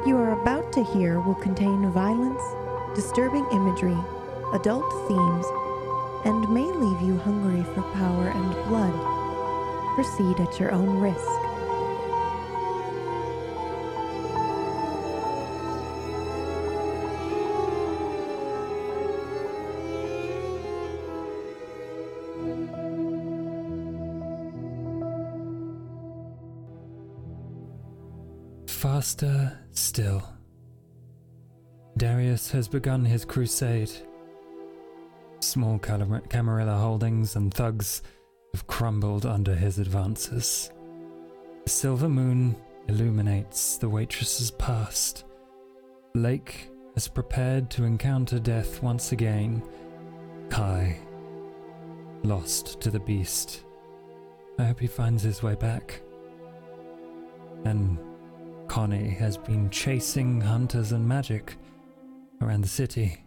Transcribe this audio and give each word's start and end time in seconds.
What 0.00 0.08
you 0.08 0.16
are 0.16 0.40
about 0.40 0.72
to 0.72 0.82
hear 0.82 1.20
will 1.20 1.34
contain 1.34 1.90
violence, 1.90 2.40
disturbing 2.94 3.44
imagery, 3.52 3.98
adult 4.54 4.90
themes, 5.06 5.46
and 6.24 6.48
may 6.48 6.64
leave 6.64 7.02
you 7.02 7.18
hungry 7.18 7.62
for 7.74 7.82
power 7.92 8.28
and 8.28 8.54
blood. 8.66 8.94
Proceed 9.96 10.40
at 10.40 10.58
your 10.58 10.72
own 10.72 11.00
risk. 11.00 11.20
Faster 28.66 29.59
still. 29.72 30.22
Darius 31.96 32.50
has 32.52 32.68
begun 32.68 33.04
his 33.04 33.24
crusade. 33.24 33.90
Small 35.40 35.78
Cam- 35.78 36.22
Camarilla 36.28 36.76
holdings 36.76 37.36
and 37.36 37.52
thugs 37.52 38.02
have 38.54 38.66
crumbled 38.66 39.26
under 39.26 39.54
his 39.54 39.78
advances. 39.78 40.70
The 41.64 41.70
silver 41.70 42.08
moon 42.08 42.56
illuminates 42.88 43.76
the 43.76 43.88
waitress's 43.88 44.50
past. 44.52 45.24
Lake 46.14 46.70
has 46.94 47.06
prepared 47.06 47.70
to 47.70 47.84
encounter 47.84 48.38
death 48.38 48.82
once 48.82 49.12
again. 49.12 49.62
Kai, 50.48 50.98
lost 52.22 52.80
to 52.80 52.90
the 52.90 53.00
beast. 53.00 53.64
I 54.58 54.64
hope 54.64 54.80
he 54.80 54.86
finds 54.86 55.22
his 55.22 55.42
way 55.42 55.54
back. 55.54 56.02
And 57.64 57.98
Connie 58.70 59.10
has 59.10 59.36
been 59.36 59.68
chasing 59.68 60.40
hunters 60.40 60.92
and 60.92 61.04
magic 61.04 61.56
around 62.40 62.60
the 62.60 62.68
city. 62.68 63.20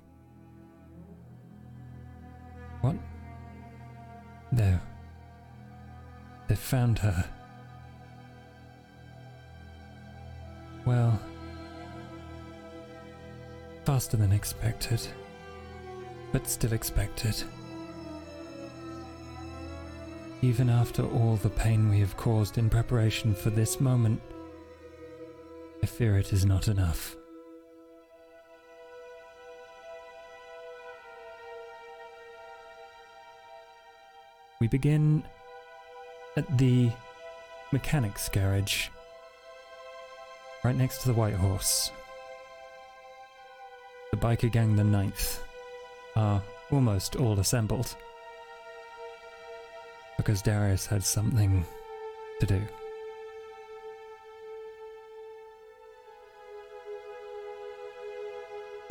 What? 2.80 2.96
No. 4.54 4.80
They 6.48 6.56
found 6.56 6.98
her. 7.00 7.26
Well, 10.86 11.20
faster 13.84 14.16
than 14.16 14.32
expected, 14.32 15.06
but 16.32 16.48
still 16.48 16.72
expected. 16.72 17.36
Even 20.42 20.70
after 20.70 21.04
all 21.04 21.36
the 21.36 21.50
pain 21.50 21.90
we 21.90 22.00
have 22.00 22.16
caused 22.16 22.58
in 22.58 22.70
preparation 22.70 23.36
for 23.36 23.50
this 23.50 23.82
moment, 23.82 24.22
I 25.84 25.86
fear 25.86 26.18
it 26.18 26.32
is 26.32 26.46
not 26.46 26.70
enough. 26.70 27.18
We 34.62 34.70
begin 34.70 35.26
at 36.38 36.58
the 36.58 36.90
mechanics 37.74 38.30
garage, 38.30 38.88
right 40.64 40.74
next 40.74 41.02
to 41.02 41.10
the 41.10 41.14
White 41.16 41.34
Horse. 41.34 41.92
The 44.12 44.18
biker 44.18 44.50
gang, 44.50 44.78
the 44.78 44.86
Ninth, 44.86 45.44
are 46.16 46.42
almost 46.72 47.18
all 47.18 47.38
assembled 47.42 47.94
because 50.16 50.42
Darius 50.42 50.86
had 50.86 51.04
something 51.04 51.66
to 52.40 52.46
do. 52.46 52.62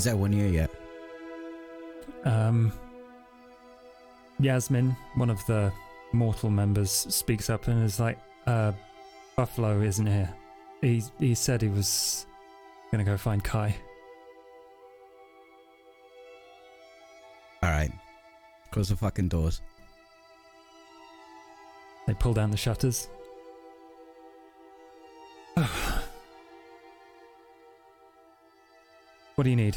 Is 0.03 0.07
that 0.07 0.19
one 0.19 0.33
here 0.33 0.49
yet? 0.49 0.69
Um, 2.25 2.73
Yasmin, 4.41 4.97
one 5.15 5.31
of 5.31 5.47
the 5.47 5.73
mortal 6.13 6.51
members, 6.51 6.91
speaks 6.91 7.49
up 7.49 7.69
and 7.69 7.85
is 7.85 8.01
like, 8.01 8.19
uh, 8.49 8.73
Buffalo 9.37 9.81
isn't 9.81 10.09
here. 10.09 10.35
He, 10.81 11.05
he 11.21 11.37
said 11.37 11.63
he 11.63 11.69
was 11.69 12.27
gonna 12.91 13.05
go 13.05 13.17
find 13.17 13.45
Kai. 13.45 13.77
Alright. 17.63 17.93
Close 18.73 18.89
the 18.89 18.97
fucking 18.97 19.29
doors. 19.29 19.61
They 22.09 22.15
pull 22.15 22.35
down 22.35 22.51
the 22.51 22.57
shutters. 22.57 23.09
what 29.35 29.45
do 29.45 29.51
you 29.51 29.57
need? 29.57 29.77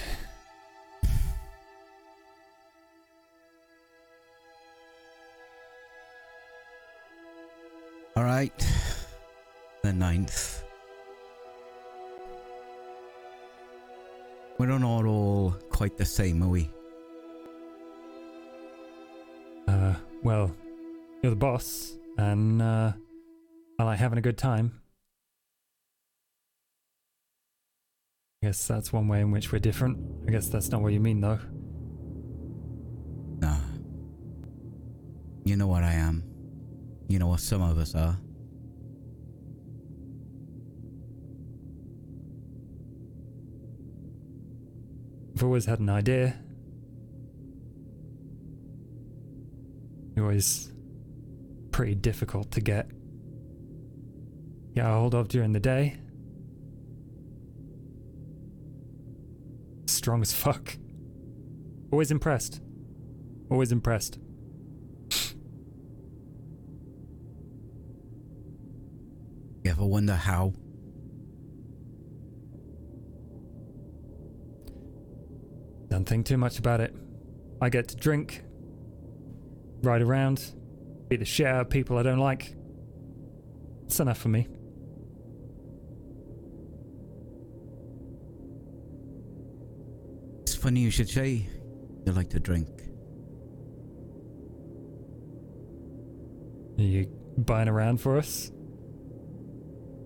Alright. 8.18 8.68
The 9.82 9.94
ninth. 9.94 10.64
We're 14.58 14.68
not 14.68 15.06
all 15.06 15.52
quite 15.70 15.98
the 15.98 16.06
same, 16.06 16.42
are 16.42 16.48
we? 16.48 16.70
Uh, 19.68 19.96
well, 20.24 20.56
you're 21.22 21.32
the 21.32 21.36
boss, 21.36 21.98
and 22.18 22.62
uh, 22.62 22.94
I 23.78 23.84
like 23.84 24.00
having 24.00 24.18
a 24.18 24.22
good 24.22 24.38
time. 24.38 24.82
I 28.46 28.50
guess 28.50 28.68
that's 28.68 28.94
one 28.94 29.08
way 29.08 29.22
in 29.22 29.32
which 29.32 29.52
we're 29.52 29.58
different. 29.58 29.98
I 30.28 30.32
guess 30.32 30.50
that's 30.50 30.70
not 30.70 30.80
what 30.80 30.94
you 30.94 31.00
mean, 31.00 31.20
though. 31.20 31.40
Nah. 33.40 33.58
You 35.44 35.56
know 35.56 35.66
what 35.66 35.82
I 35.82 35.94
am. 35.94 36.24
You 37.08 37.18
know 37.18 37.26
what 37.26 37.40
some 37.40 37.64
of 37.64 37.80
us 37.80 37.96
are. 37.96 38.20
I've 45.36 45.44
always 45.44 45.66
had 45.66 45.80
an 45.80 45.90
idea. 45.90 46.36
You're 50.16 50.26
always 50.26 50.72
pretty 51.72 51.96
difficult 51.96 52.52
to 52.52 52.62
get. 52.62 52.92
A 54.78 54.84
hold 54.84 55.16
of 55.16 55.30
during 55.30 55.52
the 55.54 55.60
day. 55.60 55.98
Strong 60.06 60.22
as 60.22 60.32
fuck. 60.32 60.78
Always 61.92 62.12
impressed. 62.12 62.62
Always 63.50 63.72
impressed. 63.72 64.20
You 69.64 69.72
ever 69.72 69.84
wonder 69.84 70.14
how? 70.14 70.54
Don't 75.90 76.06
think 76.08 76.28
too 76.28 76.38
much 76.38 76.60
about 76.60 76.82
it. 76.82 76.96
I 77.60 77.70
get 77.70 77.88
to 77.88 77.96
drink, 77.96 78.44
ride 79.82 80.04
around, 80.04 80.54
beat 81.10 81.18
the 81.18 81.26
shit 81.26 81.48
out 81.48 81.62
of 81.62 81.70
people 81.72 81.98
I 81.98 82.04
don't 82.04 82.20
like. 82.20 82.56
It's 83.88 84.00
enough 84.00 84.20
for 84.20 84.30
me. 84.30 84.50
Funny 90.66 90.80
you 90.80 90.90
should 90.90 91.08
say 91.08 91.48
you 92.08 92.12
like 92.12 92.32
to 92.32 92.40
drink. 92.40 92.68
Are 96.80 96.82
you 96.82 97.06
buying 97.38 97.70
around 97.70 98.02
for 98.02 98.18
us? 98.18 98.52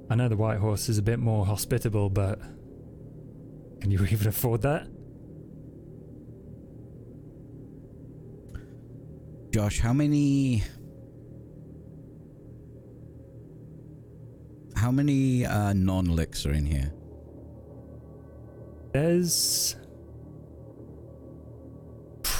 I 0.09 0.15
know 0.15 0.27
the 0.27 0.35
White 0.35 0.57
Horse 0.57 0.89
is 0.89 0.97
a 0.97 1.01
bit 1.01 1.17
more 1.17 1.45
hospitable, 1.45 2.09
but 2.09 2.41
can 3.79 3.89
you 3.89 4.03
even 4.11 4.27
afford 4.27 4.63
that? 4.63 4.85
Josh, 9.51 9.79
how 9.79 9.93
many 9.93 10.61
how 14.75 14.91
many 14.91 15.45
uh, 15.45 15.71
non-licks 15.71 16.45
are 16.45 16.51
in 16.51 16.65
here? 16.65 16.91
There's 18.91 19.77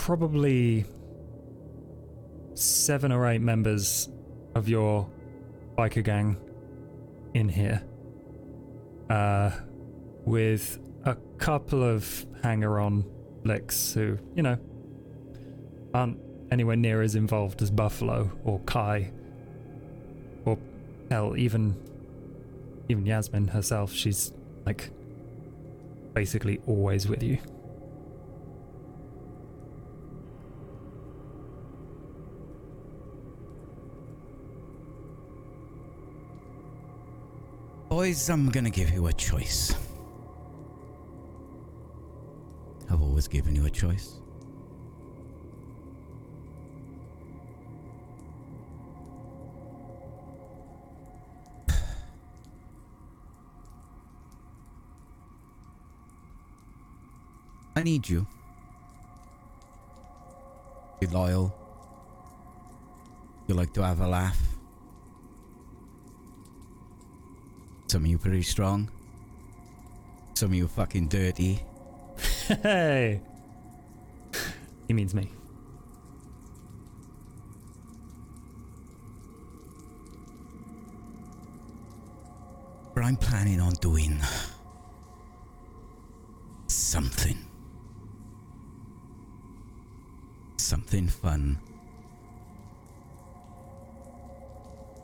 probably 0.10 0.84
seven 2.56 3.12
or 3.12 3.28
eight 3.28 3.42
members 3.42 4.10
of 4.56 4.68
your 4.68 5.08
biker 5.78 6.04
gang 6.04 6.36
in 7.36 7.48
here, 7.48 7.80
uh, 9.12 9.52
with 10.26 10.80
a 11.06 11.16
couple 11.38 11.84
of 11.84 12.26
hanger-on 12.42 13.06
licks 13.44 13.94
who, 13.94 14.18
you 14.34 14.42
know, 14.42 14.58
aren't 15.94 16.18
anywhere 16.50 16.76
near 16.76 17.04
as 17.04 17.14
involved 17.14 17.62
as 17.62 17.70
Buffalo 17.70 18.32
or 18.44 18.60
Kai, 18.62 19.12
or 20.44 20.58
hell, 21.12 21.38
even 21.38 21.80
even 22.88 23.06
Yasmin 23.06 23.50
herself. 23.50 23.94
She's 23.94 24.34
like 24.66 24.90
basically 26.16 26.60
always 26.66 27.08
with 27.08 27.22
you. 27.22 27.38
Boys, 38.00 38.30
I'm 38.30 38.48
gonna 38.50 38.70
give 38.70 38.92
you 38.92 39.08
a 39.08 39.12
choice. 39.12 39.76
I've 42.90 43.02
always 43.02 43.28
given 43.28 43.54
you 43.58 43.66
a 43.66 43.70
choice. 43.70 44.22
I 57.76 57.84
need 57.84 58.08
you. 58.08 58.26
You're 61.02 61.12
loyal. 61.12 61.54
You 63.48 63.56
like 63.56 63.74
to 63.74 63.84
have 63.84 64.00
a 64.00 64.08
laugh. 64.08 64.49
Some 67.90 68.04
of 68.04 68.12
you 68.12 68.20
pretty 68.20 68.44
strong. 68.44 68.88
Some 70.36 70.50
of 70.52 70.54
you 70.54 70.68
fucking 70.68 71.08
dirty. 71.08 71.60
Hey! 72.48 73.20
he 74.88 74.94
means 74.94 75.16
me. 75.16 75.32
But 82.94 83.06
I'm 83.06 83.18
planning 83.18 83.60
on 83.60 83.74
doing 83.82 84.20
something. 86.68 87.40
Something 90.58 91.08
fun. 91.08 91.58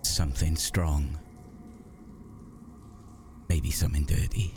Something 0.03 0.55
strong. 0.55 1.17
Maybe 3.55 3.71
something 3.71 4.03
dirty. 4.03 4.53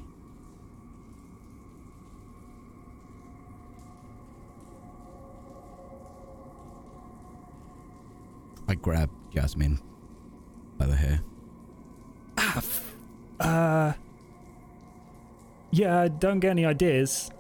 I 8.66 8.74
grab 8.74 9.08
Jasmine 9.32 9.78
by 10.78 10.86
the 10.86 10.96
hair. 10.96 11.20
Ah, 12.38 12.56
f- 12.56 12.96
uh. 13.38 13.92
Yeah, 15.70 16.08
don't 16.08 16.40
get 16.40 16.50
any 16.50 16.66
ideas. 16.66 17.30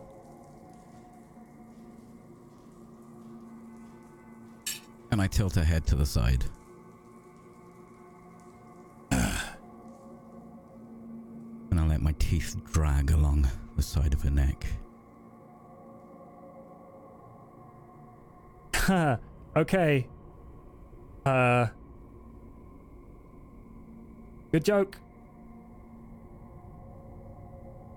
And 5.10 5.20
I 5.20 5.26
tilt 5.26 5.56
her 5.56 5.64
head 5.64 5.88
to 5.88 5.96
the 5.96 6.06
side. 6.06 6.44
Teeth 12.28 12.56
drag 12.70 13.10
along 13.10 13.48
the 13.76 13.82
side 13.82 14.12
of 14.12 14.20
her 14.20 14.30
neck. 14.30 14.66
Okay. 19.56 20.06
Uh. 21.26 21.66
Good 24.52 24.64
joke. 24.64 24.98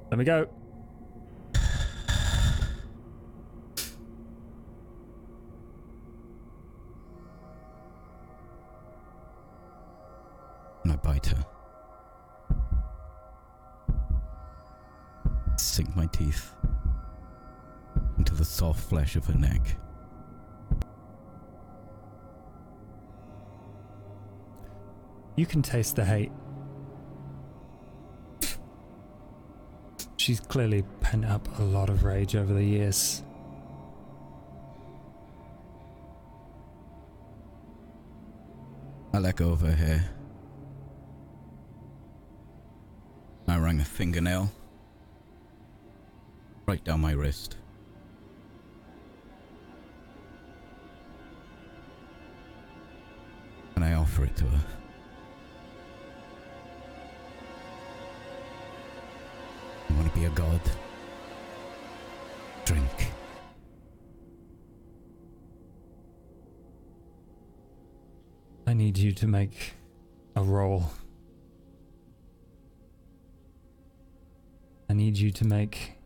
Let 0.10 0.18
me 0.18 0.26
go. 0.26 0.48
Teeth 16.22 16.54
into 18.18 18.36
the 18.36 18.46
soft 18.46 18.80
flesh 18.80 19.16
of 19.16 19.26
her 19.26 19.34
neck. 19.34 19.78
You 25.36 25.46
can 25.46 25.62
taste 25.62 25.96
the 25.96 26.06
hate. 26.06 26.32
She's 30.18 30.40
clearly 30.40 30.84
pent 31.00 31.26
up 31.26 31.48
a 31.58 31.64
lot 31.64 31.90
of 31.90 32.04
rage 32.04 32.36
over 32.36 32.54
the 32.54 32.64
years. 32.64 33.24
I 39.14 39.18
let 39.18 39.38
go 39.38 39.50
of 39.50 39.62
her 39.62 39.74
hair. 39.74 40.10
I 43.48 43.58
ran 43.58 43.80
a 43.80 43.84
fingernail 43.84 44.52
right 46.72 46.84
down 46.86 47.02
my 47.02 47.12
wrist. 47.12 47.58
And 53.76 53.84
I 53.84 53.96
offer 53.96 54.24
it 54.24 54.38
to 54.38 54.46
her. 54.46 54.62
You 59.90 59.96
want 59.98 60.14
to 60.14 60.18
be 60.18 60.24
a 60.24 60.30
god? 60.30 60.62
Drink. 62.64 63.12
I 68.66 68.72
need 68.72 68.98
you 68.98 69.12
to 69.12 69.28
make 69.28 69.74
a 70.38 70.42
roll. 70.42 70.90
I 74.90 74.94
need 74.94 75.18
you 75.18 75.32
to 75.32 75.46
make 75.46 76.01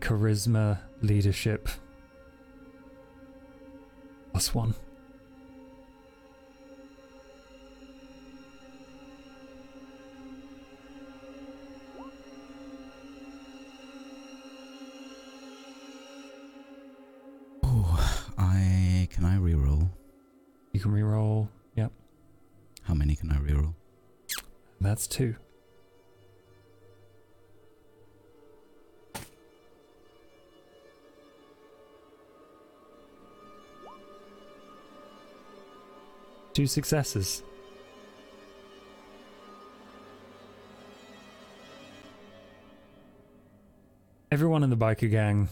charisma 0.00 0.78
leadership 1.02 1.68
plus 4.32 4.54
one. 4.54 4.74
Oh, 17.62 18.30
I 18.38 19.08
can 19.10 19.24
I 19.24 19.36
reroll? 19.36 19.88
You 20.72 20.80
can 20.80 20.92
reroll. 20.92 21.48
Yep, 21.76 21.92
How 22.82 22.94
many 22.94 23.16
can 23.16 23.30
I 23.30 23.36
reroll? 23.36 23.74
that's 24.80 25.06
two. 25.06 25.34
Two 36.60 36.66
successes. 36.66 37.42
Everyone 44.30 44.62
in 44.62 44.68
the 44.68 44.76
biker 44.76 45.10
gang 45.10 45.48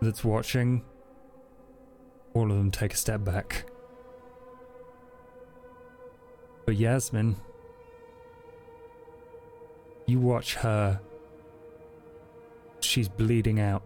that's 0.00 0.24
watching, 0.24 0.82
all 2.34 2.50
of 2.50 2.56
them 2.56 2.72
take 2.72 2.94
a 2.94 2.96
step 2.96 3.22
back. 3.22 3.66
But 6.66 6.74
Yasmin, 6.74 7.36
you 10.06 10.18
watch 10.18 10.56
her. 10.56 10.98
She's 12.80 13.08
bleeding 13.08 13.60
out. 13.60 13.84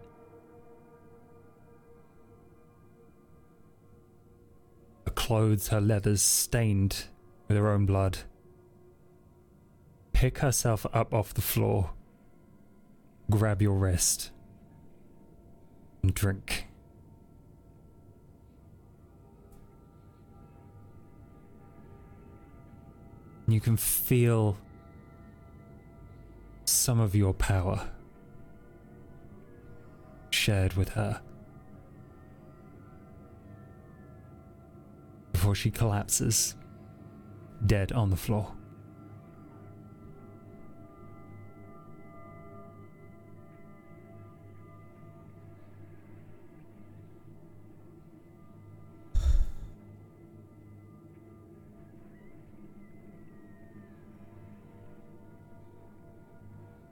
Clothes, 5.27 5.67
her 5.67 5.81
leathers 5.81 6.21
stained 6.21 7.03
with 7.49 7.57
her 7.57 7.69
own 7.69 7.85
blood. 7.85 8.19
Pick 10.13 10.37
herself 10.37 10.85
up 10.93 11.13
off 11.13 11.33
the 11.33 11.41
floor, 11.41 11.91
grab 13.29 13.61
your 13.61 13.75
wrist, 13.75 14.31
and 16.01 16.13
drink. 16.13 16.67
You 23.49 23.59
can 23.59 23.75
feel 23.75 24.57
some 26.63 27.01
of 27.01 27.13
your 27.13 27.33
power 27.33 27.89
shared 30.29 30.75
with 30.75 30.89
her 30.91 31.19
before 35.47 35.55
she 35.55 35.71
collapses, 35.71 36.55
dead 37.65 37.93
on 37.93 38.09
the 38.09 38.17
floor. 38.17 38.51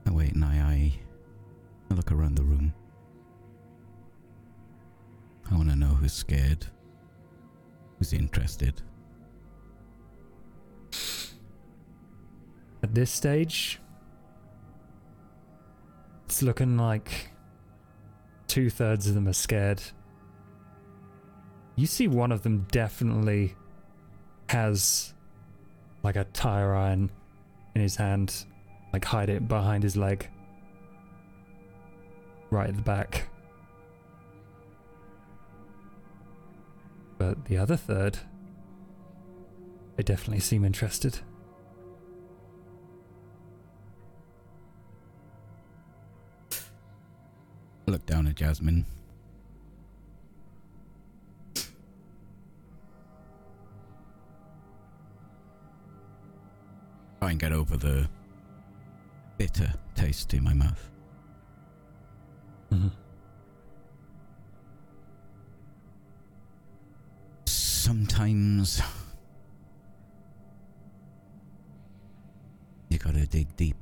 I 0.06 0.12
wait 0.12 0.34
and 0.34 0.46
I 0.46 0.94
look 1.90 2.10
around 2.10 2.36
the 2.36 2.44
room. 2.44 2.74
I 5.52 5.56
want 5.58 5.70
to 5.72 5.76
know 5.76 5.88
who's 5.88 6.14
scared 6.14 6.68
interested. 8.14 8.82
At 12.84 12.94
this 12.94 13.12
stage, 13.12 13.80
it's 16.26 16.42
looking 16.42 16.78
like 16.78 17.32
two 18.48 18.70
thirds 18.70 19.08
of 19.08 19.16
them 19.16 19.28
are 19.28 19.34
scared. 19.34 19.82
You 21.76 21.88
see 21.88 22.08
one 22.08 22.32
of 22.32 22.44
them 22.44 22.68
definitely 22.72 23.56
has 24.50 25.14
like 26.04 26.16
a 26.16 26.26
tire 26.26 26.76
iron 26.76 27.12
in 27.74 27.82
his 27.82 27.96
hand, 27.96 28.46
like 28.94 29.04
hide 29.04 29.30
it 29.30 29.48
behind 29.48 29.84
his 29.84 29.98
leg. 29.98 30.30
Right 32.52 32.70
at 32.70 32.76
the 32.76 32.82
back. 32.82 33.28
But 37.18 37.46
the 37.46 37.58
other 37.58 37.78
third, 37.78 38.20
they 39.96 40.04
definitely 40.04 40.42
seem 40.42 40.66
interested. 40.66 41.20
Look 47.88 48.06
down 48.06 48.28
at 48.28 48.36
Jasmine. 48.36 48.86
Try 57.22 57.32
and 57.32 57.40
get 57.40 57.52
over 57.52 57.78
the 57.78 58.10
bitter 59.38 59.74
taste 59.96 60.34
in 60.34 60.44
my 60.44 60.54
mouth. 60.54 60.92
Mhm. 62.72 62.92
Sometimes 67.86 68.82
you 72.90 72.98
gotta 72.98 73.28
dig 73.28 73.56
deep. 73.56 73.78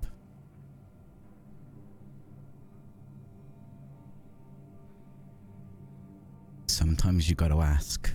Sometimes 6.68 7.30
you 7.30 7.36
gotta 7.36 7.56
ask. 7.56 8.12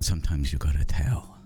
Sometimes 0.00 0.52
you 0.52 0.58
gotta 0.58 0.84
tell. 0.84 1.37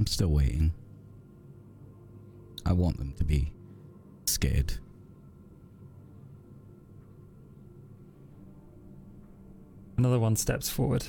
I'm 0.00 0.06
still 0.06 0.28
waiting. 0.28 0.72
I 2.64 2.72
want 2.72 2.96
them 2.96 3.12
to 3.18 3.24
be 3.24 3.52
scared. 4.24 4.78
Another 9.98 10.18
one 10.18 10.36
steps 10.36 10.70
forward. 10.70 11.04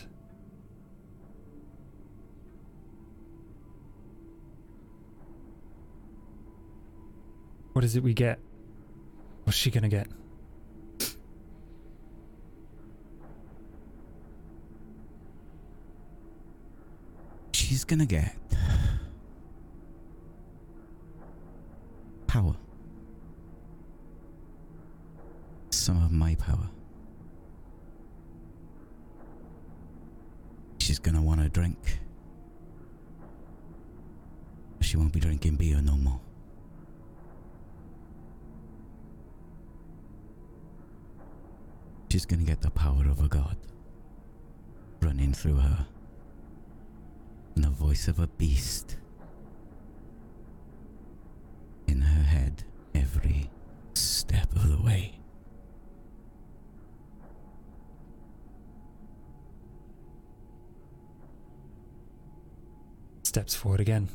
What 7.72 7.86
is 7.86 7.96
it 7.96 8.04
we 8.04 8.14
get? 8.14 8.40
What's 9.46 9.58
she 9.58 9.72
gonna 9.72 9.88
get? 9.88 10.10
She's 17.54 17.86
gonna 17.86 18.06
get 18.06 18.41
power. 22.32 22.56
Some 25.70 26.02
of 26.02 26.14
my 26.14 26.34
power. 26.36 26.70
She's 30.78 30.98
gonna 30.98 31.22
wanna 31.22 31.50
drink. 31.50 32.00
She 34.80 34.96
won't 34.96 35.12
be 35.12 35.20
drinking 35.20 35.58
beer 35.58 35.82
no 35.82 35.98
more. 35.98 36.22
She's 42.10 42.26
gonna 42.26 42.44
get 42.44 42.62
the 42.62 42.72
power 42.72 43.10
of 43.10 43.22
a 43.22 43.28
god 43.28 43.58
running 45.02 45.34
through 45.34 45.58
her 45.58 45.86
and 47.56 47.66
the 47.66 47.70
voice 47.70 48.08
of 48.08 48.20
a 48.20 48.28
beast 48.28 49.01
in 52.32 52.38
her 52.38 52.44
head 52.44 52.64
every 52.96 53.50
step 53.94 54.52
of 54.56 54.70
the 54.70 54.82
way. 54.84 55.20
Steps 63.24 63.56
forward 63.56 63.80
again. 63.80 64.10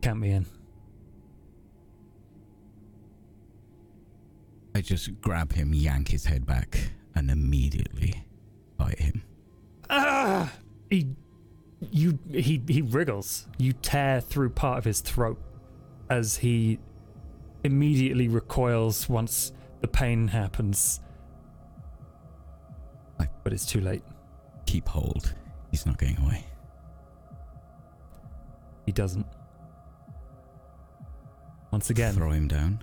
Count 0.00 0.20
me 0.20 0.30
in. 0.30 0.46
I 4.74 4.80
just 4.80 5.20
grab 5.20 5.52
him, 5.52 5.74
yank 5.74 6.08
his 6.08 6.26
head 6.26 6.46
back, 6.46 6.92
and 7.14 7.30
immediately 7.30 8.24
bite 8.76 9.00
him. 9.00 9.22
Ah! 9.90 10.52
He, 10.88 11.08
you, 11.90 12.18
he, 12.30 12.62
he 12.66 12.80
wriggles. 12.80 13.48
You 13.58 13.72
tear 13.72 14.20
through 14.20 14.50
part 14.50 14.78
of 14.78 14.84
his 14.84 15.00
throat 15.00 15.38
as 16.10 16.36
he 16.38 16.78
immediately 17.64 18.28
recoils 18.28 19.08
once 19.08 19.52
the 19.80 19.88
pain 19.88 20.28
happens. 20.28 21.00
I- 23.18 23.28
But 23.44 23.52
it's 23.52 23.66
too 23.66 23.80
late. 23.80 24.02
Keep 24.66 24.88
hold. 24.88 25.34
He's 25.70 25.86
not 25.86 25.98
going 25.98 26.18
away. 26.18 26.44
He 28.86 28.92
doesn't. 28.92 29.26
Once 31.70 31.90
again, 31.90 32.14
Throw 32.14 32.30
him 32.30 32.48
down. 32.48 32.82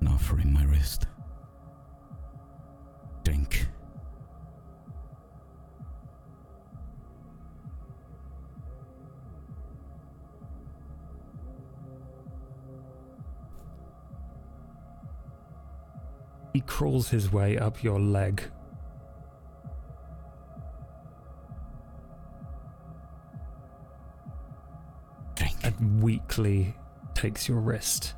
And 0.00 0.08
offer 0.08 0.36
him 0.36 0.52
my 0.52 0.64
wrist. 0.64 1.06
Drink. 3.24 3.66
He 16.52 16.60
crawls 16.60 17.10
his 17.10 17.30
way 17.32 17.56
up 17.56 17.82
your 17.82 18.00
leg. 18.00 18.42
Drink. 25.34 25.56
and 25.62 26.02
weakly 26.02 26.74
takes 27.14 27.48
your 27.48 27.60
wrist. 27.60 28.14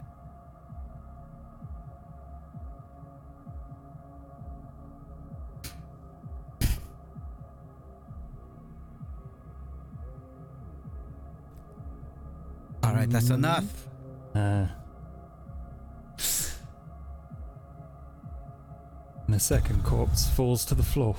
Alright, 12.84 13.10
that's 13.10 13.30
enough. 13.30 13.88
Uh, 14.34 14.66
second 19.42 19.82
corpse 19.82 20.28
falls 20.28 20.64
to 20.64 20.72
the 20.72 20.82
floor. 20.84 21.16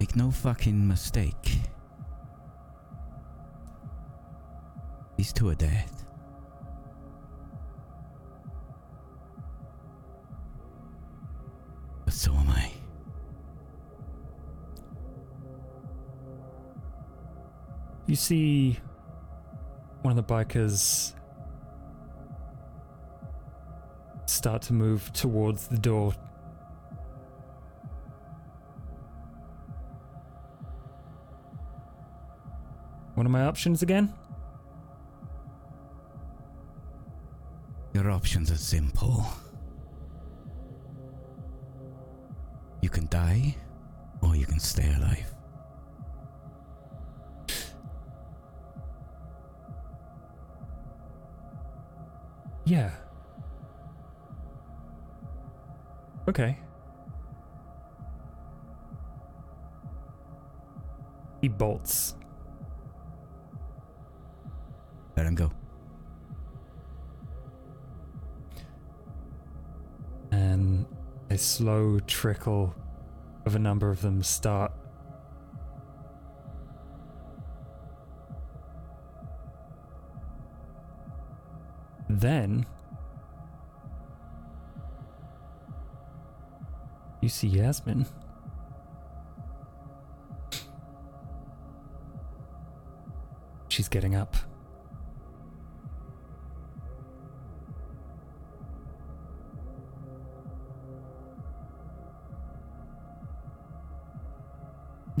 Make 0.00 0.16
no 0.16 0.32
fucking 0.32 0.88
mistake. 0.88 1.60
These 5.16 5.32
two 5.32 5.50
are 5.50 5.54
dead. 5.54 5.88
But 12.04 12.14
so 12.14 12.34
am 12.34 12.48
I. 12.48 12.72
You 18.08 18.16
see 18.16 18.80
one 20.02 20.18
of 20.18 20.26
the 20.26 20.34
bikers 20.34 21.14
start 24.40 24.62
to 24.62 24.72
move 24.72 25.12
towards 25.12 25.68
the 25.68 25.76
door. 25.76 26.14
What 33.16 33.26
are 33.26 33.28
my 33.28 33.42
options 33.42 33.82
again? 33.82 34.14
Your 37.92 38.10
options 38.10 38.50
are 38.50 38.56
simple. 38.56 39.26
You 42.80 42.88
can 42.88 43.06
die, 43.08 43.56
or 44.22 44.34
you 44.36 44.46
can 44.46 44.58
stay 44.58 44.90
alive. 44.94 45.34
Yeah. 52.64 52.90
Okay. 56.30 56.56
He 61.40 61.48
bolts. 61.48 62.14
Let 65.16 65.26
him 65.26 65.34
go. 65.34 65.50
and 70.30 70.86
a 71.30 71.36
slow 71.36 71.98
trickle 72.06 72.72
of 73.44 73.56
a 73.56 73.58
number 73.58 73.90
of 73.90 74.00
them 74.00 74.22
start 74.22 74.70
then 82.08 82.64
see 87.30 87.48
Yasmin 87.48 88.06
she's 93.68 93.88
getting 93.88 94.14
up 94.14 94.36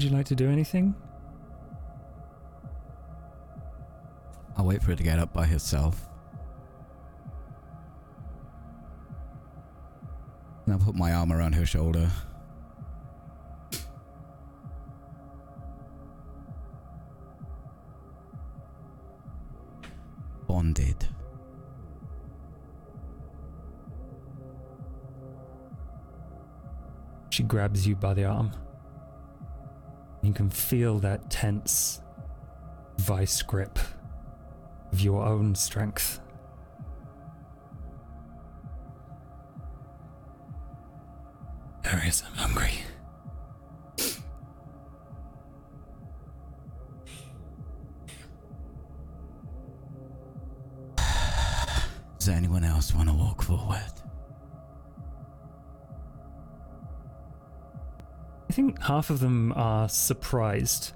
Would 0.00 0.08
you 0.08 0.16
like 0.16 0.26
to 0.28 0.34
do 0.34 0.48
anything? 0.48 0.94
I'll 4.56 4.64
wait 4.64 4.80
for 4.80 4.92
her 4.92 4.96
to 4.96 5.02
get 5.02 5.18
up 5.18 5.34
by 5.34 5.44
herself. 5.44 6.09
My 11.00 11.14
arm 11.14 11.32
around 11.32 11.54
her 11.54 11.64
shoulder. 11.64 12.10
Bonded. 20.46 21.08
She 27.30 27.44
grabs 27.44 27.86
you 27.86 27.96
by 27.96 28.12
the 28.12 28.26
arm. 28.26 28.52
You 30.20 30.34
can 30.34 30.50
feel 30.50 30.98
that 30.98 31.30
tense 31.30 32.02
vice 32.98 33.40
grip 33.40 33.78
of 34.92 35.00
your 35.00 35.24
own 35.24 35.54
strength. 35.54 36.20
Half 58.90 59.08
of 59.08 59.20
them 59.20 59.52
are 59.54 59.88
surprised 59.88 60.94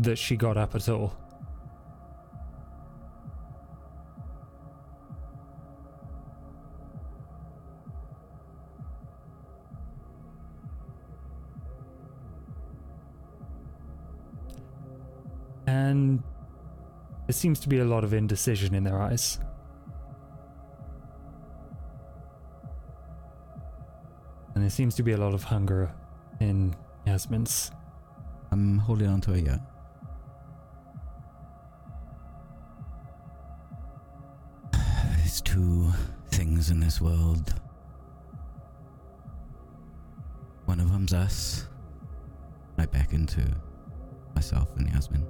that 0.00 0.18
she 0.18 0.34
got 0.36 0.56
up 0.56 0.74
at 0.74 0.88
all. 0.88 1.16
And 15.68 16.20
there 17.28 17.32
seems 17.32 17.60
to 17.60 17.68
be 17.68 17.78
a 17.78 17.84
lot 17.84 18.02
of 18.02 18.12
indecision 18.12 18.74
in 18.74 18.82
their 18.82 19.00
eyes. 19.00 19.38
There 24.66 24.70
seems 24.72 24.96
to 24.96 25.04
be 25.04 25.12
a 25.12 25.16
lot 25.16 25.32
of 25.32 25.44
hunger 25.44 25.88
in 26.40 26.74
Yasmin's. 27.06 27.70
I'm 28.50 28.78
holding 28.78 29.06
on 29.06 29.20
to 29.20 29.30
her 29.30 29.38
yet. 29.38 29.60
There's 34.72 35.40
two 35.40 35.92
things 36.32 36.70
in 36.70 36.80
this 36.80 37.00
world. 37.00 37.54
One 40.64 40.80
of 40.80 40.90
them's 40.90 41.14
us. 41.14 41.68
I 42.76 42.86
beckon 42.86 43.24
to 43.26 43.42
myself 44.34 44.70
and 44.78 44.88
Yasmin. 44.88 45.24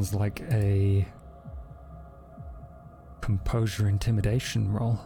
Sounds 0.00 0.14
like 0.14 0.40
a 0.50 1.06
composure 3.20 3.86
intimidation 3.86 4.72
roll. 4.72 4.98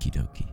Kidoki. 0.00 0.48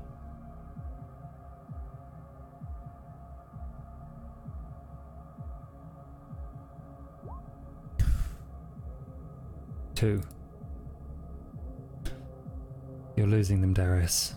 Two. 9.96 10.22
You're 13.16 13.26
losing 13.26 13.62
them, 13.62 13.74
Darius. 13.74 14.36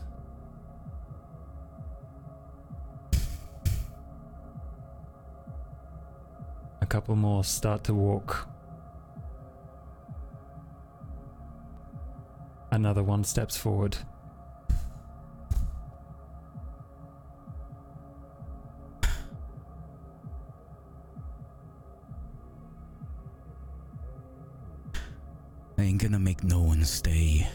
Couple 6.88 7.14
more 7.16 7.44
start 7.44 7.84
to 7.84 7.92
walk. 7.92 8.48
Another 12.70 13.02
one 13.02 13.24
steps 13.24 13.56
forward. 13.56 13.98
I 25.76 25.82
ain't 25.82 26.00
gonna 26.02 26.18
make 26.18 26.42
no 26.42 26.60
one 26.60 26.84
stay. 26.84 27.46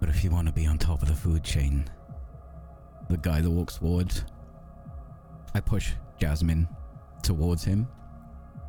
But 0.00 0.10
if 0.10 0.22
you 0.22 0.30
want 0.30 0.48
to 0.48 0.52
be 0.52 0.66
on 0.66 0.76
top 0.78 1.02
of 1.02 1.08
the 1.08 1.14
food 1.14 1.42
chain, 1.42 1.88
the 3.08 3.16
guy 3.18 3.40
that 3.40 3.50
walks 3.50 3.76
forward, 3.76 4.12
I 5.54 5.60
push 5.60 5.92
Jasmine 6.18 6.68
towards 7.22 7.64
him, 7.64 7.88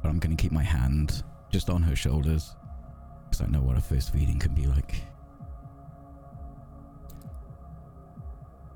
but 0.01 0.09
I'm 0.09 0.19
gonna 0.19 0.35
keep 0.35 0.51
my 0.51 0.63
hand 0.63 1.23
just 1.49 1.69
on 1.69 1.81
her 1.81 1.95
shoulders 1.95 2.55
because 3.29 3.41
I 3.41 3.47
know 3.47 3.61
what 3.61 3.77
a 3.77 3.81
first 3.81 4.13
feeding 4.13 4.39
can 4.39 4.53
be 4.53 4.67
like. 4.67 5.01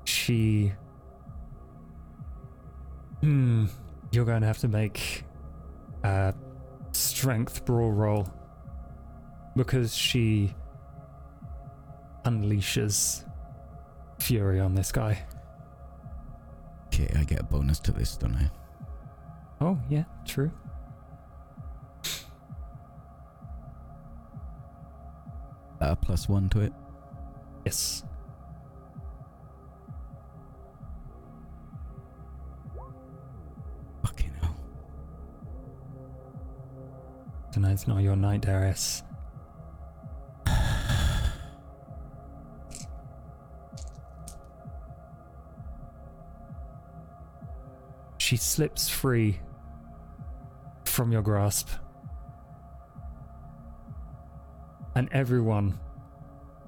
She. 0.04 0.72
Hmm. 3.20 3.66
You're 4.10 4.24
going 4.26 4.42
to 4.42 4.46
have 4.46 4.58
to 4.58 4.68
make 4.68 5.24
a 6.04 6.34
strength 6.92 7.64
brawl 7.64 7.90
roll 7.90 8.28
because 9.56 9.94
she 9.94 10.54
unleashes 12.26 13.24
fury 14.18 14.60
on 14.60 14.74
this 14.74 14.92
guy. 14.92 15.24
It, 17.42 17.50
I 17.50 17.50
get 17.50 17.50
a 17.50 17.58
bonus 17.58 17.80
to 17.80 17.92
this, 17.92 18.16
don't 18.16 18.34
I? 18.34 18.50
Oh, 19.60 19.78
yeah, 19.88 20.04
true. 20.24 20.50
Uh, 25.80 25.94
plus 25.96 26.28
one 26.28 26.48
to 26.48 26.60
it. 26.60 26.72
Yes. 27.64 28.04
Fucking 34.04 34.32
hell. 34.40 34.56
Tonight's 37.52 37.88
not 37.88 37.98
your 37.98 38.14
night, 38.16 38.42
Darius. 38.42 39.02
Slips 48.42 48.88
free 48.88 49.40
from 50.84 51.12
your 51.12 51.22
grasp. 51.22 51.68
And 54.94 55.08
everyone 55.12 55.78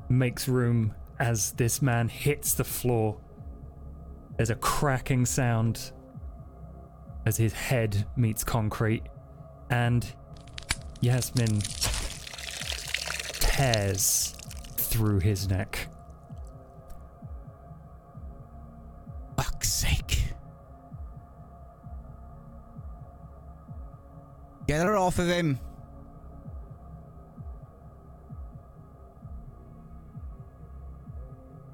makes 0.09 0.49
room 0.49 0.95
as 1.19 1.53
this 1.53 1.83
man 1.83 2.09
hits 2.09 2.55
the 2.55 2.65
floor. 2.65 3.21
There's 4.37 4.51
a 4.51 4.55
cracking 4.55 5.27
sound 5.27 5.93
as 7.27 7.37
his 7.37 7.53
head 7.53 8.07
meets 8.17 8.45
concrete, 8.45 9.03
and 9.71 10.07
Yasmin 11.01 11.61
tears 13.41 14.35
through 14.77 15.21
his 15.21 15.49
neck. 15.49 15.89
Get 24.67 24.85
her 24.87 24.97
off 24.97 25.19
of 25.19 25.29
him. 25.29 25.59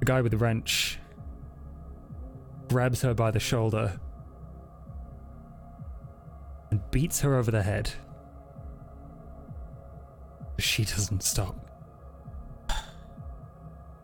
The 0.00 0.06
guy 0.06 0.22
with 0.22 0.32
the 0.32 0.38
wrench 0.38 0.98
grabs 2.68 3.02
her 3.02 3.14
by 3.14 3.30
the 3.30 3.40
shoulder 3.40 4.00
and 6.70 6.80
beats 6.90 7.20
her 7.20 7.36
over 7.36 7.50
the 7.50 7.62
head. 7.62 7.90
She 10.58 10.84
doesn't 10.84 11.22
stop. 11.22 11.56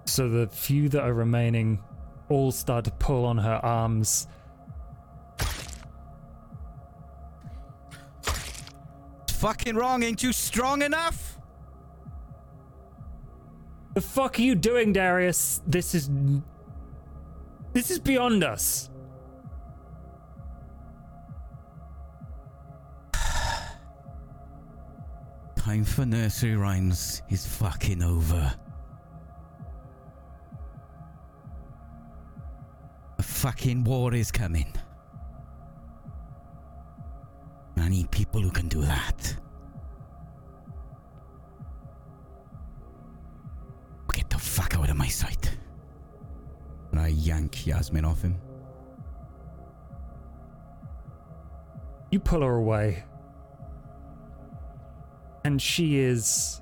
So 0.05 0.29
the 0.29 0.47
few 0.49 0.89
that 0.91 1.03
are 1.03 1.13
remaining 1.13 1.83
all 2.29 2.51
start 2.53 2.85
to 2.87 2.91
pull 2.93 3.25
on 3.25 3.39
her 3.39 3.61
arms. 3.63 4.27
Fucking 9.39 9.77
wrong, 9.77 10.03
ain't 10.03 10.23
you 10.23 10.33
strong 10.33 10.81
enough? 10.81 11.39
The 13.93 14.01
fuck 14.01 14.39
are 14.39 14.43
you 14.43 14.55
doing, 14.55 14.95
Darius? 14.95 15.61
This 15.67 15.95
is. 15.95 16.09
This 17.75 17.91
is 17.91 17.99
beyond 17.99 18.43
us. 18.45 18.89
Time 25.57 25.85
for 25.85 26.07
nursery 26.07 26.57
rhymes 26.57 27.21
is 27.29 27.45
fucking 27.45 28.03
over. 28.03 28.55
A 33.19 33.23
fucking 33.23 33.85
war 33.85 34.15
is 34.15 34.33
coming. 34.33 34.73
I 37.87 37.89
need 37.89 38.11
people 38.11 38.41
who 38.41 38.51
can 38.51 38.67
do 38.67 38.81
that. 38.83 39.37
Get 44.13 44.29
the 44.29 44.39
fuck 44.39 44.77
out 44.77 44.91
of 44.91 44.97
my 44.97 45.07
sight. 45.07 45.57
And 46.91 46.99
I 46.99 47.07
yank 47.07 47.65
Yasmin 47.65 48.05
off 48.05 48.23
him. 48.23 48.41
You 52.11 52.19
pull 52.19 52.41
her 52.41 52.57
away. 52.57 53.05
And 55.45 55.63
she 55.63 55.99
is 55.99 56.61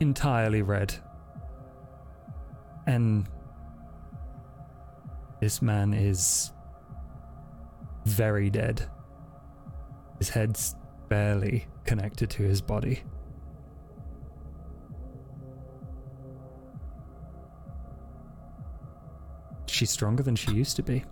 entirely 0.00 0.62
red. 0.62 0.94
And 2.86 3.28
this 5.38 5.60
man 5.60 5.92
is 5.92 6.50
very 8.06 8.48
dead. 8.48 8.88
His 10.18 10.28
head's 10.28 10.74
barely 11.08 11.66
connected 11.84 12.28
to 12.30 12.42
his 12.42 12.60
body. 12.60 13.02
She's 19.66 19.90
stronger 19.90 20.22
than 20.22 20.34
she 20.34 20.52
used 20.52 20.76
to 20.76 20.82
be. 20.82 21.04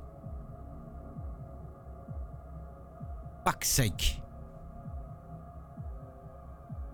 Fuck's 3.44 3.68
sake. 3.68 4.20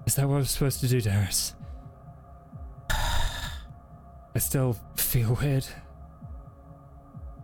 Is 0.07 0.17
that 0.17 0.29
what 0.29 0.35
I 0.35 0.39
was 0.39 0.51
supposed 0.51 0.81
to 0.81 0.89
do, 0.89 1.01
Darius? 1.01 1.55
I 2.91 4.39
still 4.39 4.77
feel 4.97 5.39
weird. 5.41 5.67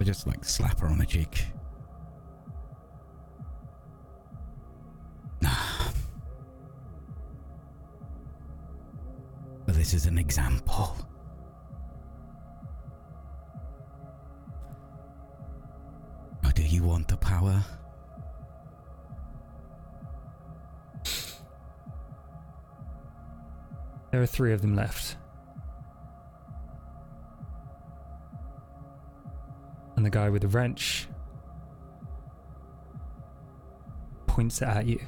I 0.01 0.05
just 0.05 0.27
like 0.27 0.45
slap 0.45 0.81
her 0.81 0.89
on 0.89 0.99
the 0.99 1.07
cheek. 1.07 1.47
This 9.89 10.03
is 10.03 10.07
an 10.07 10.19
example. 10.19 10.95
Or 16.45 16.51
do 16.51 16.63
you 16.63 16.83
want 16.83 17.09
the 17.09 17.17
power? 17.17 17.65
There 24.13 24.21
are 24.21 24.27
three 24.27 24.53
of 24.53 24.61
them 24.61 24.77
left. 24.77 25.17
And 29.97 30.05
the 30.05 30.11
guy 30.11 30.29
with 30.29 30.43
the 30.43 30.49
wrench 30.49 31.09
points 34.27 34.61
it 34.61 34.69
at 34.69 34.85
you. 34.85 35.01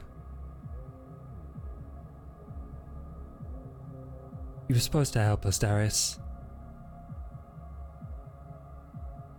You 4.70 4.74
were 4.74 4.80
supposed 4.80 5.12
to 5.14 5.20
help 5.20 5.46
us, 5.46 5.59
Darius. 5.59 6.20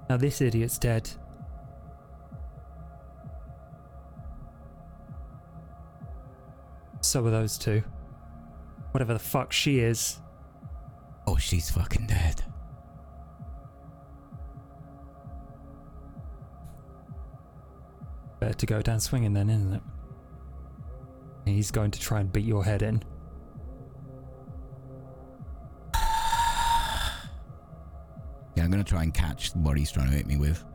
Now 0.10 0.18
this 0.18 0.42
idiot's 0.42 0.78
dead. 0.78 1.10
So 7.00 7.26
are 7.26 7.32
those 7.32 7.58
two. 7.58 7.82
Whatever 8.92 9.14
the 9.14 9.20
fuck 9.20 9.54
she 9.54 9.80
is. 9.80 10.20
Oh, 11.26 11.38
she's 11.38 11.70
fucking 11.70 12.08
dead. 12.08 12.44
Better 18.42 18.54
to 18.54 18.66
go 18.66 18.82
down 18.82 19.00
swinging 19.00 19.32
then, 19.32 19.50
isn't 19.50 19.76
it? 19.76 19.82
He's 21.46 21.72
going 21.72 21.92
to 21.92 22.02
try 22.02 22.20
and 22.20 22.34
beat 22.34 22.44
your 22.44 22.66
head 22.66 22.82
in. 22.82 23.02
I'm 28.82 28.86
gonna 28.86 28.98
try 28.98 29.04
and 29.04 29.14
catch 29.14 29.52
what 29.54 29.78
he's 29.78 29.92
trying 29.92 30.10
to 30.10 30.16
hit 30.16 30.26
me 30.26 30.38
with. 30.38 30.66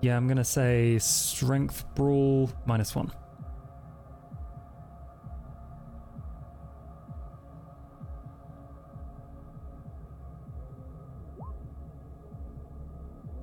Yeah, 0.00 0.16
I'm 0.16 0.26
gonna 0.26 0.42
say 0.42 0.96
strength 0.98 1.84
brawl 1.94 2.50
minus 2.64 2.94
one. 2.94 3.12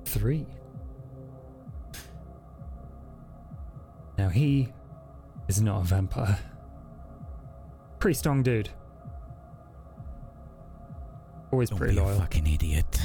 Three. 0.04 0.46
Now 4.18 4.30
he 4.30 4.72
is 5.46 5.62
not 5.62 5.82
a 5.82 5.84
vampire. 5.84 6.40
Pretty 8.00 8.14
strong 8.14 8.42
dude. 8.42 8.70
Always 11.54 11.70
Don't 11.70 11.78
pretty 11.78 11.94
be 11.94 12.00
a 12.00 12.14
fucking 12.16 12.48
idiot. 12.48 13.00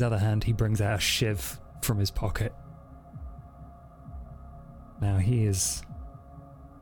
His 0.00 0.06
other 0.06 0.18
hand, 0.18 0.44
he 0.44 0.54
brings 0.54 0.80
out 0.80 0.96
a 0.96 0.98
shiv 0.98 1.60
from 1.82 1.98
his 1.98 2.10
pocket. 2.10 2.54
Now 4.98 5.18
he 5.18 5.44
is 5.44 5.82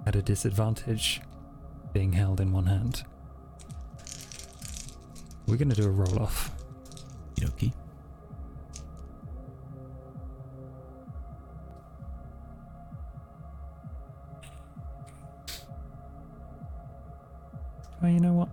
at 0.07 0.15
a 0.15 0.23
disadvantage, 0.23 1.21
being 1.93 2.13
held 2.13 2.41
in 2.41 2.53
one 2.53 2.67
hand. 2.67 3.03
We're 5.49 5.57
going 5.57 5.71
to 5.71 5.75
do 5.75 5.89
a 5.89 5.91
roll 5.91 6.21
off. 6.21 6.53
Okie 7.41 7.73
Oh, 18.01 18.07
you 18.07 18.21
know 18.21 18.35
what? 18.35 18.49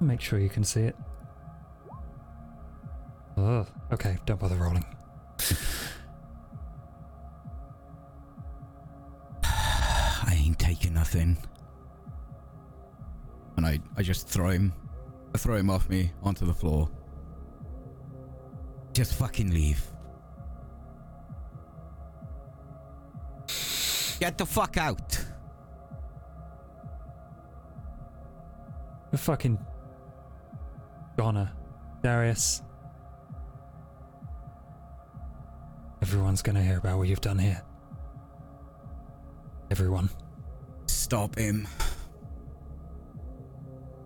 Make 0.00 0.20
sure 0.20 0.40
you 0.40 0.48
can 0.48 0.64
see 0.64 0.80
it. 0.80 0.96
Throw 14.42 14.50
him. 14.50 14.72
I 15.32 15.38
throw 15.38 15.54
him 15.54 15.70
off 15.70 15.88
me 15.88 16.10
onto 16.20 16.44
the 16.44 16.52
floor. 16.52 16.90
Just 18.92 19.14
fucking 19.14 19.52
leave. 19.52 19.80
Get 24.18 24.36
the 24.38 24.44
fuck 24.44 24.76
out. 24.78 25.24
A 29.12 29.16
fucking 29.16 29.58
goner, 31.16 31.52
Darius. 32.02 32.62
Everyone's 36.02 36.42
gonna 36.42 36.64
hear 36.64 36.78
about 36.78 36.98
what 36.98 37.06
you've 37.06 37.20
done 37.20 37.38
here. 37.38 37.62
Everyone. 39.70 40.10
Stop 40.86 41.38
him. 41.38 41.68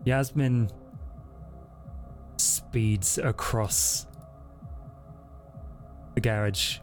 Yasmin 0.06 0.70
speeds 2.36 3.18
across 3.18 4.06
the 6.14 6.20
garage. 6.20 6.78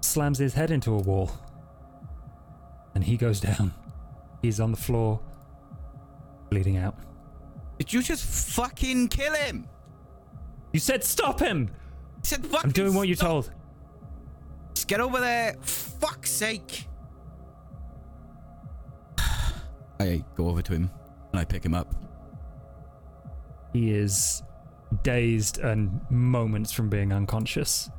Slams 0.00 0.38
his 0.38 0.54
head 0.54 0.70
into 0.70 0.94
a 0.94 0.98
wall. 0.98 1.32
And 2.94 3.02
he 3.02 3.16
goes 3.16 3.40
down. 3.40 3.74
He's 4.40 4.60
on 4.60 4.70
the 4.70 4.76
floor, 4.76 5.20
bleeding 6.50 6.76
out. 6.76 6.96
Did 7.78 7.92
you 7.92 8.00
just 8.00 8.24
fucking 8.54 9.08
kill 9.08 9.34
him? 9.34 9.68
You 10.72 10.78
said 10.78 11.02
stop 11.02 11.40
him! 11.40 11.70
I 12.18 12.20
said 12.22 12.46
fucking 12.46 12.68
I'm 12.68 12.72
doing 12.72 12.94
what 12.94 13.08
you 13.08 13.16
stop. 13.16 13.28
told. 13.28 13.50
Just 14.88 14.96
get 14.96 15.04
over 15.04 15.20
there. 15.20 15.54
Fuck's 15.60 16.30
sake. 16.30 16.88
I 20.00 20.24
go 20.34 20.48
over 20.48 20.62
to 20.62 20.72
him 20.72 20.90
and 21.30 21.40
I 21.40 21.44
pick 21.44 21.62
him 21.62 21.74
up. 21.74 21.94
He 23.74 23.92
is 23.92 24.42
dazed 25.02 25.58
and 25.58 26.00
moments 26.10 26.72
from 26.72 26.88
being 26.88 27.12
unconscious. 27.12 27.90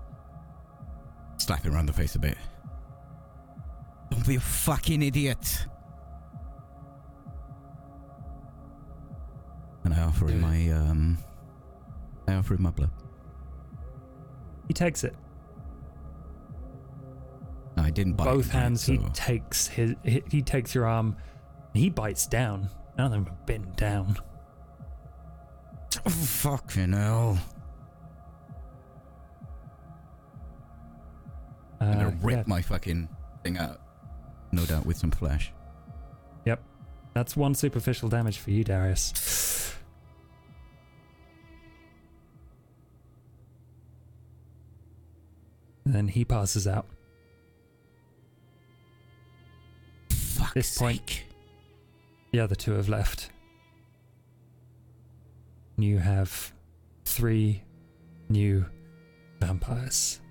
Slap 1.38 1.63
him 1.63 1.75
around 1.75 1.86
the 1.86 1.93
face 1.93 2.15
a 2.15 2.19
bit. 2.19 2.38
Don't 4.10 4.25
be 4.25 4.38
a 4.38 4.39
fucking 4.39 5.04
idiot. 5.04 5.67
And 9.84 9.93
I 9.93 10.02
offer 10.02 10.28
him 10.28 10.41
my 10.41 10.71
um 10.71 11.19
I 12.28 12.34
offer 12.34 12.56
him 12.56 12.63
my 12.63 12.71
blood. 12.71 12.89
He 14.67 14.73
takes 14.73 15.04
it. 15.04 15.15
No, 17.79 17.85
I 17.85 17.91
didn't 17.91 18.13
bite 18.13 18.25
Both 18.25 18.49
hands, 18.51 18.85
he 18.85 18.97
takes 19.13 19.67
his. 19.67 19.95
He, 20.03 20.21
he 20.29 20.41
takes 20.41 20.75
your 20.75 20.85
arm. 20.85 21.15
He 21.73 21.89
bites 21.89 22.27
down. 22.27 22.67
None 22.97 23.05
of 23.05 23.11
them 23.13 23.25
have 23.25 23.45
bitten 23.45 23.71
down. 23.77 24.17
Oh, 26.05 26.09
fucking 26.09 26.91
hell. 26.91 27.39
I'm 31.79 31.89
Uh, 31.89 31.93
gonna 31.93 32.17
rip 32.21 32.37
yeah, 32.37 32.43
my 32.47 32.61
fucking 32.61 33.07
thing 33.43 33.57
out. 33.57 33.79
No 34.51 34.65
doubt 34.65 34.85
with 34.85 34.97
some 34.97 35.11
flesh. 35.11 35.53
Yep. 36.45 36.61
That's 37.13 37.37
one 37.37 37.55
superficial 37.55 38.09
damage 38.09 38.39
for 38.39 38.51
you, 38.51 38.63
Darius. 38.65 39.77
then 45.85 46.07
he 46.07 46.23
passes 46.23 46.67
out. 46.67 46.85
Fuck 50.39 50.54
This 50.54 50.78
point- 50.78 51.23
The 52.32 52.39
other 52.39 52.56
two 52.56 52.71
have 52.73 52.88
left. 52.88 53.30
You 55.78 55.97
have 55.99 56.54
three 57.04 57.63
new 58.30 58.65
vampires. 59.41 60.21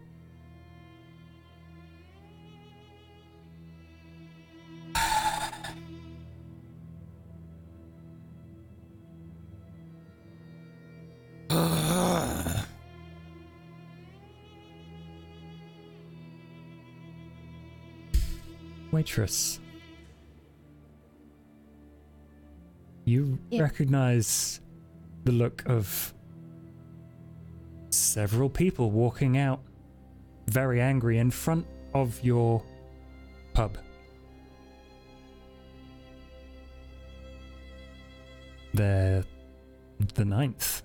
Waitress. 18.92 19.60
You 23.08 23.38
Yeah. 23.48 23.62
recognize 23.62 24.60
the 25.24 25.32
look 25.32 25.64
of 25.66 26.12
several 27.88 28.50
people 28.50 28.90
walking 28.90 29.38
out 29.38 29.62
very 30.46 30.78
angry 30.82 31.16
in 31.16 31.30
front 31.30 31.66
of 31.94 32.22
your 32.22 32.62
pub. 33.54 33.78
They're 38.74 39.24
the 40.14 40.24
ninth. 40.26 40.82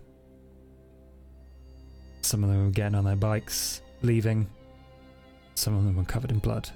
Some 2.22 2.46
of 2.46 2.50
them 2.50 2.64
were 2.64 2.72
getting 2.72 2.96
on 2.96 3.04
their 3.04 3.18
bikes, 3.18 3.82
leaving. 4.02 4.48
Some 5.56 5.76
of 5.76 5.84
them 5.84 5.98
were 5.98 6.06
covered 6.06 6.32
in 6.32 6.40
blood. 6.40 6.70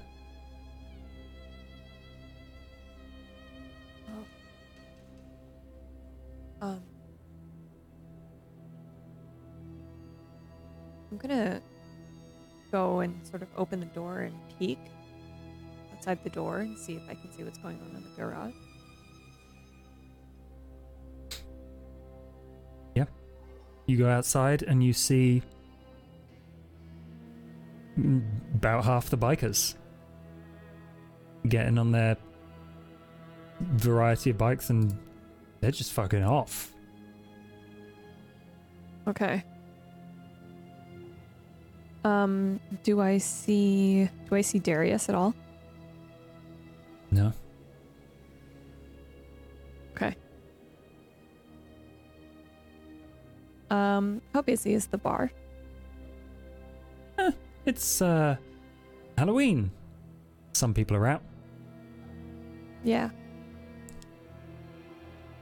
I'm 11.20 11.28
gonna 11.28 11.60
go 12.70 13.00
and 13.00 13.26
sort 13.26 13.42
of 13.42 13.48
open 13.56 13.80
the 13.80 13.86
door 13.86 14.20
and 14.20 14.34
peek 14.58 14.78
outside 15.92 16.22
the 16.22 16.30
door 16.30 16.58
and 16.58 16.78
see 16.78 16.94
if 16.94 17.02
I 17.08 17.14
can 17.14 17.32
see 17.32 17.42
what's 17.42 17.58
going 17.58 17.80
on 17.80 17.96
in 17.96 18.02
the 18.02 18.16
garage. 18.16 18.54
You 23.88 23.96
go 23.96 24.06
outside 24.06 24.64
and 24.64 24.84
you 24.84 24.92
see 24.92 25.42
about 28.54 28.84
half 28.84 29.08
the 29.08 29.16
bikers 29.16 29.76
getting 31.48 31.78
on 31.78 31.90
their 31.90 32.18
variety 33.60 34.28
of 34.28 34.36
bikes 34.36 34.68
and 34.68 34.94
they're 35.60 35.70
just 35.70 35.94
fucking 35.94 36.22
off. 36.22 36.74
Okay. 39.08 39.42
Um, 42.04 42.60
do 42.82 43.00
I 43.00 43.18
see 43.18 44.08
do 44.28 44.34
I 44.34 44.40
see 44.40 44.58
Darius 44.58 45.08
at 45.08 45.14
all? 45.14 45.34
No. 47.10 47.32
Okay. 49.96 50.14
Um, 53.70 54.22
how 54.32 54.42
busy 54.42 54.74
is 54.74 54.86
the 54.86 54.98
bar? 54.98 55.30
It's 57.66 58.00
uh 58.00 58.36
Halloween. 59.18 59.70
Some 60.52 60.72
people 60.72 60.96
are 60.96 61.06
out. 61.06 61.22
Yeah. 62.82 63.10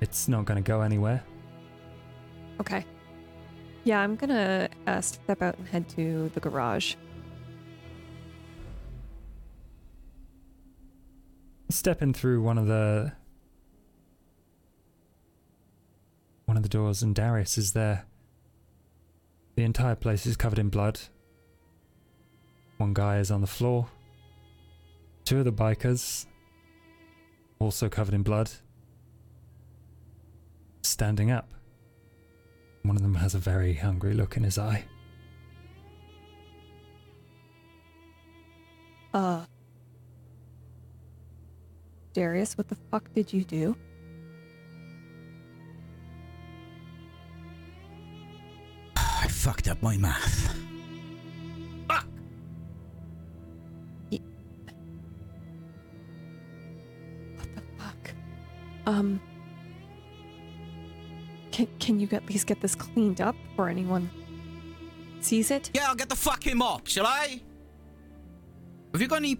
It's 0.01 0.27
not 0.27 0.45
going 0.45 0.62
to 0.62 0.66
go 0.66 0.81
anywhere. 0.81 1.23
Okay. 2.61 2.85
Yeah, 3.87 4.01
I'm 4.01 4.16
gonna 4.16 4.68
uh, 4.88 5.01
step 5.01 5.40
out 5.42 5.57
and 5.59 5.68
head 5.68 5.88
to 5.90 6.29
the 6.35 6.40
garage. 6.40 6.96
Stepping 11.68 12.12
through 12.12 12.42
one 12.42 12.59
of 12.59 12.66
the 12.66 13.12
one 16.46 16.57
of 16.57 16.64
the 16.64 16.68
doors, 16.68 17.05
and 17.05 17.14
Darius 17.14 17.57
is 17.59 17.75
there. 17.75 18.07
The 19.55 19.62
entire 19.62 19.94
place 19.94 20.27
is 20.27 20.37
covered 20.37 20.59
in 20.59 20.68
blood. 20.68 20.99
One 22.79 22.92
guy 22.92 23.18
is 23.18 23.31
on 23.31 23.40
the 23.40 23.46
floor. 23.46 23.87
Two 25.25 25.38
of 25.38 25.44
the 25.44 25.53
bikers, 25.53 26.27
also 27.61 27.88
covered 27.88 28.14
in 28.14 28.25
blood, 28.25 28.51
standing 30.83 31.31
up. 31.31 31.53
One 32.87 32.94
of 32.94 33.03
them 33.03 33.16
has 33.16 33.35
a 33.35 33.38
very 33.38 33.75
hungry 33.75 34.14
look 34.14 34.37
in 34.37 34.44
his 34.44 34.59
eye. 34.59 34.85
Uh. 39.12 39.44
Darius, 42.12 42.57
what 42.57 42.68
the 42.68 42.77
fuck 42.92 43.12
did 43.12 43.33
you 43.33 43.42
do? 43.42 43.77
I 48.96 49.27
fucked 49.29 49.66
up 49.66 49.83
my 49.83 49.96
math. 49.96 50.57
Fuck! 51.88 52.07
What 57.35 57.55
the 57.57 57.62
fuck? 57.79 58.11
Um. 58.87 59.20
Can, 61.57 61.69
can 61.81 61.99
you 61.99 62.07
at 62.12 62.29
least 62.29 62.47
get 62.47 62.61
this 62.61 62.75
cleaned 62.75 63.23
up 63.23 63.35
before 63.49 63.71
anyone 63.71 64.11
sees 65.23 65.51
it? 65.51 65.71
Yeah, 65.73 65.87
I'll 65.88 65.95
get 65.95 66.11
the 66.11 66.14
fucking 66.14 66.55
mop, 66.55 66.87
shall 66.87 67.07
I? 67.07 67.40
Have 68.92 69.01
you 69.01 69.09
got 69.09 69.16
any. 69.16 69.38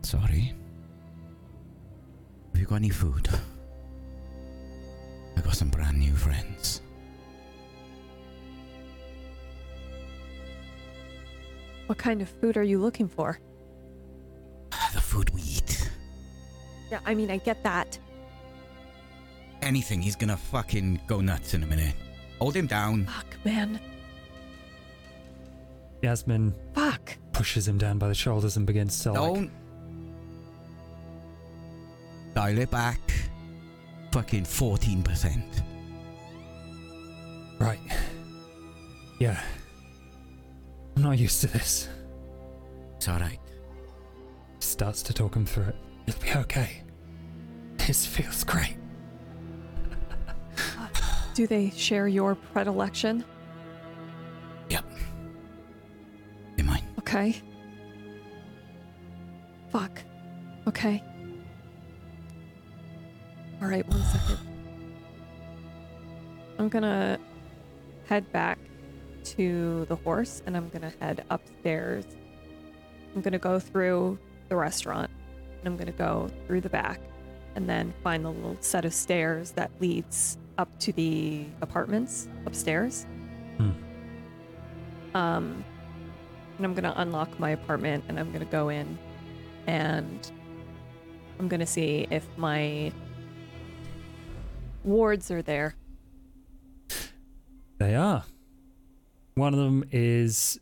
Sorry. 0.00 0.54
Have 2.52 2.58
you 2.62 2.66
got 2.66 2.76
any 2.76 2.88
food? 2.88 3.28
I 5.36 5.40
got 5.42 5.54
some 5.54 5.68
brand 5.68 5.98
new 5.98 6.14
friends. 6.14 6.80
What 11.88 11.98
kind 11.98 12.22
of 12.22 12.30
food 12.30 12.56
are 12.56 12.62
you 12.62 12.78
looking 12.78 13.06
for? 13.06 13.38
The 14.94 15.00
food 15.02 15.28
we 15.34 15.42
eat. 15.42 15.90
Yeah, 16.90 17.00
I 17.04 17.14
mean, 17.14 17.30
I 17.30 17.36
get 17.36 17.62
that. 17.62 17.98
Anything, 19.66 20.00
he's 20.00 20.14
gonna 20.14 20.36
fucking 20.36 21.00
go 21.08 21.20
nuts 21.20 21.52
in 21.54 21.64
a 21.64 21.66
minute. 21.66 21.96
Hold 22.38 22.54
him 22.54 22.68
down. 22.68 23.04
Fuck, 23.06 23.36
man. 23.44 23.80
Yasmin 26.02 26.54
Fuck. 26.72 27.16
pushes 27.32 27.66
him 27.66 27.76
down 27.76 27.98
by 27.98 28.06
the 28.06 28.14
shoulders 28.14 28.56
and 28.56 28.64
begins 28.64 29.02
to 29.02 29.10
like 29.10 29.20
Don't. 29.20 29.50
Dial 32.32 32.58
it 32.58 32.70
back. 32.70 33.00
Fucking 34.12 34.44
14%. 34.44 35.42
Right. 37.58 37.80
Yeah. 39.18 39.40
I'm 40.94 41.02
not 41.02 41.18
used 41.18 41.40
to 41.40 41.48
this. 41.48 41.88
It's 42.98 43.08
alright. 43.08 43.40
Starts 44.60 45.02
to 45.02 45.12
talk 45.12 45.34
him 45.34 45.44
through 45.44 45.64
it. 45.64 45.76
It'll 46.06 46.22
be 46.22 46.32
okay. 46.34 46.82
This 47.78 48.06
feels 48.06 48.44
great. 48.44 48.76
Do 51.36 51.46
they 51.46 51.68
share 51.68 52.08
your 52.08 52.34
predilection? 52.34 53.22
Yep. 54.70 54.86
Be 56.56 56.62
mine. 56.62 56.82
Okay. 56.98 57.42
Fuck. 59.70 60.02
Okay. 60.66 61.04
All 63.60 63.68
right, 63.68 63.86
one 63.86 64.02
second. 64.04 64.38
I'm 66.58 66.70
gonna 66.70 67.18
head 68.06 68.32
back 68.32 68.58
to 69.24 69.84
the 69.90 69.96
horse 69.96 70.42
and 70.46 70.56
I'm 70.56 70.70
gonna 70.70 70.94
head 71.00 71.26
upstairs. 71.28 72.06
I'm 73.14 73.20
gonna 73.20 73.38
go 73.38 73.58
through 73.58 74.18
the 74.48 74.56
restaurant 74.56 75.10
and 75.58 75.68
I'm 75.68 75.76
gonna 75.76 75.92
go 75.92 76.30
through 76.46 76.62
the 76.62 76.70
back 76.70 76.98
and 77.56 77.68
then 77.68 77.92
find 78.02 78.24
the 78.24 78.30
little 78.30 78.56
set 78.60 78.86
of 78.86 78.94
stairs 78.94 79.50
that 79.50 79.70
leads 79.80 80.38
up 80.58 80.78
to 80.80 80.92
the 80.92 81.46
apartments 81.60 82.28
upstairs. 82.46 83.06
Hmm. 83.58 83.70
Um, 85.14 85.64
and 86.56 86.66
I'm 86.66 86.74
gonna 86.74 86.94
unlock 86.96 87.38
my 87.38 87.50
apartment 87.50 88.04
and 88.08 88.18
I'm 88.18 88.32
gonna 88.32 88.44
go 88.46 88.68
in 88.68 88.98
and 89.66 90.30
I'm 91.38 91.48
gonna 91.48 91.66
see 91.66 92.06
if 92.10 92.26
my 92.36 92.92
wards 94.84 95.30
are 95.30 95.42
there. 95.42 95.74
They 97.78 97.94
are. 97.94 98.24
One 99.34 99.52
of 99.52 99.60
them 99.60 99.84
is 99.90 100.58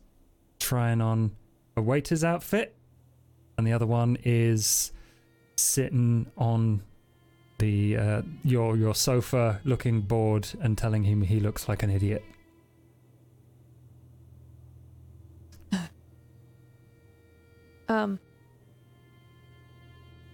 trying 0.59 0.99
on 0.99 1.31
a 1.77 1.81
waiter's 1.81 2.23
outfit, 2.23 2.75
and 3.57 3.65
the 3.65 3.71
other 3.71 3.85
one 3.85 4.17
is 4.23 4.91
sitting 5.55 6.29
on 6.37 6.83
the 7.57 7.97
uh, 7.97 8.21
your 8.43 8.77
your 8.77 8.95
sofa, 8.95 9.61
looking 9.63 10.01
bored, 10.01 10.47
and 10.61 10.77
telling 10.77 11.03
him 11.03 11.21
he 11.21 11.39
looks 11.39 11.67
like 11.69 11.83
an 11.83 11.89
idiot. 11.89 12.23
Um, 17.87 18.19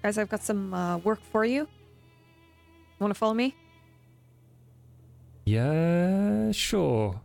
guys, 0.02 0.18
I've 0.18 0.30
got 0.30 0.42
some 0.42 0.74
uh, 0.74 1.00
work 1.00 1.20
for 1.34 1.44
you. 1.44 1.68
Want 2.98 3.12
to 3.12 3.18
follow 3.18 3.34
me? 3.34 3.54
Yeah, 5.44 6.54
sure. 6.54 7.20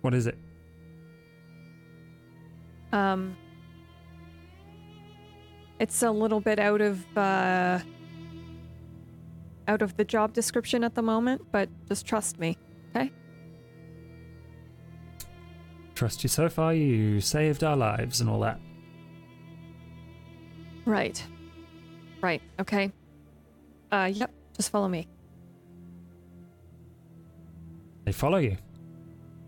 What 0.00 0.12
is 0.12 0.26
it? 0.26 0.36
Um, 2.92 3.36
it's 5.78 6.02
a 6.02 6.10
little 6.10 6.40
bit 6.40 6.58
out 6.58 6.80
of 6.80 7.04
uh, 7.16 7.78
out 9.68 9.82
of 9.82 9.96
the 9.96 10.04
job 10.04 10.32
description 10.32 10.84
at 10.84 10.94
the 10.94 11.02
moment, 11.02 11.42
but 11.52 11.68
just 11.88 12.06
trust 12.06 12.38
me. 12.38 12.56
Okay? 12.94 13.10
Trust 15.94 16.22
you 16.22 16.28
so 16.28 16.48
far. 16.48 16.74
You 16.74 17.20
saved 17.20 17.62
our 17.64 17.76
lives 17.76 18.20
and 18.20 18.28
all 18.28 18.40
that. 18.40 18.58
Right. 20.84 21.22
Right. 22.20 22.42
Okay. 22.60 22.92
Uh, 23.92 24.10
yep. 24.12 24.32
Just 24.56 24.70
follow 24.70 24.88
me. 24.88 25.08
They 28.04 28.12
follow 28.12 28.38
you. 28.38 28.56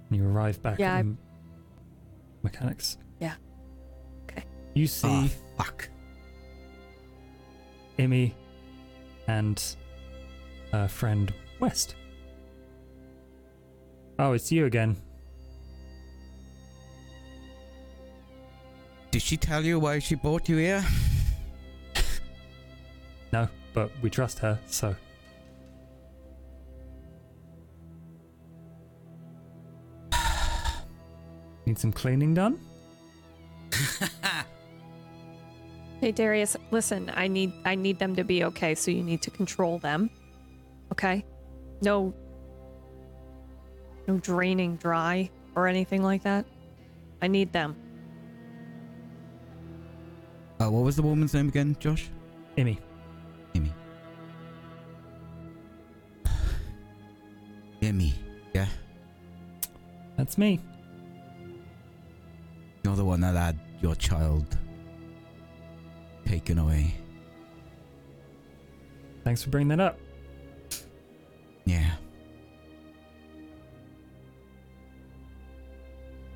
And 0.09 0.19
you 0.19 0.27
arrive 0.27 0.63
back 0.63 0.79
Yeah, 0.79 0.99
at 0.99 1.05
I- 1.05 1.17
mechanics. 2.43 2.97
Yeah. 3.21 3.35
Okay. 4.25 4.45
You 4.75 4.87
see 4.87 5.09
Oh, 5.11 5.29
fuck. 5.57 5.89
Imi 7.99 8.33
and 9.27 9.77
her 10.73 10.89
friend 10.89 11.33
West. 11.61 11.95
Oh, 14.19 14.33
it's 14.33 14.51
you 14.51 14.67
again. 14.67 14.97
Did 19.11 19.23
she 19.23 19.37
tell 19.37 19.65
you 19.65 19.79
why 19.79 19.99
she 19.99 20.15
brought 20.15 20.49
you 20.49 20.57
here? 20.57 20.85
No, 23.33 23.49
but 23.75 23.91
we 24.03 24.09
trust 24.09 24.39
her, 24.39 24.57
so. 24.67 24.95
Need 31.67 31.77
some 31.79 31.93
cleaning 31.93 32.35
done? 32.35 32.61
Hey 36.01 36.13
Darius, 36.13 36.59
listen. 36.71 37.11
I 37.15 37.27
need 37.27 37.53
I 37.65 37.75
need 37.75 37.99
them 37.99 38.15
to 38.17 38.23
be 38.23 38.45
okay, 38.45 38.75
so 38.75 38.91
you 38.91 39.03
need 39.03 39.23
to 39.23 39.31
control 39.31 39.79
them. 39.79 40.11
Okay? 40.93 41.25
No 41.83 42.15
no 44.07 44.19
draining 44.19 44.77
dry 44.77 45.31
or 45.55 45.67
anything 45.67 46.03
like 46.03 46.23
that. 46.23 46.47
I 47.21 47.29
need 47.29 47.53
them. 47.53 47.77
Uh, 50.61 50.71
what 50.71 50.85
was 50.85 50.97
the 50.97 51.03
woman's 51.03 51.35
name 51.35 51.49
again, 51.49 51.77
Josh? 51.79 52.09
Imi. 52.57 52.79
Amy. 53.55 53.75
Amy, 57.83 58.15
yeah? 58.55 58.67
That's 60.17 60.39
me. 60.39 60.61
You're 62.83 62.97
the 62.97 63.05
one 63.05 63.21
that 63.21 63.35
had 63.35 63.59
your 63.83 63.95
child 63.97 64.57
taken 66.25 66.59
away. 66.59 66.95
Thanks 69.25 69.43
for 69.43 69.51
bringing 69.51 69.77
that 69.77 69.81
up. 69.81 69.99
Yeah. 71.67 71.91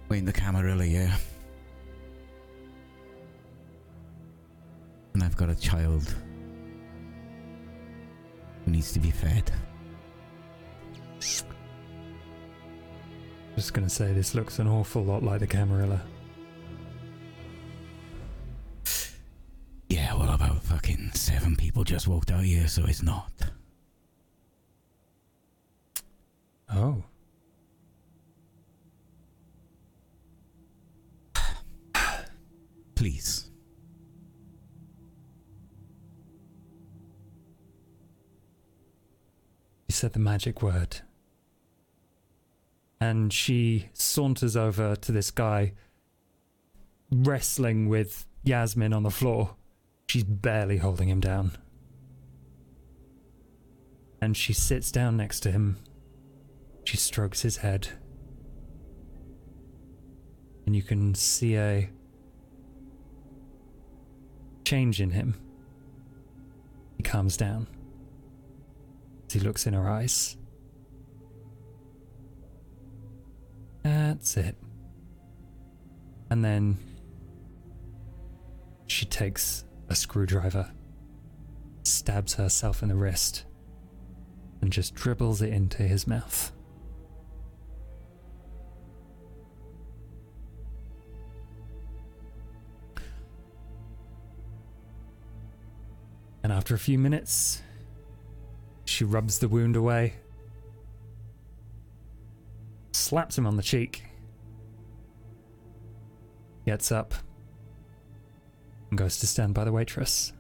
We 0.09 0.19
in 0.19 0.25
the 0.25 0.33
Camarilla, 0.33 0.85
yeah. 0.85 1.17
And 5.15 5.23
I've 5.23 5.37
got 5.37 5.49
a 5.49 5.55
child 5.55 6.15
who 8.65 8.73
needs 8.73 8.93
to 8.93 8.99
be 8.99 9.11
fed. 9.11 9.51
Just 13.55 13.75
gonna 13.75 13.89
say 13.89 14.13
this 14.13 14.35
looks 14.35 14.59
an 14.59 14.67
awful 14.67 15.05
lot 15.05 15.23
like 15.23 15.41
the 15.41 15.47
Camarilla. 15.47 16.01
Yeah, 19.89 20.15
well, 20.15 20.33
about 20.33 20.63
fucking 20.63 21.13
seven 21.15 21.55
people 21.57 21.85
just 21.85 22.09
walked 22.09 22.31
out 22.31 22.45
here, 22.45 22.67
so 22.67 22.85
it's 22.87 23.03
not. 23.03 23.31
Oh. 26.73 27.03
Please. 32.95 33.51
You 39.89 39.93
said 39.95 40.13
the 40.13 40.19
magic 40.19 40.63
word. 40.63 40.99
And 43.01 43.33
she 43.33 43.89
saunters 43.95 44.57
over 44.57 44.95
to 44.95 45.13
this 45.13 45.31
guy 45.31 45.73
wrestling 47.11 47.89
with 47.89 48.27
Yasmin 48.45 48.93
on 48.93 49.03
the 49.03 49.11
floor. 49.11 49.57
She's 50.09 50.25
barely 50.25 50.77
holding 50.77 51.09
him 51.09 51.21
down. 51.21 51.53
And 54.21 54.37
she 54.37 54.53
sits 54.53 54.93
down 54.93 55.17
next 55.17 55.41
to 55.41 55.51
him. 55.51 55.79
She 56.85 56.97
strokes 56.97 57.43
his 57.43 57.59
head. 57.59 57.89
And 60.67 60.75
you 60.75 60.83
can 60.83 61.15
see 61.15 61.57
a 61.57 61.91
change 64.65 65.01
in 65.01 65.11
him. 65.11 65.35
He 66.97 67.03
calms 67.03 67.37
down 67.37 67.67
as 69.27 69.33
he 69.33 69.41
looks 69.41 69.67
in 69.67 69.75
her 69.75 69.89
eyes. 69.89 70.37
That's 73.83 74.37
it. 74.37 74.57
And 76.31 76.45
then 76.45 76.79
she 78.87 79.07
takes 79.07 79.65
a 79.89 79.97
screwdriver, 79.97 80.71
stabs 81.83 82.35
herself 82.35 82.83
in 82.83 82.89
the 82.91 82.95
wrist, 82.95 83.47
and 84.61 84.73
just 84.73 84.95
dribbles 84.95 85.43
it 85.43 85.53
into 85.53 85.83
his 85.83 86.07
mouth. 86.07 86.53
And 96.43 96.53
after 96.53 96.75
a 96.75 96.79
few 96.79 96.99
minutes, 96.99 97.63
she 98.85 99.05
rubs 99.05 99.39
the 99.39 99.49
wound 99.49 99.77
away, 99.77 100.15
slaps 102.93 103.37
him 103.37 103.47
on 103.47 103.57
the 103.57 103.63
cheek, 103.63 104.05
gets 106.65 106.91
up, 106.91 107.15
and 108.89 108.99
goes 108.99 109.19
to 109.19 109.27
stand 109.27 109.55
by 109.55 109.65
the 109.65 109.73
waitress. 109.73 110.33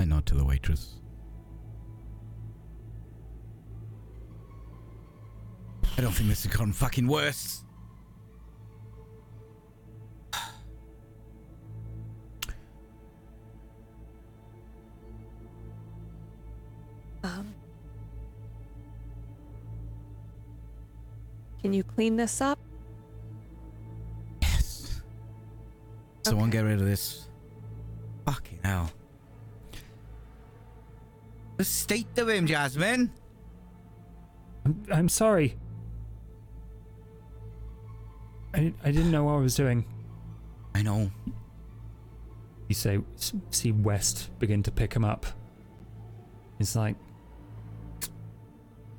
I 0.00 0.04
nod 0.04 0.26
to 0.26 0.34
the 0.34 0.44
waitress. 0.44 0.94
I 5.98 6.02
don't 6.02 6.12
think 6.12 6.28
this 6.28 6.44
has 6.44 6.52
gotten 6.52 6.72
fucking 6.72 7.06
worse. 7.06 7.62
Can 21.66 21.72
you 21.72 21.82
clean 21.82 22.14
this 22.14 22.40
up? 22.40 22.60
Yes. 24.40 25.02
Someone 26.24 26.48
Okay. 26.48 26.58
get 26.58 26.64
rid 26.64 26.78
of 26.78 26.86
this. 26.86 27.26
Fucking 28.24 28.60
hell. 28.62 28.92
The 31.56 31.64
state 31.64 32.16
of 32.18 32.28
him, 32.28 32.46
Jasmine. 32.46 33.10
I'm, 34.64 34.80
I'm 34.92 35.08
sorry. 35.08 35.56
I, 38.54 38.72
I 38.84 38.92
didn't 38.92 39.10
know 39.10 39.24
what 39.24 39.32
I 39.32 39.38
was 39.38 39.56
doing. 39.56 39.84
I 40.72 40.82
know. 40.82 41.10
You 42.68 42.76
say, 42.76 43.00
see 43.50 43.72
West 43.72 44.30
begin 44.38 44.62
to 44.62 44.70
pick 44.70 44.94
him 44.94 45.04
up. 45.04 45.26
He's 46.58 46.76
like, 46.76 46.94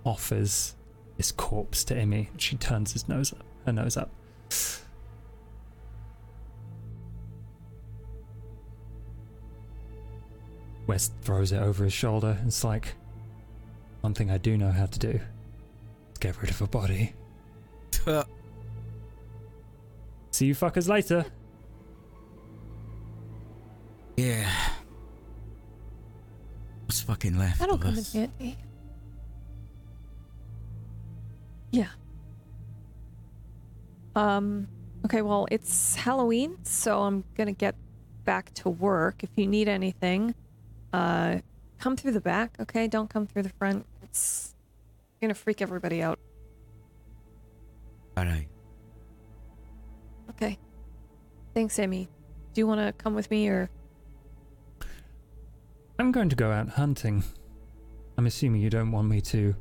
offers 0.03 0.76
this 1.17 1.31
corpse 1.31 1.83
to 1.85 1.95
Emmy. 1.97 2.29
She 2.37 2.55
turns 2.55 2.93
his 2.93 3.07
nose 3.09 3.33
up, 3.33 3.43
her 3.65 3.73
nose 3.73 3.97
up. 3.97 4.09
West 10.85 11.11
throws 11.21 11.51
it 11.51 11.57
over 11.61 11.83
his 11.83 11.93
shoulder. 11.93 12.37
It's 12.45 12.63
like, 12.63 12.93
one 14.01 14.13
thing 14.13 14.31
I 14.31 14.37
do 14.37 14.57
know 14.57 14.71
how 14.71 14.85
to 14.85 14.99
do 14.99 15.09
is 16.11 16.17
get 16.19 16.39
rid 16.41 16.49
of 16.49 16.61
a 16.61 16.67
body. 16.67 17.13
See 20.31 20.45
you 20.45 20.55
fuckers 20.55 20.87
later. 20.87 21.25
yeah. 24.15 24.49
What's 26.85 27.01
fucking 27.01 27.37
left 27.37 27.59
That'll 27.59 27.75
of 27.75 27.81
come 27.81 27.93
in 27.93 27.99
us? 27.99 28.13
handy. 28.13 28.57
Yeah. 31.77 31.89
Um. 34.15 34.67
Okay. 35.05 35.21
Well, 35.21 35.47
it's 35.51 35.95
Halloween, 35.95 36.57
so 36.63 37.01
I'm 37.03 37.23
gonna 37.35 37.51
get 37.51 37.75
back 38.25 38.51
to 38.55 38.69
work. 38.69 39.23
If 39.23 39.29
you 39.35 39.45
need 39.45 39.67
anything, 39.67 40.33
uh, 40.91 41.37
come 41.77 41.95
through 41.95 42.13
the 42.13 42.21
back. 42.21 42.57
Okay. 42.59 42.87
Don't 42.87 43.09
come 43.09 43.27
through 43.27 43.43
the 43.43 43.53
front. 43.59 43.85
It's 44.01 44.55
gonna 45.21 45.35
freak 45.35 45.61
everybody 45.61 46.01
out. 46.01 46.17
All 48.17 48.25
right. 48.25 48.47
Okay. 50.31 50.57
Thanks, 51.53 51.77
Amy. 51.77 52.09
Do 52.53 52.61
you 52.61 52.65
want 52.65 52.81
to 52.81 52.91
come 52.93 53.13
with 53.13 53.29
me 53.29 53.47
or? 53.47 53.69
I'm 55.99 56.11
going 56.11 56.29
to 56.29 56.35
go 56.35 56.51
out 56.51 56.69
hunting. 56.69 57.23
I'm 58.17 58.25
assuming 58.25 58.61
you 58.61 58.71
don't 58.71 58.91
want 58.91 59.07
me 59.07 59.21
to 59.21 59.55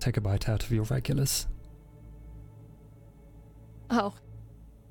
take 0.00 0.16
a 0.16 0.20
bite 0.20 0.48
out 0.48 0.62
of 0.62 0.70
your 0.72 0.84
regulars. 0.84 1.46
Oh, 3.90 4.14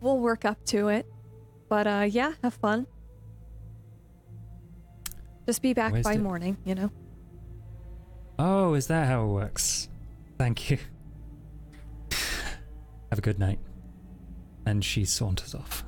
we'll 0.02 0.20
work 0.20 0.46
up 0.46 0.64
to 0.68 0.90
it. 0.90 1.06
But 1.68 1.88
uh, 1.88 2.08
yeah, 2.10 2.34
have 2.44 2.54
fun. 2.56 2.88
Just 5.46 5.62
be 5.62 5.74
back 5.74 5.94
Where's 5.94 6.04
by 6.04 6.16
the- 6.18 6.22
morning, 6.24 6.58
you 6.66 6.76
know. 6.76 6.92
Oh, 8.38 8.74
is 8.74 8.88
that 8.88 9.08
how 9.08 9.24
it 9.26 9.28
works? 9.28 9.90
Thank 10.38 10.70
you. 10.70 10.78
Have 13.10 13.20
a 13.20 13.22
good 13.22 13.38
night. 13.40 13.60
And 14.66 14.86
she 14.86 15.04
saunters 15.04 15.54
off. 15.54 15.84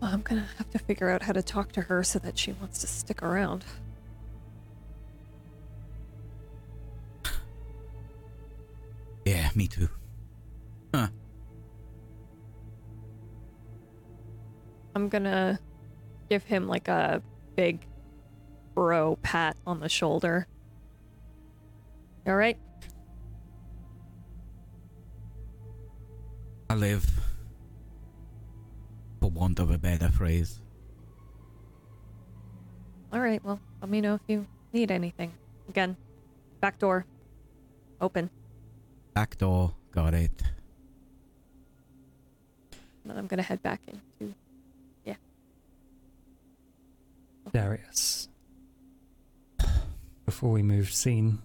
Well, 0.00 0.10
I'm 0.12 0.22
gonna 0.22 0.46
have 0.58 0.70
to 0.70 0.78
figure 0.78 1.08
out 1.10 1.22
how 1.22 1.32
to 1.32 1.42
talk 1.42 1.72
to 1.72 1.82
her 1.82 2.02
so 2.02 2.18
that 2.20 2.38
she 2.38 2.52
wants 2.52 2.80
to 2.80 2.86
stick 2.86 3.22
around. 3.22 3.64
Yeah, 9.24 9.50
me 9.56 9.66
too. 9.66 9.88
Huh. 10.94 11.08
I'm 14.94 15.08
gonna 15.08 15.58
give 16.30 16.44
him 16.44 16.68
like 16.68 16.86
a 16.88 17.22
big 17.56 17.86
bro 18.74 19.18
pat 19.22 19.56
on 19.66 19.80
the 19.80 19.88
shoulder. 19.88 20.46
All 22.26 22.36
right. 22.36 22.58
I 26.70 26.74
live. 26.74 27.25
For 29.26 29.30
want 29.32 29.58
of 29.58 29.72
a 29.72 29.78
better 29.78 30.08
phrase. 30.08 30.60
All 33.12 33.18
right. 33.18 33.44
Well, 33.44 33.58
let 33.80 33.90
me 33.90 34.00
know 34.00 34.14
if 34.14 34.20
you 34.28 34.46
need 34.72 34.92
anything. 34.92 35.32
Again, 35.68 35.96
back 36.60 36.78
door 36.78 37.04
open. 38.00 38.30
Back 39.14 39.36
door, 39.36 39.74
got 39.90 40.14
it. 40.14 40.30
Then 43.04 43.18
I'm 43.18 43.26
gonna 43.26 43.42
head 43.42 43.60
back 43.64 43.80
into. 43.88 44.32
Yeah. 45.04 45.16
Darius. 47.52 48.28
Before 50.24 50.52
we 50.52 50.62
move 50.62 50.92
scene, 50.92 51.40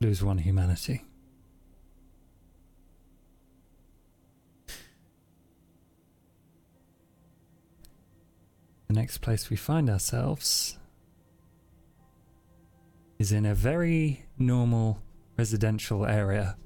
lose 0.00 0.20
one 0.20 0.38
humanity. 0.38 1.04
The 8.90 8.96
next 8.96 9.18
place 9.18 9.50
we 9.50 9.56
find 9.56 9.88
ourselves 9.88 10.76
is 13.20 13.30
in 13.30 13.46
a 13.46 13.54
very 13.54 14.26
normal 14.36 15.00
residential 15.38 16.04
area, 16.04 16.56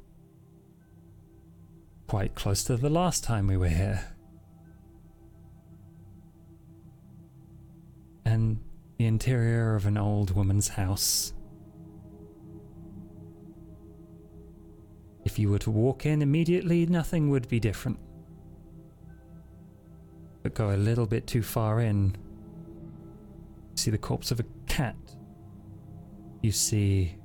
quite 2.07 2.35
close 2.35 2.65
to 2.65 2.79
the 2.79 2.89
last 2.89 3.25
time 3.25 3.47
we 3.47 3.59
were 3.59 3.69
here. 3.69 4.07
And 8.25 8.59
the 8.97 9.05
interior 9.05 9.75
of 9.75 9.85
an 9.85 9.99
old 9.99 10.31
woman's 10.31 10.69
house. 10.69 11.35
If 15.27 15.39
you 15.39 15.51
were 15.51 15.59
to 15.59 15.71
walk 15.71 16.07
in 16.07 16.23
immediately, 16.23 16.87
nothing 16.87 17.29
would 17.29 17.49
be 17.49 17.61
different. 17.61 17.99
But 20.45 20.55
go 20.55 20.71
a 20.71 20.77
little 20.77 21.07
bit 21.07 21.27
too 21.27 21.43
far 21.43 21.81
in, 21.81 22.15
you 23.71 23.77
see 23.77 23.91
the 23.91 23.99
corpse 23.99 24.31
of 24.31 24.39
a 24.41 24.45
cat. 24.69 24.95
You 26.43 26.53
see 26.53 27.17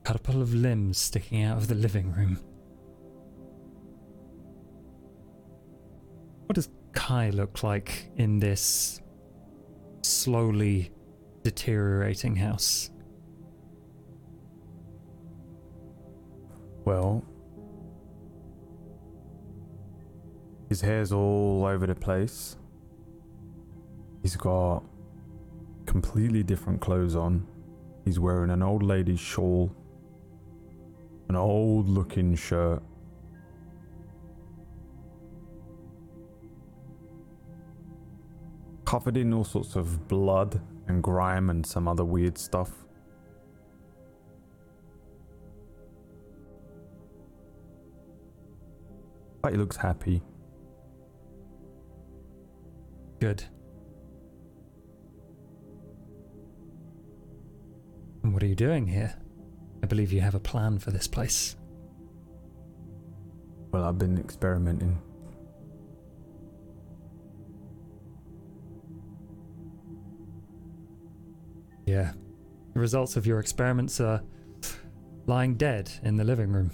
a 0.00 0.04
couple 0.04 0.42
of 0.42 0.52
limbs 0.52 0.98
sticking 0.98 1.44
out 1.44 1.56
of 1.56 1.68
the 1.68 1.76
living 1.76 2.12
room. 2.12 2.40
What 6.46 6.56
does 6.56 6.68
Kai 6.92 7.30
look 7.30 7.62
like 7.62 8.10
in 8.16 8.40
this 8.40 9.00
slowly 10.02 10.90
deteriorating 11.44 12.34
house? 12.34 12.90
Well, 16.84 17.24
his 20.74 20.80
hair's 20.80 21.12
all 21.12 21.64
over 21.64 21.86
the 21.86 21.94
place. 21.94 22.56
He's 24.22 24.34
got 24.34 24.82
completely 25.86 26.42
different 26.42 26.80
clothes 26.80 27.14
on. 27.14 27.46
He's 28.04 28.18
wearing 28.18 28.50
an 28.50 28.60
old 28.60 28.82
lady's 28.82 29.20
shawl, 29.20 29.70
an 31.28 31.36
old 31.36 31.88
looking 31.88 32.34
shirt. 32.34 32.82
Covered 38.84 39.16
in 39.16 39.32
all 39.32 39.44
sorts 39.44 39.76
of 39.76 40.08
blood 40.08 40.60
and 40.88 41.04
grime 41.04 41.50
and 41.50 41.64
some 41.64 41.86
other 41.86 42.04
weird 42.04 42.36
stuff. 42.36 42.72
But 49.40 49.52
he 49.52 49.58
looks 49.58 49.76
happy. 49.76 50.20
Good. 53.20 53.44
And 58.22 58.32
what 58.32 58.42
are 58.42 58.46
you 58.46 58.54
doing 58.54 58.86
here? 58.86 59.14
I 59.82 59.86
believe 59.86 60.12
you 60.12 60.20
have 60.20 60.34
a 60.34 60.40
plan 60.40 60.78
for 60.78 60.90
this 60.90 61.06
place. 61.06 61.56
Well, 63.70 63.84
I've 63.84 63.98
been 63.98 64.18
experimenting. 64.18 64.98
Yeah. 71.86 72.12
The 72.72 72.80
results 72.80 73.16
of 73.16 73.26
your 73.26 73.40
experiments 73.40 74.00
are 74.00 74.22
lying 75.26 75.56
dead 75.56 75.90
in 76.02 76.16
the 76.16 76.24
living 76.24 76.50
room. 76.52 76.70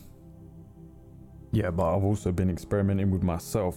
Yeah, 1.53 1.71
but 1.71 1.95
I've 1.95 2.05
also 2.05 2.31
been 2.33 2.49
experimenting 2.49 3.11
with 3.11 3.23
myself. 3.23 3.77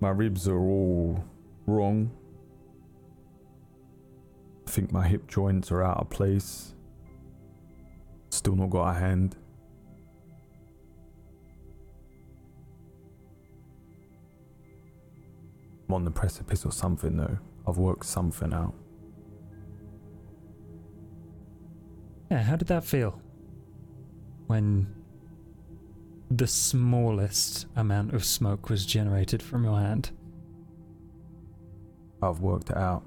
My 0.00 0.10
ribs 0.10 0.48
are 0.48 0.58
all 0.58 1.24
wrong. 1.66 2.10
I 4.66 4.70
think 4.70 4.92
my 4.92 5.06
hip 5.06 5.26
joints 5.28 5.70
are 5.70 5.82
out 5.82 5.98
of 5.98 6.10
place. 6.10 6.74
Still 8.30 8.56
not 8.56 8.70
got 8.70 8.88
a 8.90 8.92
hand. 8.94 9.36
I'm 15.88 15.94
on 15.94 16.04
the 16.04 16.10
precipice 16.10 16.64
or 16.66 16.72
something 16.72 17.16
though. 17.16 17.38
I've 17.66 17.78
worked 17.78 18.06
something 18.06 18.52
out. 18.52 18.74
Yeah, 22.30 22.42
how 22.42 22.56
did 22.56 22.68
that 22.68 22.84
feel? 22.84 23.20
When 24.48 24.86
the 26.36 26.46
smallest 26.48 27.66
amount 27.76 28.12
of 28.12 28.24
smoke 28.24 28.68
was 28.68 28.84
generated 28.84 29.40
from 29.40 29.64
your 29.64 29.78
hand. 29.78 30.10
I've 32.20 32.40
worked 32.40 32.70
it 32.70 32.76
out. 32.76 33.04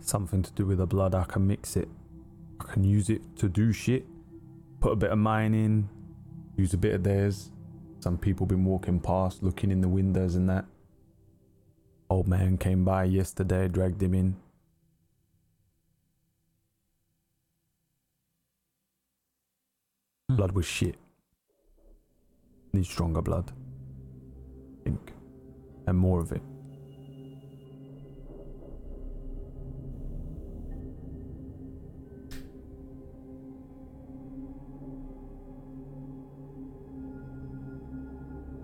Something 0.00 0.42
to 0.42 0.52
do 0.52 0.66
with 0.66 0.78
the 0.78 0.86
blood, 0.86 1.14
I 1.14 1.24
can 1.24 1.46
mix 1.46 1.76
it. 1.76 1.88
I 2.60 2.72
can 2.72 2.84
use 2.84 3.08
it 3.08 3.22
to 3.36 3.48
do 3.48 3.72
shit. 3.72 4.06
Put 4.80 4.92
a 4.92 4.96
bit 4.96 5.10
of 5.10 5.18
mine 5.18 5.54
in, 5.54 5.88
use 6.56 6.72
a 6.72 6.78
bit 6.78 6.94
of 6.94 7.02
theirs. 7.02 7.50
Some 8.00 8.18
people 8.18 8.46
been 8.46 8.64
walking 8.64 9.00
past, 9.00 9.42
looking 9.42 9.70
in 9.70 9.80
the 9.80 9.88
windows 9.88 10.36
and 10.36 10.48
that. 10.50 10.66
Old 12.10 12.28
man 12.28 12.58
came 12.58 12.84
by 12.84 13.04
yesterday, 13.04 13.66
dragged 13.66 14.02
him 14.02 14.14
in. 14.14 14.36
Hmm. 20.28 20.36
Blood 20.36 20.52
was 20.52 20.66
shit. 20.66 20.96
Need 22.74 22.86
stronger 22.86 23.22
blood. 23.22 23.52
think. 24.82 25.12
And 25.86 25.96
more 25.96 26.18
of 26.18 26.32
it. 26.32 26.42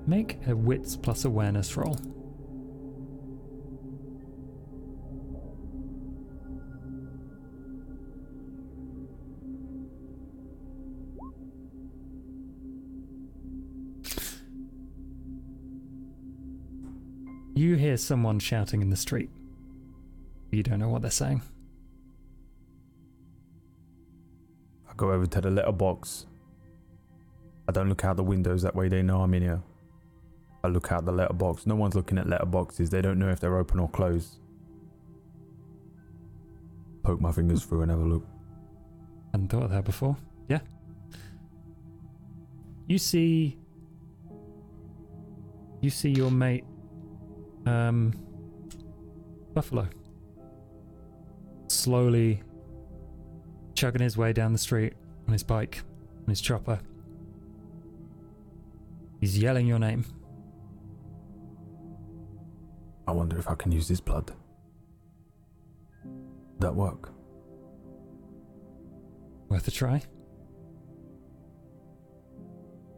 Make 0.08 0.44
a 0.48 0.56
wits 0.56 0.96
plus 0.96 1.24
awareness 1.24 1.76
roll. 1.76 1.96
You 17.70 17.76
hear 17.76 17.96
someone 17.96 18.40
shouting 18.40 18.82
in 18.82 18.90
the 18.90 18.96
street. 18.96 19.30
You 20.50 20.64
don't 20.64 20.80
know 20.80 20.88
what 20.88 21.02
they're 21.02 21.10
saying. 21.12 21.40
I 24.90 24.92
go 24.96 25.12
over 25.12 25.24
to 25.24 25.40
the 25.40 25.52
letterbox. 25.52 26.26
I 27.68 27.70
don't 27.70 27.88
look 27.88 28.04
out 28.04 28.16
the 28.16 28.24
windows, 28.24 28.62
that 28.62 28.74
way 28.74 28.88
they 28.88 29.02
know 29.02 29.22
I'm 29.22 29.32
in 29.34 29.42
here. 29.42 29.62
I 30.64 30.66
look 30.66 30.90
out 30.90 31.04
the 31.04 31.12
letterbox. 31.12 31.64
No 31.64 31.76
one's 31.76 31.94
looking 31.94 32.18
at 32.18 32.26
letterboxes, 32.26 32.90
they 32.90 33.00
don't 33.00 33.20
know 33.20 33.28
if 33.28 33.38
they're 33.38 33.56
open 33.56 33.78
or 33.78 33.88
closed. 33.88 34.40
Poke 37.04 37.20
my 37.20 37.30
fingers 37.30 37.64
through 37.64 37.82
and 37.82 37.90
have 37.92 38.00
a 38.00 38.04
look. 38.04 38.26
Hadn't 39.30 39.46
thought 39.46 39.62
of 39.62 39.70
that 39.70 39.84
before. 39.84 40.16
Yeah. 40.48 40.58
You 42.88 42.98
see. 42.98 43.60
You 45.80 45.90
see 45.90 46.10
your 46.10 46.32
mate, 46.32 46.64
um, 47.66 48.12
Buffalo, 49.54 49.88
slowly 51.68 52.42
chugging 53.74 54.02
his 54.02 54.16
way 54.16 54.32
down 54.32 54.52
the 54.52 54.58
street 54.58 54.94
on 55.26 55.32
his 55.32 55.42
bike, 55.42 55.82
on 56.22 56.28
his 56.28 56.40
chopper. 56.40 56.80
He's 59.20 59.38
yelling 59.38 59.66
your 59.66 59.78
name. 59.78 60.04
I 63.06 63.12
wonder 63.12 63.38
if 63.38 63.48
I 63.48 63.54
can 63.54 63.72
use 63.72 63.88
his 63.88 64.00
blood. 64.00 64.32
That 66.60 66.74
work? 66.74 67.12
Worth 69.48 69.66
a 69.66 69.70
try. 69.70 70.02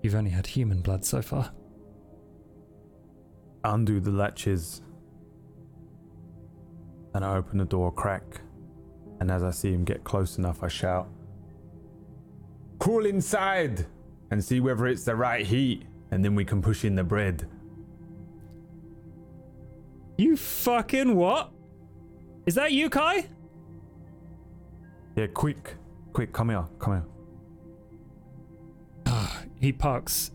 You've 0.02 0.14
only 0.14 0.30
had 0.30 0.46
human 0.46 0.82
blood 0.82 1.04
so 1.04 1.22
far. 1.22 1.52
Undo 3.64 4.00
the 4.00 4.10
latches 4.10 4.82
and 7.14 7.24
I 7.24 7.36
open 7.36 7.58
the 7.58 7.64
door 7.64 7.88
a 7.88 7.92
crack. 7.92 8.40
And 9.20 9.30
as 9.30 9.42
I 9.42 9.50
see 9.50 9.72
him 9.72 9.84
get 9.84 10.02
close 10.04 10.38
enough, 10.38 10.62
I 10.62 10.68
shout, 10.68 11.08
Crawl 12.78 13.06
inside 13.06 13.86
and 14.32 14.42
see 14.42 14.58
whether 14.58 14.86
it's 14.88 15.04
the 15.04 15.14
right 15.14 15.46
heat, 15.46 15.84
and 16.10 16.24
then 16.24 16.34
we 16.34 16.44
can 16.44 16.60
push 16.60 16.84
in 16.84 16.96
the 16.96 17.04
bread. 17.04 17.48
You 20.18 20.36
fucking 20.36 21.14
what? 21.14 21.52
Is 22.44 22.56
that 22.56 22.72
you, 22.72 22.90
Kai? 22.90 23.26
Yeah, 25.14 25.28
quick. 25.28 25.76
Quick, 26.12 26.32
come 26.32 26.48
here. 26.48 26.64
Come 26.80 27.04
here. 29.06 29.14
He 29.60 29.70
parks, 29.72 30.32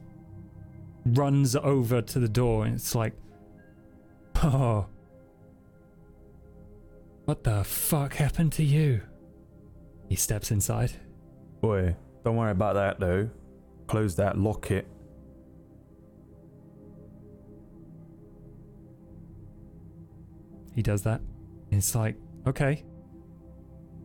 runs 1.16 1.56
over 1.56 2.02
to 2.02 2.20
the 2.20 2.28
door, 2.28 2.66
and 2.66 2.76
it's 2.76 2.96
like, 2.96 3.14
oh, 4.44 4.88
what 7.26 7.44
the 7.44 7.64
fuck 7.64 8.16
happened 8.16 8.54
to 8.54 8.64
you? 8.64 9.02
He 10.10 10.16
steps 10.16 10.52
inside. 10.52 10.94
Boy, 11.62 11.96
don't 12.24 12.38
worry 12.38 12.52
about 12.52 12.76
that 12.76 13.00
though. 13.00 13.30
Close 13.88 14.16
that, 14.16 14.38
lock 14.38 14.72
it. 14.72 14.88
He 20.74 20.82
does 20.82 21.02
that. 21.04 21.22
It's 21.72 21.96
like, 21.96 22.16
okay. 22.46 22.86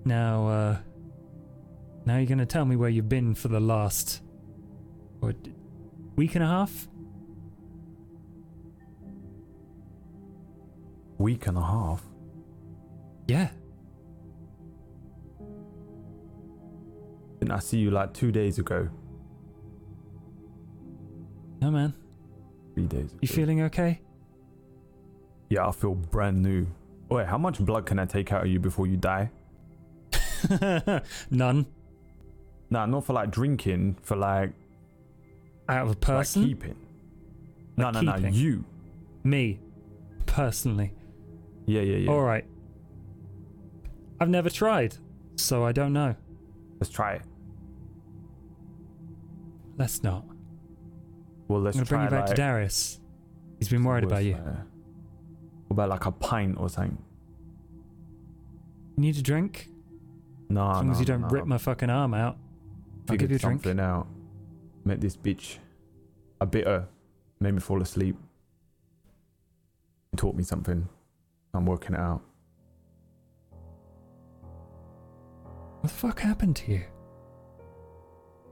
Now, 0.05 0.49
uh, 0.49 0.79
now 2.07 2.17
you're 2.17 2.27
gonna 2.27 2.47
tell 2.47 2.65
me 2.65 2.77
where 2.77 2.89
you've 2.89 3.09
been 3.09 3.35
for 3.35 3.49
the 3.49 3.61
last, 3.61 4.23
what, 5.21 5.37
week 6.17 6.35
and 6.35 6.43
a 6.43 6.47
half? 6.49 6.89
Week 11.23 11.47
and 11.47 11.57
a 11.57 11.61
half. 11.63 12.03
Yeah. 13.29 13.51
Didn't 17.39 17.53
I 17.53 17.61
see 17.61 17.79
you 17.79 17.93
like 17.93 18.13
two 18.13 18.33
days 18.33 18.59
ago? 18.59 18.89
No, 21.61 21.71
man. 21.71 21.95
Three 22.75 22.87
days 22.87 23.11
ago. 23.13 23.19
You 23.23 23.29
feeling 23.29 23.63
okay? 23.63 24.01
Yeah, 25.49 25.69
I 25.69 25.71
feel 25.71 25.95
brand 25.95 26.43
new. 26.43 26.67
Wait, 27.09 27.29
how 27.29 27.39
much 27.39 27.61
blood 27.61 27.87
can 27.87 28.01
I 28.01 28.05
take 28.05 28.33
out 28.33 28.43
of 28.43 28.49
you 28.49 28.59
before 28.59 28.89
you 28.89 28.97
die? 28.97 29.31
None. 31.31 31.67
Nah, 32.71 32.87
not 32.87 33.05
for 33.05 33.13
like 33.13 33.31
drinking, 33.31 33.97
for 34.03 34.17
like, 34.17 34.51
Out 35.69 35.83
of 35.83 35.87
a 35.87 35.91
like 35.91 36.01
person? 36.01 36.45
keeping. 36.47 36.75
No, 37.77 37.91
Like 37.91 37.95
no, 37.95 38.01
no, 38.01 38.15
keeping? 38.17 38.35
you. 38.35 38.65
Me. 39.23 39.61
Personally. 40.27 40.93
Yeah, 41.67 41.83
yeah, 41.83 41.97
yeah. 41.99 42.11
Alright. 42.11 42.45
I've 44.21 44.29
never 44.29 44.51
tried, 44.51 44.97
so 45.37 45.65
I 45.65 45.73
don't 45.73 45.93
know. 45.93 46.15
Let's 46.81 46.93
try 46.93 47.15
it. 47.15 47.23
Let's 49.79 50.03
not. 50.03 50.25
Well, 51.49 51.61
let's 51.61 51.77
I'm 51.77 51.85
gonna 51.85 51.89
try 51.89 51.99
bring 51.99 52.05
you 52.05 52.11
back 52.11 52.29
like, 52.29 52.37
to 52.37 52.43
Darius. 52.43 53.01
He's 53.59 53.69
been 53.69 53.85
worried 53.85 54.05
about 54.05 54.25
you. 54.25 54.35
uh, 54.35 54.57
what 55.69 55.75
about 55.75 55.89
like 55.91 56.07
a 56.07 56.13
pint 56.13 56.57
or 56.59 56.69
something? 56.69 56.99
You 58.97 59.03
need 59.03 59.17
a 59.17 59.23
drink? 59.23 59.69
No, 60.49 60.69
As 60.71 60.77
long 60.77 60.87
no, 60.87 60.93
as 60.93 61.01
you 61.01 61.07
don't 61.07 61.23
no. 61.23 61.29
rip 61.29 61.47
my 61.47 61.59
fucking 61.59 61.89
arm 61.91 62.15
out. 62.15 62.37
I'll 63.09 63.17
give 63.17 63.31
you 63.31 63.37
a 63.37 63.39
drink. 63.39 63.63
something 63.63 63.81
out. 63.81 64.07
Met 64.85 65.01
this 65.01 65.17
bitch. 65.17 65.59
A 66.41 66.47
bitter. 66.47 66.87
Made 67.41 67.55
me 67.55 67.61
fall 67.61 67.81
asleep. 67.83 68.17
Taught 70.17 70.35
me 70.37 70.43
something. 70.43 70.89
I'm 71.55 71.67
working 71.67 71.95
it 71.95 72.01
out. 72.01 72.23
What 75.81 75.83
the 75.83 75.89
fuck 75.89 76.21
happened 76.21 76.57
to 76.57 76.73
you? 76.73 76.83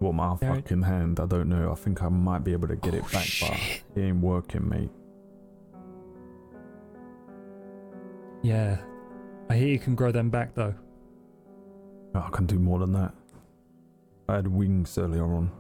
What 0.01 0.15
my 0.15 0.37
There- 0.37 0.55
fucking 0.55 0.83
hand? 0.83 1.21
I 1.21 1.27
don't 1.27 1.49
know. 1.49 1.71
I 1.71 1.75
think 1.77 2.03
I 2.03 2.09
might 2.09 2.45
be 2.45 2.53
able 2.53 2.69
to 2.69 2.77
get 2.77 2.95
it 2.95 3.03
Oh, 3.05 3.13
back, 3.13 3.23
shit. 3.25 3.83
but 3.95 4.01
it 4.01 4.05
ain't 4.07 4.21
working, 4.23 4.69
mate. 4.69 4.91
Yeah. 8.43 8.79
I 9.49 9.57
hear 9.57 9.69
you 9.69 9.79
can 9.79 9.95
grow 9.95 10.13
them 10.13 10.31
back 10.31 10.55
though. 10.55 10.75
I 12.15 12.29
can 12.31 12.47
do 12.47 12.59
more 12.59 12.79
than 12.81 12.93
that. 12.93 13.15
I 14.29 14.37
had 14.37 14.47
wings 14.47 14.97
earlier 14.99 15.25
on. 15.25 15.51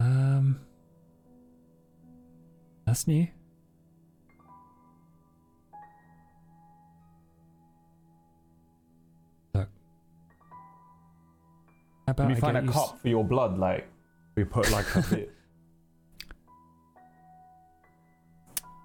Um. 0.00 0.60
That's 2.86 3.06
new. 3.06 3.26
About 12.06 12.24
Can 12.24 12.32
I 12.32 12.34
you 12.34 12.40
find 12.40 12.56
a 12.58 12.62
you 12.62 12.68
s- 12.68 12.74
cup 12.74 12.98
for 13.00 13.08
your 13.08 13.24
blood? 13.24 13.58
Like, 13.58 13.86
we 14.36 14.44
put 14.44 14.70
like 14.70 14.94
a 14.96 15.02
bit. 15.02 15.32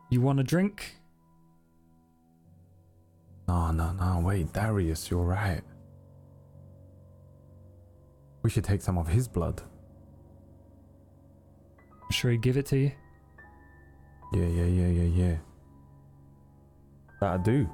You 0.09 0.19
want 0.19 0.41
a 0.41 0.43
drink? 0.43 0.97
No, 3.47 3.72
no, 3.72 3.93
no. 3.93 4.19
Wait, 4.26 4.51
Darius, 4.51 5.09
you're 5.09 5.24
right. 5.24 5.61
We 8.43 8.49
should 8.49 8.65
take 8.65 8.82
some 8.82 8.97
of 8.97 9.07
his 9.07 9.30
blood. 9.30 9.61
Should 12.11 12.28
we 12.28 12.38
give 12.38 12.57
it 12.57 12.65
to 12.67 12.78
you? 12.78 12.91
Yeah, 14.34 14.47
yeah, 14.47 14.65
yeah, 14.65 14.88
yeah, 14.88 15.03
yeah. 15.26 15.36
That'll 17.22 17.38
do. 17.43 17.69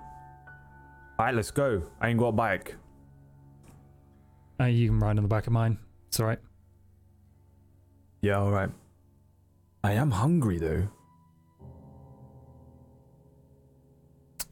Alright, 1.20 1.34
let's 1.34 1.50
go. 1.50 1.82
I 2.00 2.10
ain't 2.10 2.20
got 2.20 2.28
a 2.28 2.32
bike. 2.34 2.76
Uh, 4.60 4.66
you 4.66 4.89
can 4.89 4.99
ride 4.99 5.18
on 5.18 5.24
the 5.24 5.28
back 5.28 5.47
of 5.47 5.53
mine. 5.53 5.78
It's 6.08 6.20
alright. 6.20 6.39
Yeah, 8.22 8.39
alright. 8.39 8.70
I 9.84 9.93
am 9.93 10.12
hungry 10.12 10.58
though. 10.58 10.88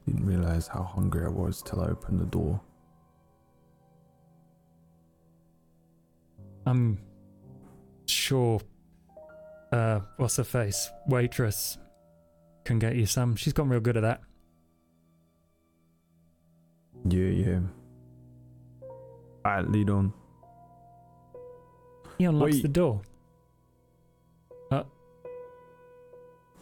Didn't 0.05 0.25
realize 0.25 0.67
how 0.67 0.83
hungry 0.83 1.25
I 1.25 1.29
was 1.29 1.61
till 1.63 1.81
I 1.81 1.87
opened 1.87 2.19
the 2.19 2.25
door. 2.25 2.61
I'm 6.67 6.99
sure. 8.05 8.59
Uh, 9.71 10.01
what's 10.17 10.37
her 10.37 10.43
face? 10.43 10.89
Waitress 11.07 11.77
can 12.63 12.79
get 12.79 12.95
you 12.95 13.05
some. 13.05 13.35
She's 13.35 13.53
gotten 13.53 13.71
real 13.71 13.79
good 13.79 13.97
at 13.97 14.01
that. 14.01 14.21
Yeah, 17.09 17.29
yeah. 17.29 17.59
Alright, 19.45 19.69
lead 19.69 19.89
on. 19.91 20.11
He 22.17 22.25
unlocks 22.25 22.53
Wait. 22.53 22.61
the 22.63 22.67
door. 22.67 23.01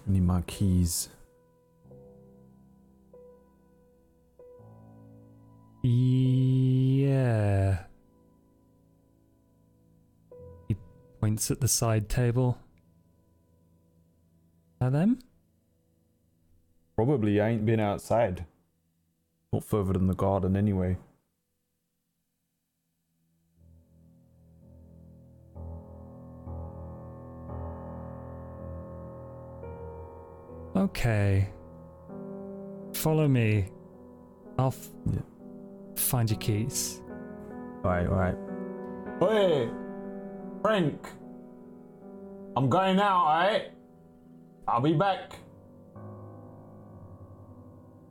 I 0.06 0.12
need 0.12 0.24
my 0.24 0.42
keys. 0.42 1.10
Yeah. 5.82 7.78
He 10.68 10.76
points 11.22 11.52
at 11.52 11.62
the 11.62 11.70
side 11.70 12.10
table. 12.10 12.58
Are 14.82 14.90
them? 14.90 15.20
Probably 16.96 17.40
I 17.40 17.50
ain't 17.50 17.66
been 17.66 17.80
outside. 17.80 18.46
Not 19.54 19.64
further 19.64 19.94
than 19.94 20.08
the 20.08 20.16
garden 20.16 20.58
anyway. 20.58 20.98
Okay. 30.84 31.48
Follow 32.94 33.28
me. 33.28 33.66
I'll 34.60 34.68
f- 34.68 34.90
Yeah. 35.06 35.22
find 35.96 36.30
your 36.30 36.40
keys. 36.40 37.02
Alright, 37.86 38.08
alright. 38.08 38.38
Hey, 39.20 39.70
Frank. 40.62 41.08
I'm 42.58 42.70
going 42.70 43.00
out, 43.00 43.24
alright? 43.26 43.72
I'll 44.68 44.82
be 44.82 44.94
back. 44.94 45.36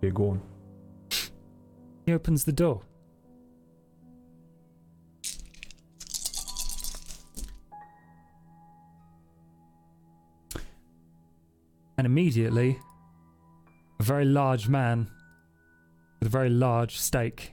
Yeah, 0.01 0.11
go 0.11 0.31
on. 0.31 0.43
He 2.07 2.13
opens 2.13 2.45
the 2.45 2.53
door. 2.53 2.81
And 11.99 12.07
immediately, 12.07 12.79
a 14.01 14.03
very 14.03 14.25
large 14.25 14.69
man 14.69 15.11
with 16.19 16.29
a 16.29 16.31
very 16.31 16.51
large 16.51 16.99
stake 16.99 17.53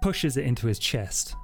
pushes 0.00 0.36
it 0.36 0.44
into 0.44 0.66
his 0.66 0.78
chest. 0.78 1.34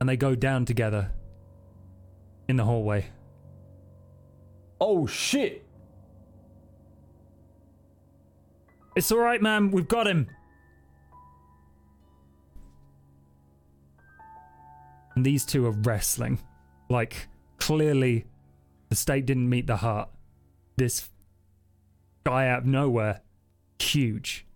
And 0.00 0.08
they 0.08 0.16
go 0.16 0.34
down 0.34 0.64
together 0.64 1.10
in 2.48 2.56
the 2.56 2.64
hallway. 2.64 3.06
Oh 4.80 5.06
shit! 5.06 5.64
It's 8.94 9.12
all 9.12 9.18
right, 9.18 9.40
man. 9.40 9.70
We've 9.70 9.88
got 9.88 10.06
him. 10.06 10.28
And 15.14 15.24
these 15.24 15.44
two 15.44 15.66
are 15.66 15.72
wrestling. 15.72 16.40
Like, 16.88 17.28
clearly, 17.58 18.26
the 18.88 18.96
state 18.96 19.26
didn't 19.26 19.48
meet 19.48 19.66
the 19.66 19.76
heart. 19.76 20.08
This 20.76 21.10
guy 22.24 22.48
out 22.48 22.60
of 22.60 22.66
nowhere, 22.66 23.20
huge. 23.78 24.46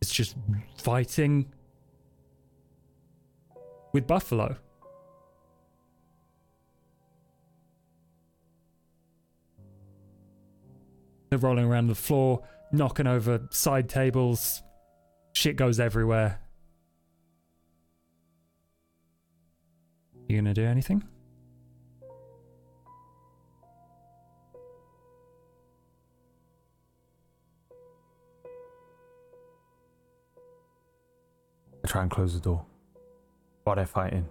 It's 0.00 0.12
just 0.12 0.36
fighting 0.76 1.52
with 3.92 4.06
Buffalo. 4.06 4.56
They're 11.30 11.38
rolling 11.38 11.64
around 11.64 11.86
the 11.86 11.94
floor, 11.94 12.42
knocking 12.72 13.06
over 13.06 13.48
side 13.50 13.88
tables. 13.88 14.62
Shit 15.32 15.56
goes 15.56 15.80
everywhere. 15.80 16.40
You 20.28 20.36
gonna 20.36 20.52
do 20.52 20.64
anything? 20.64 21.04
I 31.84 31.88
try 31.88 32.02
and 32.02 32.10
close 32.10 32.34
the 32.34 32.40
door. 32.40 32.64
While 33.64 33.76
they're 33.76 33.86
fighting. 33.86 34.28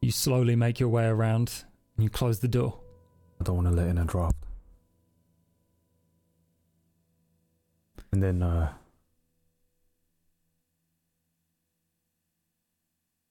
You 0.00 0.10
slowly 0.10 0.56
make 0.56 0.80
your 0.80 0.88
way 0.88 1.06
around 1.06 1.64
and 1.96 2.04
you 2.04 2.10
close 2.10 2.40
the 2.40 2.48
door. 2.48 2.80
I 3.40 3.44
don't 3.44 3.56
want 3.56 3.68
to 3.68 3.74
let 3.74 3.88
in 3.88 3.98
a 3.98 4.04
draft. 4.04 4.36
And 8.12 8.22
then, 8.22 8.42
uh, 8.42 8.72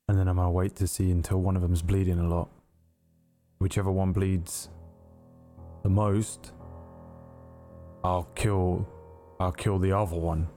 and 0.07 0.17
then 0.17 0.27
I'm 0.27 0.37
gonna 0.37 0.49
wait 0.49 0.75
to 0.77 0.87
see 0.87 1.11
until 1.11 1.39
one 1.41 1.55
of 1.55 1.61
them's 1.61 1.81
bleeding 1.81 2.19
a 2.19 2.27
lot. 2.27 2.49
Whichever 3.59 3.91
one 3.91 4.11
bleeds 4.11 4.69
the 5.83 5.89
most, 5.89 6.53
I'll 8.03 8.29
kill. 8.35 8.87
I'll 9.39 9.51
kill 9.51 9.77
the 9.77 9.91
other 9.91 10.17
one. 10.17 10.47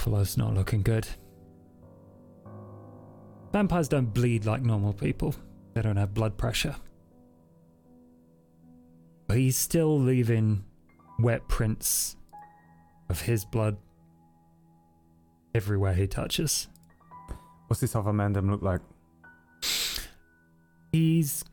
Buffalo's 0.00 0.38
not 0.38 0.54
looking 0.54 0.80
good. 0.80 1.06
Vampires 3.52 3.86
don't 3.86 4.06
bleed 4.14 4.46
like 4.46 4.62
normal 4.62 4.94
people. 4.94 5.34
They 5.74 5.82
don't 5.82 5.98
have 5.98 6.14
blood 6.14 6.38
pressure. 6.38 6.74
But 9.26 9.36
he's 9.36 9.58
still 9.58 10.00
leaving 10.00 10.64
wet 11.18 11.46
prints 11.48 12.16
of 13.10 13.20
his 13.20 13.44
blood 13.44 13.76
everywhere 15.54 15.92
he 15.92 16.06
touches. 16.06 16.68
What's 17.66 17.82
this 17.82 17.94
other 17.94 18.14
man 18.14 18.32
look 18.32 18.62
like? 18.62 18.80
He's 20.92 21.44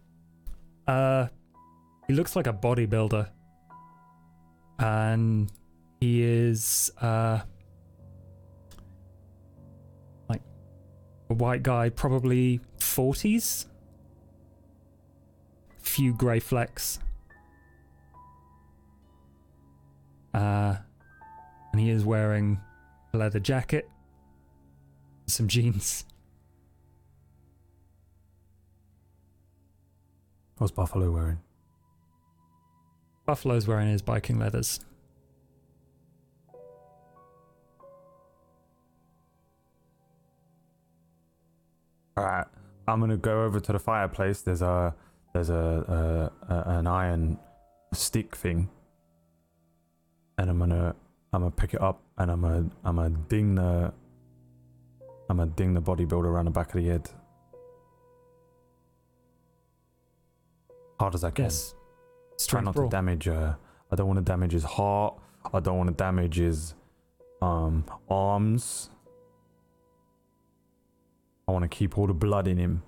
uh 0.88 1.28
he 2.08 2.14
looks 2.14 2.34
like 2.38 2.48
a 2.48 2.54
bodybuilder. 2.54 3.30
And 4.80 5.52
he 6.00 6.24
is 6.24 6.94
uh 7.02 7.42
a 11.30 11.34
white 11.34 11.64
guy, 11.64 11.90
probably 11.90 12.62
40s. 12.80 13.66
Few 15.80 16.14
grey 16.14 16.40
flecks. 16.40 17.00
Uh 20.34 20.78
and 21.72 21.82
he 21.82 21.90
is 21.90 22.04
wearing 22.04 22.60
a 23.14 23.18
leather 23.18 23.40
jacket, 23.40 23.90
some 25.28 25.48
jeans. 25.48 26.06
What's 30.58 30.72
Buffalo 30.72 31.12
wearing? 31.12 31.40
Buffalo's 33.28 33.68
wearing 33.68 33.90
his 33.90 34.02
biking 34.02 34.40
leathers. 34.40 34.80
All 42.18 42.24
right, 42.24 42.48
I'm 42.88 43.00
gonna 43.00 43.16
go 43.16 43.44
over 43.44 43.60
to 43.60 43.72
the 43.72 43.80
fireplace. 43.80 44.42
There's 44.42 44.64
a 44.64 44.96
there's 45.34 45.52
a, 45.52 46.32
a, 46.50 46.54
a 46.54 46.78
an 46.80 46.88
iron 46.88 47.38
stick 47.94 48.36
thing, 48.36 48.70
and 50.40 50.50
I'm 50.50 50.58
gonna 50.58 50.96
I'm 51.32 51.42
gonna 51.42 51.52
pick 51.52 51.76
it 51.76 51.82
up 51.82 52.02
and 52.18 52.32
I'm 52.32 52.42
gonna 52.42 52.70
I'm 52.84 52.96
gonna 52.96 53.16
ding 53.30 53.54
the 53.54 53.94
I'm 55.30 55.38
gonna 55.38 55.52
ding 55.52 55.76
the 55.76 55.82
bodybuilder 55.82 56.26
around 56.26 56.46
the 56.46 56.52
back 56.52 56.74
of 56.74 56.82
the 56.82 56.90
head. 56.90 57.08
Hard 61.00 61.14
as 61.14 61.24
I 61.24 61.30
can. 61.30 61.46
Yes. 61.46 61.76
Try 62.48 62.62
not 62.62 62.74
brawl. 62.74 62.90
to 62.90 62.96
damage. 62.96 63.28
Uh, 63.28 63.54
I 63.92 63.96
don't 63.96 64.08
want 64.08 64.18
to 64.18 64.24
damage 64.24 64.54
his 64.54 64.64
heart. 64.64 65.20
I 65.54 65.60
don't 65.60 65.78
want 65.78 65.90
to 65.90 65.96
damage 65.96 66.38
his 66.38 66.74
um 67.44 67.86
arms. 68.10 68.90
I 71.48 71.52
want 71.52 71.64
to 71.64 71.70
keep 71.70 71.98
all 71.98 72.08
the 72.08 72.14
blood 72.14 72.48
in 72.48 72.58
him. 72.58 72.84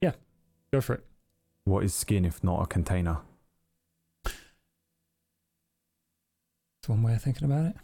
Yeah, 0.00 0.12
go 0.72 0.80
for 0.80 0.94
it. 0.94 1.04
What 1.64 1.84
is 1.84 1.94
skin 1.94 2.24
if 2.24 2.42
not 2.42 2.62
a 2.62 2.66
container? 2.66 3.18
It's 4.24 4.34
one 6.88 7.02
way 7.02 7.14
of 7.14 7.22
thinking 7.22 7.44
about 7.44 7.66
it. 7.66 7.76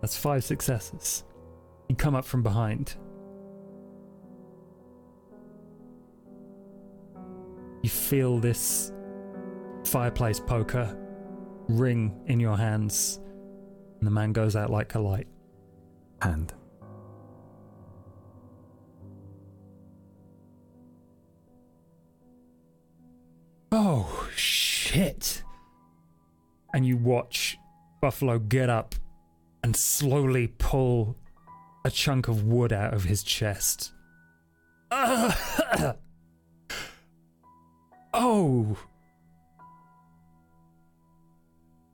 That's 0.00 0.16
five 0.16 0.44
successes. 0.44 1.24
You 1.88 1.96
come 1.96 2.14
up 2.14 2.24
from 2.24 2.42
behind. 2.42 2.94
You 7.82 7.90
feel 7.90 8.38
this 8.38 8.92
fireplace 9.90 10.38
poker 10.38 10.96
ring 11.68 12.22
in 12.26 12.38
your 12.38 12.56
hands, 12.56 13.18
and 13.98 14.06
the 14.06 14.10
man 14.10 14.32
goes 14.32 14.54
out 14.54 14.70
like 14.70 14.94
a 14.94 15.00
light. 15.00 15.26
Hand. 16.22 16.54
Oh, 23.72 24.28
shit. 24.36 25.42
And 26.72 26.86
you 26.86 26.96
watch 26.96 27.58
Buffalo 28.00 28.38
get 28.38 28.70
up 28.70 28.94
and 29.64 29.76
slowly 29.76 30.54
pull 30.58 31.16
a 31.84 31.90
chunk 31.90 32.28
of 32.28 32.44
wood 32.44 32.72
out 32.72 32.94
of 32.94 33.02
his 33.04 33.24
chest. 33.24 33.92
oh. 38.14 38.76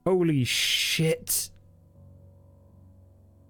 Holy 0.07 0.45
shit. 0.45 1.49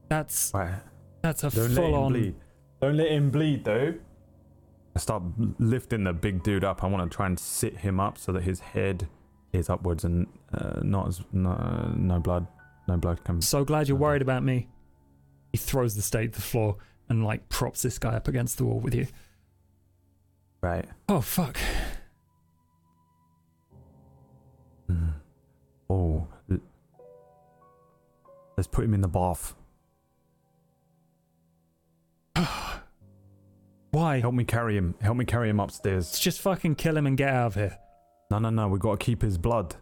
That's 0.09 0.51
Right. 0.55 0.73
that's 1.21 1.43
a 1.43 1.51
Don't 1.51 1.67
let 1.67 1.75
full 1.75 1.85
him 1.85 1.93
on 1.93 2.13
bleed. 2.13 2.35
Don't 2.81 2.97
let 2.97 3.11
him 3.11 3.29
bleed 3.29 3.63
though. 3.63 3.93
I 4.95 4.99
start 4.99 5.21
lifting 5.59 6.05
the 6.05 6.13
big 6.13 6.41
dude 6.41 6.63
up. 6.63 6.83
I 6.83 6.87
want 6.87 7.11
to 7.11 7.15
try 7.15 7.27
and 7.27 7.37
sit 7.39 7.77
him 7.77 7.99
up 7.99 8.17
so 8.17 8.31
that 8.31 8.41
his 8.41 8.59
head 8.59 9.07
is 9.53 9.69
upwards 9.69 10.03
and 10.03 10.25
uh, 10.51 10.79
not 10.81 11.09
as 11.09 11.21
no, 11.31 11.93
no 11.95 12.19
blood, 12.19 12.47
no 12.87 12.97
blood 12.97 13.23
comes. 13.23 13.47
So 13.47 13.63
glad 13.63 13.87
you're 13.87 13.95
worried 13.95 14.23
about 14.23 14.41
me. 14.41 14.67
He 15.51 15.59
throws 15.59 15.93
the 15.93 16.01
stake 16.01 16.31
to 16.31 16.37
the 16.39 16.41
floor 16.41 16.77
and 17.07 17.23
like 17.23 17.49
props 17.49 17.83
this 17.83 17.99
guy 17.99 18.15
up 18.15 18.27
against 18.27 18.57
the 18.57 18.65
wall 18.65 18.79
with 18.79 18.95
you. 18.95 19.05
Right. 20.61 20.87
Oh 21.07 21.21
fuck. 21.21 21.55
Mm. 24.89 25.13
Oh. 25.87 26.27
Let's 28.57 28.67
put 28.67 28.83
him 28.83 28.93
in 28.95 29.01
the 29.01 29.07
bath. 29.07 29.53
Why? 33.91 34.19
Help 34.19 34.33
me 34.33 34.43
carry 34.43 34.75
him. 34.75 34.95
Help 34.99 35.15
me 35.15 35.25
carry 35.25 35.49
him 35.49 35.59
Let's 35.59 35.75
upstairs. 35.75 36.17
just 36.19 36.41
fucking 36.41 36.75
kill 36.75 36.97
him 36.97 37.05
and 37.05 37.15
get 37.15 37.29
out 37.29 37.47
of 37.47 37.55
here. 37.55 37.77
No, 38.31 38.39
no, 38.39 38.49
no. 38.49 38.67
We 38.67 38.79
got 38.79 38.99
to 38.99 39.05
keep 39.05 39.21
his 39.21 39.37
blood. 39.37 39.75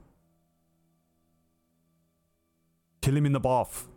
Kill 3.02 3.16
him 3.16 3.26
in 3.26 3.32
the 3.32 3.40
bath. 3.40 3.88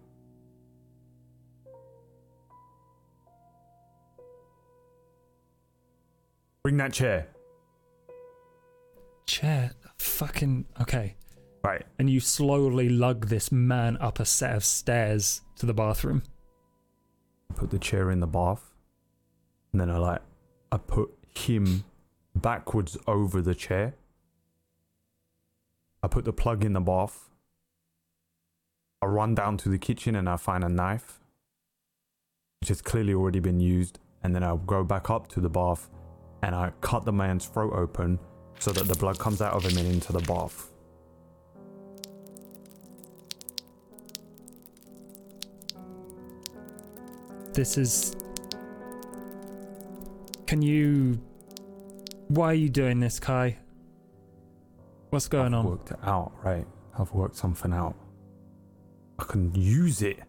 Bring 6.62 6.76
that 6.76 6.92
chair. 6.92 7.26
Chair. 9.26 9.72
Fucking 9.98 10.66
okay. 10.80 11.16
Right. 11.62 11.84
And 11.98 12.08
you 12.08 12.20
slowly 12.20 12.88
lug 12.88 13.28
this 13.28 13.50
man 13.50 13.96
up 13.98 14.20
a 14.20 14.24
set 14.24 14.54
of 14.54 14.64
stairs 14.64 15.42
to 15.56 15.66
the 15.66 15.74
bathroom. 15.74 16.22
Put 17.56 17.70
the 17.70 17.78
chair 17.78 18.10
in 18.10 18.20
the 18.20 18.26
bath. 18.26 18.72
And 19.72 19.80
then 19.80 19.90
I 19.90 19.98
like 19.98 20.22
I 20.70 20.76
put 20.76 21.10
him 21.34 21.84
backwards 22.34 22.96
over 23.06 23.42
the 23.42 23.54
chair. 23.54 23.94
I 26.02 26.08
put 26.08 26.24
the 26.24 26.32
plug 26.32 26.64
in 26.64 26.74
the 26.74 26.80
bath. 26.80 27.28
I 29.02 29.06
run 29.06 29.34
down 29.34 29.56
to 29.58 29.68
the 29.68 29.78
kitchen 29.78 30.14
and 30.14 30.28
I 30.28 30.36
find 30.36 30.64
a 30.64 30.68
knife, 30.68 31.20
which 32.60 32.68
has 32.68 32.82
clearly 32.82 33.14
already 33.14 33.40
been 33.40 33.60
used. 33.60 33.98
And 34.22 34.34
then 34.34 34.42
I 34.42 34.56
go 34.66 34.84
back 34.84 35.10
up 35.10 35.28
to 35.28 35.40
the 35.40 35.48
bath 35.48 35.88
and 36.42 36.54
I 36.54 36.72
cut 36.80 37.04
the 37.04 37.12
man's 37.12 37.46
throat 37.46 37.72
open 37.74 38.18
so 38.58 38.72
that 38.72 38.88
the 38.88 38.94
blood 38.94 39.18
comes 39.18 39.40
out 39.40 39.54
of 39.54 39.64
him 39.64 39.78
and 39.78 39.88
into 39.92 40.12
the 40.12 40.20
bath. 40.20 40.70
This 47.58 47.76
is. 47.76 48.14
Can 50.46 50.62
you. 50.62 51.20
Why 52.28 52.52
are 52.52 52.54
you 52.54 52.68
doing 52.68 53.00
this, 53.00 53.18
Kai? 53.18 53.58
What's 55.10 55.26
going 55.26 55.52
I've 55.54 55.64
on? 55.64 55.66
worked 55.66 55.90
it 55.90 55.98
out, 56.04 56.30
right? 56.44 56.64
I've 56.96 57.10
worked 57.10 57.34
something 57.34 57.72
out. 57.72 57.96
I 59.18 59.24
can 59.24 59.52
use 59.56 60.02
it. 60.02 60.20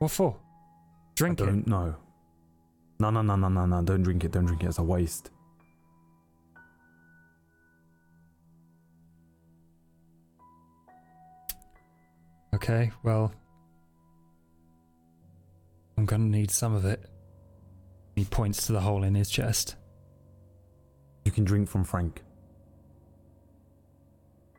What 0.00 0.10
for? 0.10 0.36
Drink 1.14 1.40
I 1.42 1.44
don't 1.44 1.66
know. 1.68 1.94
No, 2.98 3.10
no, 3.10 3.22
no, 3.22 3.36
no, 3.36 3.48
no, 3.48 3.66
no. 3.66 3.82
Don't 3.82 4.02
drink 4.02 4.24
it. 4.24 4.32
Don't 4.32 4.46
drink 4.46 4.64
it. 4.64 4.66
It's 4.66 4.78
a 4.78 4.82
waste. 4.82 5.30
Okay, 12.54 12.92
well. 13.02 13.32
I'm 15.98 16.06
gonna 16.06 16.24
need 16.24 16.52
some 16.52 16.72
of 16.72 16.84
it. 16.84 17.04
He 18.14 18.24
points 18.24 18.66
to 18.66 18.72
the 18.72 18.80
hole 18.80 19.02
in 19.02 19.16
his 19.16 19.28
chest. 19.28 19.74
You 21.24 21.32
can 21.32 21.42
drink 21.42 21.68
from 21.68 21.82
Frank. 21.82 22.22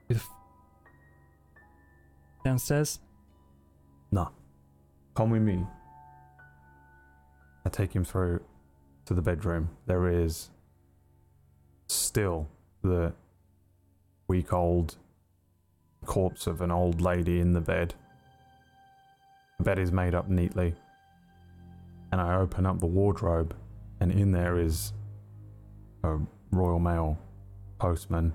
If 0.10 0.28
downstairs? 2.44 3.00
Nah. 4.12 4.30
Come 5.16 5.30
with 5.30 5.42
me. 5.42 5.66
I 7.66 7.70
take 7.70 7.94
him 7.94 8.04
through 8.04 8.42
to 9.06 9.14
the 9.14 9.22
bedroom. 9.22 9.70
There 9.86 10.10
is 10.10 10.50
still 11.88 12.50
the 12.82 13.14
week 14.28 14.52
old 14.52 14.98
corpse 16.06 16.48
of 16.48 16.62
an 16.62 16.72
old 16.72 17.02
lady 17.02 17.40
in 17.40 17.54
the 17.54 17.62
bed. 17.62 17.94
The 19.58 19.64
bed 19.64 19.80
is 19.80 19.92
made 19.92 20.16
up 20.16 20.30
neatly. 20.30 20.76
And 22.12 22.22
I 22.22 22.36
open 22.36 22.66
up 22.66 22.80
the 22.80 22.86
wardrobe, 22.86 23.56
and 24.00 24.12
in 24.12 24.32
there 24.32 24.58
is 24.58 24.94
a 26.04 26.18
Royal 26.52 26.80
Mail 26.80 27.18
postman. 27.80 28.34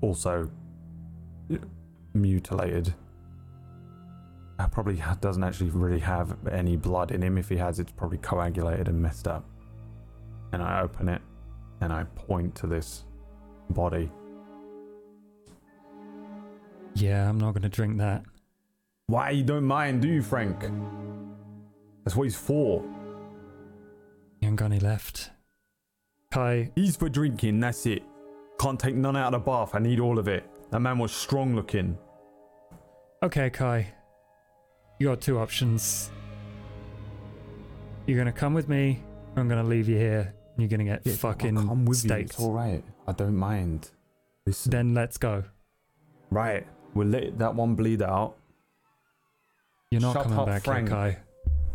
Also 0.00 0.50
uh, 1.52 1.56
mutilated. 2.14 2.94
Probably 4.70 5.02
doesn't 5.20 5.42
actually 5.42 5.70
really 5.70 5.98
have 5.98 6.36
any 6.48 6.76
blood 6.76 7.10
in 7.10 7.20
him. 7.20 7.36
If 7.36 7.48
he 7.48 7.56
has, 7.56 7.80
it's 7.80 7.90
probably 7.92 8.18
coagulated 8.18 8.88
and 8.88 9.02
messed 9.02 9.26
up. 9.26 9.44
And 10.52 10.62
I 10.62 10.80
open 10.80 11.08
it 11.08 11.20
and 11.80 11.92
I 11.92 12.04
point 12.14 12.54
to 12.56 12.68
this 12.68 13.02
body. 13.70 14.08
Yeah, 16.94 17.28
I'm 17.28 17.38
not 17.38 17.54
gonna 17.54 17.68
drink 17.68 17.98
that. 17.98 18.22
Why 19.06 19.30
you 19.30 19.44
don't 19.44 19.64
mind, 19.64 20.02
do 20.02 20.08
you, 20.08 20.22
Frank? 20.22 20.60
That's 22.04 22.16
what 22.16 22.24
he's 22.24 22.36
for. 22.36 22.82
You 24.40 24.48
ain't 24.48 24.56
got 24.56 24.66
any 24.66 24.80
left. 24.80 25.30
Kai, 26.30 26.70
He's 26.74 26.96
for 26.96 27.08
drinking, 27.08 27.60
that's 27.60 27.84
it. 27.86 28.02
Can't 28.58 28.78
take 28.80 28.94
none 28.94 29.16
out 29.16 29.34
of 29.34 29.40
the 29.40 29.44
bath. 29.50 29.74
I 29.74 29.78
need 29.80 30.00
all 30.00 30.18
of 30.18 30.28
it. 30.28 30.48
That 30.70 30.80
man 30.80 30.98
was 30.98 31.12
strong 31.12 31.54
looking. 31.54 31.98
Okay, 33.22 33.50
Kai. 33.50 33.92
You 34.98 35.08
got 35.08 35.20
two 35.20 35.38
options. 35.38 36.10
You're 38.06 38.18
gonna 38.18 38.32
come 38.32 38.54
with 38.54 38.68
me, 38.68 39.02
or 39.36 39.40
I'm 39.42 39.48
gonna 39.48 39.62
leave 39.64 39.88
you 39.88 39.96
here. 39.96 40.34
and 40.56 40.62
You're 40.62 40.68
gonna 40.78 40.98
get 40.98 41.06
fucking 41.18 41.56
I'm 41.56 41.84
with 41.84 42.02
you. 42.04 42.08
staked. 42.08 42.30
It's 42.30 42.40
all 42.40 42.52
right. 42.52 42.82
I 43.06 43.12
don't 43.12 43.36
mind. 43.36 43.90
Listen. 44.46 44.70
Then 44.70 44.94
let's 44.94 45.18
go. 45.18 45.44
Right. 46.30 46.66
We'll 46.94 47.08
let 47.08 47.38
that 47.38 47.54
one 47.54 47.74
bleed 47.74 48.02
out. 48.02 48.36
You're 49.90 50.00
not 50.00 50.14
Shut 50.14 50.22
coming 50.24 50.46
back 50.46 50.64
Frank. 50.64 50.88
here, 50.88 50.96
Kai. 50.96 51.18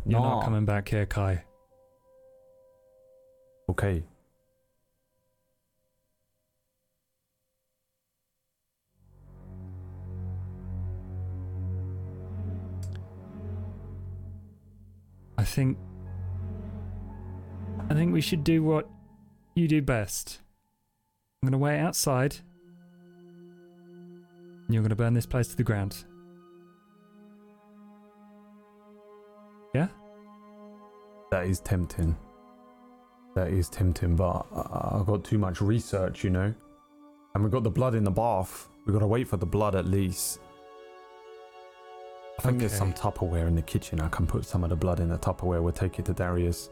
You're 0.05 0.20
Nah. 0.20 0.36
not 0.36 0.43
coming 0.43 0.65
back 0.65 0.88
here, 0.89 1.05
Kai. 1.05 1.43
Okay. 3.70 4.03
I 15.38 15.43
think. 15.43 15.78
I 17.89 17.93
think 17.93 18.11
we 18.13 18.22
should 18.22 18.43
do 18.43 18.63
what 18.63 18.89
you 19.55 19.68
do 19.68 19.82
best. 19.82 20.39
I'm 21.41 21.47
gonna 21.47 21.57
wait 21.57 21.80
outside. 21.80 22.38
You're 24.70 24.82
gonna 24.82 24.95
burn 24.95 25.13
this 25.13 25.26
place 25.26 25.47
to 25.49 25.55
the 25.55 25.63
ground. 25.63 26.03
Yeah? 29.74 29.88
That 31.32 31.45
is 31.45 31.59
tempting. 31.59 32.15
That 33.36 33.49
is 33.49 33.70
tempting, 33.70 34.15
but 34.15 34.45
I- 34.53 34.97
I've 34.99 35.05
got 35.05 35.24
too 35.24 35.38
much 35.38 35.61
research, 35.61 36.24
you 36.24 36.30
know? 36.30 36.53
And 37.34 37.43
we've 37.43 37.51
got 37.51 37.63
the 37.63 37.70
blood 37.70 37.93
in 37.95 38.03
the 38.03 38.11
bath. 38.11 38.68
We've 38.86 38.93
got 38.93 38.99
to 39.01 39.07
wait 39.07 39.28
for 39.28 39.38
the 39.38 39.45
blood 39.45 39.76
at 39.76 39.86
least. 39.86 40.39
I 42.39 42.41
think 42.41 42.59
there's 42.59 42.74
some 42.74 42.93
Tupperware 42.93 43.47
in 43.47 43.55
the 43.55 43.61
kitchen. 43.61 43.99
I 43.99 44.09
can 44.09 44.26
put 44.28 44.45
some 44.45 44.63
of 44.63 44.70
the 44.70 44.76
blood 44.76 44.99
in 44.99 45.09
the 45.09 45.18
Tupperware. 45.18 45.61
We'll 45.61 45.74
take 45.74 45.99
it 45.99 46.05
to 46.05 46.13
Darius. 46.13 46.70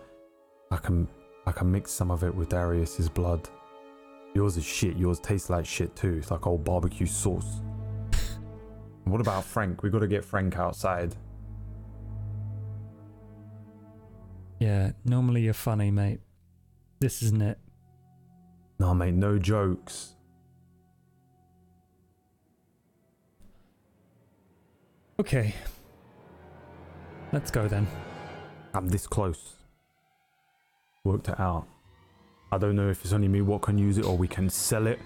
I 0.71 0.77
can 0.77 1.07
I 1.47 1.51
can 1.51 1.71
mix 1.71 1.91
some 1.91 2.09
of 2.09 2.23
it 2.23 2.33
with 2.33 2.49
Darius's 2.49 3.07
blood. 3.09 3.47
Yours 4.33 4.57
is 4.57 4.65
shit. 4.65 4.97
Yours 4.97 5.19
tastes 5.19 5.49
like 5.49 5.65
shit 5.65 5.95
too. 5.95 6.15
It's 6.15 6.31
like 6.31 6.47
old 6.47 6.63
barbecue 6.63 7.05
sauce. 7.05 7.61
What 9.05 9.21
about 9.21 9.43
Frank? 9.43 9.83
We 9.83 9.89
got 9.89 9.99
to 9.99 10.07
get 10.07 10.25
Frank 10.25 10.57
outside. 10.57 11.15
Yeah, 14.59 14.91
normally 15.03 15.41
you're 15.41 15.53
funny, 15.53 15.91
mate. 15.91 16.21
This 16.99 17.21
isn't 17.21 17.41
it. 17.41 17.59
No, 18.79 18.93
mate, 18.93 19.13
no 19.13 19.37
jokes. 19.37 20.15
Okay. 25.19 25.53
Let's 27.31 27.51
go 27.51 27.67
then. 27.67 27.87
I'm 28.73 28.89
this 28.89 29.07
close. 29.07 29.55
Worked 31.03 31.29
it 31.29 31.39
out. 31.39 31.67
I 32.51 32.57
don't 32.57 32.75
know 32.75 32.89
if 32.89 33.03
it's 33.03 33.13
only 33.13 33.27
me 33.27 33.41
what 33.41 33.61
can 33.61 33.77
use 33.77 33.97
it, 33.97 34.05
or 34.05 34.17
we 34.17 34.27
can 34.27 34.49
sell 34.49 34.87
it, 34.87 34.99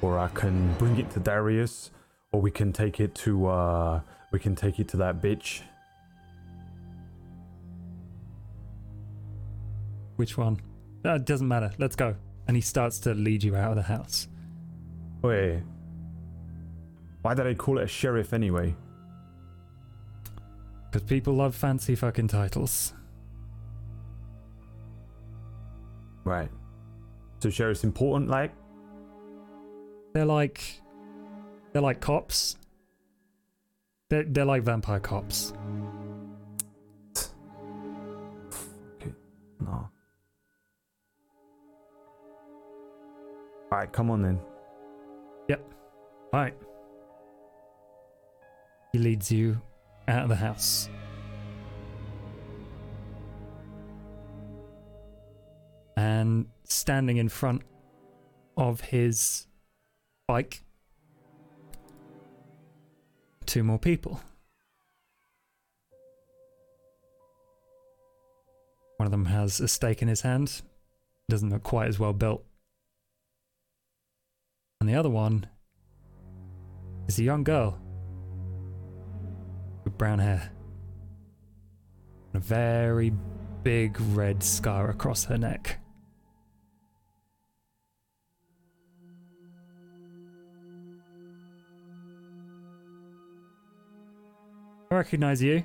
or 0.00 0.18
I 0.18 0.28
can 0.28 0.74
bring 0.74 0.98
it 0.98 1.10
to 1.10 1.20
Darius, 1.20 1.90
or 2.34 2.40
we 2.40 2.50
can 2.50 2.72
take 2.72 2.98
it 2.98 3.14
to 3.14 3.46
uh 3.46 4.00
we 4.32 4.40
can 4.40 4.56
take 4.56 4.80
it 4.80 4.88
to 4.88 4.96
that 4.96 5.22
bitch. 5.22 5.62
Which 10.16 10.36
one? 10.36 10.60
Uh, 11.04 11.14
it 11.14 11.24
doesn't 11.24 11.46
matter. 11.46 11.70
Let's 11.78 11.94
go. 11.94 12.16
And 12.48 12.56
he 12.56 12.60
starts 12.60 12.98
to 13.00 13.14
lead 13.14 13.44
you 13.44 13.54
out 13.54 13.70
of 13.70 13.76
the 13.76 13.82
house. 13.82 14.26
Wait. 15.22 15.62
Why 17.22 17.34
did 17.34 17.46
I 17.46 17.54
call 17.54 17.78
it 17.78 17.84
a 17.84 17.86
sheriff 17.86 18.32
anyway? 18.32 18.74
Because 20.90 21.06
people 21.06 21.34
love 21.34 21.54
fancy 21.54 21.94
fucking 21.94 22.28
titles. 22.28 22.94
Right. 26.24 26.50
So 27.40 27.50
sheriff's 27.50 27.84
important, 27.84 28.28
like? 28.28 28.52
They're 30.14 30.24
like. 30.24 30.80
They're 31.74 31.82
like 31.82 32.00
cops. 32.00 32.56
They're, 34.08 34.22
they're 34.22 34.44
like 34.44 34.62
vampire 34.62 35.00
cops. 35.00 35.52
Okay. 39.02 39.12
No. 39.60 39.88
Alright, 43.72 43.92
come 43.92 44.08
on 44.10 44.22
then. 44.22 44.38
Yep. 45.48 45.74
Alright. 46.32 46.54
He 48.92 48.98
leads 49.00 49.32
you 49.32 49.60
out 50.06 50.22
of 50.22 50.28
the 50.28 50.36
house. 50.36 50.88
And 55.96 56.46
standing 56.62 57.16
in 57.16 57.28
front 57.28 57.62
of 58.56 58.80
his 58.80 59.48
bike, 60.28 60.63
two 63.46 63.62
more 63.62 63.78
people. 63.78 64.20
One 68.96 69.06
of 69.06 69.10
them 69.10 69.26
has 69.26 69.60
a 69.60 69.68
stake 69.68 70.02
in 70.02 70.08
his 70.08 70.20
hand, 70.20 70.62
doesn't 71.28 71.50
look 71.50 71.62
quite 71.62 71.88
as 71.88 71.98
well 71.98 72.12
built. 72.12 72.44
And 74.80 74.88
the 74.88 74.94
other 74.94 75.10
one 75.10 75.46
is 77.08 77.18
a 77.18 77.22
young 77.22 77.44
girl 77.44 77.78
with 79.84 79.98
brown 79.98 80.18
hair 80.18 80.50
and 82.32 82.42
a 82.42 82.44
very 82.44 83.12
big 83.62 84.00
red 84.12 84.42
scar 84.42 84.90
across 84.90 85.24
her 85.24 85.38
neck. 85.38 85.80
I 94.90 94.94
recognize 94.94 95.42
you. 95.42 95.64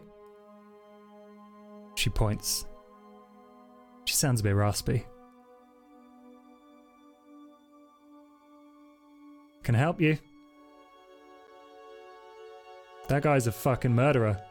She 1.96 2.10
points. 2.10 2.66
She 4.06 4.16
sounds 4.16 4.40
a 4.40 4.44
bit 4.44 4.56
raspy. 4.56 5.06
Can 9.64 9.76
I 9.76 9.78
help 9.80 10.02
you? 10.02 10.18
That 13.08 13.24
guy's 13.24 13.48
a 13.48 13.52
fucking 13.52 13.94
murderer. 13.94 14.42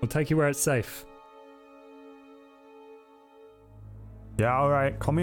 We'll 0.00 0.08
take 0.08 0.30
you 0.30 0.36
where 0.36 0.48
it's 0.48 0.60
safe. 0.60 1.04
Yeah, 4.38 4.56
alright. 4.56 4.98
Come 5.00 5.18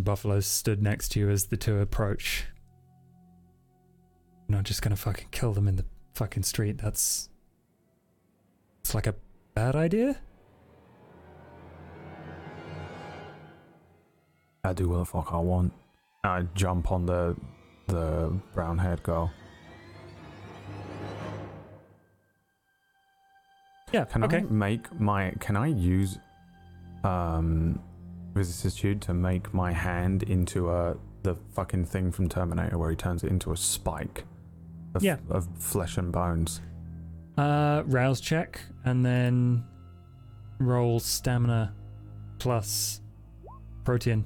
And 0.00 0.04
Buffalo 0.06 0.40
stood 0.40 0.82
next 0.82 1.10
to 1.10 1.20
you 1.20 1.28
as 1.28 1.44
the 1.44 1.58
two 1.58 1.76
approach. 1.76 2.46
You're 4.48 4.56
not 4.56 4.64
just 4.64 4.80
gonna 4.80 4.96
fucking 4.96 5.28
kill 5.30 5.52
them 5.52 5.68
in 5.68 5.76
the 5.76 5.84
fucking 6.14 6.44
street. 6.44 6.78
That's. 6.78 7.28
It's 8.80 8.94
like 8.94 9.06
a 9.06 9.14
bad 9.52 9.76
idea? 9.76 10.16
I 14.64 14.72
do 14.72 14.88
what 14.88 15.00
the 15.00 15.04
fuck 15.04 15.34
I 15.34 15.36
want. 15.36 15.74
I 16.24 16.46
jump 16.54 16.90
on 16.90 17.04
the 17.04 17.36
the 17.86 18.32
brown 18.54 18.78
haired 18.78 19.02
girl. 19.02 19.30
Yeah, 23.92 24.06
Can 24.06 24.24
okay. 24.24 24.38
I 24.38 24.40
make 24.44 24.98
my 24.98 25.34
can 25.40 25.56
I 25.56 25.66
use 25.66 26.18
um 27.04 27.82
vicissitude 28.34 29.00
to 29.02 29.14
make 29.14 29.52
my 29.54 29.72
hand 29.72 30.22
into 30.22 30.70
a 30.70 30.96
the 31.22 31.34
fucking 31.54 31.84
thing 31.84 32.10
from 32.10 32.28
Terminator 32.28 32.78
where 32.78 32.88
he 32.90 32.96
turns 32.96 33.22
it 33.22 33.28
into 33.30 33.52
a 33.52 33.56
spike 33.56 34.24
of, 34.94 35.02
Yeah. 35.02 35.16
of 35.28 35.46
flesh 35.58 35.98
and 35.98 36.10
bones. 36.10 36.60
Uh, 37.36 37.82
rouse 37.86 38.20
check, 38.20 38.60
and 38.84 39.04
then 39.04 39.64
roll 40.58 40.98
stamina 40.98 41.74
plus 42.38 43.00
Protean. 43.84 44.24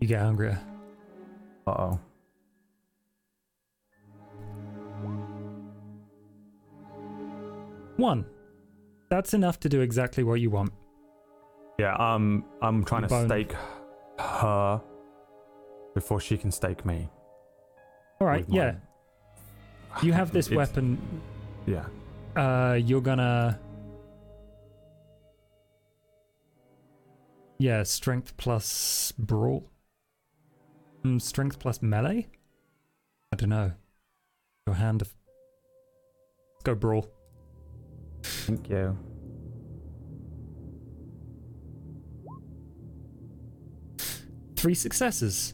You 0.00 0.06
get 0.06 0.20
hungrier. 0.20 0.58
Uh 1.66 1.70
oh. 1.70 2.00
One. 7.98 8.24
That's 9.10 9.34
enough 9.34 9.60
to 9.60 9.68
do 9.68 9.80
exactly 9.82 10.24
what 10.24 10.40
you 10.40 10.50
want. 10.50 10.72
Yeah, 11.78 11.94
um 11.96 12.44
I'm 12.62 12.84
trying 12.84 13.02
to 13.02 13.08
Bone. 13.08 13.28
stake 13.28 13.52
her 14.18 14.80
before 15.94 16.20
she 16.20 16.36
can 16.38 16.50
stake 16.50 16.84
me. 16.86 17.08
All 18.20 18.26
right, 18.26 18.40
with 18.40 18.48
my- 18.50 18.56
yeah. 18.56 18.74
You 20.02 20.12
have 20.12 20.32
this 20.32 20.46
It's- 20.48 20.56
weapon. 20.56 20.98
Yeah. 21.66 21.86
Uh, 22.36 22.74
you're 22.74 23.00
gonna. 23.00 23.58
Yeah, 27.58 27.82
strength 27.82 28.36
plus 28.36 29.12
brawl. 29.18 29.68
Mm, 31.04 31.20
strength 31.20 31.58
plus 31.58 31.82
melee. 31.82 32.28
I 33.32 33.36
don't 33.36 33.48
know. 33.48 33.72
Your 34.66 34.76
hand. 34.76 35.02
Of... 35.02 35.08
Let's 36.54 36.62
go 36.64 36.74
brawl. 36.76 37.08
Thank 38.48 38.70
you. 38.70 38.96
Three 44.56 44.74
successes. 44.74 45.52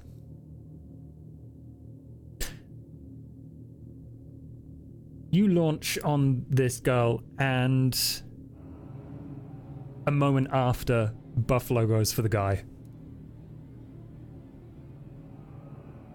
You 5.33 5.49
launch 5.49 5.99
on 6.05 6.47
this 6.49 6.79
girl, 6.79 7.21
and 7.41 8.01
a 10.07 10.13
moment 10.13 10.47
after, 10.53 11.13
Buffalo 11.37 11.89
goes 11.89 12.13
for 12.13 12.23
the 12.23 12.29
guy. 12.29 12.63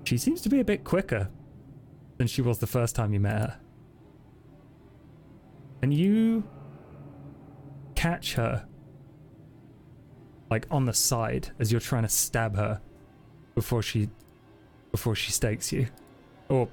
She 0.06 0.18
seems 0.18 0.40
to 0.44 0.50
be 0.50 0.62
a 0.62 0.64
bit 0.64 0.86
quicker 0.86 1.30
than 2.18 2.28
she 2.28 2.42
was 2.42 2.60
the 2.60 2.68
first 2.68 2.96
time 2.96 3.14
you 3.14 3.20
met 3.20 3.38
her. 3.38 3.60
And 5.82 5.94
you 5.94 6.46
catch 8.00 8.36
her 8.36 8.66
like 10.50 10.66
on 10.72 10.86
the 10.86 10.94
side 10.94 11.50
as 11.60 11.70
you're 11.70 11.82
trying 11.82 12.04
to 12.04 12.10
stab 12.10 12.56
her 12.56 12.80
before 13.56 13.84
she 13.84 14.10
before 14.94 15.16
she 15.16 15.34
stakes 15.34 15.74
you. 15.74 15.86
Or 16.48 16.70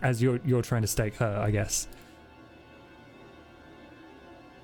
as 0.00 0.22
you're 0.22 0.40
you're 0.46 0.62
trying 0.62 0.80
to 0.80 0.88
stake 0.88 1.16
her 1.16 1.38
i 1.38 1.50
guess. 1.50 1.88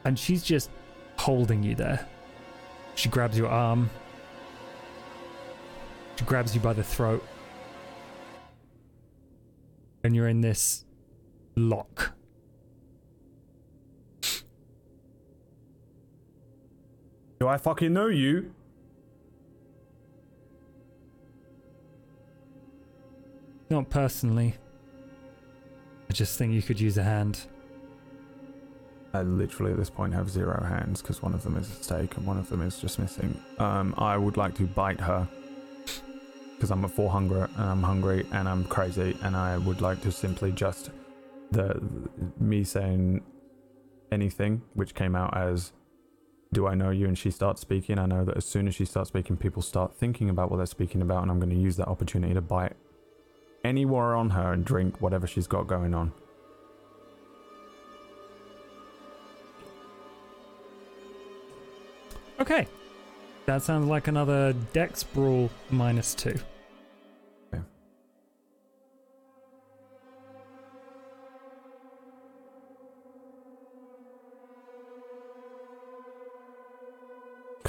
And 0.07 0.19
she's 0.19 0.43
just 0.43 0.71
holding 1.19 1.63
you 1.63 1.75
there. 1.75 2.09
She 2.95 3.11
grabs 3.11 3.37
your 3.37 3.49
arm. 3.49 3.91
She 6.17 6.25
grabs 6.25 6.55
you 6.55 6.61
by 6.63 6.73
the 6.73 6.83
throat. 6.83 7.23
And 10.03 10.17
you're 10.17 10.29
in 10.29 10.41
this 10.41 10.87
lock 11.55 12.15
Do 17.43 17.49
I 17.49 17.57
fucking 17.57 17.93
know 17.93 18.07
you? 18.07 18.55
not 23.69 23.91
personally 23.91 24.55
i 26.09 26.13
just 26.13 26.39
think 26.39 26.53
you 26.53 26.61
could 26.61 26.79
use 26.79 26.99
a 26.99 27.03
hand 27.03 27.47
I 29.13 29.23
literally 29.23 29.73
at 29.73 29.79
this 29.79 29.91
point 29.91 30.15
have 30.15 30.31
zero 30.31 30.63
hands 30.63 31.03
because 31.03 31.21
one 31.21 31.35
of 31.35 31.43
them 31.43 31.57
is 31.57 31.69
a 31.69 31.83
stake 31.83 32.17
and 32.17 32.27
one 32.27 32.39
of 32.39 32.49
them 32.49 32.63
is 32.63 32.79
just 32.79 32.99
missing. 32.99 33.39
Um, 33.59 33.95
I 33.99 34.17
would 34.17 34.37
like 34.39 34.55
to 34.55 34.67
bite 34.67 35.01
her 35.01 35.29
because 36.55 36.71
I'm 36.71 36.85
a 36.85 36.89
full 36.89 37.11
hunger 37.11 37.51
and 37.57 37.65
I'm 37.65 37.83
hungry 37.83 38.27
and 38.33 38.49
I'm 38.49 38.65
crazy 38.65 39.17
and 39.23 39.37
I 39.37 39.59
would 39.59 39.83
like 39.83 40.01
to 40.03 40.13
simply 40.13 40.53
just 40.53 40.91
the 41.51 41.83
me 42.39 42.65
saying 42.65 43.23
anything 44.11 44.63
which 44.75 44.95
came 44.95 45.15
out 45.15 45.37
as 45.37 45.73
do 46.53 46.67
I 46.67 46.75
know 46.75 46.91
you 46.91 47.07
and 47.07 47.17
she 47.17 47.31
starts 47.31 47.61
speaking 47.61 47.99
I 47.99 48.07
know 48.07 48.25
that 48.25 48.37
as 48.37 48.45
soon 48.45 48.69
as 48.69 48.75
she 48.75 48.85
starts 48.85 49.09
speaking 49.09 49.37
people 49.37 49.63
start 49.63 49.95
thinking 49.95 50.29
about 50.29 50.51
what 50.51 50.59
they're 50.59 50.67
speaking 50.67 51.03
about 51.03 51.23
and 51.23 51.31
I'm 51.31 51.39
going 51.39 51.51
to 51.51 51.57
use 51.57 51.77
that 51.77 51.89
opportunity 51.89 52.35
to 52.35 52.41
bite 52.41 52.75
anywhere 53.65 54.15
on 54.15 54.31
her 54.31 54.53
and 54.53 54.65
drink 54.65 55.01
whatever 55.01 55.27
she's 55.27 55.47
got 55.47 55.67
going 55.67 55.95
on 55.95 56.13
Okay. 62.43 62.67
That 63.47 63.63
sounds 63.63 63.87
like 63.87 64.09
another 64.09 64.53
Dex 64.73 65.05
Brawl 65.05 65.49
minus 65.71 66.13
two. 66.13 66.35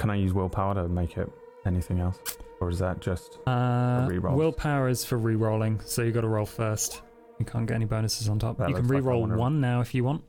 Can 0.04 0.10
I 0.10 0.16
use 0.16 0.34
willpower 0.34 0.74
to 0.74 0.86
make 0.86 1.16
it 1.16 1.32
anything 1.64 1.98
else? 1.98 2.18
Or 2.60 2.68
is 2.68 2.78
that 2.80 3.00
just. 3.00 3.38
Uh, 3.46 4.06
rerolls. 4.06 4.36
willpower 4.36 4.90
is 4.90 5.02
for 5.02 5.16
re-rolling, 5.16 5.80
so 5.80 6.02
you 6.02 6.12
got 6.12 6.20
to 6.20 6.28
roll 6.28 6.44
first. 6.44 7.00
You 7.38 7.46
can't 7.46 7.66
get 7.66 7.76
any 7.76 7.86
bonuses 7.86 8.28
on 8.28 8.38
top. 8.38 8.58
That 8.58 8.68
you 8.68 8.74
can 8.74 8.84
like 8.84 8.96
re-roll 8.96 9.22
wanna- 9.22 9.38
one 9.38 9.62
now 9.62 9.80
if 9.80 9.94
you 9.94 10.04
want. 10.04 10.22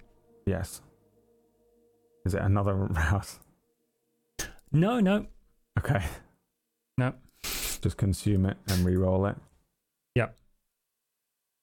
Yes. 0.45 0.81
Is 2.25 2.33
it 2.35 2.41
another 2.41 2.73
rouse? 2.89 3.37
No, 4.71 5.01
no, 5.01 5.25
Okay. 5.77 6.01
No. 6.97 7.13
Just 7.81 7.97
consume 7.97 8.45
it 8.45 8.55
and 8.69 8.85
re 8.85 8.95
roll 8.95 9.25
it? 9.25 9.35
Yep. 10.15 10.37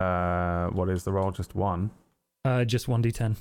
Uh, 0.00 0.66
what 0.66 0.90
is 0.90 1.04
the 1.04 1.12
roll? 1.12 1.30
Just 1.30 1.54
one? 1.54 1.90
uh, 2.44 2.66
just 2.66 2.88
one 2.88 3.02
d10. 3.02 3.36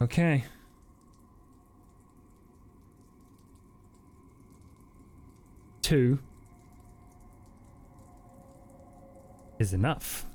Okay. 0.00 0.44
Two 5.82 6.18
is 9.58 9.72
enough. 9.72 10.26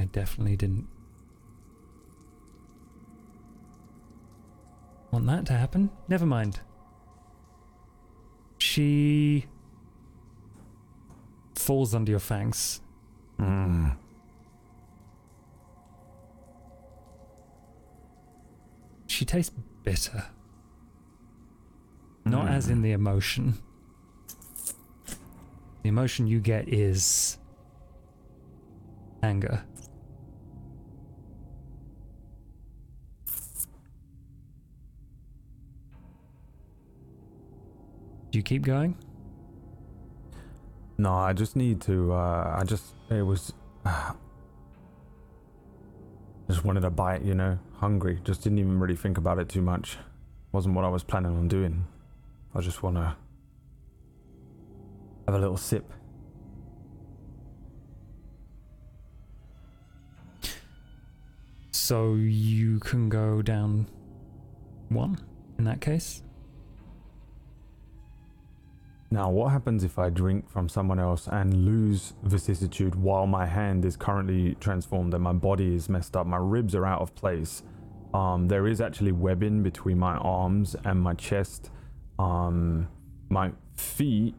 I 0.00 0.04
definitely 0.04 0.56
didn't 0.56 0.88
want 5.10 5.26
that 5.26 5.46
to 5.46 5.52
happen. 5.52 5.90
Never 6.08 6.26
mind. 6.26 6.60
She 8.58 9.46
falls 11.54 11.94
under 11.94 12.10
your 12.10 12.20
fangs. 12.20 12.80
Mm. 13.38 13.96
She 19.16 19.24
tastes 19.24 19.54
bitter. 19.82 20.26
Not 22.26 22.48
as 22.48 22.68
in 22.68 22.82
the 22.82 22.92
emotion. 22.92 23.54
The 25.82 25.88
emotion 25.88 26.26
you 26.26 26.38
get 26.38 26.68
is 26.68 27.38
anger. 29.22 29.64
Do 38.30 38.38
you 38.38 38.42
keep 38.42 38.64
going? 38.66 38.98
No, 40.98 41.14
I 41.14 41.32
just 41.32 41.56
need 41.56 41.80
to. 41.82 42.12
Uh, 42.12 42.58
I 42.60 42.64
just. 42.64 42.92
It 43.08 43.22
was. 43.22 43.54
Uh, 43.82 44.12
just 46.48 46.64
wanted 46.64 46.84
a 46.84 46.90
bite, 46.90 47.22
you 47.22 47.34
know. 47.34 47.58
Hungry. 47.78 48.20
Just 48.24 48.42
didn't 48.42 48.58
even 48.58 48.78
really 48.78 48.96
think 48.96 49.18
about 49.18 49.38
it 49.38 49.48
too 49.48 49.62
much. 49.62 49.98
Wasn't 50.52 50.74
what 50.74 50.84
I 50.84 50.88
was 50.88 51.02
planning 51.02 51.36
on 51.36 51.48
doing. 51.48 51.86
I 52.54 52.60
just 52.60 52.82
want 52.82 52.96
to 52.96 53.16
have 55.26 55.34
a 55.34 55.38
little 55.38 55.56
sip. 55.56 55.92
So 61.72 62.14
you 62.14 62.80
can 62.80 63.08
go 63.08 63.42
down 63.42 63.88
one 64.88 65.18
in 65.58 65.64
that 65.64 65.80
case? 65.80 66.22
Now, 69.10 69.30
what 69.30 69.52
happens 69.52 69.84
if 69.84 69.98
I 69.98 70.10
drink 70.10 70.50
from 70.50 70.68
someone 70.68 70.98
else 70.98 71.28
and 71.28 71.64
lose 71.64 72.14
vicissitude 72.24 72.96
while 72.96 73.26
my 73.26 73.46
hand 73.46 73.84
is 73.84 73.96
currently 73.96 74.56
transformed 74.58 75.14
and 75.14 75.22
my 75.22 75.32
body 75.32 75.76
is 75.76 75.88
messed 75.88 76.16
up? 76.16 76.26
My 76.26 76.38
ribs 76.38 76.74
are 76.74 76.84
out 76.84 77.00
of 77.00 77.14
place. 77.14 77.62
Um, 78.12 78.48
there 78.48 78.66
is 78.66 78.80
actually 78.80 79.12
webbing 79.12 79.62
between 79.62 79.98
my 79.98 80.16
arms 80.16 80.74
and 80.84 81.00
my 81.00 81.14
chest. 81.14 81.70
Um, 82.18 82.88
my 83.28 83.52
feet 83.74 84.34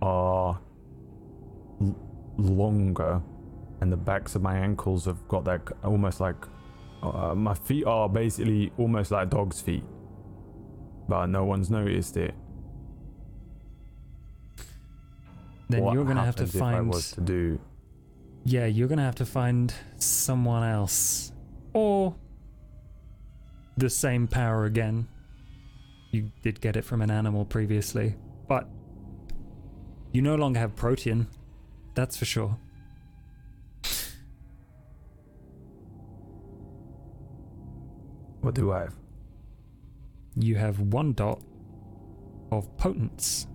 are 0.00 0.58
l- 1.80 1.96
longer, 2.36 3.22
and 3.80 3.92
the 3.92 3.96
backs 3.96 4.34
of 4.34 4.42
my 4.42 4.56
ankles 4.56 5.04
have 5.04 5.28
got 5.28 5.44
that 5.44 5.60
almost 5.84 6.20
like. 6.20 6.36
Uh, 7.02 7.34
my 7.34 7.54
feet 7.54 7.84
are 7.84 8.08
basically 8.08 8.72
almost 8.78 9.10
like 9.10 9.30
dog's 9.30 9.60
feet, 9.60 9.84
but 11.08 11.26
no 11.26 11.44
one's 11.44 11.70
noticed 11.70 12.16
it. 12.16 12.34
Then 15.72 15.82
what 15.82 15.94
you're 15.94 16.04
gonna 16.04 16.24
have 16.24 16.36
to 16.36 16.44
if 16.44 16.56
I 16.56 16.58
find 16.58 16.88
was 16.88 17.12
to 17.12 17.20
do 17.20 17.58
Yeah, 18.44 18.66
you're 18.66 18.88
gonna 18.88 19.04
have 19.04 19.14
to 19.16 19.26
find 19.26 19.72
someone 19.96 20.62
else. 20.62 21.32
Or 21.72 22.14
the 23.76 23.88
same 23.88 24.26
power 24.26 24.64
again. 24.64 25.08
You 26.10 26.30
did 26.42 26.60
get 26.60 26.76
it 26.76 26.84
from 26.84 27.00
an 27.00 27.10
animal 27.10 27.44
previously. 27.44 28.16
But 28.48 28.68
you 30.12 30.20
no 30.20 30.34
longer 30.34 30.60
have 30.60 30.76
Protean. 30.76 31.28
That's 31.94 32.16
for 32.16 32.26
sure. 32.26 32.58
what 38.42 38.54
do 38.54 38.72
I 38.72 38.80
have? 38.80 38.94
You 40.36 40.56
have 40.56 40.80
one 40.80 41.12
dot 41.14 41.40
of 42.50 42.76
potence. 42.76 43.46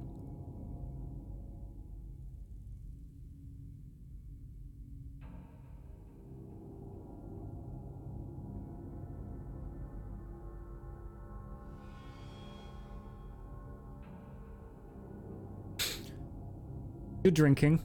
You're 17.23 17.31
drinking, 17.31 17.81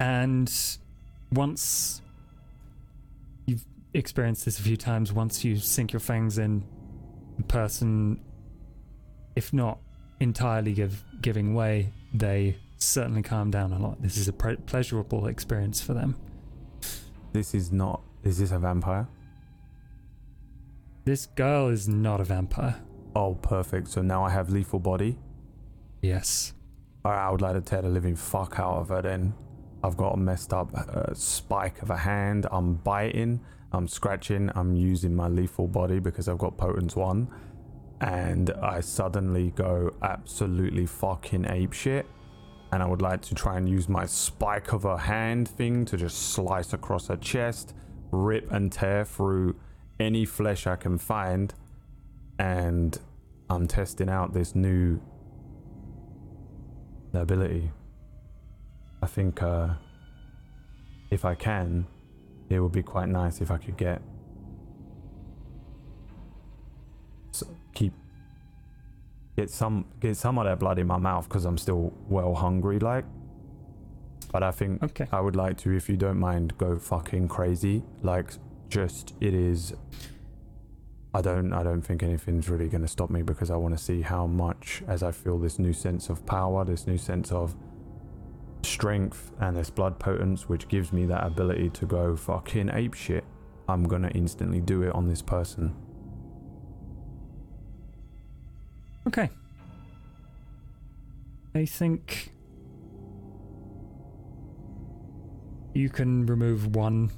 and 0.00 0.52
once 1.30 2.02
you've 3.46 3.64
experienced 3.92 4.44
this 4.44 4.58
a 4.58 4.62
few 4.62 4.76
times, 4.76 5.12
once 5.12 5.44
you 5.44 5.56
sink 5.56 5.92
your 5.92 6.00
fangs 6.00 6.38
in, 6.38 6.64
the 7.36 7.44
person, 7.44 8.20
if 9.36 9.52
not 9.52 9.78
entirely 10.20 10.72
give 10.72 11.04
giving 11.20 11.54
way, 11.54 11.92
they 12.12 12.56
certainly 12.78 13.22
calm 13.22 13.50
down 13.50 13.72
a 13.72 13.78
lot. 13.78 14.00
This 14.02 14.16
is 14.16 14.28
a 14.28 14.32
pre- 14.32 14.56
pleasurable 14.56 15.26
experience 15.26 15.80
for 15.80 15.94
them. 15.94 16.16
This 17.32 17.54
is 17.54 17.72
not. 17.72 18.02
Is 18.22 18.38
this 18.38 18.52
a 18.52 18.58
vampire? 18.58 19.06
This 21.04 21.26
girl 21.26 21.68
is 21.68 21.88
not 21.88 22.20
a 22.20 22.24
vampire. 22.24 22.76
Oh, 23.14 23.34
perfect. 23.34 23.88
So 23.88 24.02
now 24.02 24.24
I 24.24 24.30
have 24.30 24.50
lethal 24.50 24.78
body. 24.78 25.18
Yes. 26.00 26.54
Alright, 27.06 27.20
I 27.22 27.30
would 27.30 27.42
like 27.42 27.52
to 27.52 27.60
tear 27.60 27.82
the 27.82 27.90
living 27.90 28.16
fuck 28.16 28.58
out 28.58 28.76
of 28.78 28.88
her 28.88 29.02
then. 29.02 29.34
I've 29.82 29.94
got 29.94 30.14
a 30.14 30.16
messed 30.16 30.54
up 30.54 30.72
uh, 30.74 31.12
spike 31.12 31.82
of 31.82 31.90
a 31.90 31.98
hand. 31.98 32.46
I'm 32.50 32.76
biting. 32.76 33.40
I'm 33.72 33.86
scratching. 33.86 34.50
I'm 34.54 34.74
using 34.74 35.14
my 35.14 35.28
lethal 35.28 35.68
body 35.68 35.98
because 35.98 36.28
I've 36.28 36.38
got 36.38 36.56
potence 36.56 36.96
one. 36.96 37.28
And 38.00 38.50
I 38.62 38.80
suddenly 38.80 39.50
go 39.50 39.90
absolutely 40.02 40.86
fucking 40.86 41.44
ape 41.50 41.74
shit. 41.74 42.06
And 42.72 42.82
I 42.82 42.86
would 42.86 43.02
like 43.02 43.20
to 43.22 43.34
try 43.34 43.58
and 43.58 43.68
use 43.68 43.86
my 43.86 44.06
spike 44.06 44.72
of 44.72 44.86
a 44.86 44.96
hand 44.96 45.48
thing 45.48 45.84
to 45.84 45.98
just 45.98 46.32
slice 46.32 46.72
across 46.72 47.08
her 47.08 47.16
chest, 47.16 47.74
rip 48.12 48.50
and 48.50 48.72
tear 48.72 49.04
through 49.04 49.56
any 50.00 50.24
flesh 50.24 50.66
I 50.66 50.76
can 50.76 50.96
find. 50.96 51.52
And 52.38 52.98
I'm 53.50 53.68
testing 53.68 54.08
out 54.08 54.32
this 54.32 54.54
new 54.54 55.02
ability. 57.22 57.70
I 59.02 59.06
think 59.06 59.42
uh, 59.42 59.68
if 61.10 61.24
I 61.24 61.34
can, 61.34 61.86
it 62.48 62.60
would 62.60 62.72
be 62.72 62.82
quite 62.82 63.08
nice 63.08 63.40
if 63.40 63.50
I 63.50 63.58
could 63.58 63.76
get 63.76 64.00
keep 67.74 67.92
get 69.36 69.50
some 69.50 69.84
get 70.00 70.16
some 70.16 70.38
of 70.38 70.44
that 70.44 70.58
blood 70.58 70.78
in 70.78 70.86
my 70.86 70.96
mouth 70.96 71.28
because 71.28 71.44
I'm 71.44 71.58
still 71.58 71.92
well 72.08 72.34
hungry, 72.34 72.78
like. 72.78 73.04
But 74.32 74.42
I 74.42 74.50
think 74.50 74.82
Okay. 74.82 75.06
I 75.12 75.20
would 75.20 75.36
like 75.36 75.58
to, 75.58 75.70
if 75.70 75.88
you 75.88 75.96
don't 75.96 76.18
mind, 76.18 76.58
go 76.58 76.76
fucking 76.76 77.28
crazy. 77.28 77.84
Like, 78.02 78.32
just 78.68 79.14
it 79.20 79.32
is. 79.32 79.74
I 81.14 81.22
don't. 81.22 81.52
I 81.52 81.62
don't 81.62 81.80
think 81.80 82.02
anything's 82.02 82.48
really 82.48 82.68
going 82.68 82.82
to 82.82 82.88
stop 82.88 83.08
me 83.08 83.22
because 83.22 83.48
I 83.48 83.56
want 83.56 83.78
to 83.78 83.82
see 83.82 84.02
how 84.02 84.26
much, 84.26 84.82
as 84.88 85.04
I 85.04 85.12
feel 85.12 85.38
this 85.38 85.60
new 85.60 85.72
sense 85.72 86.08
of 86.08 86.26
power, 86.26 86.64
this 86.64 86.88
new 86.88 86.98
sense 86.98 87.30
of 87.30 87.54
strength, 88.62 89.30
and 89.38 89.56
this 89.56 89.70
blood 89.70 90.00
potence, 90.00 90.48
which 90.48 90.66
gives 90.66 90.92
me 90.92 91.06
that 91.06 91.24
ability 91.24 91.70
to 91.70 91.86
go 91.86 92.16
fucking 92.16 92.68
ape 92.70 92.94
shit. 92.94 93.22
I'm 93.68 93.84
gonna 93.84 94.10
instantly 94.14 94.60
do 94.60 94.82
it 94.82 94.92
on 94.92 95.08
this 95.08 95.22
person. 95.22 95.74
Okay. 99.06 99.30
I 101.54 101.64
think 101.64 102.32
you 105.74 105.88
can 105.88 106.26
remove 106.26 106.74
one 106.74 107.12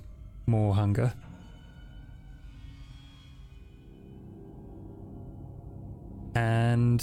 more 0.47 0.75
hunger. 0.75 1.15
And 6.37 7.03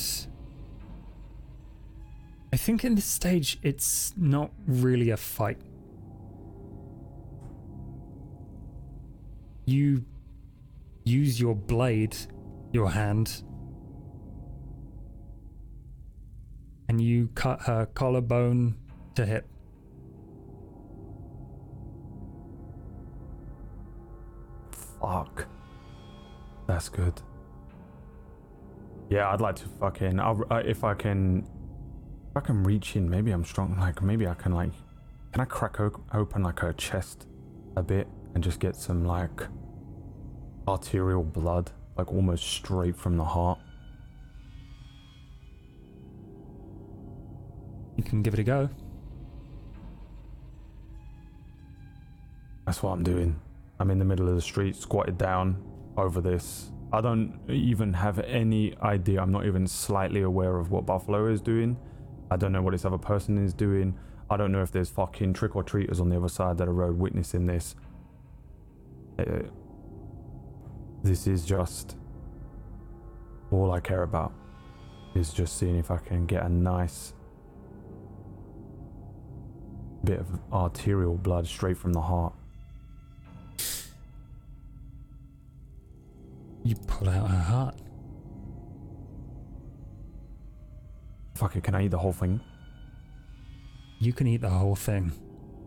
I 2.53 2.55
think 2.55 2.85
in 2.85 2.93
this 2.93 3.05
stage 3.05 3.57
it's 3.63 4.13
not 4.15 4.51
really 4.67 5.09
a 5.09 5.17
fight. 5.17 5.57
You 9.65 10.05
use 11.03 11.39
your 11.39 11.55
blade, 11.55 12.15
your 12.71 12.91
hand, 12.91 13.41
and 16.87 17.01
you 17.01 17.29
cut 17.33 17.63
her 17.63 17.87
collarbone 17.87 18.75
to 19.15 19.25
hip. 19.25 19.47
Fuck. 25.01 25.47
That's 26.67 26.87
good. 26.87 27.19
Yeah, 29.13 29.29
I'd 29.31 29.41
like 29.41 29.57
to 29.57 29.67
fucking. 29.79 30.19
I'll, 30.19 30.43
uh, 30.49 30.63
if 30.65 30.83
I 30.83 30.95
can. 30.95 31.45
If 32.31 32.37
I 32.37 32.39
can 32.39 32.63
reach 32.63 32.95
in, 32.95 33.07
maybe 33.07 33.29
I'm 33.29 33.45
strong. 33.45 33.77
Like, 33.79 34.01
maybe 34.01 34.27
I 34.27 34.33
can, 34.33 34.53
like. 34.53 34.71
Can 35.31 35.41
I 35.41 35.45
crack 35.45 35.79
o- 35.79 36.03
open, 36.15 36.41
like, 36.41 36.57
her 36.61 36.73
chest 36.73 37.27
a 37.77 37.83
bit 37.83 38.07
and 38.33 38.43
just 38.43 38.59
get 38.59 38.75
some, 38.75 39.05
like. 39.05 39.43
arterial 40.67 41.23
blood? 41.23 41.69
Like, 41.95 42.11
almost 42.11 42.43
straight 42.43 42.95
from 42.95 43.17
the 43.17 43.23
heart? 43.23 43.59
You 47.97 48.03
can 48.03 48.23
give 48.23 48.33
it 48.33 48.39
a 48.39 48.43
go. 48.43 48.67
That's 52.65 52.81
what 52.81 52.93
I'm 52.93 53.03
doing. 53.03 53.39
I'm 53.79 53.91
in 53.91 53.99
the 53.99 54.05
middle 54.05 54.27
of 54.27 54.33
the 54.33 54.41
street, 54.41 54.75
squatted 54.75 55.19
down 55.19 55.63
over 55.97 56.19
this. 56.19 56.72
I 56.93 57.01
don't 57.01 57.39
even 57.49 57.91
have 57.93 58.19
any 58.19 58.77
idea. 58.83 59.19
I'm 59.19 59.31
not 59.31 59.47
even 59.47 59.65
slightly 59.65 60.21
aware 60.21 60.57
of 60.57 60.69
what 60.69 60.85
Buffalo 60.85 61.25
is 61.25 61.41
doing. 61.41 61.75
I 62.29 62.37
don't 62.37 62.51
know 62.51 62.61
what 62.61 62.71
this 62.71 62.85
other 62.85 62.99
person 62.99 63.43
is 63.43 63.51
doing. 63.51 63.97
I 64.29 64.37
don't 64.37 64.51
know 64.51 64.61
if 64.61 64.71
there's 64.71 64.91
fucking 64.91 65.33
trick 65.33 65.55
or 65.55 65.63
treaters 65.63 65.99
on 65.99 66.09
the 66.09 66.17
other 66.17 66.29
side 66.29 66.51
of 66.51 66.57
the 66.57 66.69
road 66.69 66.99
witnessing 66.99 67.47
this. 67.47 67.75
Uh, 69.17 69.39
this 71.03 71.25
is 71.25 71.45
just 71.45 71.97
all 73.49 73.71
I 73.71 73.79
care 73.79 74.03
about 74.03 74.31
is 75.15 75.33
just 75.33 75.57
seeing 75.57 75.75
if 75.77 75.89
I 75.89 75.97
can 75.97 76.27
get 76.27 76.43
a 76.43 76.49
nice 76.49 77.13
bit 80.03 80.19
of 80.19 80.27
arterial 80.51 81.15
blood 81.15 81.47
straight 81.47 81.77
from 81.77 81.93
the 81.93 82.01
heart. 82.01 82.33
You 86.63 86.75
pull 86.87 87.09
out 87.09 87.29
her 87.29 87.37
heart. 87.37 87.75
Fuck 91.35 91.55
it, 91.55 91.63
can 91.63 91.75
I 91.75 91.85
eat 91.85 91.91
the 91.91 91.97
whole 91.97 92.13
thing? 92.13 92.39
You 93.99 94.13
can 94.13 94.27
eat 94.27 94.41
the 94.41 94.49
whole 94.49 94.75
thing. 94.75 95.11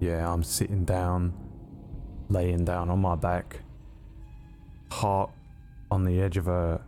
Yeah, 0.01 0.31
I'm 0.33 0.43
sitting 0.43 0.85
down, 0.85 1.35
laying 2.29 2.65
down 2.65 2.91
on 2.91 3.01
my 3.01 3.15
back, 3.15 3.61
heart 4.91 5.31
on 5.91 6.05
the 6.05 6.21
edge 6.21 6.37
of 6.37 6.49
a, 6.49 6.81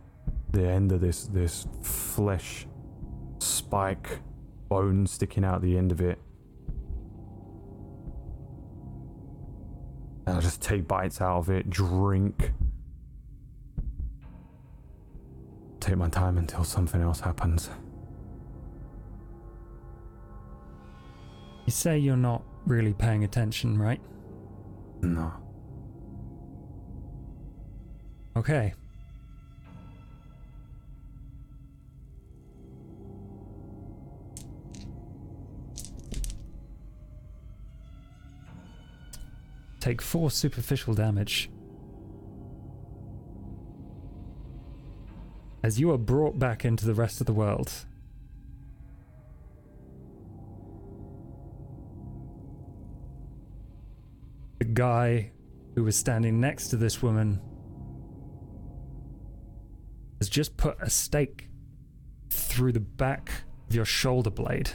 the 0.51 0.67
end 0.67 0.91
of 0.91 1.01
this 1.01 1.25
this 1.25 1.67
flesh 1.81 2.67
spike, 3.39 4.19
bone 4.69 5.05
sticking 5.07 5.43
out 5.43 5.61
the 5.61 5.77
end 5.77 5.91
of 5.91 6.01
it. 6.01 6.19
And 10.25 10.37
I 10.37 10.39
just 10.39 10.61
take 10.61 10.87
bites 10.87 11.21
out 11.21 11.37
of 11.39 11.49
it, 11.49 11.69
drink. 11.69 12.53
Take 15.79 15.97
my 15.97 16.09
time 16.09 16.37
until 16.37 16.63
something 16.63 17.01
else 17.01 17.19
happens. 17.19 17.69
You 21.65 21.71
say 21.71 21.97
you're 21.97 22.17
not 22.17 22.43
really 22.65 22.93
paying 22.93 23.23
attention, 23.23 23.77
right? 23.77 24.01
No. 25.01 25.31
Okay. 28.35 28.73
Take 39.79 40.01
four 40.01 40.29
superficial 40.29 40.93
damage. 40.93 41.49
As 45.61 45.79
you 45.79 45.91
are 45.91 45.97
brought 45.97 46.39
back 46.39 46.63
into 46.63 46.85
the 46.85 46.93
rest 46.93 47.19
of 47.19 47.27
the 47.27 47.33
world. 47.33 47.71
The 54.59 54.65
guy 54.65 55.31
who 55.75 55.83
was 55.83 55.95
standing 55.97 56.39
next 56.39 56.69
to 56.69 56.77
this 56.77 57.01
woman 57.01 57.41
has 60.19 60.29
just 60.29 60.57
put 60.57 60.77
a 60.81 60.89
stake 60.89 61.49
through 62.29 62.73
the 62.73 62.79
back 62.79 63.31
of 63.67 63.75
your 63.75 63.85
shoulder 63.85 64.29
blade. 64.29 64.69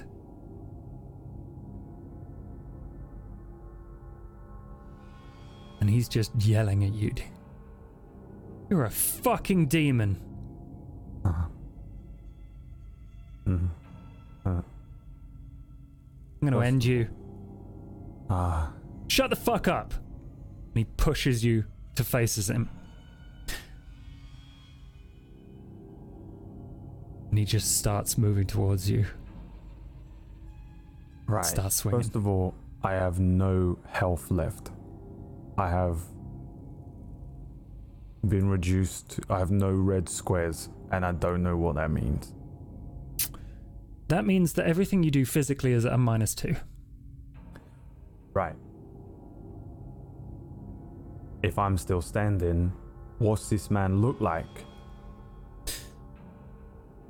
And 5.80 5.90
he's 5.90 6.08
just 6.08 6.34
yelling 6.36 6.84
at 6.84 6.94
you. 6.94 7.12
You're 8.70 8.84
a 8.84 8.90
fucking 8.90 9.66
demon. 9.66 10.18
Mhm. 11.24 11.50
I'm 14.36 14.64
to 16.52 16.60
end 16.60 16.84
you. 16.84 17.08
Ah. 18.28 18.72
Shut 19.08 19.30
the 19.30 19.36
fuck 19.36 19.68
up. 19.68 19.94
And 19.94 20.78
he 20.78 20.84
pushes 20.84 21.44
you 21.44 21.64
to 21.94 22.04
faces 22.04 22.50
him. 22.50 22.68
And 27.30 27.38
he 27.38 27.44
just 27.44 27.78
starts 27.78 28.18
moving 28.18 28.46
towards 28.46 28.88
you. 28.88 29.06
Right. 31.26 31.44
Start 31.44 31.72
swinging. 31.72 32.00
First 32.00 32.16
of 32.16 32.26
all, 32.26 32.54
I 32.82 32.92
have 32.92 33.18
no 33.18 33.78
health 33.86 34.30
left. 34.30 34.70
I 35.56 35.70
have 35.70 35.98
been 38.26 38.48
reduced. 38.48 39.20
I 39.30 39.38
have 39.38 39.50
no 39.50 39.72
red 39.72 40.08
squares, 40.08 40.68
and 40.90 41.04
I 41.04 41.12
don't 41.12 41.42
know 41.42 41.56
what 41.56 41.74
that 41.76 41.90
means. 41.90 42.32
That 44.08 44.24
means 44.24 44.52
that 44.54 44.66
everything 44.66 45.02
you 45.02 45.10
do 45.10 45.24
physically 45.24 45.72
is 45.72 45.86
at 45.86 45.92
a 45.92 45.98
minus 45.98 46.34
two. 46.34 46.56
Right. 48.32 48.54
If 51.42 51.58
I'm 51.58 51.76
still 51.76 52.00
standing, 52.00 52.72
what's 53.18 53.48
this 53.48 53.70
man 53.70 54.00
look 54.00 54.20
like? 54.20 54.64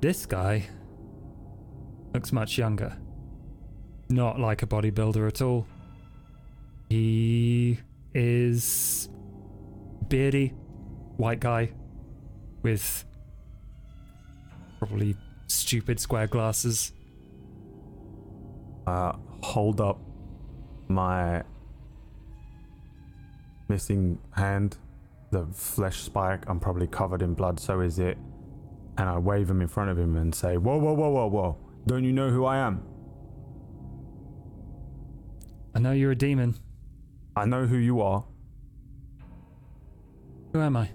This 0.01 0.25
guy 0.25 0.67
looks 2.13 2.31
much 2.31 2.57
younger. 2.57 2.97
Not 4.09 4.39
like 4.39 4.61
a 4.61 4.67
bodybuilder 4.67 5.27
at 5.27 5.41
all. 5.41 5.65
He 6.89 7.79
is 8.13 9.09
beardy, 10.07 10.49
white 11.17 11.39
guy 11.39 11.71
with 12.61 13.04
probably 14.79 15.15
stupid 15.47 15.99
square 15.99 16.27
glasses. 16.27 16.91
Uh, 18.87 19.13
hold 19.41 19.81
up 19.81 19.99
my 20.87 21.43
missing 23.67 24.19
hand, 24.31 24.77
the 25.31 25.45
flesh 25.47 26.01
spike. 26.01 26.43
I'm 26.47 26.59
probably 26.59 26.87
covered 26.87 27.21
in 27.21 27.33
blood, 27.33 27.59
so 27.59 27.81
is 27.81 27.99
it. 27.99 28.17
And 28.97 29.09
I 29.09 29.17
wave 29.17 29.49
him 29.49 29.61
in 29.61 29.67
front 29.67 29.89
of 29.89 29.97
him 29.97 30.15
and 30.15 30.33
say, 30.33 30.57
Whoa, 30.57 30.77
whoa, 30.77 30.93
whoa, 30.93 31.09
whoa, 31.09 31.27
whoa. 31.27 31.57
Don't 31.87 32.03
you 32.03 32.13
know 32.13 32.29
who 32.29 32.45
I 32.45 32.57
am? 32.57 32.83
I 35.73 35.79
know 35.79 35.91
you're 35.91 36.11
a 36.11 36.15
demon. 36.15 36.55
I 37.35 37.45
know 37.45 37.65
who 37.65 37.77
you 37.77 38.01
are. 38.01 38.23
Who 40.53 40.61
am 40.61 40.77
I? 40.77 40.89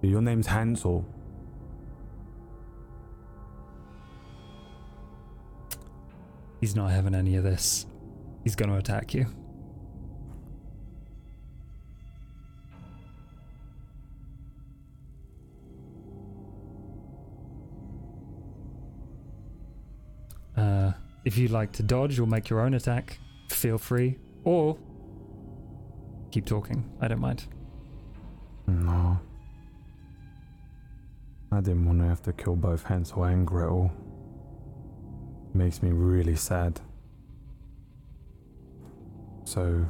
Your 0.00 0.22
name's 0.22 0.46
Hansel. 0.46 1.06
He's 6.64 6.74
not 6.74 6.90
having 6.90 7.14
any 7.14 7.36
of 7.36 7.44
this. 7.44 7.84
He's 8.42 8.56
going 8.56 8.70
to 8.70 8.76
attack 8.76 9.12
you. 9.12 9.26
Uh, 20.56 20.92
if 21.26 21.36
you'd 21.36 21.50
like 21.50 21.70
to 21.72 21.82
dodge 21.82 22.18
or 22.18 22.26
make 22.26 22.48
your 22.48 22.60
own 22.60 22.72
attack, 22.72 23.18
feel 23.50 23.76
free. 23.76 24.16
Or 24.44 24.78
keep 26.30 26.46
talking. 26.46 26.90
I 26.98 27.08
don't 27.08 27.20
mind. 27.20 27.44
No. 28.66 29.20
I 31.52 31.60
didn't 31.60 31.84
want 31.84 31.98
to 31.98 32.06
have 32.06 32.22
to 32.22 32.32
kill 32.32 32.56
both 32.56 32.84
Hansel 32.84 33.24
and 33.24 33.46
Gretel. 33.46 33.92
Makes 35.54 35.82
me 35.82 35.92
really 35.92 36.36
sad. 36.36 36.80
So. 39.44 39.86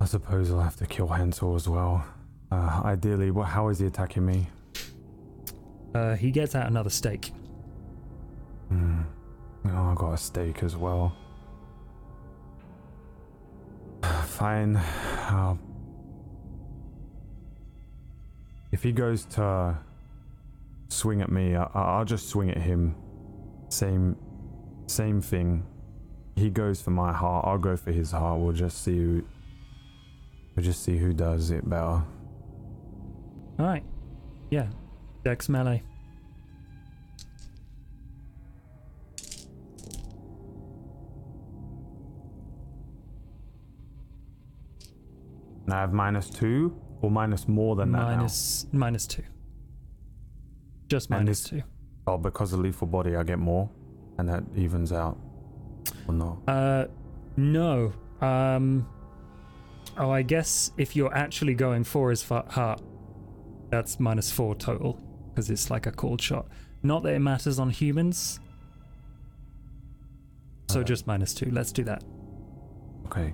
I 0.00 0.04
suppose 0.06 0.50
I'll 0.50 0.60
have 0.60 0.76
to 0.76 0.86
kill 0.86 1.08
Hansel 1.08 1.54
as 1.56 1.68
well. 1.68 2.04
Uh, 2.50 2.80
ideally, 2.84 3.30
what, 3.30 3.48
how 3.48 3.68
is 3.68 3.80
he 3.80 3.86
attacking 3.86 4.24
me? 4.24 4.48
Uh, 5.94 6.14
he 6.14 6.30
gets 6.30 6.54
out 6.54 6.66
another 6.68 6.88
stake. 6.88 7.32
Hmm. 8.68 9.02
Oh, 9.66 9.90
I 9.90 9.94
got 9.94 10.14
a 10.14 10.16
stake 10.16 10.62
as 10.62 10.76
well. 10.76 11.14
Fine. 14.24 14.76
I'll 14.76 15.58
If 18.72 18.84
he 18.84 18.92
goes 18.92 19.24
to 19.26 19.76
swing 20.90 21.22
at 21.22 21.30
me, 21.30 21.56
I, 21.56 21.68
I'll 21.74 22.04
just 22.04 22.28
swing 22.28 22.50
at 22.50 22.58
him. 22.58 22.94
Same, 23.68 24.16
same 24.86 25.20
thing. 25.20 25.64
He 26.36 26.50
goes 26.50 26.82
for 26.82 26.90
my 26.90 27.12
heart. 27.12 27.46
I'll 27.46 27.58
go 27.58 27.76
for 27.76 27.92
his 27.92 28.10
heart. 28.10 28.40
We'll 28.40 28.52
just 28.52 28.82
see 28.84 28.96
who. 28.96 29.24
We'll 30.56 30.64
just 30.64 30.82
see 30.82 30.98
who 30.98 31.12
does 31.12 31.50
it 31.50 31.68
better. 31.68 32.02
Alright. 33.58 33.84
Yeah. 34.50 34.66
Dex 35.24 35.48
melee. 35.48 35.82
And 45.66 45.74
I 45.74 45.80
have 45.82 45.92
minus 45.92 46.28
two 46.28 46.74
or 47.00 47.10
minus 47.10 47.46
more 47.46 47.76
than 47.76 47.92
that 47.92 47.98
now? 47.98 48.16
Minus, 48.16 48.66
minus 48.72 49.06
two. 49.06 49.22
Just 50.90 51.08
minus 51.08 51.44
two. 51.44 51.62
Oh, 52.08 52.18
because 52.18 52.52
of 52.52 52.58
lethal 52.60 52.88
body, 52.88 53.14
I 53.14 53.22
get 53.22 53.38
more, 53.38 53.70
and 54.18 54.28
that 54.28 54.42
evens 54.56 54.92
out. 54.92 55.16
Or 56.08 56.12
no? 56.14 56.42
Uh, 56.48 56.86
no. 57.36 57.92
Um. 58.20 58.88
Oh, 59.96 60.10
I 60.10 60.22
guess 60.22 60.72
if 60.76 60.96
you're 60.96 61.14
actually 61.14 61.54
going 61.54 61.84
for 61.84 62.10
his 62.10 62.22
heart, 62.28 62.82
that's 63.70 64.00
minus 64.00 64.30
four 64.32 64.54
total 64.56 64.98
because 65.30 65.48
it's 65.48 65.70
like 65.70 65.86
a 65.86 65.92
cold 65.92 66.20
shot. 66.20 66.46
Not 66.82 67.02
that 67.04 67.14
it 67.14 67.20
matters 67.20 67.58
on 67.60 67.70
humans. 67.70 68.40
So 70.70 70.80
Okay. 70.80 70.88
just 70.88 71.06
minus 71.06 71.34
two. 71.34 71.50
Let's 71.50 71.70
do 71.72 71.84
that. 71.84 72.02
Okay. 73.06 73.32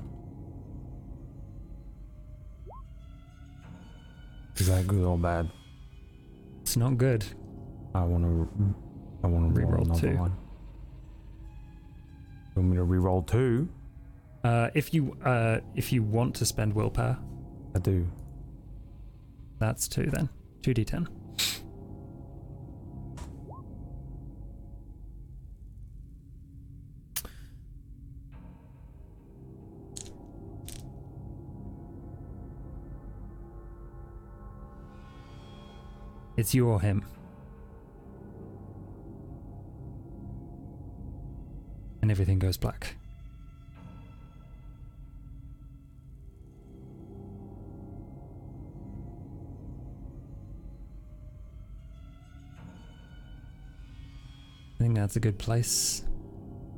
Is 4.57 4.66
that 4.69 4.87
good 4.87 5.05
or 5.05 5.19
bad? 5.19 5.51
It's 6.62 6.77
not 6.77 6.97
good. 6.99 7.24
I 7.97 8.05
want 8.05 8.24
to. 8.24 8.74
I 9.24 9.27
want 9.28 9.55
to 9.55 9.60
roll 9.60 9.70
Reroll 9.73 9.85
another 9.86 10.01
two. 10.01 10.16
one. 10.18 10.36
You 12.55 12.62
want 12.62 12.68
me 12.70 12.77
to 12.77 12.85
re-roll 12.85 13.23
two? 13.23 13.68
Uh, 14.44 14.70
if 14.74 14.94
you 14.94 15.16
uh, 15.24 15.60
if 15.74 15.93
you 15.93 16.02
want 16.02 16.35
to 16.36 16.47
spend 16.47 16.73
willpower, 16.74 17.18
I 17.74 17.78
do. 17.78 18.06
that's 19.59 19.89
two 19.89 20.06
then. 20.06 20.28
Two 20.62 20.74
d10. 20.74 21.06
It's 36.36 36.55
you 36.55 36.68
or 36.68 36.81
him. 36.81 37.05
And 42.07 42.11
everything 42.12 42.39
goes 42.39 42.57
black. 42.57 42.95
I 54.73 54.78
think 54.78 54.95
that's 54.95 55.16
a 55.16 55.19
good 55.19 55.37
place 55.37 56.05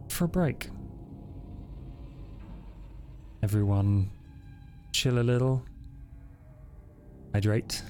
for 0.09 0.25
a 0.25 0.29
break. 0.29 0.71
Everyone 3.43 4.11
chill 4.93 5.19
a 5.19 5.21
little, 5.21 5.63
hydrate. 7.35 7.83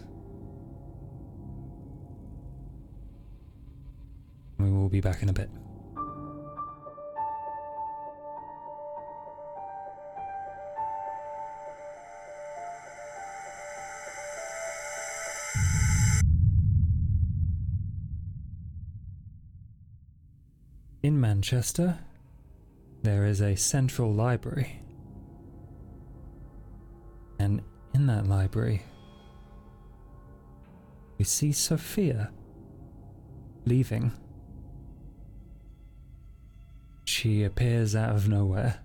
We 4.59 4.69
will 4.73 4.89
be 4.89 5.01
back 5.01 5.23
in 5.23 5.29
a 5.29 5.33
bit. 5.33 5.49
Manchester, 21.39 21.97
there 23.05 23.25
is 23.25 23.41
a 23.41 23.55
central 23.55 24.13
library. 24.13 24.83
And 27.39 27.63
in 27.95 28.09
that 28.09 28.27
library, 28.27 28.83
we 31.17 31.25
see 31.25 31.53
Sophia 31.53 32.33
leaving. 33.67 34.11
She 37.05 37.45
appears 37.45 37.95
out 37.95 38.17
of 38.17 38.29
nowhere. 38.29 38.81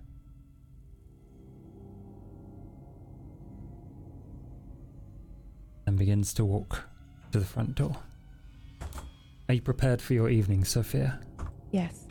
And 5.88 5.98
begins 5.98 6.36
to 6.36 6.46
walk 6.46 6.84
to 7.32 7.40
the 7.40 7.46
front 7.46 7.74
door. 7.74 7.98
Are 9.50 9.56
you 9.56 9.62
prepared 9.62 10.04
for 10.04 10.14
your 10.14 10.30
evening, 10.30 10.64
Sophia? 10.66 11.20
Yes. 11.72 12.03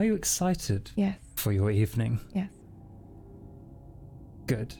Are 0.00 0.04
you 0.06 0.14
excited 0.14 0.90
Yes. 0.96 1.18
for 1.36 1.52
your 1.52 1.70
evening? 1.70 2.20
Yes. 2.34 2.50
Good. 4.46 4.74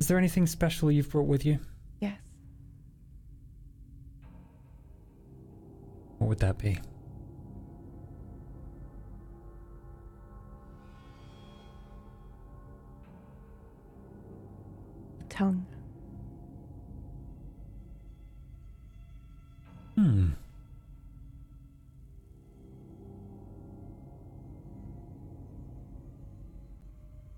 Is 0.00 0.08
there 0.08 0.18
anything 0.18 0.46
special 0.46 0.90
you've 0.90 1.10
brought 1.10 1.26
with 1.26 1.46
you? 1.46 1.58
Yes. 2.00 2.18
What 6.18 6.28
would 6.28 6.38
that 6.40 6.58
be? 6.58 6.78
Tongue. 15.28 15.66
Hmm. 19.94 20.30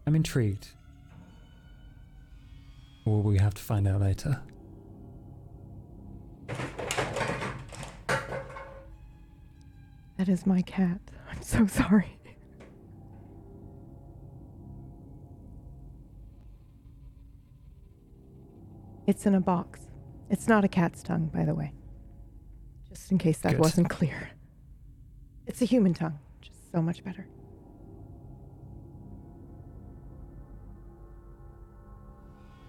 I'm 0.06 0.14
intrigued. 0.14 0.68
Or 3.04 3.22
we 3.22 3.38
have 3.38 3.54
to 3.54 3.62
find 3.62 3.86
out 3.86 4.00
later? 4.00 4.40
That 10.16 10.28
is 10.28 10.46
my 10.46 10.62
cat. 10.62 11.00
I'm 11.30 11.42
so 11.42 11.66
sorry. 11.66 12.18
It's 19.06 19.24
in 19.26 19.34
a 19.34 19.40
box. 19.40 19.86
It's 20.30 20.48
not 20.48 20.64
a 20.64 20.68
cat's 20.68 21.02
tongue, 21.02 21.30
by 21.32 21.44
the 21.44 21.54
way. 21.54 21.72
Just 22.96 23.12
in 23.12 23.18
case 23.18 23.38
that 23.40 23.52
Good. 23.52 23.60
wasn't 23.60 23.90
clear. 23.90 24.30
It's 25.46 25.60
a 25.60 25.66
human 25.66 25.92
tongue, 25.92 26.18
which 26.40 26.48
is 26.48 26.56
so 26.72 26.80
much 26.80 27.04
better. 27.04 27.26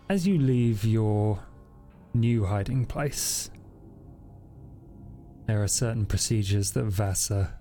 As 0.10 0.28
you 0.28 0.38
leave 0.38 0.84
your 0.84 1.40
new 2.14 2.44
hiding 2.44 2.86
place, 2.86 3.50
there 5.46 5.64
are 5.64 5.68
certain 5.70 6.06
procedures 6.06 6.72
that 6.72 6.84
Vasa 6.84 7.54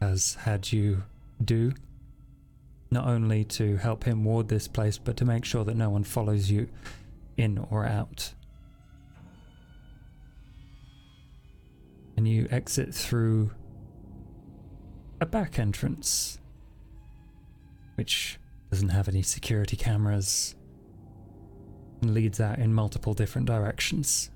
has 0.00 0.34
had 0.36 0.72
you 0.72 1.02
do, 1.44 1.74
not 2.90 3.06
only 3.06 3.44
to 3.44 3.76
help 3.76 4.04
him 4.04 4.24
ward 4.24 4.48
this 4.48 4.66
place, 4.66 4.96
but 4.96 5.18
to 5.18 5.26
make 5.26 5.44
sure 5.44 5.62
that 5.62 5.76
no 5.76 5.90
one 5.90 6.04
follows 6.04 6.50
you 6.50 6.70
in 7.36 7.58
or 7.70 7.84
out. 7.84 8.32
And 12.18 12.26
you 12.26 12.48
exit 12.50 12.92
through 12.92 13.52
a 15.20 15.24
back 15.24 15.60
entrance, 15.60 16.40
which 17.94 18.40
doesn't 18.72 18.88
have 18.88 19.06
any 19.06 19.22
security 19.22 19.76
cameras 19.76 20.56
and 22.02 22.12
leads 22.12 22.40
out 22.40 22.58
in 22.58 22.74
multiple 22.74 23.14
different 23.14 23.46
directions. 23.46 24.32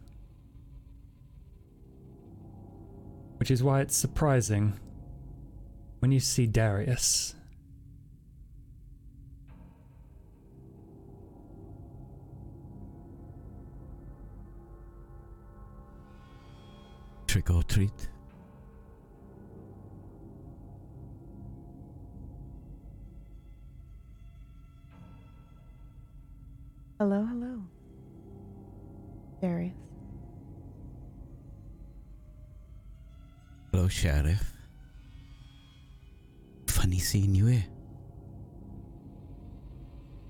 Which 3.38 3.50
is 3.50 3.64
why 3.64 3.80
it's 3.80 3.96
surprising 3.96 4.78
when 5.98 6.12
you 6.12 6.20
see 6.20 6.46
Darius. 6.46 7.34
trick 17.32 17.48
or 17.48 17.62
treat. 17.62 18.10
Hello, 26.98 27.24
hello, 27.24 27.62
Darius. 29.40 29.72
Hello, 33.72 33.88
Sheriff. 33.88 34.52
Funny 36.66 36.98
seeing 36.98 37.34
you 37.34 37.46
here. 37.46 37.64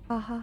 Uh 0.09 0.21
huh. 0.21 0.43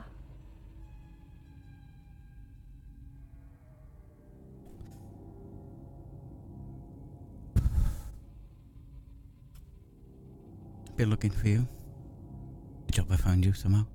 Been 11.00 11.10
looking 11.10 11.32
for 11.32 11.48
you. 11.48 11.66
Good 12.88 12.96
job 12.96 13.08
I 13.10 13.16
found 13.16 13.46
you 13.46 13.54
somehow. 13.54 13.86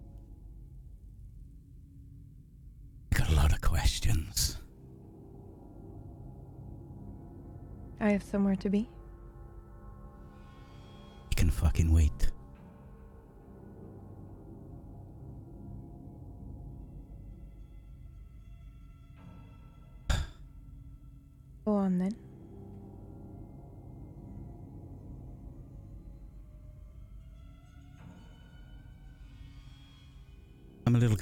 I 3.13 3.19
got 3.19 3.29
a 3.29 3.35
lot 3.35 3.53
of 3.53 3.61
questions. 3.61 4.57
I 8.01 8.09
have 8.09 8.23
somewhere 8.23 8.57
to 8.57 8.71
be. 8.71 8.89
You 11.29 11.37
can 11.37 11.51
fucking 11.51 11.93
wait. 11.93 12.14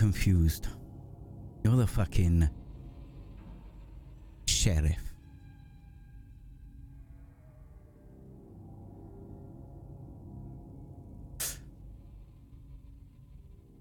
Confused. 0.02 0.66
You're 1.62 1.76
the 1.76 1.86
fucking 1.86 2.50
sheriff. 4.48 5.14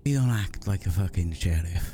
You 0.06 0.20
don't 0.20 0.30
act 0.30 0.68
like 0.68 0.86
a 0.86 0.92
fucking 0.92 1.34
sheriff. 1.34 1.92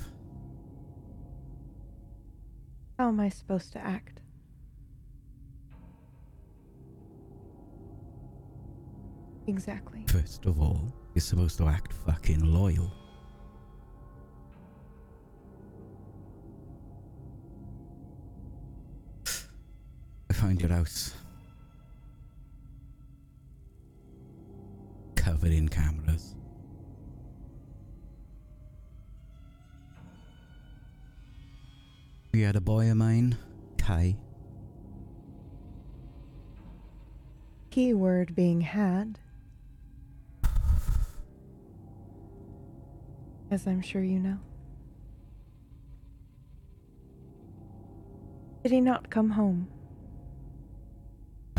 How 3.00 3.08
am 3.08 3.22
I 3.22 3.30
supposed 3.30 3.72
to 3.72 3.80
act? 3.80 4.20
Exactly. 9.48 10.04
First 10.10 10.46
of 10.46 10.60
all, 10.60 10.94
you're 11.16 11.22
supposed 11.22 11.58
to 11.60 11.68
act 11.70 11.94
fucking 11.94 12.44
loyal. 12.44 13.07
I 20.48 20.50
found 20.50 20.62
your 20.62 20.72
house. 20.72 21.14
Covered 25.16 25.52
in 25.52 25.68
cameras. 25.68 26.36
We 32.34 32.44
had 32.44 32.56
a 32.56 32.62
boy 32.62 32.90
of 32.90 32.96
mine, 32.96 33.38
Kai. 33.78 34.16
Keyword 37.70 38.34
being 38.34 38.62
had. 38.62 39.20
As 43.52 43.68
I'm 43.68 43.82
sure 43.82 44.02
you 44.02 44.20
know. 44.20 44.40
Did 48.64 48.72
he 48.72 48.80
not 48.80 49.10
come 49.10 49.32
home? 49.32 49.68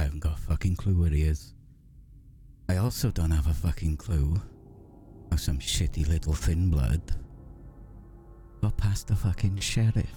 I 0.09 0.10
haven't 0.10 0.20
got 0.20 0.39
a 0.39 0.40
fucking 0.40 0.76
clue 0.76 0.98
where 0.98 1.10
he 1.10 1.20
is. 1.24 1.52
I 2.66 2.78
also 2.78 3.10
don't 3.10 3.30
have 3.30 3.47
a 3.47 3.52
fucking 3.52 3.98
clue 3.98 4.40
how 5.30 5.36
some 5.36 5.59
shitty 5.59 6.09
little 6.09 6.32
thin 6.32 6.70
blood 6.70 7.02
got 8.62 8.74
past 8.78 9.09
the 9.09 9.16
fucking 9.16 9.59
sheriff. 9.59 10.10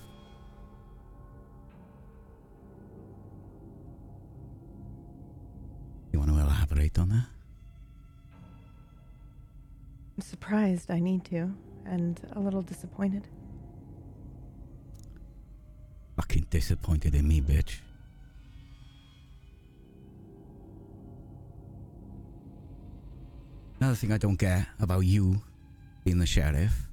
You 6.13 6.19
want 6.19 6.31
to 6.31 6.39
elaborate 6.39 6.97
on 6.97 7.09
that? 7.09 7.25
I'm 10.15 10.21
surprised 10.21 10.89
I 10.89 11.01
need 11.01 11.25
to, 11.25 11.53
and 11.85 12.17
a 12.31 12.39
little 12.39 12.61
disappointed. 12.61 13.27
Fucking 16.15 16.47
disappointed 16.49 17.13
in 17.13 17.27
me, 17.27 17.41
bitch. 17.41 17.79
Another 23.81 23.95
thing 23.95 24.11
I 24.11 24.19
don't 24.19 24.37
get 24.37 24.67
about 24.79 24.99
you 24.99 25.41
being 26.03 26.19
the 26.19 26.25
sheriff. 26.27 26.87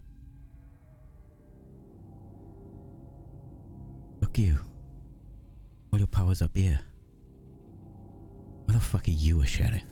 Look 4.22 4.38
you. 4.38 4.58
All 5.92 5.98
your 5.98 6.08
powers 6.08 6.40
up 6.40 6.56
here. 6.56 6.80
Why 8.64 8.72
the 8.72 8.80
fuck 8.80 9.06
are 9.06 9.10
you 9.10 9.42
a 9.42 9.46
sheriff? 9.46 9.82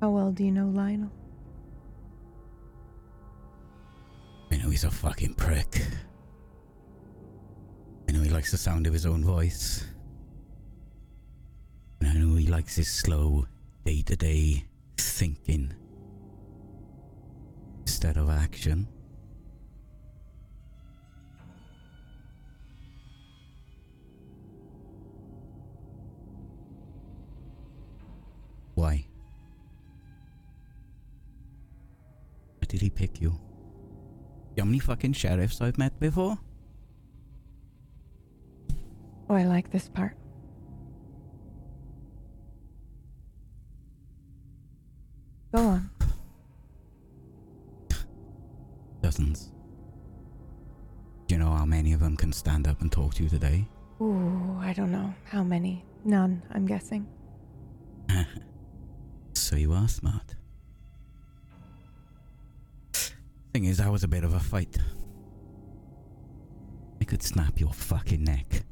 How 0.00 0.08
well 0.08 0.32
do 0.32 0.42
you 0.42 0.52
know 0.52 0.68
Lionel? 0.68 1.12
I 4.50 4.56
know 4.56 4.70
he's 4.70 4.84
a 4.84 4.90
fucking 4.90 5.34
prick. 5.34 5.82
Likes 8.32 8.50
the 8.50 8.56
sound 8.56 8.86
of 8.86 8.94
his 8.94 9.04
own 9.04 9.22
voice. 9.22 9.84
And 12.00 12.08
I 12.08 12.14
know 12.14 12.34
he 12.34 12.46
likes 12.46 12.74
his 12.74 12.90
slow, 12.90 13.46
day 13.84 14.00
to 14.02 14.16
day 14.16 14.64
thinking 14.96 15.72
instead 17.82 18.16
of 18.16 18.30
action. 18.30 18.88
Why? 28.74 29.06
Why 32.58 32.66
did 32.66 32.80
he 32.80 32.88
pick 32.88 33.20
you? 33.20 33.38
How 34.58 34.64
many 34.64 34.78
fucking 34.78 35.12
sheriffs 35.12 35.60
I've 35.60 35.78
met 35.78 36.00
before? 36.00 36.38
Oh, 39.32 39.34
I 39.34 39.44
like 39.44 39.70
this 39.70 39.88
part. 39.88 40.14
Go 45.54 45.62
on. 45.62 45.90
Dozens. 49.00 49.50
Do 51.26 51.34
you 51.34 51.38
know 51.38 51.50
how 51.50 51.64
many 51.64 51.94
of 51.94 52.00
them 52.00 52.14
can 52.14 52.30
stand 52.30 52.68
up 52.68 52.82
and 52.82 52.92
talk 52.92 53.14
to 53.14 53.22
you 53.22 53.30
today? 53.30 53.66
Ooh, 54.02 54.58
I 54.60 54.74
don't 54.74 54.92
know. 54.92 55.14
How 55.24 55.42
many? 55.42 55.82
None, 56.04 56.42
I'm 56.50 56.66
guessing. 56.66 57.06
so 59.32 59.56
you 59.56 59.72
are 59.72 59.88
smart. 59.88 60.34
Thing 63.54 63.64
is, 63.64 63.78
that 63.78 63.90
was 63.90 64.04
a 64.04 64.08
bit 64.08 64.24
of 64.24 64.34
a 64.34 64.40
fight. 64.40 64.76
I 67.00 67.04
could 67.04 67.22
snap 67.22 67.58
your 67.58 67.72
fucking 67.72 68.24
neck. 68.24 68.64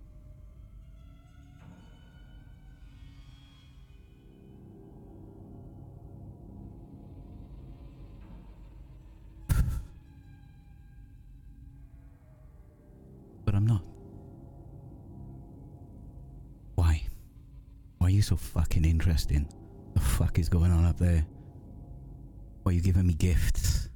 You 18.20 18.24
so 18.24 18.36
fucking 18.36 18.84
interesting? 18.84 19.48
The 19.94 20.01
fuck 20.01 20.38
is 20.38 20.51
going 20.51 20.70
on 20.70 20.84
up 20.84 20.98
there? 20.98 21.24
Why 22.62 22.72
are 22.72 22.74
you 22.74 22.82
giving 22.82 23.06
me 23.06 23.14
gifts? 23.14 23.88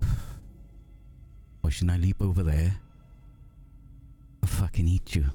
Why 1.60 1.70
shouldn't 1.70 1.92
I 1.92 1.98
leap 1.98 2.20
over 2.20 2.42
there? 2.42 2.80
and 4.40 4.50
fucking 4.50 4.88
eat 4.88 5.14
you 5.14 5.26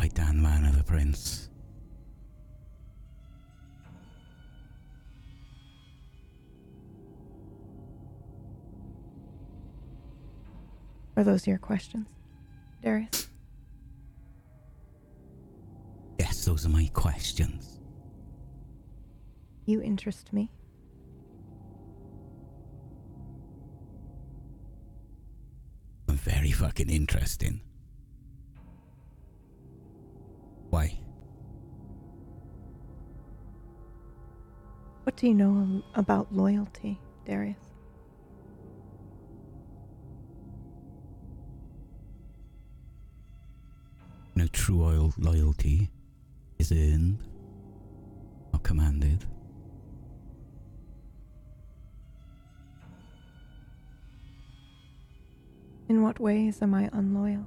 right 0.00 0.16
hand 0.16 0.42
man 0.42 0.64
of 0.64 0.78
the 0.78 0.84
prince. 0.84 1.50
Are 11.18 11.22
those 11.22 11.46
your 11.46 11.58
questions, 11.58 12.06
Darius? 12.82 13.28
Yes, 16.18 16.46
those 16.46 16.64
are 16.64 16.70
my 16.70 16.88
questions. 16.94 17.78
You 19.66 19.82
interest 19.82 20.32
me. 20.32 20.50
I'm 26.08 26.16
very 26.16 26.52
fucking 26.52 26.88
interesting. 26.88 27.60
Why? 30.70 30.96
What 35.02 35.16
do 35.16 35.26
you 35.26 35.34
know 35.34 35.82
about 35.94 36.32
loyalty, 36.32 37.00
Darius? 37.26 37.56
No 44.36 44.46
true 44.46 44.84
oil 44.84 45.12
loyalty 45.18 45.90
is 46.58 46.70
earned, 46.70 47.18
or 48.54 48.60
commanded. 48.60 49.24
In 55.88 56.02
what 56.04 56.20
ways 56.20 56.62
am 56.62 56.72
I 56.74 56.88
unloyal? 56.92 57.46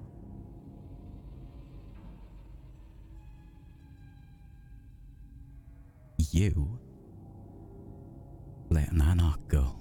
You 6.34 6.80
let 8.72 8.90
Nanak 8.90 9.48
go. 9.48 9.76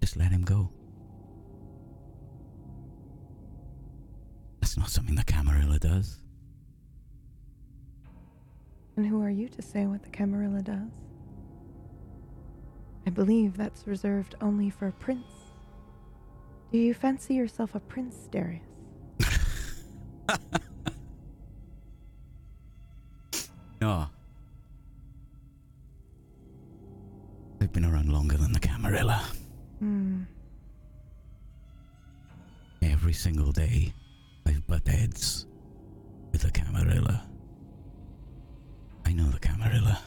Just 0.00 0.16
let 0.16 0.32
him 0.32 0.42
go. 0.42 0.72
That's 4.60 4.76
not 4.76 4.90
something 4.90 5.14
the 5.14 5.22
Camarilla 5.22 5.78
does. 5.78 6.18
And 8.96 9.06
who 9.06 9.22
are 9.22 9.30
you 9.30 9.48
to 9.50 9.62
say 9.62 9.86
what 9.86 10.02
the 10.02 10.10
Camarilla 10.10 10.62
does? 10.62 10.90
I 13.06 13.10
believe 13.10 13.56
that's 13.56 13.86
reserved 13.86 14.34
only 14.40 14.68
for 14.68 14.88
a 14.88 14.92
prince. 14.92 15.30
Do 16.72 16.78
you 16.78 16.92
fancy 16.92 17.34
yourself 17.34 17.76
a 17.76 17.80
prince, 17.80 18.16
Darius? 18.32 18.73
Single 33.34 33.52
day, 33.52 33.92
I've 34.46 34.64
butt 34.68 34.86
heads 34.86 35.46
with 36.30 36.42
the 36.42 36.52
Camarilla. 36.52 37.26
I 39.04 39.12
know 39.12 39.28
the 39.28 39.40
Camarilla. 39.40 40.00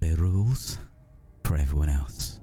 Their 0.00 0.16
rules 0.16 0.78
for 1.44 1.58
everyone 1.58 1.90
else. 1.90 2.40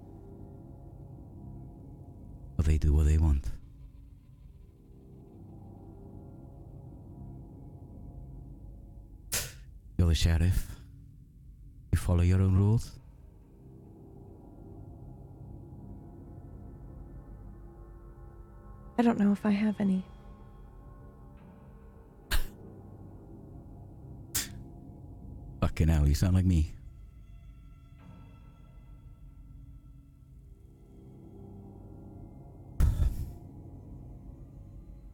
But 2.56 2.68
they 2.68 2.78
do 2.78 2.94
what 2.94 3.08
they 3.08 3.18
want. 3.18 3.50
You're 9.98 10.10
the 10.10 10.14
sheriff. 10.14 10.68
You 11.92 11.98
follow 11.98 12.22
your 12.22 12.44
own 12.44 12.56
rules. 12.56 12.92
I 19.04 19.06
don't 19.06 19.20
know 19.20 19.34
if 19.34 19.46
I 19.46 19.52
have 19.52 19.76
any. 19.82 20.06
Fucking 25.60 25.90
hell, 25.90 26.08
you 26.08 26.16
sound 26.16 26.36
like 26.36 26.46
me. 26.46 26.74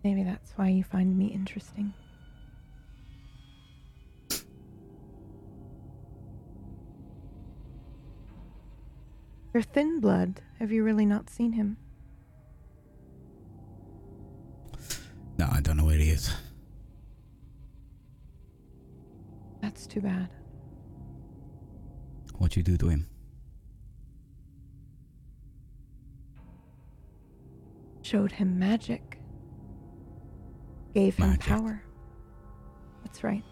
Maybe 0.03 0.21
that's 0.21 0.51
why 0.51 0.67
you 0.67 0.83
find 0.83 1.17
me 1.17 1.25
interesting. 1.25 1.91
You're 9.51 9.63
thin 9.63 9.99
blood. 9.99 10.41
Have 10.59 10.71
you 10.71 10.83
really 10.83 11.07
not 11.07 11.31
seen 11.31 11.53
him? 11.53 11.77
Don't 16.27 16.35
know 16.35 16.41
where 16.41 16.51
he 16.71 16.83
is. 19.57 19.59
That's 19.61 19.87
too 19.87 20.01
bad. 20.01 20.29
What 22.37 22.55
you 22.55 22.63
do 22.63 22.77
to 22.77 22.89
him? 22.89 23.07
Showed 28.01 28.31
him 28.31 28.57
magic. 28.57 29.19
Gave 30.93 31.15
him 31.17 31.29
Magic. 31.29 31.45
power. 31.45 31.83
That's 33.03 33.23
right. 33.23 33.43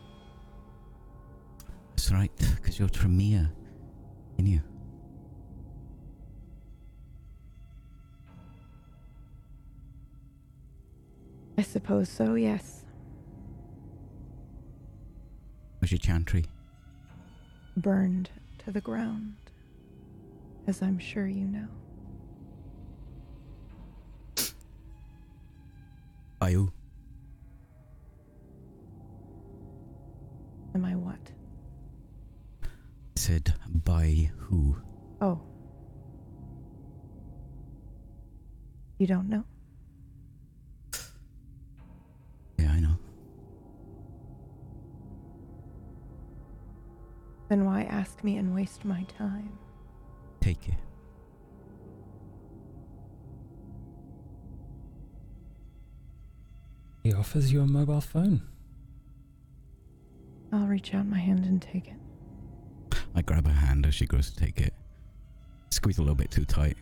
That's 1.90 2.12
right, 2.12 2.32
because 2.56 2.80
you're 2.80 2.90
Tremere. 2.90 3.52
In 4.38 4.46
you. 4.46 4.62
I 11.58 11.64
suppose 11.64 12.08
so, 12.08 12.36
yes. 12.36 12.86
Was 15.82 15.92
your 15.92 15.98
chantry? 15.98 16.46
Burned 17.76 18.30
to 18.60 18.72
the 18.72 18.82
ground. 18.82 19.36
As 20.68 20.82
I'm 20.82 21.00
sure 21.00 21.28
you 21.28 21.46
know. 21.46 21.68
By 26.40 26.52
who? 26.52 26.72
Am 30.76 30.86
I 30.86 30.96
what? 30.96 31.18
Said 33.16 33.56
by 33.84 34.30
who? 34.38 34.78
Oh. 35.22 35.42
You 39.00 39.08
don't 39.08 39.30
know? 39.30 39.44
Then 47.50 47.66
why 47.66 47.84
ask 47.84 48.24
me 48.24 48.38
and 48.38 48.54
waste 48.54 48.84
my 48.84 49.04
time? 49.04 49.58
Take 50.42 50.68
it. 50.68 50.76
He 57.04 57.14
offers 57.14 57.54
you 57.54 57.62
a 57.62 57.66
mobile 57.68 58.02
phone. 58.02 58.42
I'll 60.52 60.68
reach 60.68 60.94
out 60.94 61.06
my 61.06 61.20
hand 61.20 61.46
and 61.46 61.62
take 61.62 61.88
it. 61.88 62.98
I 63.16 63.22
grab 63.22 63.48
her 63.48 63.54
hand 63.54 63.86
as 63.86 63.96
she 63.96 64.06
goes 64.06 64.30
to 64.30 64.36
take 64.36 64.60
it. 64.60 64.74
Squeeze 65.70 65.98
a 65.98 66.02
little 66.02 66.16
bit 66.16 66.32
too 66.32 66.46
tight. 66.46 66.78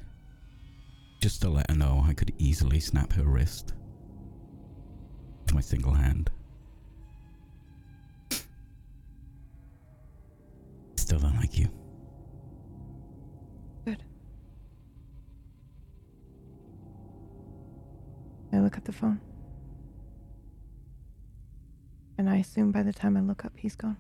Just 1.21 1.41
to 1.41 1.49
let 1.49 1.69
her 1.69 1.77
know 1.77 2.03
I 2.07 2.13
could 2.13 2.33
easily 2.37 2.79
snap 2.79 3.13
her 3.13 3.23
wrist. 3.23 3.73
With 5.45 5.53
my 5.53 5.61
single 5.61 5.93
hand. 5.93 6.31
At 18.77 18.85
the 18.85 18.91
phone. 18.91 19.19
And 22.18 22.30
I 22.30 22.38
assume 22.38 22.72
by 22.72 22.84
the 22.84 22.93
time 22.93 23.18
I 23.18 23.22
look 23.22 23.43
up, 23.43 23.53
he's 23.56 23.76
gone. 23.76 23.97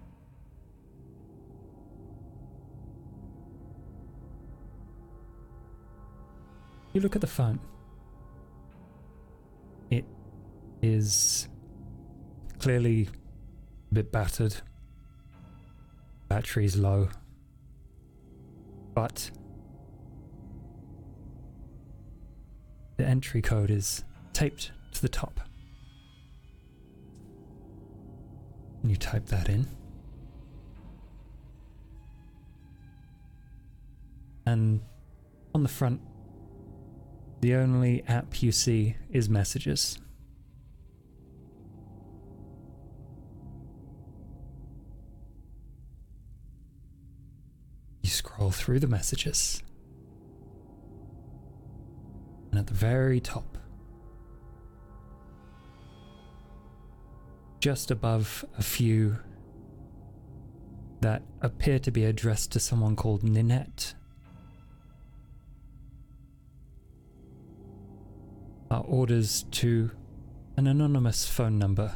You 6.93 7.01
look 7.01 7.15
at 7.15 7.21
the 7.21 7.27
phone. 7.27 7.59
It 9.89 10.05
is 10.81 11.49
clearly 12.59 13.09
a 13.91 13.93
bit 13.93 14.13
battered. 14.13 14.55
Battery's 16.29 16.77
low. 16.77 17.09
But 18.93 19.29
the 22.95 23.05
entry 23.05 23.41
code 23.41 23.69
is 23.69 24.05
taped 24.35 24.71
to 24.91 25.01
the 25.01 25.09
top. 25.09 25.39
And 28.81 28.91
you 28.91 28.97
type 28.97 29.25
that 29.27 29.47
in. 29.47 29.65
And 34.45 34.81
on 35.55 35.63
the 35.63 35.69
front 35.69 36.01
The 37.41 37.55
only 37.55 38.03
app 38.07 38.41
you 38.41 38.51
see 38.51 38.95
is 39.09 39.29
messages. 39.29 39.99
You 48.01 48.09
scroll 48.09 48.51
through 48.51 48.79
the 48.79 48.87
messages. 48.87 49.61
And 52.51 52.59
at 52.59 52.67
the 52.67 52.73
very 52.73 53.19
top, 53.19 53.54
just 57.65 57.89
above 57.89 58.45
a 58.59 58.61
few 58.61 59.17
that 61.01 61.23
appear 61.41 61.79
to 61.79 61.89
be 61.89 62.05
addressed 62.05 62.51
to 62.51 62.59
someone 62.59 62.95
called 62.95 63.23
Ninette, 63.23 63.95
are 68.69 68.83
orders 68.83 69.45
to 69.49 69.89
an 70.57 70.67
anonymous 70.67 71.27
phone 71.27 71.57
number 71.57 71.95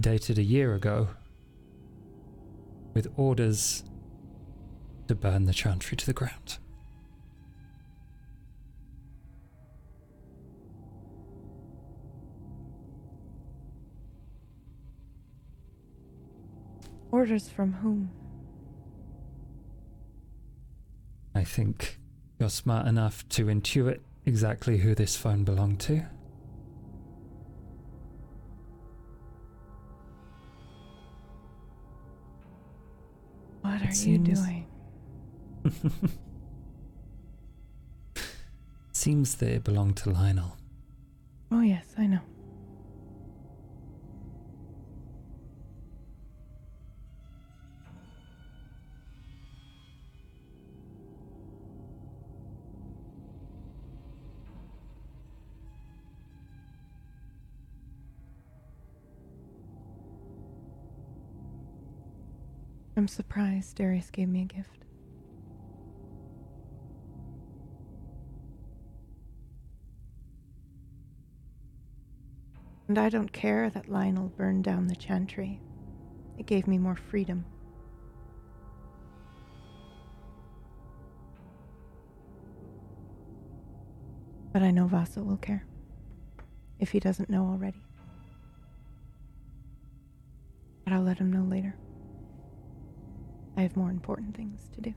dated 0.00 0.38
a 0.38 0.44
year 0.44 0.76
ago 0.76 1.08
with 2.94 3.12
orders 3.16 3.82
to 5.08 5.16
burn 5.16 5.46
the 5.46 5.52
chantry 5.52 5.96
to 5.96 6.06
the 6.06 6.12
ground. 6.12 6.58
Orders 17.12 17.48
from 17.48 17.72
whom? 17.74 18.10
I 21.34 21.44
think 21.44 21.98
you're 22.38 22.50
smart 22.50 22.86
enough 22.86 23.28
to 23.30 23.46
intuit 23.46 24.00
exactly 24.24 24.78
who 24.78 24.94
this 24.94 25.16
phone 25.16 25.42
belonged 25.44 25.80
to. 25.80 26.04
What 33.62 33.82
are 33.82 33.92
you 33.92 34.18
doing? 34.18 34.66
Seems 38.92 39.34
they 39.36 39.58
belong 39.58 39.94
to 39.94 40.10
Lionel. 40.10 40.56
Oh, 41.50 41.60
yes, 41.60 41.86
I 41.98 42.06
know. 42.06 42.20
I'm 63.00 63.08
surprised 63.08 63.76
Darius 63.76 64.10
gave 64.10 64.28
me 64.28 64.42
a 64.42 64.44
gift. 64.44 64.84
And 72.88 72.98
I 72.98 73.08
don't 73.08 73.32
care 73.32 73.70
that 73.70 73.88
Lionel 73.88 74.28
burned 74.36 74.64
down 74.64 74.86
the 74.86 74.94
chantry. 74.94 75.62
It 76.36 76.44
gave 76.44 76.66
me 76.66 76.76
more 76.76 76.94
freedom. 76.94 77.46
But 84.52 84.60
I 84.60 84.70
know 84.70 84.86
Vasa 84.88 85.22
will 85.22 85.38
care. 85.38 85.64
If 86.78 86.90
he 86.90 87.00
doesn't 87.00 87.30
know 87.30 87.46
already. 87.46 87.82
But 90.84 90.92
I'll 90.92 91.00
let 91.00 91.16
him 91.16 91.32
know 91.32 91.44
later. 91.44 91.74
I 93.56 93.62
have 93.62 93.76
more 93.76 93.90
important 93.90 94.36
things 94.36 94.68
to 94.74 94.80
do. 94.80 94.94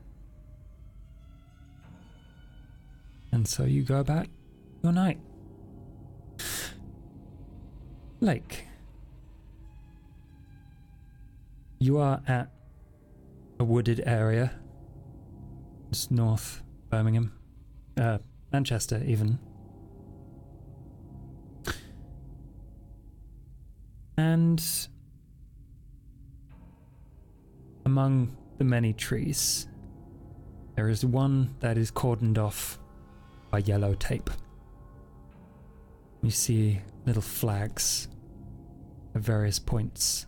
And 3.32 3.46
so 3.48 3.64
you 3.64 3.82
go 3.82 3.98
about 3.98 4.26
your 4.82 4.92
night. 4.92 5.18
Lake. 8.20 8.66
You 11.78 11.98
are 11.98 12.22
at 12.26 12.48
a 13.58 13.64
wooded 13.64 14.02
area. 14.06 14.52
It's 15.90 16.10
north 16.10 16.62
Birmingham. 16.90 17.32
Uh, 17.96 18.18
Manchester, 18.52 19.02
even. 19.04 19.38
And 24.16 24.64
among 27.84 28.36
the 28.58 28.64
many 28.64 28.92
trees, 28.92 29.66
there 30.76 30.88
is 30.88 31.04
one 31.04 31.54
that 31.60 31.78
is 31.78 31.90
cordoned 31.90 32.38
off 32.38 32.78
by 33.50 33.58
yellow 33.58 33.94
tape. 33.94 34.30
You 36.22 36.30
see 36.30 36.80
little 37.06 37.22
flags 37.22 38.08
at 39.14 39.20
various 39.20 39.58
points. 39.58 40.26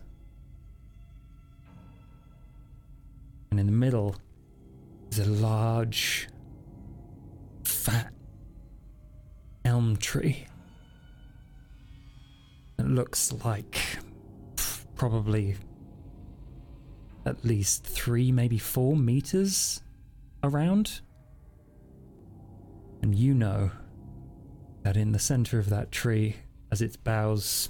And 3.51 3.59
in 3.59 3.65
the 3.65 3.71
middle 3.71 4.15
is 5.11 5.19
a 5.19 5.25
large, 5.25 6.27
fat 7.63 8.13
elm 9.65 9.97
tree. 9.97 10.45
It 12.79 12.87
looks 12.87 13.33
like 13.43 13.81
probably 14.95 15.55
at 17.27 17.45
least 17.45 17.83
three, 17.83 18.31
maybe 18.31 18.57
four 18.57 18.95
meters 18.95 19.81
around. 20.43 21.01
And 23.01 23.13
you 23.13 23.33
know 23.33 23.71
that 24.83 24.97
in 24.97 25.11
the 25.11 25.19
center 25.19 25.59
of 25.59 25.69
that 25.69 25.91
tree, 25.91 26.37
as 26.71 26.81
its 26.81 26.95
boughs 26.95 27.69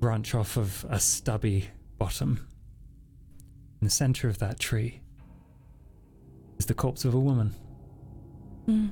branch 0.00 0.34
off 0.34 0.56
of 0.56 0.86
a 0.88 0.98
stubby 0.98 1.68
bottom, 1.98 2.46
in 3.80 3.84
the 3.84 3.90
center 3.90 4.28
of 4.28 4.38
that 4.38 4.58
tree 4.58 5.00
is 6.58 6.66
the 6.66 6.74
corpse 6.74 7.04
of 7.04 7.14
a 7.14 7.20
woman. 7.20 7.54
Hmm. 8.66 8.88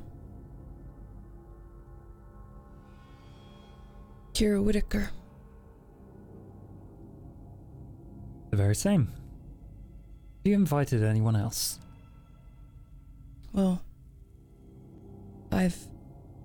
Kira 4.32 4.62
Whitaker. 4.62 5.10
The 8.57 8.62
very 8.62 8.74
same. 8.74 9.09
Have 9.09 10.47
you 10.47 10.55
invited 10.55 11.03
anyone 11.03 11.37
else? 11.37 11.78
Well, 13.53 13.83
I've 15.53 15.87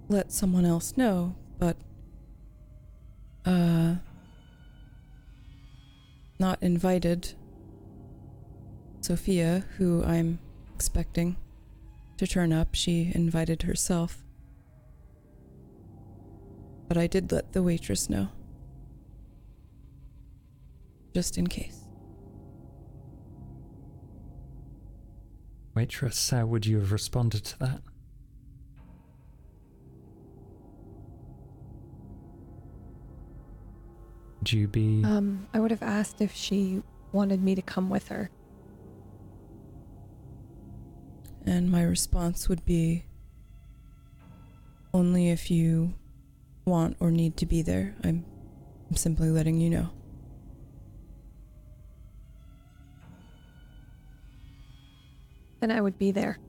let 0.10 0.30
someone 0.30 0.66
else 0.66 0.98
know, 0.98 1.36
but 1.58 1.78
uh 3.46 3.96
not 6.38 6.62
invited 6.62 7.34
Sophia, 9.00 9.64
who 9.78 10.04
I'm 10.04 10.40
expecting 10.76 11.38
to 12.18 12.28
turn 12.28 12.52
up. 12.52 12.76
She 12.76 13.14
invited 13.16 13.62
herself. 13.62 14.22
But 16.90 16.98
I 16.98 17.08
did 17.08 17.32
let 17.32 17.54
the 17.54 17.64
waitress 17.64 18.10
know. 18.10 18.28
Just 21.14 21.38
in 21.38 21.48
case. 21.48 21.81
Waitress, 25.74 26.30
how 26.30 26.46
would 26.46 26.66
you 26.66 26.80
have 26.80 26.92
responded 26.92 27.46
to 27.46 27.60
that? 27.60 27.82
Would 34.40 34.52
you 34.52 34.68
be. 34.68 35.04
Um, 35.06 35.48
I 35.54 35.60
would 35.60 35.72
have 35.72 35.84
asked 35.84 36.20
if 36.20 36.34
she 36.34 36.82
wanted 37.12 37.42
me 37.42 37.56
to 37.56 37.62
come 37.62 37.90
with 37.90 38.08
her. 38.10 38.30
And 41.46 41.72
my 41.72 41.84
response 41.84 42.50
would 42.50 42.66
be 42.66 43.06
only 44.94 45.30
if 45.30 45.50
you 45.50 45.94
want 46.66 46.98
or 47.00 47.12
need 47.12 47.38
to 47.38 47.46
be 47.46 47.62
there. 47.62 47.96
I'm, 48.04 48.26
I'm 48.90 48.96
simply 48.96 49.30
letting 49.30 49.60
you 49.60 49.70
know. 49.70 49.90
then 55.62 55.72
I 55.72 55.80
would 55.80 55.98
be 55.98 56.12
there. 56.12 56.40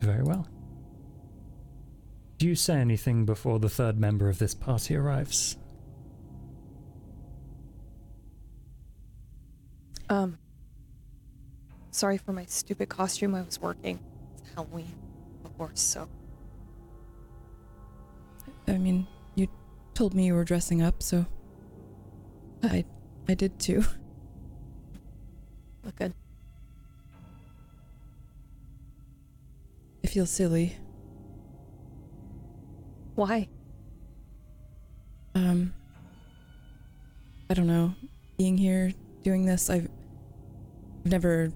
Very 0.00 0.24
well. 0.24 0.46
Do 2.38 2.48
you 2.48 2.56
say 2.56 2.74
anything 2.74 3.24
before 3.24 3.60
the 3.60 3.68
third 3.68 4.00
member 4.00 4.28
of 4.28 4.40
this 4.40 4.52
party 4.52 4.96
arrives? 4.96 5.56
Um. 10.08 10.38
Sorry 11.92 12.18
for 12.18 12.32
my 12.32 12.46
stupid 12.46 12.88
costume. 12.88 13.36
I 13.36 13.42
was 13.42 13.60
working. 13.60 14.00
It's 14.38 14.50
Halloween, 14.56 14.92
of 15.44 15.56
course, 15.56 15.80
so. 15.80 16.08
I 18.66 18.78
mean, 18.78 19.06
told 20.02 20.14
me 20.14 20.26
you 20.26 20.34
were 20.34 20.42
dressing 20.42 20.82
up, 20.82 21.00
so 21.00 21.24
I 22.60 22.84
I 23.28 23.34
did 23.34 23.60
too. 23.60 23.84
look 25.84 25.94
good. 25.94 26.12
I 30.02 30.08
feel 30.08 30.26
silly. 30.26 30.76
Why? 33.14 33.48
Um 35.36 35.72
I 37.48 37.54
don't 37.54 37.68
know. 37.68 37.94
Being 38.36 38.58
here 38.58 38.92
doing 39.22 39.46
this, 39.46 39.70
I've 39.70 39.88
never 41.04 41.52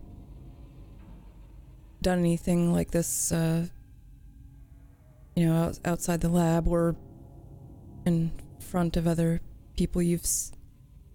done 2.00 2.20
anything 2.20 2.72
like 2.72 2.92
this 2.92 3.32
uh 3.32 3.66
you 5.34 5.46
know, 5.46 5.72
outside 5.84 6.20
the 6.20 6.28
lab 6.28 6.68
or 6.68 6.94
in 8.06 8.30
front 8.60 8.96
of 8.96 9.06
other 9.06 9.40
people 9.76 10.00
you've 10.00 10.22
s- 10.22 10.52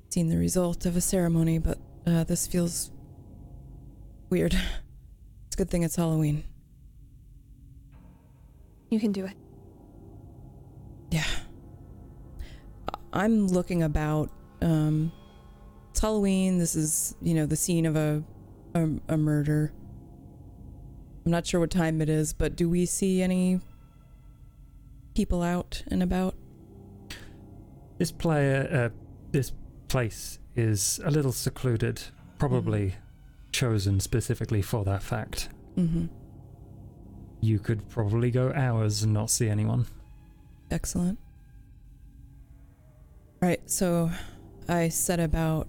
seen 0.10 0.28
the 0.30 0.38
result 0.38 0.86
of 0.86 0.96
a 0.96 1.02
ceremony, 1.02 1.58
but 1.58 1.80
uh, 2.06 2.24
this 2.26 2.46
feels 2.48 2.92
weird. 4.30 4.56
It's 5.48 5.56
a 5.56 5.58
good 5.58 5.70
thing 5.70 5.84
it's 5.84 5.98
Halloween. 5.98 6.46
You 8.90 9.02
can 9.02 9.12
do 9.12 9.26
it. 9.26 9.34
Yeah. 11.10 11.26
I'm 13.12 13.48
looking 13.48 13.84
about. 13.84 14.30
Um, 14.62 15.12
it's 15.90 16.00
Halloween. 16.00 16.58
This 16.58 16.78
is, 16.78 17.16
you 17.22 17.34
know, 17.34 17.46
the 17.46 17.58
scene 17.58 17.86
of 17.86 17.98
a, 17.98 18.24
a 18.74 18.88
a 19.10 19.18
murder. 19.18 19.74
I'm 21.26 21.32
not 21.34 21.46
sure 21.46 21.60
what 21.60 21.70
time 21.70 22.02
it 22.02 22.08
is, 22.08 22.32
but 22.32 22.56
do 22.56 22.70
we 22.70 22.86
see 22.86 23.22
any 23.22 23.60
people 25.16 25.42
out 25.44 25.84
and 25.88 26.02
about? 26.02 26.36
This 28.02 28.12
player, 28.12 28.68
uh, 28.72 28.90
this 29.30 29.52
place 29.88 30.40
is 30.56 31.00
a 31.06 31.12
little 31.12 31.32
secluded, 31.32 32.02
probably 32.40 32.96
chosen 33.52 34.00
specifically 34.00 34.64
for 34.64 34.84
that 34.86 35.04
fact. 35.04 35.50
Mm-hmm. 35.78 36.08
You 37.42 37.60
could 37.60 37.88
probably 37.90 38.32
go 38.32 38.52
hours 38.54 39.04
and 39.04 39.14
not 39.14 39.30
see 39.30 39.50
anyone. 39.50 39.86
Excellent. 40.72 41.20
Right, 43.40 43.62
so 43.70 44.10
I 44.68 44.90
set 44.90 45.20
about 45.20 45.68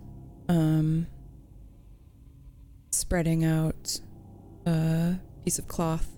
um, 0.48 1.08
spreading 2.92 3.44
out 3.44 4.00
a 4.64 5.20
piece 5.44 5.58
of 5.58 5.68
cloth 5.68 6.08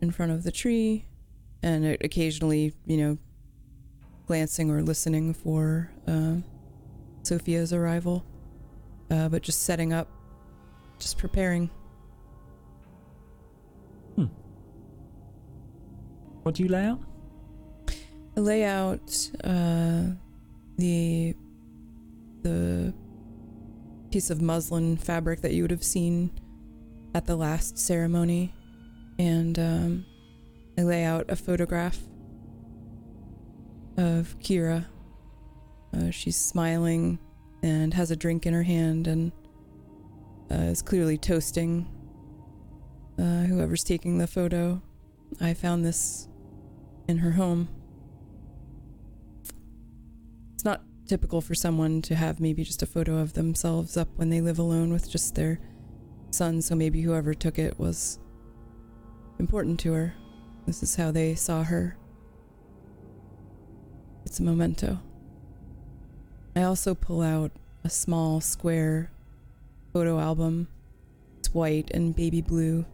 in 0.00 0.10
front 0.10 0.32
of 0.32 0.42
the 0.42 0.50
tree 0.50 1.04
and 1.62 1.84
occasionally, 2.02 2.74
you 2.84 2.96
know, 2.96 3.18
glancing 4.26 4.70
or 4.70 4.82
listening 4.82 5.34
for 5.34 5.90
uh, 6.06 6.36
Sophia's 7.22 7.72
arrival. 7.72 8.24
Uh, 9.10 9.28
but 9.28 9.42
just 9.42 9.62
setting 9.64 9.92
up, 9.92 10.08
just 10.98 11.18
preparing. 11.18 11.70
What 16.44 16.56
do 16.56 16.62
you 16.62 16.68
lay 16.68 16.84
out? 16.84 17.00
I 18.36 18.40
lay 18.40 18.64
out 18.64 19.30
uh, 19.42 20.02
the 20.76 21.34
the 22.42 22.92
piece 24.10 24.28
of 24.28 24.42
muslin 24.42 24.98
fabric 24.98 25.40
that 25.40 25.54
you 25.54 25.62
would 25.62 25.70
have 25.70 25.82
seen 25.82 26.30
at 27.14 27.24
the 27.24 27.34
last 27.34 27.78
ceremony, 27.78 28.52
and 29.18 29.58
um, 29.58 30.06
I 30.76 30.82
lay 30.82 31.04
out 31.04 31.24
a 31.30 31.36
photograph 31.36 31.98
of 33.96 34.36
Kira. 34.40 34.86
Uh, 35.96 36.10
she's 36.10 36.36
smiling 36.36 37.18
and 37.62 37.94
has 37.94 38.10
a 38.10 38.16
drink 38.16 38.46
in 38.46 38.52
her 38.52 38.62
hand 38.62 39.06
and 39.06 39.32
uh, 40.50 40.56
is 40.56 40.82
clearly 40.82 41.16
toasting 41.16 41.88
uh, 43.18 43.42
whoever's 43.42 43.84
taking 43.84 44.18
the 44.18 44.26
photo. 44.26 44.82
I 45.40 45.54
found 45.54 45.84
this 45.84 46.28
in 47.08 47.18
her 47.18 47.32
home. 47.32 47.68
It's 50.54 50.64
not 50.64 50.82
typical 51.06 51.40
for 51.40 51.54
someone 51.54 52.02
to 52.02 52.14
have 52.14 52.40
maybe 52.40 52.64
just 52.64 52.82
a 52.82 52.86
photo 52.86 53.18
of 53.18 53.34
themselves 53.34 53.96
up 53.96 54.08
when 54.16 54.30
they 54.30 54.40
live 54.40 54.58
alone 54.58 54.92
with 54.92 55.10
just 55.10 55.34
their 55.34 55.60
son, 56.30 56.60
so 56.60 56.74
maybe 56.74 57.02
whoever 57.02 57.34
took 57.34 57.58
it 57.58 57.78
was 57.78 58.18
important 59.38 59.78
to 59.80 59.92
her. 59.92 60.14
This 60.66 60.82
is 60.82 60.96
how 60.96 61.10
they 61.10 61.34
saw 61.34 61.62
her. 61.62 61.96
It's 64.24 64.40
a 64.40 64.42
memento. 64.42 65.00
I 66.56 66.62
also 66.62 66.94
pull 66.94 67.22
out 67.22 67.52
a 67.84 67.90
small 67.90 68.40
square 68.40 69.10
photo 69.92 70.18
album. 70.18 70.68
It's 71.38 71.52
white 71.52 71.90
and 71.92 72.14
baby 72.14 72.40
blue. 72.40 72.86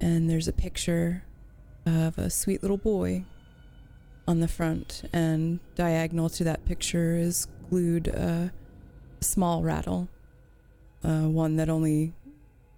And 0.00 0.28
there's 0.30 0.48
a 0.48 0.52
picture 0.52 1.24
of 1.86 2.18
a 2.18 2.30
sweet 2.30 2.62
little 2.62 2.78
boy 2.78 3.24
on 4.26 4.40
the 4.40 4.48
front, 4.48 5.04
and 5.12 5.58
diagonal 5.74 6.28
to 6.28 6.44
that 6.44 6.64
picture 6.66 7.16
is 7.16 7.48
glued 7.70 8.08
a 8.08 8.52
small 9.20 9.62
rattle, 9.62 10.08
uh, 11.02 11.22
one 11.22 11.56
that 11.56 11.70
only 11.70 12.12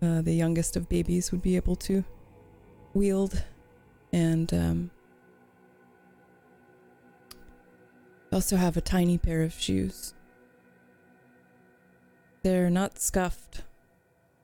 uh, 0.01 0.23
the 0.23 0.33
youngest 0.33 0.77
of 0.77 0.89
babies 0.89 1.33
would 1.33 1.43
be 1.43 1.57
able 1.57 1.75
to 1.75 2.05
wield. 2.95 3.45
And 4.13 4.55
um, 4.55 4.91
I 8.33 8.37
also 8.37 8.57
have 8.57 8.77
a 8.77 8.81
tiny 8.81 9.19
pair 9.19 9.43
of 9.43 9.55
shoes. 9.55 10.15
They're 12.43 12.71
not 12.71 13.01
scuffed. 13.01 13.63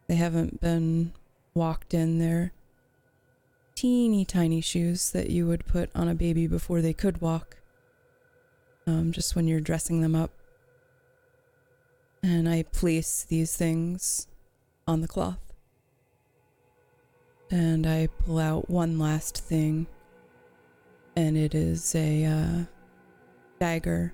They 0.09 0.17
haven't 0.17 0.61
been 0.61 1.13
walked 1.55 1.95
in. 1.95 2.19
They're 2.19 2.53
teeny 3.77 4.25
tiny 4.25 4.61
shoes 4.61 5.11
that 5.11 5.31
you 5.31 5.47
would 5.47 5.67
put 5.67 5.91
on 5.95 6.09
a 6.09 6.15
baby 6.15 6.47
before 6.47 6.81
they 6.81 6.93
could 6.93 7.21
walk. 7.21 7.59
Um, 8.89 9.13
just 9.13 9.37
when 9.37 9.47
you're 9.47 9.61
dressing 9.61 10.01
them 10.01 10.15
up. 10.15 10.31
And 12.23 12.49
I 12.49 12.65
place 12.65 13.25
these 13.29 13.57
things 13.57 14.27
on 14.87 15.01
the 15.01 15.09
cloth. 15.09 15.53
And 17.51 17.87
I 17.87 18.09
pull 18.09 18.39
out 18.41 18.69
one 18.69 18.99
last 18.99 19.39
thing. 19.39 19.87
And 21.15 21.37
it 21.37 21.55
is 21.55 21.95
a 21.95 22.25
uh, 22.25 22.76
dagger. 23.59 24.13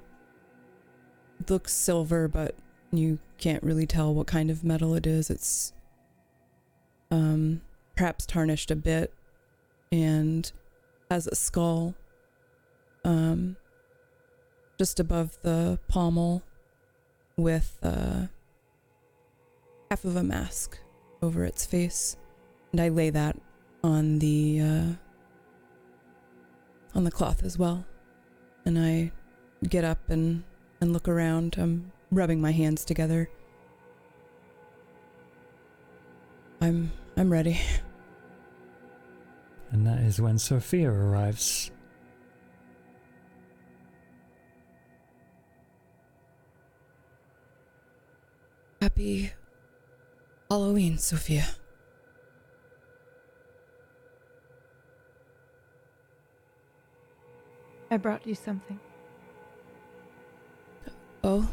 It 1.41 1.51
looks 1.51 1.73
silver, 1.73 2.29
but 2.29 2.55
you 2.93 3.19
can't 3.39 3.63
really 3.63 3.87
tell 3.87 4.15
what 4.15 4.27
kind 4.27 4.51
of 4.51 4.63
metal 4.65 4.95
it 4.95 5.07
is. 5.07 5.31
It's 5.31 5.73
um, 7.11 7.63
perhaps 7.97 8.27
tarnished 8.27 8.71
a 8.71 8.77
bit 8.77 9.13
and 9.91 10.51
has 11.11 11.27
a 11.27 11.35
skull 11.35 11.95
um, 13.05 13.57
just 14.79 15.01
above 15.01 15.39
the 15.43 15.79
pommel 15.89 16.43
with 17.37 17.79
uh, 17.83 18.27
half 19.91 20.05
of 20.05 20.17
a 20.17 20.23
mask 20.23 20.79
over 21.23 21.45
its 21.45 21.67
face. 21.67 22.17
And 22.73 22.81
I 22.81 22.89
lay 22.89 23.11
that 23.11 23.37
on 23.85 24.19
the 24.19 24.61
uh, 24.61 24.93
on 26.95 27.05
the 27.05 27.11
cloth 27.11 27.43
as 27.43 27.59
well. 27.59 27.85
And 28.65 28.79
I 28.79 29.13
get 29.69 29.85
up 29.85 29.99
and, 30.09 30.45
and 30.81 30.93
look 30.93 31.09
around. 31.09 31.57
I'm 31.59 31.93
rubbing 32.11 32.41
my 32.41 32.53
hands 32.53 32.85
together. 32.85 33.29
I'm 36.61 36.93
I'm 37.17 37.31
ready. 37.31 37.61
And 39.73 39.87
that 39.87 40.01
is 40.01 40.21
when 40.21 40.39
Sophia 40.39 40.91
arrives. 40.91 41.71
Happy 48.83 49.33
Halloween, 50.51 50.99
Sophia. 50.99 51.47
I 57.91 57.97
brought 57.97 58.27
you 58.27 58.35
something. 58.35 58.79
Oh, 61.25 61.49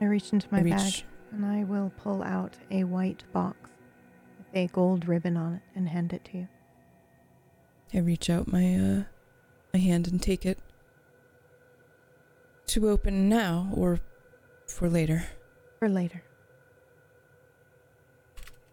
I 0.00 0.04
reach 0.04 0.32
into 0.32 0.46
my 0.50 0.60
I 0.60 0.62
bag 0.62 0.84
reach. 0.84 1.04
and 1.32 1.44
I 1.46 1.64
will 1.64 1.90
pull 1.96 2.22
out 2.22 2.58
a 2.70 2.84
white 2.84 3.24
box 3.32 3.70
with 4.38 4.46
a 4.54 4.66
gold 4.68 5.08
ribbon 5.08 5.36
on 5.36 5.54
it 5.54 5.62
and 5.74 5.88
hand 5.88 6.12
it 6.12 6.24
to 6.26 6.38
you. 6.38 6.48
I 7.94 7.98
reach 7.98 8.28
out 8.28 8.46
my 8.52 8.74
uh 8.74 9.02
my 9.72 9.80
hand 9.80 10.06
and 10.08 10.20
take 10.22 10.44
it. 10.44 10.58
To 12.68 12.88
open 12.88 13.28
now 13.28 13.70
or 13.74 14.00
for 14.66 14.88
later. 14.88 15.24
For 15.78 15.88
later. 15.88 16.22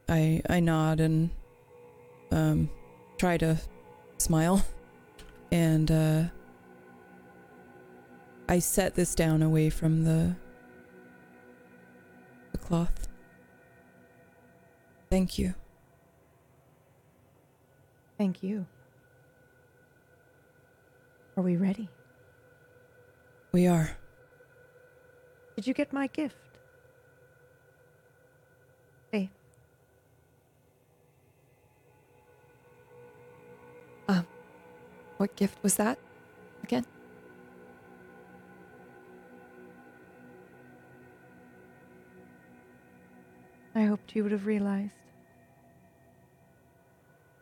I 0.10 0.42
I 0.50 0.60
nod 0.60 1.00
and 1.00 1.30
um 2.32 2.70
try 3.18 3.38
to 3.38 3.58
smile 4.18 4.66
and 5.52 5.90
uh 5.92 6.24
I 8.52 8.60
set 8.60 8.96
this 8.96 9.16
down 9.16 9.42
away 9.42 9.70
from 9.70 10.04
the 10.04 10.36
the 12.52 12.58
cloth. 12.58 13.08
Thank 15.10 15.40
you. 15.40 15.54
Thank 18.18 18.44
you. 18.44 18.66
Are 21.38 21.44
we 21.44 21.56
ready? 21.56 21.88
We 23.54 23.68
are. 23.68 23.96
Did 25.56 25.66
you 25.66 25.74
get 25.74 25.94
my 25.94 26.08
gift? 26.08 26.36
Hey. 29.14 29.32
Um, 34.10 34.28
what 35.16 35.38
gift 35.38 35.64
was 35.64 35.76
that? 35.76 35.98
I 43.82 43.86
hoped 43.86 44.16
you 44.16 44.22
would 44.22 44.32
have 44.32 44.46
realized. 44.46 44.92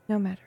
No 0.08 0.18
matter. 0.18 0.42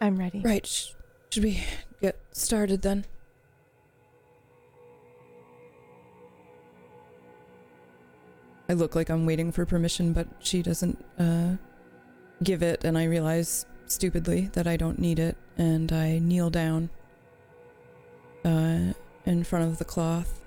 I'm 0.00 0.16
ready. 0.16 0.42
Right. 0.44 0.64
Should 0.64 1.42
we 1.42 1.64
get 2.00 2.20
started 2.30 2.82
then? 2.82 3.04
I 8.68 8.74
look 8.74 8.94
like 8.94 9.10
I'm 9.10 9.26
waiting 9.26 9.50
for 9.50 9.66
permission, 9.66 10.12
but 10.12 10.28
she 10.38 10.62
doesn't 10.62 11.04
uh, 11.18 11.56
give 12.44 12.62
it, 12.62 12.84
and 12.84 12.96
I 12.96 13.04
realize 13.04 13.66
stupidly 13.86 14.50
that 14.52 14.68
I 14.68 14.76
don't 14.76 15.00
need 15.00 15.18
it, 15.18 15.36
and 15.58 15.92
I 15.92 16.20
kneel 16.20 16.48
down 16.48 16.90
uh, 18.44 18.92
in 19.26 19.42
front 19.42 19.64
of 19.66 19.78
the 19.78 19.84
cloth, 19.84 20.40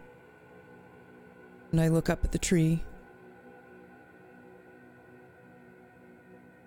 and 1.72 1.82
I 1.82 1.90
look 1.90 2.10
up 2.10 2.24
at 2.24 2.32
the 2.32 2.40
tree. 2.40 2.82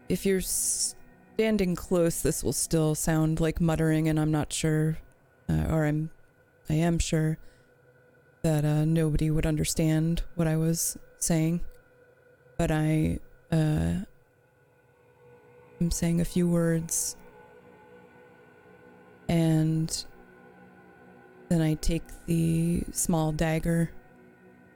If 0.08 0.26
you're 0.26 0.42
standing 0.42 1.74
close, 1.74 2.20
this 2.20 2.44
will 2.44 2.52
still 2.52 2.94
sound 2.94 3.40
like 3.40 3.60
muttering, 3.60 4.08
and 4.08 4.20
I'm 4.20 4.30
not 4.30 4.52
sure, 4.52 4.98
uh, 5.48 5.64
or 5.70 5.86
I'm, 5.86 6.10
I 6.68 6.74
am 6.74 6.98
sure 6.98 7.38
that 8.42 8.64
uh, 8.64 8.84
nobody 8.84 9.30
would 9.30 9.46
understand 9.46 10.22
what 10.34 10.46
I 10.46 10.56
was 10.56 10.98
saying, 11.18 11.62
but 12.58 12.70
I 12.70 13.20
uh, 13.50 14.04
am 15.80 15.90
saying 15.90 16.20
a 16.20 16.24
few 16.26 16.46
words, 16.46 17.16
and 19.28 20.04
then 21.52 21.60
I 21.60 21.74
take 21.74 22.02
the 22.26 22.82
small 22.92 23.30
dagger. 23.30 23.90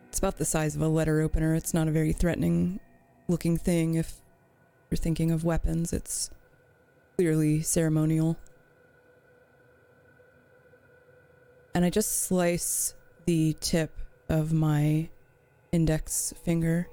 It's 0.08 0.18
about 0.18 0.36
the 0.36 0.44
size 0.44 0.76
of 0.76 0.82
a 0.82 0.88
letter 0.88 1.22
opener. 1.22 1.54
It's 1.54 1.72
not 1.72 1.88
a 1.88 1.90
very 1.90 2.12
threatening 2.12 2.80
looking 3.28 3.56
thing 3.56 3.94
if 3.94 4.16
you're 4.90 4.98
thinking 4.98 5.30
of 5.30 5.42
weapons. 5.42 5.94
It's 5.94 6.30
clearly 7.16 7.62
ceremonial. 7.62 8.36
And 11.74 11.84
I 11.84 11.90
just 11.90 12.24
slice 12.24 12.94
the 13.24 13.56
tip 13.60 13.98
of 14.28 14.52
my 14.52 15.08
index 15.72 16.34
finger 16.44 16.88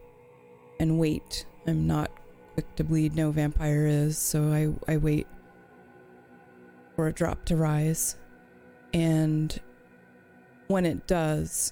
and 0.79 0.97
wait. 0.97 1.45
I'm 1.67 1.87
not 1.87 2.09
quick 2.53 2.73
to 2.75 2.83
bleed, 2.85 3.15
no 3.15 3.31
vampire 3.31 3.85
is, 3.85 4.17
so 4.17 4.51
I, 4.51 4.93
I 4.93 4.97
wait 4.97 5.27
for 6.95 7.07
a 7.07 7.13
drop 7.13 7.43
to 7.45 7.55
rise. 7.55 8.15
And 8.93 9.59
when 10.73 10.87
it 10.87 11.05
does, 11.05 11.71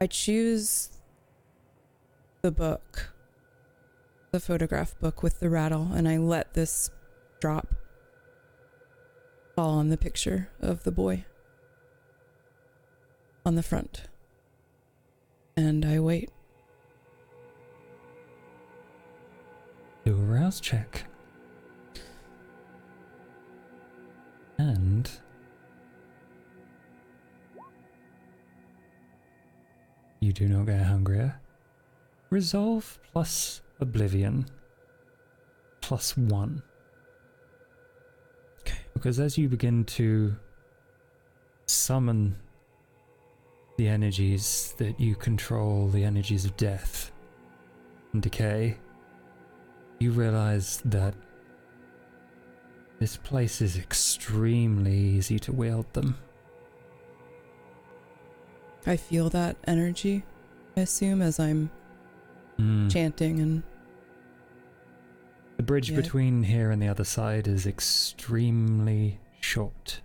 I 0.00 0.06
choose 0.06 0.90
the 2.40 2.52
book, 2.52 3.12
the 4.30 4.38
photograph 4.38 4.96
book 5.00 5.20
with 5.20 5.40
the 5.40 5.50
rattle, 5.50 5.90
and 5.92 6.08
I 6.08 6.18
let 6.18 6.54
this 6.54 6.90
drop 7.40 7.74
fall 9.56 9.70
on 9.70 9.88
the 9.88 9.96
picture 9.96 10.50
of 10.60 10.84
the 10.84 10.92
boy 10.92 11.24
on 13.44 13.56
the 13.56 13.62
front 13.64 14.04
and 15.56 15.84
I 15.84 15.98
wait. 15.98 16.30
Do 20.04 20.12
a 20.12 20.14
rouse 20.14 20.60
check. 20.60 21.06
And 24.58 25.10
you 30.24 30.32
do 30.32 30.48
not 30.48 30.66
get 30.66 30.82
hungrier. 30.82 31.38
Resolve 32.30 32.98
plus 33.12 33.60
oblivion 33.78 34.46
plus 35.82 36.16
one. 36.16 36.62
Okay. 38.60 38.78
Because 38.94 39.20
as 39.20 39.36
you 39.36 39.48
begin 39.48 39.84
to 39.84 40.34
summon 41.66 42.36
the 43.76 43.86
energies 43.86 44.74
that 44.78 44.98
you 44.98 45.14
control, 45.14 45.88
the 45.88 46.04
energies 46.04 46.46
of 46.46 46.56
death 46.56 47.12
and 48.14 48.22
decay, 48.22 48.78
you 49.98 50.10
realize 50.10 50.80
that 50.86 51.14
this 52.98 53.18
place 53.18 53.60
is 53.60 53.76
extremely 53.76 54.96
easy 54.96 55.38
to 55.40 55.52
wield 55.52 55.92
them. 55.92 56.16
I 58.86 58.96
feel 58.96 59.30
that 59.30 59.56
energy, 59.66 60.24
I 60.76 60.80
assume, 60.82 61.22
as 61.22 61.38
I'm 61.40 61.70
Mm. 62.58 62.90
chanting 62.92 63.40
and 63.40 63.62
The 65.56 65.62
bridge 65.62 65.90
Yeah. 65.90 65.96
between 65.96 66.42
here 66.42 66.70
and 66.72 66.82
the 66.82 66.88
other 66.88 67.04
side 67.04 67.46
is 67.48 67.66
extremely 67.66 69.20
short. 69.40 70.00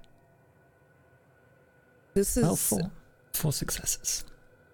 this 2.15 2.35
is 2.38 2.43
Well, 2.43 2.56
four. 2.56 2.91
Four 3.34 3.53
successes. 3.53 4.26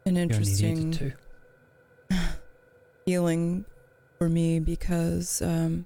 an 0.05 0.17
interesting 0.17 1.13
feeling 3.05 3.65
for 4.17 4.29
me 4.29 4.59
because 4.59 5.41
um, 5.41 5.85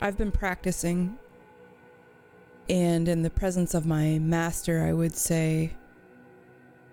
I've 0.00 0.16
been 0.16 0.30
practicing, 0.32 1.18
and 2.68 3.08
in 3.08 3.22
the 3.22 3.30
presence 3.30 3.74
of 3.74 3.86
my 3.86 4.18
master, 4.18 4.82
I 4.84 4.92
would 4.92 5.16
say 5.16 5.72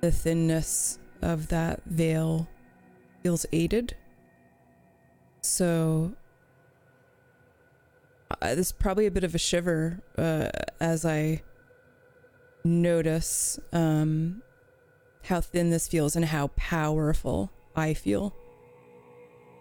the 0.02 0.12
thinness 0.12 1.00
of 1.22 1.50
that 1.50 1.82
veil 1.86 2.48
feels 3.22 3.46
aided. 3.52 3.96
So, 5.42 6.14
uh, 8.42 8.56
there's 8.56 8.72
probably 8.72 9.06
a 9.06 9.12
bit 9.12 9.24
of 9.24 9.36
a 9.36 9.38
shiver 9.38 10.02
uh, 10.18 10.50
as 10.80 11.06
I 11.06 11.42
notice 12.64 13.60
um, 13.74 14.42
how 15.24 15.42
thin 15.42 15.70
this 15.70 15.88
feels 15.88 16.16
and 16.16 16.26
how 16.26 16.48
powerful 16.56 17.52
I 17.76 17.94
feel, 17.94 18.36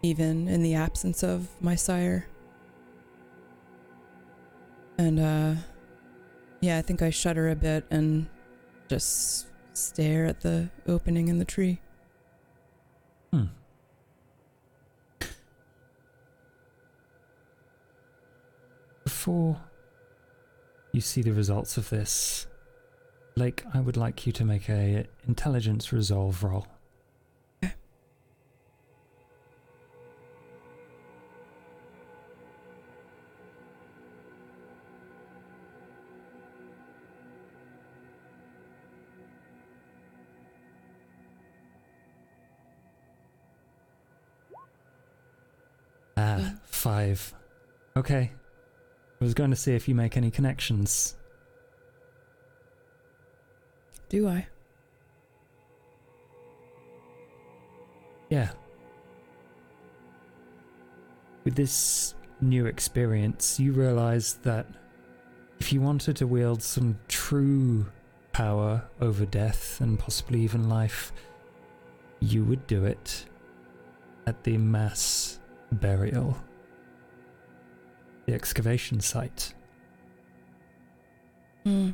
even 0.02 0.48
in 0.48 0.62
the 0.62 0.74
absence 0.74 1.22
of 1.22 1.48
my 1.60 1.74
sire. 1.74 2.26
And, 4.98 5.20
uh, 5.20 5.54
yeah, 6.60 6.78
I 6.78 6.82
think 6.82 7.02
I 7.02 7.10
shudder 7.10 7.50
a 7.50 7.56
bit 7.56 7.86
and 7.90 8.26
just 8.88 9.46
stare 9.78 10.26
at 10.26 10.40
the 10.40 10.70
opening 10.86 11.28
in 11.28 11.38
the 11.38 11.44
tree. 11.44 11.80
Hmm. 13.32 13.46
Before 19.04 19.60
you 20.92 21.00
see 21.00 21.22
the 21.22 21.32
results 21.32 21.76
of 21.76 21.90
this, 21.90 22.46
Lake, 23.36 23.62
I 23.72 23.80
would 23.80 23.96
like 23.96 24.26
you 24.26 24.32
to 24.32 24.44
make 24.44 24.68
a 24.68 25.06
intelligence 25.26 25.92
resolve 25.92 26.42
roll. 26.42 26.66
Ah, 46.36 46.54
five. 46.64 47.32
Okay. 47.96 48.32
I 49.20 49.24
was 49.24 49.34
going 49.34 49.50
to 49.50 49.56
see 49.56 49.74
if 49.74 49.88
you 49.88 49.94
make 49.94 50.16
any 50.16 50.30
connections. 50.30 51.16
do 54.08 54.28
I? 54.28 54.46
Yeah. 58.30 58.50
With 61.44 61.54
this 61.54 62.14
new 62.40 62.66
experience, 62.66 63.58
you 63.58 63.72
realize 63.72 64.34
that 64.42 64.66
if 65.60 65.72
you 65.72 65.80
wanted 65.80 66.16
to 66.16 66.26
wield 66.26 66.62
some 66.62 66.98
true 67.08 67.86
power 68.32 68.82
over 69.00 69.26
death 69.26 69.80
and 69.80 69.98
possibly 69.98 70.40
even 70.40 70.68
life, 70.68 71.12
you 72.20 72.44
would 72.44 72.66
do 72.66 72.84
it 72.84 73.26
at 74.26 74.44
the 74.44 74.58
mass 74.58 75.37
burial, 75.72 76.36
the 78.26 78.34
excavation 78.34 79.00
site. 79.00 79.54
Hmm. 81.64 81.90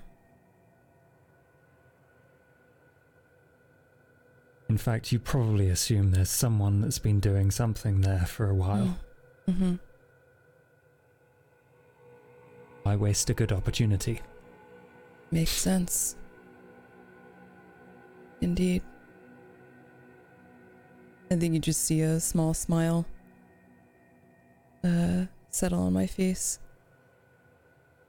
In 4.69 4.79
fact, 4.79 5.13
you 5.13 5.19
probably 5.19 5.69
assume 5.69 6.11
there's 6.11 6.31
someone 6.31 6.81
that's 6.81 6.99
been 6.99 7.21
doing 7.21 7.51
something 7.51 8.01
there 8.01 8.27
for 8.27 8.49
a 8.49 8.55
while. 8.55 8.97
Mm-hmm. 9.49 9.75
Why 12.83 12.97
waste 12.97 13.31
a 13.31 13.35
good 13.35 13.53
opportunity? 13.53 14.21
Makes 15.31 15.53
sense. 15.53 16.17
Indeed. 18.41 18.83
I 21.31 21.37
think 21.37 21.55
you 21.55 21.61
just 21.61 21.85
see 21.85 22.01
a 22.01 22.21
small 22.21 22.53
smile 22.55 23.07
uh, 24.85 25.27
settle 25.51 25.81
on 25.81 25.93
my 25.93 26.07
face 26.07 26.59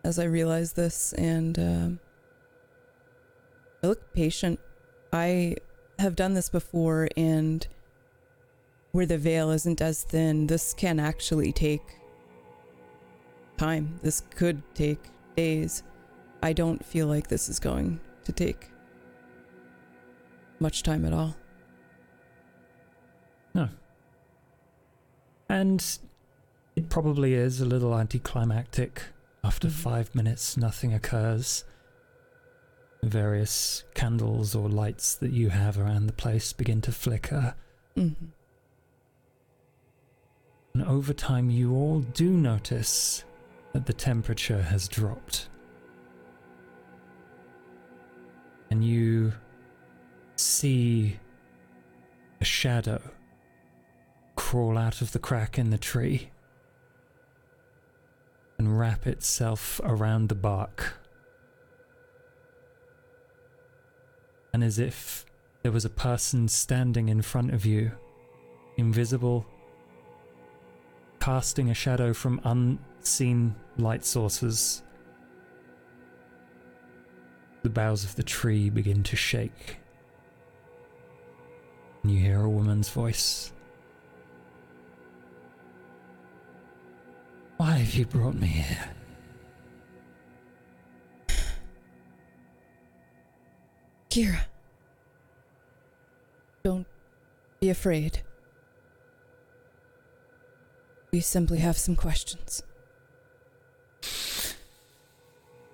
as 0.04 0.20
I 0.20 0.26
realize 0.26 0.74
this, 0.74 1.14
and 1.14 1.58
um, 1.58 2.00
I 3.84 3.88
look 3.88 4.14
patient. 4.14 4.60
I 5.12 5.56
have 5.98 6.16
done 6.16 6.34
this 6.34 6.50
before, 6.50 7.08
and 7.18 7.66
where 8.92 9.06
the 9.06 9.18
veil 9.18 9.50
isn't 9.50 9.82
as 9.82 10.04
thin, 10.04 10.48
this 10.48 10.74
can 10.74 11.00
actually 11.00 11.52
take 11.52 11.98
time. 13.58 14.00
This 14.04 14.22
could 14.36 14.62
take 14.76 15.00
days. 15.36 15.84
I 16.44 16.54
don't 16.54 16.86
feel 16.86 17.08
like 17.08 17.28
this 17.28 17.50
is 17.50 17.60
going 17.60 18.00
to 18.26 18.32
take 18.32 18.70
much 20.60 20.84
time 20.84 21.06
at 21.06 21.14
all. 21.14 21.36
No. 23.54 23.70
And 25.50 25.84
it 26.76 26.90
probably 26.90 27.34
is 27.34 27.62
a 27.62 27.66
little 27.66 27.98
anticlimactic. 27.98 29.04
After 29.44 29.68
Mhm. 29.68 29.74
five 29.74 30.16
minutes, 30.16 30.58
nothing 30.58 30.94
occurs. 30.94 31.64
Various 33.04 33.84
candles 33.94 34.56
or 34.56 34.68
lights 34.68 35.16
that 35.16 35.32
you 35.32 35.50
have 35.50 35.78
around 35.78 36.08
the 36.08 36.14
place 36.14 36.52
begin 36.52 36.82
to 36.82 36.92
flicker. 36.92 37.56
Mm-hmm. 37.96 38.26
And 40.74 40.84
over 40.84 41.14
time, 41.14 41.50
you 41.50 41.74
all 41.74 42.02
do 42.02 42.30
notice 42.30 43.24
that 43.74 43.86
the 43.86 43.94
temperature 43.94 44.64
has 44.64 44.88
dropped. 44.88 45.48
And 48.70 48.84
you 48.84 49.34
see 50.36 51.20
a 52.42 52.46
shadow 52.46 53.02
crawl 54.36 54.78
out 54.78 55.02
of 55.02 55.14
the 55.14 55.20
crack 55.20 55.58
in 55.58 55.70
the 55.70 55.78
tree 55.78 56.30
and 58.58 58.80
wrap 58.80 59.06
itself 59.08 59.82
around 59.84 60.30
the 60.30 60.36
bark. 60.36 60.94
And 64.54 64.64
as 64.64 64.80
if 64.80 65.26
there 65.64 65.72
was 65.72 65.84
a 65.84 65.90
person 65.90 66.48
standing 66.48 67.10
in 67.10 67.22
front 67.22 67.54
of 67.54 67.66
you, 67.66 67.92
invisible 68.78 69.46
casting 71.20 71.72
a 71.72 71.74
shadow 71.74 72.14
from 72.14 72.40
unseen 72.44 73.56
light 73.78 74.06
sources. 74.06 74.84
The 77.64 77.70
boughs 77.70 78.04
of 78.04 78.16
the 78.16 78.24
tree 78.24 78.70
begin 78.70 79.02
to 79.04 79.16
shake. 79.16 79.78
And 82.04 82.12
you 82.12 82.20
hear 82.20 82.42
a 82.42 82.50
woman's 82.50 82.90
voice. 82.90 83.52
Why 87.58 87.78
have 87.78 87.94
you 87.94 88.06
brought 88.06 88.36
me 88.36 88.48
here? 88.48 88.90
Kira. 94.10 94.40
Don't 96.64 96.88
be 97.60 97.70
afraid. 97.70 98.22
We 101.12 101.22
simply 101.22 101.60
have 101.60 101.78
some 101.78 101.96
questions. 101.96 102.64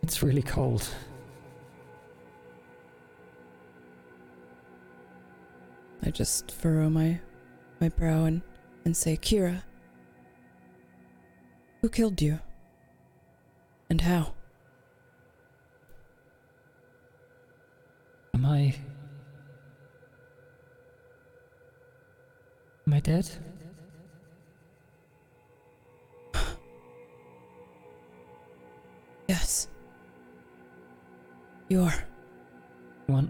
It's 0.04 0.22
really 0.22 0.42
cold. 0.42 0.88
I 6.04 6.12
just 6.12 6.52
furrow 6.52 6.90
my 6.90 7.20
my 7.80 7.90
brow 7.90 8.26
and, 8.26 8.42
and 8.86 8.96
say, 8.96 9.18
Kira, 9.18 9.64
who 11.82 11.90
killed 11.90 12.22
you? 12.22 12.40
And 13.90 14.02
how? 14.02 14.34
Am 18.34 18.46
I. 18.46 18.76
Am 22.88 22.94
I 22.94 23.00
dead? 23.00 23.30
Yes. 29.28 29.70
You 31.70 31.84
are. 31.84 32.06
What, 33.08 33.26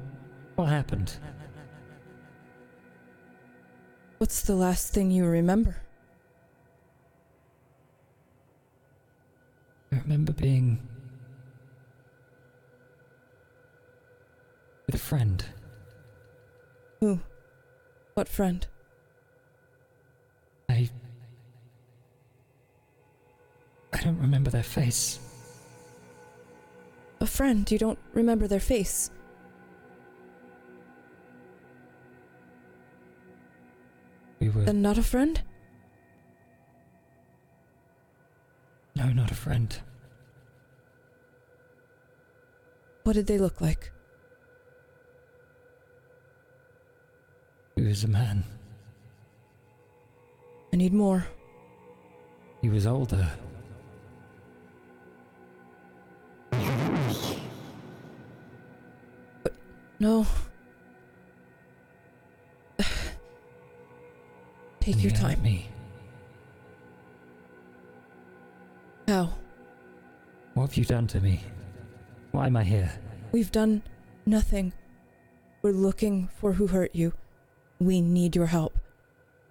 what 0.55 0.65
happened? 0.65 1.13
What's 4.17 4.41
the 4.41 4.55
last 4.55 4.93
thing 4.93 5.11
you 5.11 5.25
remember? 5.25 5.75
I 9.93 9.97
remember 9.99 10.31
being. 10.33 10.87
with 14.91 15.01
a 15.01 15.05
friend. 15.05 15.45
Who? 16.99 17.19
What 18.13 18.27
friend? 18.27 18.67
I. 20.67 20.89
I 23.93 24.01
don't 24.03 24.19
remember 24.19 24.49
their 24.49 24.63
face. 24.63 25.19
A 27.21 27.25
friend. 27.25 27.69
You 27.71 27.77
don't 27.77 27.99
remember 28.13 28.47
their 28.47 28.59
face. 28.59 29.11
We 34.39 34.49
were. 34.49 34.63
Then 34.63 34.81
not 34.81 34.97
a 34.97 35.03
friend? 35.03 35.41
No, 39.05 39.13
not 39.13 39.31
a 39.31 39.35
friend. 39.35 39.79
What 43.03 43.13
did 43.13 43.25
they 43.25 43.39
look 43.39 43.59
like? 43.61 43.91
He 47.75 47.83
was 47.83 48.03
a 48.03 48.07
man. 48.07 48.43
I 50.71 50.75
need 50.77 50.93
more. 50.93 51.25
He 52.61 52.69
was 52.69 52.85
older. 52.85 53.27
No. 59.99 60.25
Take 64.79 65.03
your 65.03 65.11
time. 65.11 65.41
Me. 65.41 65.67
What 70.53 70.69
have 70.69 70.77
you 70.77 70.85
done 70.85 71.05
to 71.07 71.19
me? 71.19 71.41
Why 72.31 72.47
am 72.47 72.55
I 72.55 72.63
here? 72.63 72.89
We've 73.33 73.51
done 73.51 73.83
nothing. 74.25 74.71
We're 75.61 75.73
looking 75.73 76.29
for 76.39 76.53
who 76.53 76.67
hurt 76.67 76.95
you. 76.95 77.13
We 77.77 77.99
need 77.99 78.37
your 78.37 78.45
help. 78.45 78.77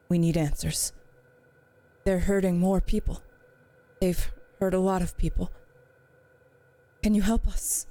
We 0.09 0.19
need 0.19 0.39
answers. 0.39 0.95
They're 2.07 2.21
hurting 2.21 2.59
more 2.59 2.81
people. 2.81 3.23
They've 4.01 4.33
hurt 4.61 4.73
a 4.73 4.79
lot 4.79 5.03
of 5.03 5.19
people. 5.19 5.53
Can 7.03 7.15
you 7.15 7.21
help 7.21 7.47
us? 7.47 7.87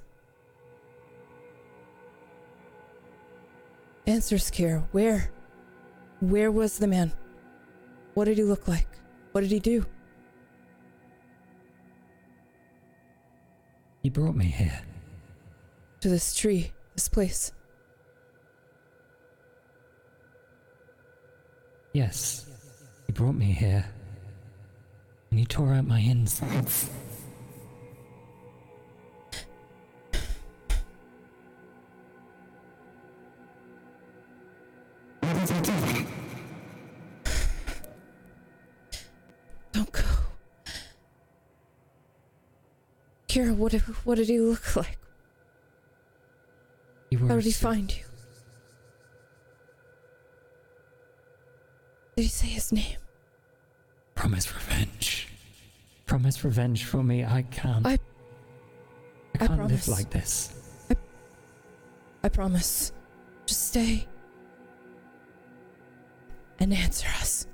Answers, 4.08 4.50
Kira. 4.50 4.88
Where? 4.90 5.30
Where 6.18 6.50
was 6.50 6.78
the 6.78 6.88
man? 6.88 7.12
What 8.14 8.24
did 8.24 8.38
he 8.38 8.44
look 8.44 8.66
like? 8.66 8.88
What 9.30 9.42
did 9.42 9.52
he 9.52 9.60
do? 9.60 9.86
He 14.02 14.08
brought 14.08 14.34
me 14.34 14.46
here. 14.46 14.80
To 16.00 16.08
this 16.08 16.34
tree, 16.34 16.72
this 16.94 17.08
place. 17.08 17.52
Yes, 21.92 22.46
he 23.06 23.12
brought 23.12 23.34
me 23.34 23.52
here. 23.52 23.84
And 25.30 25.38
he 25.38 25.44
tore 25.44 25.74
out 25.74 25.86
my 25.86 26.00
insides. 26.00 26.88
Don't 39.72 39.92
go. 39.92 40.09
Kira, 43.30 43.54
what 43.54 43.70
did, 43.70 43.82
what 44.04 44.16
did 44.16 44.28
he 44.28 44.40
look 44.40 44.74
like? 44.74 44.98
How 47.28 47.36
did 47.36 47.44
he 47.44 47.52
find 47.52 47.90
you? 47.96 48.02
Did 52.16 52.22
he 52.22 52.28
say 52.28 52.48
his 52.48 52.72
name? 52.72 52.96
Promise 54.16 54.52
revenge. 54.52 55.28
Promise 56.06 56.44
revenge 56.44 56.84
for 56.84 57.02
me. 57.04 57.24
I 57.24 57.42
can't. 57.42 57.86
I- 57.86 57.98
I 59.38 59.44
I 59.44 59.46
can't 59.46 59.50
live 59.60 59.68
promise. 59.68 59.88
like 59.88 60.10
this. 60.10 60.52
I, 60.90 60.96
I 62.24 62.28
promise. 62.28 62.92
Just 63.46 63.68
stay. 63.68 64.06
And 66.58 66.74
answer 66.74 67.06
us. 67.20 67.46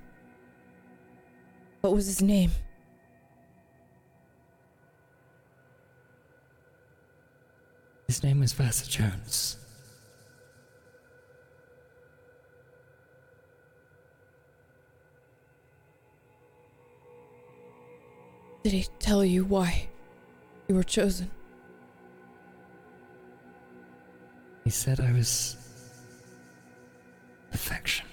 What 1.83 1.93
was 1.95 2.07
his 2.07 2.23
name? 2.23 2.51
His 8.07 8.23
name 8.23 8.41
was 8.41 8.53
Vassar 8.53 8.89
Jones. 8.89 9.57
Did 18.63 18.73
he 18.73 18.87
tell 18.99 19.25
you 19.25 19.45
why 19.45 19.89
you 20.69 20.75
were 20.75 20.83
chosen? 20.83 21.31
He 24.65 24.71
said 24.71 24.99
I 24.99 25.13
was 25.13 25.57
perfection. 27.53 28.07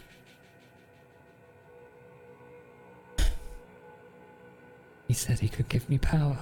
He 5.08 5.14
said 5.14 5.40
he 5.40 5.50
could 5.50 5.70
give 5.70 5.90
me 5.90 5.98
power. 5.98 6.38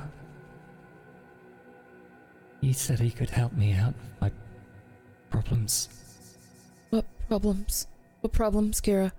He 2.61 2.73
said 2.73 2.99
he 2.99 3.09
could 3.09 3.31
help 3.31 3.53
me 3.53 3.73
out 3.73 3.89
of 3.89 4.21
my 4.21 4.31
problems. 5.31 5.89
What 6.91 7.05
problems? 7.27 7.87
What 8.21 8.31
problems, 8.33 8.79
Kira? 8.79 9.11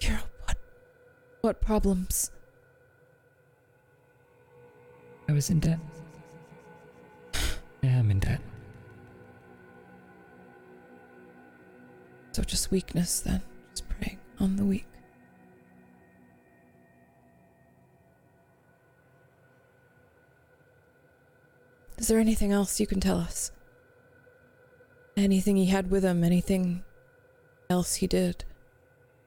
Kira, 0.00 0.22
what? 0.46 0.56
What 1.42 1.60
problems? 1.60 2.30
I 5.28 5.32
was 5.32 5.50
in 5.50 5.60
debt. 5.60 5.78
I 7.82 7.86
am 7.86 8.10
in 8.10 8.18
debt. 8.20 8.40
So 12.32 12.42
just 12.42 12.70
weakness 12.70 13.20
then. 13.20 13.42
Just 13.72 13.86
preying 13.90 14.18
on 14.40 14.56
the 14.56 14.64
weak. 14.64 14.86
Is 21.96 22.08
there 22.08 22.18
anything 22.18 22.52
else 22.52 22.80
you 22.80 22.86
can 22.86 23.00
tell 23.00 23.18
us? 23.18 23.52
Anything 25.16 25.56
he 25.56 25.66
had 25.66 25.90
with 25.90 26.04
him? 26.04 26.24
Anything 26.24 26.82
else 27.70 27.94
he 27.96 28.06
did? 28.06 28.44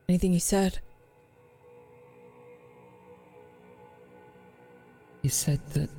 Anything 0.10 0.34
he 0.34 0.40
said? 0.40 0.80
He 5.22 5.30
said 5.30 5.60
that 5.74 5.90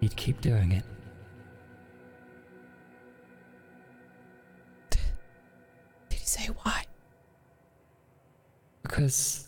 he'd 0.00 0.16
keep 0.16 0.40
doing 0.40 0.72
it. 0.72 0.84
Did 6.08 6.18
he 6.18 6.24
say 6.26 6.46
why? 6.62 6.84
Because 8.82 9.46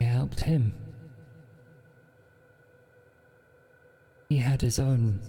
it 0.00 0.04
helped 0.04 0.40
him. 0.40 0.74
He 4.32 4.38
had 4.38 4.62
his 4.62 4.78
own, 4.78 5.20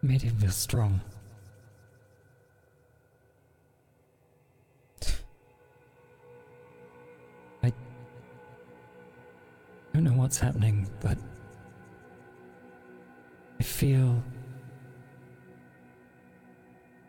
made 0.00 0.22
him 0.22 0.36
feel 0.36 0.52
strong. 0.52 1.00
I 7.64 7.72
don't 9.92 10.04
know 10.04 10.12
what's 10.12 10.38
happening, 10.38 10.88
but 11.00 11.18
I 13.58 13.64
feel. 13.64 14.22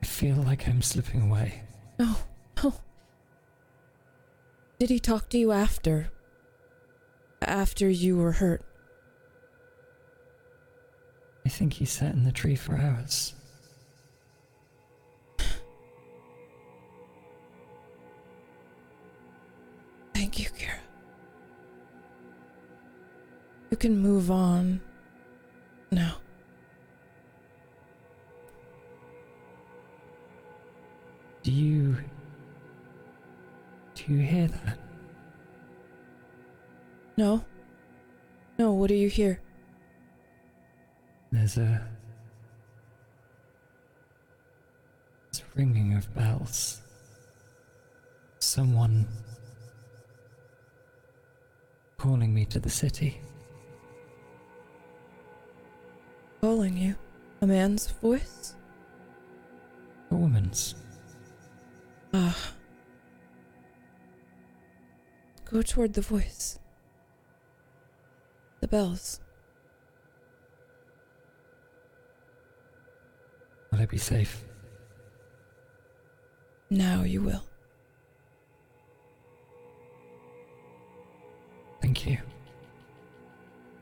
I 0.01 0.05
feel 0.07 0.37
like 0.37 0.67
I'm 0.67 0.81
slipping 0.81 1.21
away. 1.29 1.61
No, 1.99 2.15
no. 2.63 2.73
Did 4.79 4.89
he 4.89 4.99
talk 4.99 5.29
to 5.29 5.37
you 5.37 5.51
after? 5.51 6.09
After 7.43 7.87
you 7.87 8.17
were 8.17 8.31
hurt? 8.31 8.63
I 11.47 11.49
think 11.49 11.71
he 11.71 11.85
sat 11.85 12.13
in 12.13 12.25
the 12.25 12.31
tree 12.33 12.57
for 12.57 12.75
hours. 12.75 13.33
Thank 20.13 20.39
you, 20.39 20.49
Kira. 20.49 20.79
You 23.71 23.77
can 23.77 23.97
move 23.97 24.29
on 24.29 24.81
now. 25.89 26.17
Do 31.43 31.53
you. 31.53 31.95
Do 33.95 34.13
you 34.13 34.19
hear 34.19 34.49
that? 34.49 34.77
No? 37.15 37.45
No, 38.59 38.73
what 38.73 38.89
do 38.89 38.95
you 38.95 39.07
hear? 39.07 39.39
There's 41.31 41.57
a. 41.57 41.87
There's 45.31 45.41
a 45.41 45.57
ringing 45.57 45.93
of 45.95 46.13
bells. 46.15 46.81
Someone. 48.39 49.07
calling 51.97 52.33
me 52.33 52.45
to 52.45 52.59
the 52.59 52.69
city. 52.69 53.19
Calling 56.41 56.77
you? 56.77 56.95
A 57.41 57.47
man's 57.47 57.87
voice? 57.87 58.55
A 60.11 60.15
woman's. 60.15 60.75
Ah. 62.13 62.53
Go 65.51 65.61
toward 65.61 65.93
the 65.93 66.01
voice. 66.01 66.59
The 68.61 68.67
bells. 68.67 69.19
Will 73.77 73.83
I 73.83 73.85
be 73.85 73.99
safe? 73.99 74.43
Now 76.71 77.03
you 77.03 77.21
will. 77.21 77.43
Thank 81.83 82.07
you. 82.07 82.17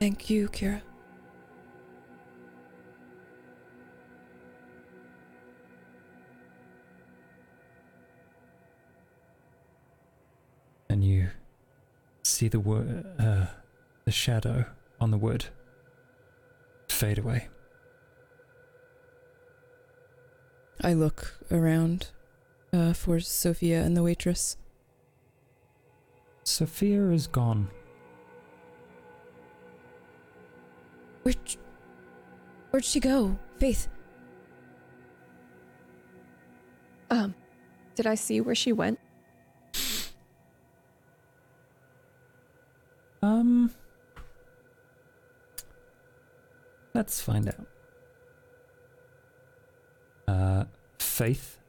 Thank 0.02 0.30
you, 0.30 0.50
Kira. 0.50 0.82
And 10.90 11.04
you 11.04 11.30
see 12.24 12.48
the 12.48 12.60
wo- 12.60 13.04
uh, 13.18 13.46
the 14.06 14.12
shadow 14.12 14.66
on 15.00 15.12
the 15.12 15.18
wood 15.18 15.46
fade 16.90 17.18
away. 17.18 17.48
I 20.86 20.94
look 20.94 21.34
around 21.50 22.10
uh, 22.72 22.94
for 22.94 23.20
Sophia 23.20 23.82
and 23.82 23.98
the 23.98 24.04
waitress. 24.04 24.56
Sophia 26.44 27.10
is 27.10 27.26
gone. 27.26 27.70
Where'd, 31.24 31.58
where'd 32.70 32.86
she 32.86 33.00
go? 33.00 33.36
Faith. 33.58 33.88
Um, 37.10 37.34
did 37.96 38.06
I 38.06 38.14
see 38.14 38.40
where 38.40 38.54
she 38.54 38.72
went? 38.72 39.00
Um. 43.24 43.72
Let's 46.94 47.20
find 47.20 47.48
out. 47.48 47.68
Uh, 50.28 50.66
faith. 51.16 51.60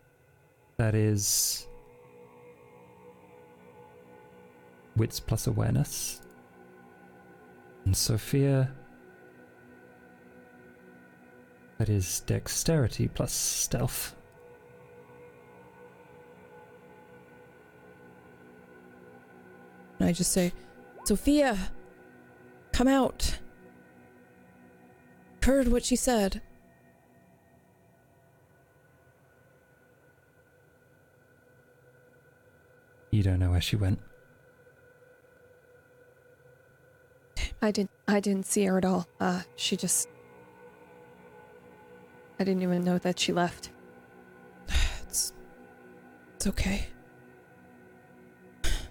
That 0.76 0.94
is. 0.94 1.68
Wits 4.96 5.20
plus 5.20 5.46
awareness. 5.46 6.20
And 7.84 7.96
Sophia. 7.96 8.72
That 11.78 11.88
is 11.88 12.20
dexterity 12.20 13.08
plus 13.08 13.32
stealth. 13.32 14.16
And 19.98 20.08
I 20.08 20.12
just 20.12 20.32
say, 20.32 20.52
Sophia, 21.04 21.56
come 22.72 22.88
out. 22.88 23.38
Heard 25.42 25.68
what 25.68 25.84
she 25.84 25.94
said. 25.94 26.42
You 33.16 33.22
don't 33.22 33.38
know 33.38 33.52
where 33.52 33.62
she 33.62 33.76
went. 33.76 33.98
I 37.62 37.70
didn't 37.70 37.88
I 38.06 38.20
didn't 38.20 38.44
see 38.44 38.66
her 38.66 38.76
at 38.76 38.84
all. 38.84 39.08
Uh 39.18 39.40
she 39.56 39.74
just 39.74 40.08
I 42.38 42.44
didn't 42.44 42.62
even 42.62 42.84
know 42.84 42.98
that 42.98 43.18
she 43.18 43.32
left. 43.32 43.70
It's, 45.08 45.32
it's 46.34 46.46
okay. 46.48 46.88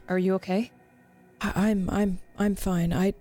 Are 0.09 0.17
you 0.17 0.33
okay? 0.35 0.71
I, 1.39 1.69
I'm, 1.69 1.87
I'm, 1.91 2.19
I'm 2.39 2.55
fine. 2.55 2.93
I, 2.93 3.13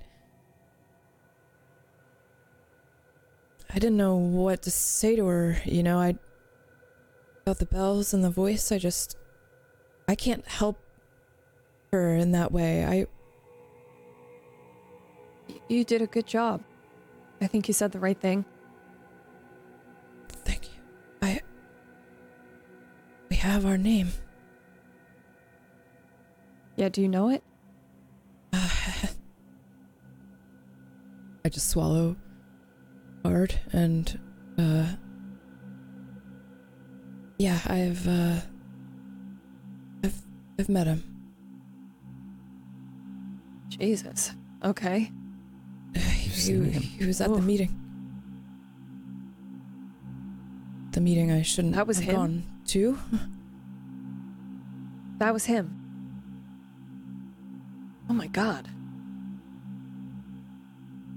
I 3.69 3.75
didn't 3.75 3.99
know 3.99 4.17
what 4.17 4.63
to 4.63 4.71
say 4.71 5.17
to 5.17 5.27
her. 5.27 5.59
You 5.67 5.83
know, 5.83 5.99
I 5.99 6.17
about 7.43 7.59
the 7.59 7.67
bells 7.67 8.15
and 8.15 8.25
the 8.25 8.31
voice. 8.31 8.73
I 8.73 8.79
just, 8.79 9.19
I 10.09 10.15
can't 10.15 10.47
help 10.47 10.79
her 11.95 12.15
in 12.15 12.33
that 12.33 12.53
way. 12.53 12.85
I. 12.85 13.07
You 15.69 15.85
did 15.85 16.03
a 16.03 16.07
good 16.07 16.27
job. 16.27 16.63
I 17.41 17.47
think 17.47 17.69
you 17.69 17.75
said 17.75 17.93
the 17.93 17.99
right 17.99 18.19
thing. 18.19 18.45
thank 20.45 20.65
you. 20.67 20.81
I, 21.23 21.41
we 23.31 23.37
have 23.37 23.65
our 23.67 23.79
name. 23.79 24.09
Yeah, 26.77 26.89
do 26.89 27.01
you 27.01 27.09
know 27.09 27.29
it? 27.29 27.43
I 28.53 29.09
just 31.49 31.69
swallow 31.69 32.17
hard 33.25 33.59
and 33.73 34.19
uh 34.59 34.87
yeah, 37.39 37.59
I've 37.67 38.07
uh 38.09 38.41
I've 40.03 40.23
I've 40.59 40.69
met 40.69 40.87
him. 40.87 41.14
Jesus. 43.79 44.33
Okay. 44.65 45.11
He, 45.95 46.31
seen 46.41 46.73
he 46.73 47.07
was 47.07 47.21
at 47.21 47.33
the 47.33 47.41
meeting. 47.41 47.81
The 50.91 51.01
meeting 51.01 51.31
I 51.31 51.43
shouldn't 51.43 51.75
That 51.75 51.87
was 51.87 51.99
have 51.99 52.07
him? 52.07 52.15
gone 52.15 52.43
to. 52.67 52.99
That 55.19 55.33
was 55.33 55.45
him. 55.47 55.81
Oh 58.11 58.13
my 58.13 58.27
god. 58.27 58.69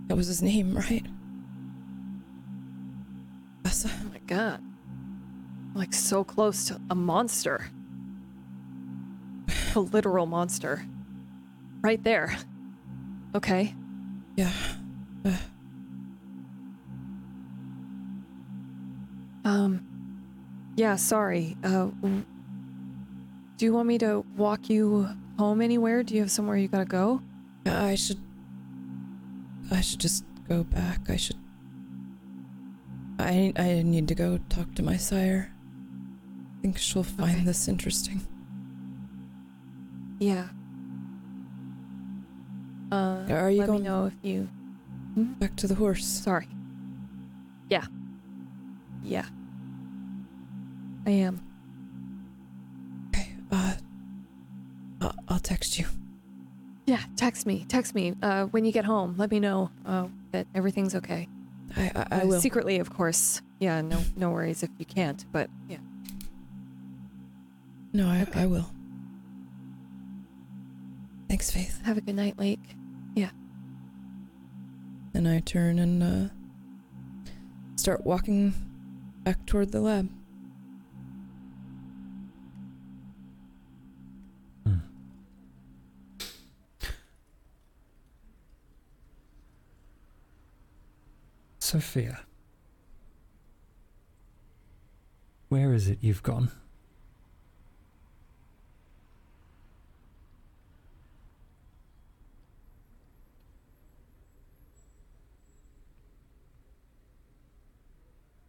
That 0.07 0.15
was 0.15 0.27
his 0.27 0.41
name, 0.43 0.77
right? 0.77 1.03
Asa. 3.65 3.89
Oh 3.91 4.09
my 4.13 4.19
god. 4.27 4.61
Like 5.73 5.93
so 5.93 6.23
close 6.23 6.65
to 6.67 6.79
a 6.91 6.95
monster. 6.95 7.71
A 9.75 9.79
literal 9.79 10.27
monster. 10.27 10.85
Right 11.81 12.03
there. 12.03 12.35
Okay. 13.35 13.73
Yeah. 14.35 14.51
Uh, 15.23 15.37
Um 19.45 19.83
yeah, 20.75 20.95
sorry. 20.95 21.57
Uh 21.63 21.87
do 23.57 23.65
you 23.65 23.73
want 23.73 23.87
me 23.87 23.97
to 23.99 24.23
walk 24.35 24.69
you 24.69 25.07
home 25.39 25.61
anywhere? 25.61 26.03
Do 26.03 26.13
you 26.13 26.21
have 26.21 26.31
somewhere 26.31 26.57
you 26.57 26.67
gotta 26.67 26.85
go? 26.85 27.21
I 27.65 27.95
should. 27.95 28.19
I 29.71 29.81
should 29.81 29.99
just 29.99 30.23
go 30.47 30.63
back. 30.63 31.09
I 31.09 31.15
should. 31.15 31.37
I 33.19 33.51
I 33.57 33.81
need 33.83 34.07
to 34.09 34.15
go 34.15 34.37
talk 34.49 34.75
to 34.75 34.83
my 34.83 34.95
sire. 34.97 35.51
I 36.57 36.61
think 36.61 36.77
she'll 36.77 37.03
find 37.03 37.37
Okay. 37.37 37.45
this 37.45 37.67
interesting. 37.67 38.21
Yeah. 40.19 40.49
Uh 42.91 43.25
Are 43.29 43.49
you 43.51 43.59
let 43.59 43.67
going- 43.67 43.81
me 43.83 43.87
know 43.89 44.05
if 44.05 44.13
you 44.23 44.47
Back 45.39 45.55
to 45.57 45.67
the 45.67 45.73
horse. 45.75 46.05
sorry. 46.05 46.47
Yeah. 47.69 47.85
Yeah. 49.03 49.25
I 51.07 51.09
am. 51.09 51.41
Okay. 53.09 53.29
Uh. 53.51 53.73
I'll, 55.01 55.15
I'll 55.27 55.39
text 55.39 55.79
you. 55.79 55.85
Yeah, 56.85 57.01
text 57.15 57.45
me. 57.47 57.65
Text 57.67 57.95
me. 57.95 58.13
Uh 58.21 58.45
when 58.45 58.63
you 58.63 58.71
get 58.71 58.85
home. 58.85 59.15
Let 59.17 59.31
me 59.31 59.39
know 59.39 59.71
uh 59.85 60.07
that 60.31 60.45
everything's 60.53 60.93
okay. 60.95 61.27
I 61.75 61.91
I, 61.95 62.07
I 62.11 62.21
Uh, 62.21 62.27
will. 62.27 62.41
Secretly, 62.41 62.77
of 62.79 62.89
course. 62.91 63.41
Yeah, 63.59 63.81
no 63.81 64.03
no 64.15 64.29
worries 64.29 64.61
if 64.63 64.69
you 64.77 64.85
can't, 64.85 65.25
but 65.31 65.49
yeah. 65.67 65.77
no, 67.91 68.07
I 68.07 68.21
Okay. 68.21 68.41
I 68.43 68.45
will. 68.45 68.69
Thanks, 71.37 71.51
Faith. 71.51 71.85
Have 71.85 71.99
a 71.99 72.01
good 72.01 72.15
night, 72.15 72.39
Lake. 72.39 72.75
Yeah. 73.13 73.29
And 75.13 75.27
I 75.27 75.37
turn 75.37 75.77
and 75.77 76.01
uh, 76.01 76.33
start 77.75 78.03
walking 78.07 78.55
back 79.23 79.45
toward 79.45 79.71
the 79.71 79.79
lab. 79.79 80.09
Hmm. 84.65 84.77
Sophia. 91.59 92.21
Where 95.49 95.75
is 95.75 95.87
it 95.87 95.99
you've 96.01 96.23
gone? 96.23 96.49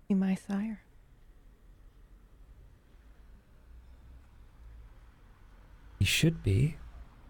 Be 0.09 0.15
my 0.15 0.35
sire. 0.35 0.81
He 5.99 6.07
should 6.07 6.43
be 6.43 6.77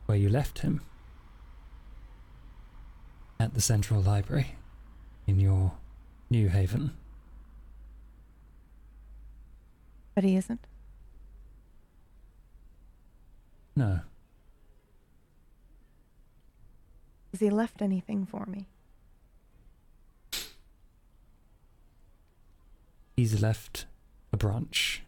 where 0.07 0.17
you 0.17 0.29
left 0.29 0.61
him. 0.61 0.81
At 3.41 3.55
the 3.55 3.61
Central 3.61 4.01
Library. 4.01 4.55
In 5.27 5.41
your 5.41 5.73
New 6.31 6.49
Haven. 6.49 6.93
But 10.15 10.25
he 10.25 10.37
isn't. 10.37 10.67
No. 13.75 14.01
Has 17.33 17.41
he 17.41 17.51
left 17.51 17.83
anything 17.83 18.25
for 18.25 18.47
me? 18.47 18.67
He's 23.19 23.43
left 23.43 23.87
a 24.33 24.37
branch 24.37 25.03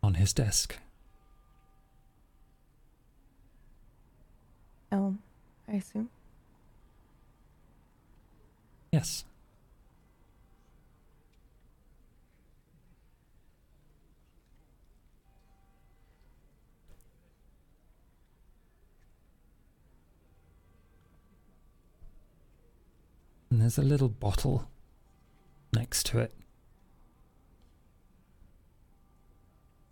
on 0.00 0.14
his 0.14 0.32
desk. 0.32 0.78
Elm, 4.92 5.18
I 5.66 5.72
assume. 5.72 6.08
Yes. 8.92 9.24
And 23.50 23.60
there's 23.60 23.78
a 23.78 23.82
little 23.82 24.08
bottle 24.08 24.68
next 25.78 26.06
to. 26.06 26.28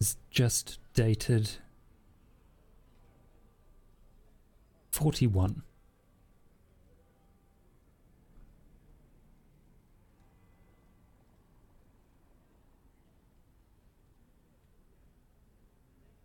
It's 0.01 0.17
just 0.31 0.79
dated 0.95 1.53
41. 4.91 5.63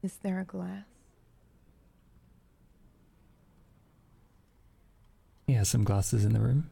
Is 0.02 0.18
there 0.24 0.40
a 0.40 0.44
glass? 0.44 0.86
He 5.46 5.54
has 5.54 5.70
some 5.70 5.84
glasses 5.84 6.26
in 6.26 6.34
the 6.34 6.40
room. 6.40 6.72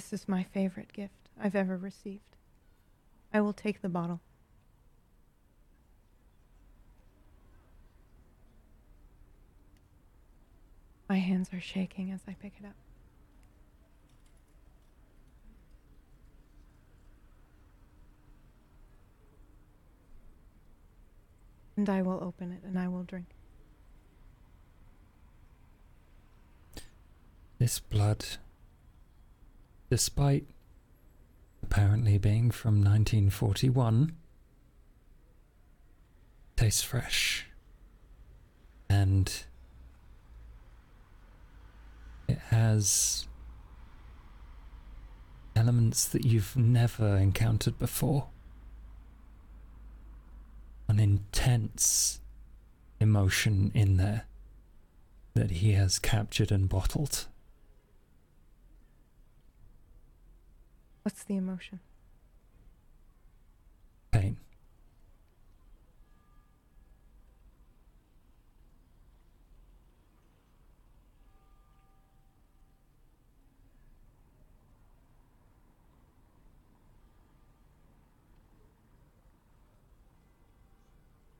This 0.00 0.14
is 0.14 0.26
my 0.26 0.44
favorite 0.44 0.94
gift 0.94 1.28
I've 1.38 1.54
ever 1.54 1.76
received. 1.76 2.34
I 3.34 3.42
will 3.42 3.52
take 3.52 3.82
the 3.82 3.88
bottle. 3.90 4.22
My 11.06 11.18
hands 11.18 11.50
are 11.52 11.60
shaking 11.60 12.10
as 12.10 12.20
I 12.26 12.32
pick 12.32 12.54
it 12.58 12.64
up. 12.64 12.72
And 21.76 21.90
I 21.90 22.00
will 22.00 22.24
open 22.24 22.52
it 22.52 22.66
and 22.66 22.78
I 22.78 22.88
will 22.88 23.02
drink. 23.02 23.26
This 27.58 27.78
blood, 27.78 28.24
despite 29.90 30.46
apparently 31.62 32.16
being 32.16 32.50
from 32.50 32.76
1941, 32.76 34.12
tastes 36.56 36.82
fresh. 36.82 37.46
And 38.88 39.44
it 42.28 42.38
has 42.48 43.26
elements 45.56 46.06
that 46.06 46.24
you've 46.24 46.56
never 46.56 47.16
encountered 47.16 47.78
before. 47.78 48.28
An 50.88 51.00
intense 51.00 52.20
emotion 53.00 53.70
in 53.74 53.96
there 53.96 54.26
that 55.34 55.50
he 55.50 55.72
has 55.72 55.98
captured 55.98 56.50
and 56.52 56.68
bottled. 56.68 57.26
What's 61.10 61.24
the 61.24 61.34
emotion? 61.34 61.80
Pain. 64.12 64.36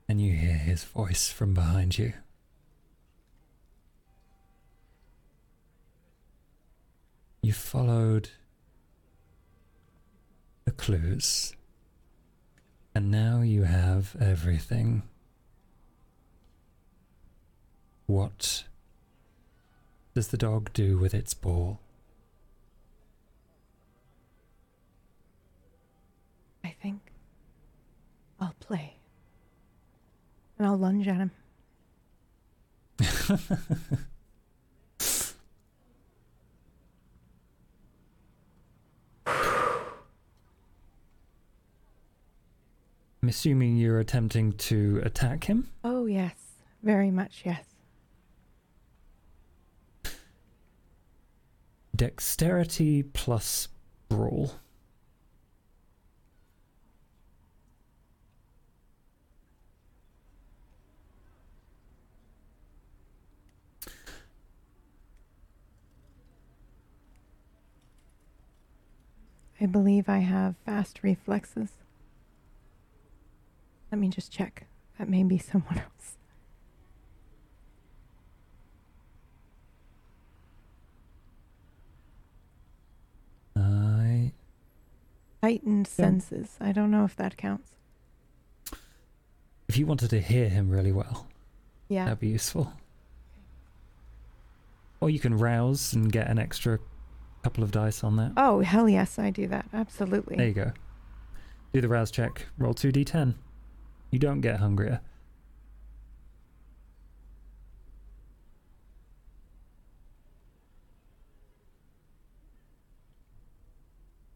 And 0.09 0.19
you 0.19 0.33
hear 0.33 0.51
his 0.51 0.83
voice 0.83 1.29
from 1.29 1.53
behind 1.53 1.97
you. 1.97 2.11
You 7.41 7.53
followed 7.53 8.31
the 10.71 10.83
clues. 10.83 11.53
And 12.95 13.11
now 13.11 13.41
you 13.41 13.63
have 13.63 14.15
everything. 14.19 15.03
What 18.05 18.63
does 20.13 20.29
the 20.29 20.37
dog 20.37 20.71
do 20.73 20.97
with 20.97 21.13
its 21.13 21.33
ball? 21.33 21.79
I 26.63 26.75
think 26.81 27.01
I'll 28.39 28.55
play. 28.59 28.95
And 30.57 30.67
I'll 30.67 30.77
lunge 30.77 31.07
at 31.07 31.17
him. 31.17 31.31
I'm 43.21 43.29
assuming 43.29 43.77
you're 43.77 43.99
attempting 43.99 44.53
to 44.53 44.99
attack 45.03 45.43
him? 45.43 45.69
Oh, 45.83 46.07
yes. 46.07 46.33
Very 46.81 47.11
much, 47.11 47.43
yes. 47.45 47.65
Dexterity 51.95 53.03
plus 53.03 53.67
brawl. 54.09 54.53
I 69.59 69.67
believe 69.67 70.09
I 70.09 70.17
have 70.19 70.55
fast 70.65 71.01
reflexes. 71.03 71.69
Let 73.91 73.99
me 73.99 74.07
just 74.09 74.31
check. 74.31 74.67
That 74.97 75.09
may 75.09 75.23
be 75.23 75.37
someone 75.37 75.77
else. 75.77 76.17
I 83.55 84.31
Heightened 85.43 85.87
Yeah. 85.87 85.93
senses. 86.05 86.57
I 86.61 86.71
don't 86.71 86.91
know 86.91 87.03
if 87.05 87.15
that 87.15 87.37
counts. 87.37 87.69
if 89.67 89.77
you 89.77 89.85
wanted 89.85 90.09
to 90.09 90.19
hear 90.19 90.49
him 90.49 90.69
really 90.69 90.91
well, 90.91 91.27
Yeah. 91.87 92.03
that'd 92.03 92.19
be 92.19 92.27
useful. 92.27 92.73
Or 94.99 95.09
you 95.09 95.17
can 95.17 95.37
rouse 95.37 95.93
and 95.93 96.11
get 96.11 96.27
an 96.27 96.37
extra 96.37 96.77
couple 97.41 97.63
of 97.63 97.71
dice 97.71 98.03
on 98.03 98.17
that. 98.17 98.33
Oh, 98.35 98.59
hell 98.59 98.89
yes, 98.89 99.17
I 99.17 99.29
do 99.29 99.47
that. 99.47 99.65
Absolutely. 99.71 100.35
There 100.35 100.47
you 100.49 100.53
go. 100.53 100.73
Do 101.71 101.79
the 101.79 101.87
rouse 101.87 102.11
check. 102.11 102.47
Roll 102.57 102.73
2d10. 102.73 103.35
You 104.11 104.19
don't 104.19 104.41
get 104.41 104.59
hungrier. 104.59 104.99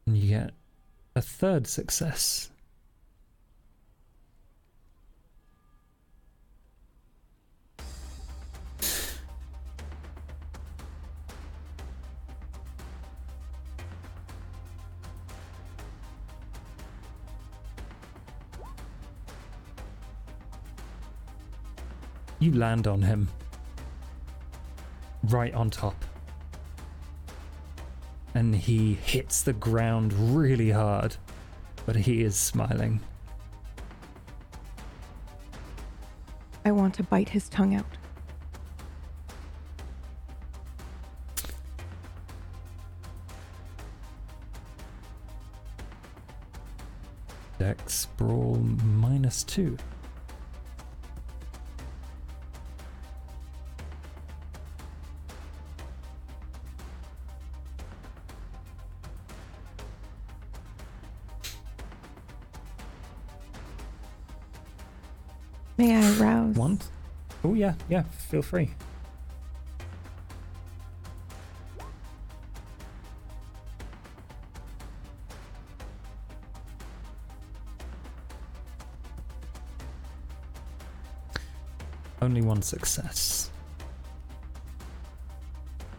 And 0.07 0.17
you 0.17 0.29
get 0.29 0.51
a 1.15 1.21
third 1.21 1.67
success. 1.67 2.49
You 22.45 22.51
land 22.51 22.85
on 22.85 23.01
him. 23.01 23.27
Right 25.23 25.51
on 25.55 25.71
top. 25.71 26.05
And 28.35 28.55
he 28.55 28.93
hits 28.93 29.41
the 29.41 29.53
ground 29.53 30.13
really 30.13 30.69
hard, 30.69 31.15
but 31.87 31.95
he 31.95 32.21
is 32.21 32.35
smiling. 32.35 32.99
I 36.63 36.71
want 36.71 36.93
to 36.95 37.03
bite 37.03 37.29
his 37.29 37.49
tongue 37.49 37.73
out. 37.73 37.97
Dex 47.57 48.05
brawl 48.17 48.57
minus 48.57 49.43
two. 49.43 49.79
yeah, 67.65 67.73
yeah, 67.89 68.03
feel 68.03 68.43
free. 68.43 68.69
Only 82.21 82.41
one 82.41 82.61
success. 82.61 83.49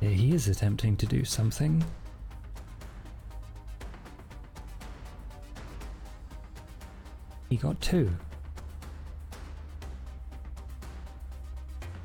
Yeah, 0.00 0.10
he 0.10 0.32
is 0.32 0.46
attempting 0.46 0.96
to 0.98 1.06
do 1.06 1.24
something. 1.24 1.84
He 7.48 7.56
got 7.56 7.80
two. 7.80 8.10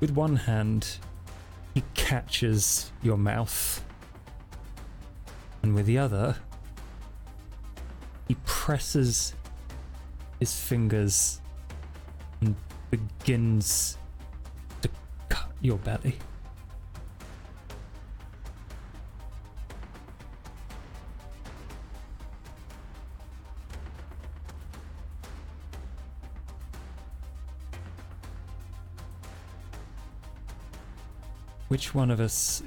With 0.01 0.11
one 0.11 0.35
hand, 0.35 0.97
he 1.75 1.83
catches 1.93 2.91
your 3.03 3.17
mouth, 3.17 3.85
and 5.61 5.75
with 5.75 5.85
the 5.85 5.99
other, 5.99 6.35
he 8.27 8.35
presses 8.43 9.35
his 10.39 10.59
fingers 10.59 11.39
and 12.41 12.55
begins 12.89 13.99
to 14.81 14.89
cut 15.29 15.51
your 15.61 15.77
belly. 15.77 16.17
Which 31.71 31.95
one 31.95 32.11
of 32.11 32.19
us 32.19 32.61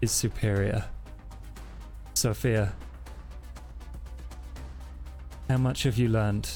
is 0.00 0.12
superior? 0.12 0.84
Sophia, 2.14 2.72
how 5.48 5.56
much 5.56 5.82
have 5.82 5.98
you 5.98 6.08
learned? 6.08 6.48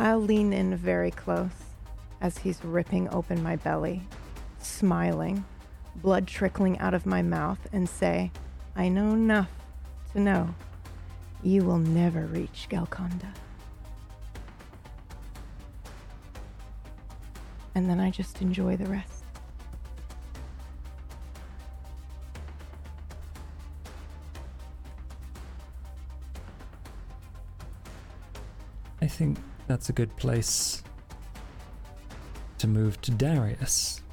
I'll 0.00 0.18
lean 0.18 0.52
in 0.52 0.74
very 0.74 1.12
close 1.12 1.52
as 2.20 2.38
he's 2.38 2.64
ripping 2.64 3.08
open 3.10 3.40
my 3.40 3.54
belly, 3.54 4.02
smiling, 4.58 5.44
blood 5.94 6.26
trickling 6.26 6.80
out 6.80 6.94
of 6.94 7.06
my 7.06 7.22
mouth, 7.22 7.60
and 7.72 7.88
say, 7.88 8.32
I 8.74 8.88
know 8.88 9.12
enough 9.12 9.52
to 10.14 10.20
know 10.20 10.52
you 11.44 11.62
will 11.62 11.78
never 11.78 12.26
reach 12.26 12.66
Golconda. 12.68 13.32
And 17.74 17.90
then 17.90 17.98
I 18.00 18.10
just 18.10 18.40
enjoy 18.40 18.76
the 18.76 18.86
rest. 18.86 19.24
I 29.02 29.06
think 29.06 29.38
that's 29.66 29.88
a 29.88 29.92
good 29.92 30.16
place 30.16 30.82
to 32.58 32.66
move 32.66 33.00
to 33.02 33.10
Darius. 33.10 34.03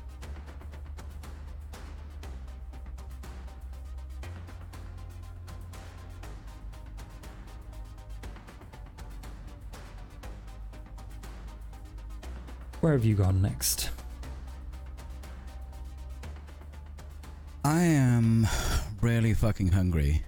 Where 12.81 12.93
have 12.93 13.05
you 13.05 13.13
gone 13.13 13.43
next? 13.43 13.91
I 17.63 17.81
am 17.81 18.47
really 19.01 19.35
fucking 19.35 19.67
hungry 19.67 20.23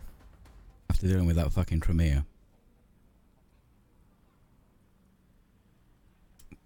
after 0.88 1.07
dealing 1.07 1.25
with 1.25 1.35
that 1.38 1.51
fucking 1.51 1.80
Tremere. 1.80 2.25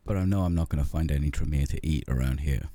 But 0.05 0.18
I 0.18 0.26
know 0.26 0.41
I'm 0.41 0.55
not 0.55 0.68
going 0.68 0.84
to 0.84 0.89
find 0.89 1.09
any 1.09 1.31
Tremere 1.31 1.68
to 1.68 1.80
eat 1.88 2.03
around 2.09 2.41
here. 2.41 2.68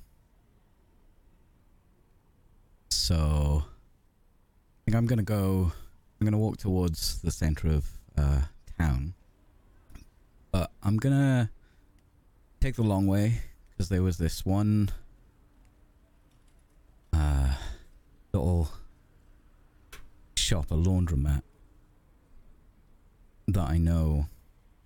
So 2.89 3.65
I 3.67 4.81
think 4.87 4.97
I'm 4.97 5.07
going 5.07 5.19
to 5.19 5.23
go. 5.23 5.71
I'm 6.19 6.25
going 6.25 6.33
to 6.33 6.39
walk 6.39 6.57
towards 6.57 7.21
the 7.21 7.31
center 7.31 7.69
of 7.69 7.91
uh, 8.17 8.41
town. 8.79 9.13
But 10.51 10.71
I'm 10.83 10.97
going 10.97 11.15
to 11.15 11.51
take 12.63 12.77
the 12.77 12.83
long 12.83 13.09
way 13.09 13.41
because 13.71 13.89
there 13.89 14.05
was 14.05 14.19
this 14.19 14.47
one 14.47 14.89
uh, 17.13 17.57
little 18.33 18.71
shop, 20.37 20.71
a 20.71 20.75
laundromat 20.75 21.43
that 23.49 23.69
I 23.69 23.79
know 23.79 24.27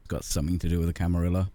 got 0.09 0.25
something 0.25 0.59
to 0.61 0.71
do 0.71 0.79
with 0.79 0.87
the 0.87 0.95
Camarilla. 0.95 1.51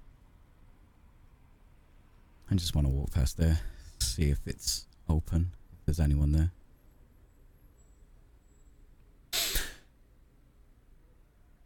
I 2.51 2.53
just 2.53 2.75
want 2.75 2.85
to 2.85 2.93
walk 2.93 3.09
past 3.09 3.37
there, 3.37 3.59
see 3.97 4.29
if 4.29 4.41
it's 4.45 4.85
open, 5.09 5.53
if 5.73 5.85
there's 5.87 5.99
anyone 5.99 6.33
there. 6.33 6.51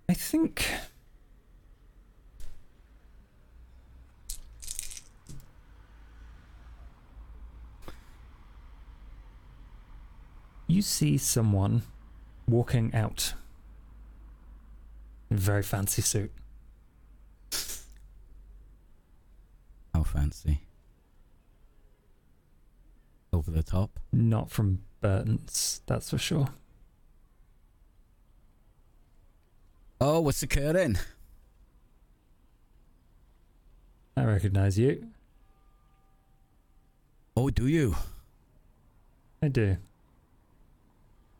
I 0.07 0.13
think. 0.13 0.65
You 10.75 10.81
see 10.81 11.17
someone 11.17 11.83
walking 12.49 12.93
out 12.93 13.33
in 15.29 15.37
a 15.37 15.39
very 15.39 15.63
fancy 15.63 16.01
suit. 16.01 16.33
How 19.93 20.03
fancy. 20.03 20.63
Over 23.31 23.51
the 23.51 23.63
top. 23.63 24.01
Not 24.11 24.51
from 24.51 24.81
Burton's, 24.99 25.81
that's 25.85 26.09
for 26.09 26.17
sure. 26.17 26.49
Oh, 30.01 30.19
what's 30.19 30.43
occurring? 30.43 30.97
I 34.17 34.25
recognize 34.25 34.77
you. 34.77 35.07
Oh, 37.37 37.49
do 37.49 37.65
you? 37.65 37.95
I 39.41 39.47
do. 39.47 39.77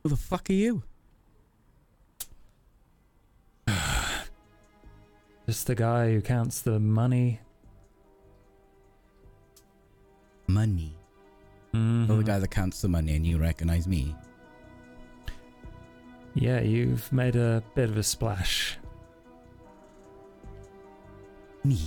Who 0.06 0.10
the 0.10 0.18
fuck 0.18 0.52
are 0.52 0.54
you? 0.54 0.84
Just 5.48 5.66
the 5.66 5.74
guy 5.74 6.12
who 6.12 6.22
counts 6.22 6.62
the 6.62 6.80
money. 6.80 7.40
Money. 10.46 10.94
Mhm. 11.74 12.08
Oh, 12.08 12.18
the 12.18 12.24
guy 12.24 12.38
that 12.38 12.52
counts 12.52 12.82
the 12.84 12.88
money 12.88 13.16
and 13.16 13.26
you 13.26 13.40
recognize 13.40 13.88
me. 13.88 14.16
Yeah, 16.36 16.60
you've 16.60 17.12
made 17.12 17.36
a 17.36 17.64
bit 17.74 17.90
of 17.90 17.98
a 17.98 18.04
splash. 18.04 18.78
Me? 21.64 21.80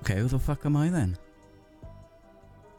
Okay, 0.00 0.16
who 0.16 0.28
the 0.28 0.38
fuck 0.38 0.64
am 0.64 0.78
I 0.78 0.88
then? 0.88 1.18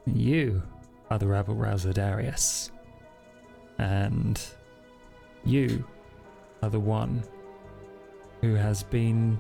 You 0.07 0.63
are 1.11 1.19
the 1.19 1.27
rabble 1.27 1.53
rouser 1.53 1.93
Darius. 1.93 2.71
And 3.77 4.41
you 5.43 5.85
are 6.63 6.69
the 6.69 6.79
one 6.79 7.23
who 8.41 8.55
has 8.55 8.83
been 8.83 9.37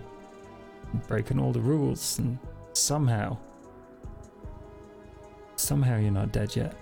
breaking 1.07 1.39
all 1.39 1.51
the 1.51 1.59
rules 1.59 2.19
and 2.19 2.37
somehow 2.73 3.37
somehow 5.55 5.97
you're 5.97 6.11
not 6.11 6.31
dead 6.31 6.55
yet. 6.55 6.75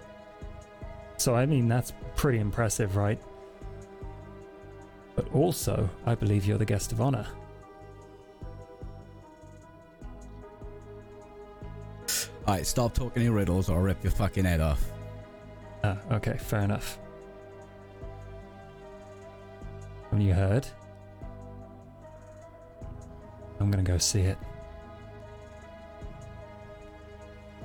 So 1.17 1.35
I 1.35 1.45
mean 1.45 1.67
that's 1.67 1.93
pretty 2.15 2.39
impressive, 2.39 2.95
right? 2.95 3.21
But 5.15 5.31
also, 5.33 5.89
I 6.05 6.15
believe 6.15 6.45
you're 6.45 6.57
the 6.57 6.65
guest 6.65 6.91
of 6.91 6.99
honor. 6.99 7.27
Alright, 12.47 12.67
stop 12.67 12.93
talking 12.93 13.23
in 13.23 13.33
riddles 13.33 13.69
or 13.69 13.77
I'll 13.77 13.83
rip 13.83 14.03
your 14.03 14.11
fucking 14.11 14.43
head 14.43 14.59
off. 14.59 14.91
Ah, 15.83 15.97
okay, 16.11 16.37
fair 16.37 16.61
enough. 16.61 16.97
Have 20.13 20.21
you 20.21 20.35
heard? 20.35 20.67
I'm 23.59 23.71
gonna 23.71 23.81
go 23.81 23.97
see 23.97 24.19
it. 24.19 24.37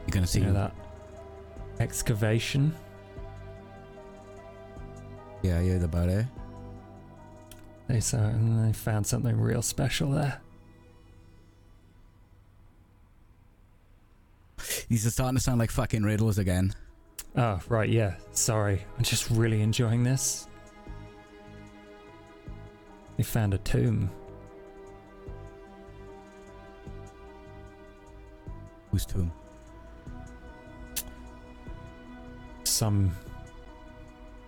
You're 0.06 0.12
gonna 0.12 0.26
see 0.26 0.40
you 0.40 0.46
know 0.46 0.54
that 0.54 0.72
excavation? 1.78 2.74
Yeah, 5.42 5.58
I 5.58 5.68
heard 5.68 5.82
about 5.82 6.08
it. 6.08 6.24
They 7.86 8.00
saw 8.00 8.32
they 8.32 8.72
found 8.72 9.06
something 9.06 9.38
real 9.38 9.60
special 9.60 10.12
there. 10.12 10.40
These 14.88 15.06
are 15.06 15.10
starting 15.10 15.36
to 15.36 15.42
sound 15.42 15.58
like 15.58 15.70
fucking 15.70 16.02
riddles 16.02 16.38
again. 16.38 16.74
Oh, 17.36 17.60
right, 17.68 17.90
yeah. 17.90 18.14
Sorry. 18.32 18.86
I'm 18.96 19.04
just 19.04 19.28
really 19.28 19.60
enjoying 19.60 20.02
this. 20.02 20.47
They 23.18 23.24
found 23.24 23.52
a 23.52 23.58
tomb. 23.58 24.10
Whose 28.92 29.04
tomb? 29.04 29.32
Some 32.62 33.14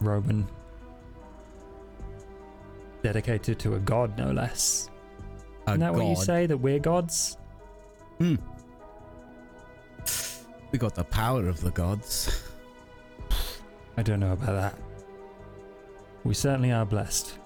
Roman 0.00 0.46
dedicated 3.02 3.58
to 3.58 3.74
a 3.74 3.80
god, 3.80 4.16
no 4.16 4.30
less. 4.30 4.88
A 5.66 5.70
Isn't 5.70 5.80
that 5.80 5.92
god. 5.92 5.98
what 5.98 6.06
you 6.06 6.16
say? 6.16 6.46
That 6.46 6.56
we're 6.56 6.78
gods? 6.78 7.36
Hmm. 8.18 8.36
We 10.70 10.78
got 10.78 10.94
the 10.94 11.04
power 11.04 11.48
of 11.48 11.60
the 11.60 11.72
gods. 11.72 12.44
I 13.96 14.02
don't 14.02 14.20
know 14.20 14.32
about 14.32 14.52
that. 14.52 14.78
We 16.22 16.34
certainly 16.34 16.70
are 16.70 16.86
blessed. 16.86 17.39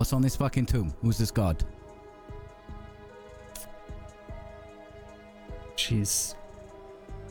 What's 0.00 0.14
on 0.14 0.22
this 0.22 0.34
fucking 0.34 0.64
tomb? 0.64 0.94
Who's 1.02 1.18
this 1.18 1.30
god? 1.30 1.62
She's 5.76 6.34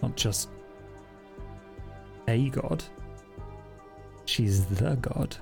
not 0.03 0.15
just 0.15 0.49
a 2.27 2.47
god, 2.49 2.83
she's 4.25 4.67
the 4.67 4.95
god. 5.01 5.35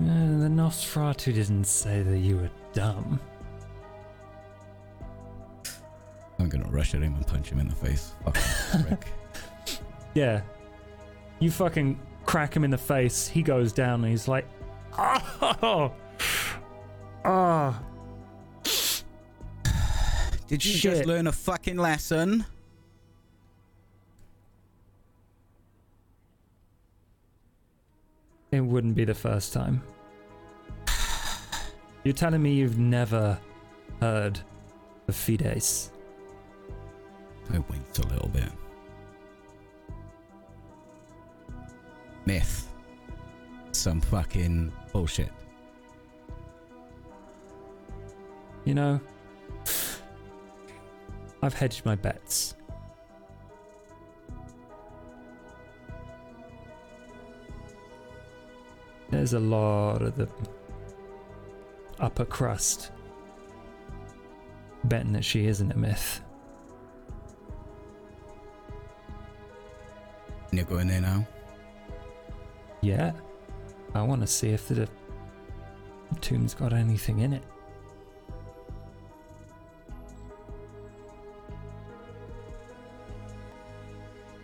Uh, 0.00 0.06
the 0.40 0.48
Nosferatu 0.48 1.34
didn't 1.34 1.64
say 1.64 2.00
that 2.00 2.18
you 2.20 2.38
were 2.38 2.50
dumb. 2.72 3.20
I'm 6.38 6.48
gonna 6.48 6.70
rush 6.70 6.94
at 6.94 7.02
him 7.02 7.16
and 7.16 7.26
punch 7.26 7.50
him 7.50 7.58
in 7.58 7.68
the 7.68 7.74
face. 7.74 8.14
Fucking 8.24 8.84
prick. 8.86 9.12
Yeah. 10.14 10.42
You 11.40 11.50
fucking 11.50 11.98
crack 12.24 12.54
him 12.54 12.64
in 12.64 12.70
the 12.70 12.78
face. 12.78 13.28
He 13.28 13.42
goes 13.42 13.72
down 13.72 14.02
and 14.02 14.10
he's 14.10 14.28
like, 14.28 14.46
oh, 14.98 15.92
ah. 17.24 17.82
Did 20.48 20.64
you 20.64 20.72
Shit. 20.72 20.94
just 20.96 21.06
learn 21.06 21.26
a 21.26 21.32
fucking 21.32 21.78
lesson? 21.78 22.44
It 28.50 28.60
wouldn't 28.60 28.94
be 28.94 29.06
the 29.06 29.14
first 29.14 29.54
time. 29.54 29.82
You're 32.04 32.12
telling 32.12 32.42
me 32.42 32.52
you've 32.52 32.78
never 32.78 33.38
heard 34.00 34.38
of 35.08 35.14
Fides? 35.16 35.90
I 37.50 37.58
winked 37.58 37.98
a 37.98 38.06
little 38.08 38.28
bit. 38.28 38.50
Myth. 42.24 42.68
Some 43.72 44.00
fucking 44.00 44.72
bullshit. 44.92 45.30
You 48.64 48.74
know, 48.74 49.00
I've 51.42 51.54
hedged 51.54 51.84
my 51.84 51.96
bets. 51.96 52.54
There's 59.10 59.32
a 59.34 59.40
lot 59.40 60.00
of 60.02 60.16
the 60.16 60.28
upper 61.98 62.24
crust 62.24 62.92
betting 64.84 65.12
that 65.12 65.24
she 65.24 65.46
isn't 65.46 65.70
a 65.72 65.76
myth. 65.76 66.20
You're 70.50 70.64
going 70.64 70.88
there 70.88 71.00
now? 71.00 71.26
Yeah, 72.82 73.12
I 73.94 74.02
want 74.02 74.20
to 74.22 74.26
see 74.26 74.48
if 74.50 74.66
the 74.68 74.88
tomb's 76.20 76.52
got 76.52 76.72
anything 76.72 77.20
in 77.20 77.32
it. 77.32 77.42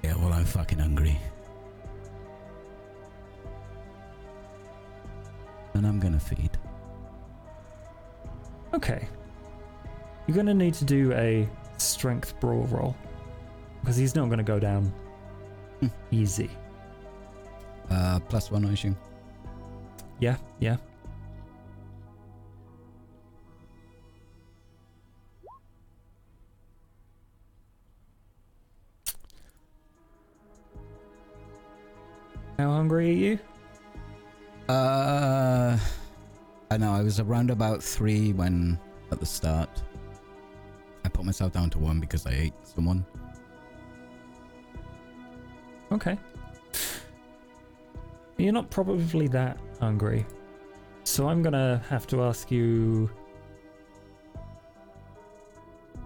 Yeah, 0.05 0.15
well, 0.16 0.32
I'm 0.32 0.44
fucking 0.44 0.78
hungry. 0.78 1.19
And 5.74 5.86
I'm 5.86 5.98
gonna 5.98 6.20
feed. 6.20 6.56
Okay. 8.73 9.09
You're 10.27 10.35
to 10.47 10.55
need 10.55 10.74
to 10.74 10.85
do 10.85 11.12
a 11.12 11.48
strength 11.78 12.39
brawl 12.40 12.66
roll. 12.66 12.97
Because 13.81 13.97
he's 13.97 14.15
not 14.15 14.27
to 14.39 14.44
go 14.44 14.59
down 14.59 14.93
Hmm. 15.81 15.86
easy. 16.10 16.51
Uh, 17.90 18.20
plus 18.20 18.51
one, 18.51 18.65
I 18.65 18.73
assume. 18.73 18.97
Yeah, 20.20 20.36
yeah. 20.59 20.77
How 32.59 32.70
hungry 32.73 33.10
are 33.10 33.12
you? 33.12 33.39
Uh, 34.69 35.78
I 36.70 36.77
know. 36.77 36.93
I 36.93 37.02
was 37.02 37.20
around 37.20 37.51
about 37.51 37.82
three 37.82 38.32
when 38.32 38.78
at 39.12 39.20
the 39.20 39.27
start. 39.27 39.70
I 41.05 41.09
put 41.09 41.24
myself 41.24 41.52
down 41.52 41.70
to 41.70 41.78
one 41.78 42.01
because 42.01 42.27
I 42.27 42.32
ate 42.32 42.55
someone. 42.65 43.06
Okay. 45.93 46.19
You're 48.39 48.52
not 48.52 48.70
probably 48.70 49.27
that 49.28 49.59
hungry. 49.81 50.24
So 51.05 51.28
I'm 51.28 51.43
gonna 51.43 51.82
have 51.89 52.06
to 52.09 52.23
ask 52.23 52.51
you 52.51 53.10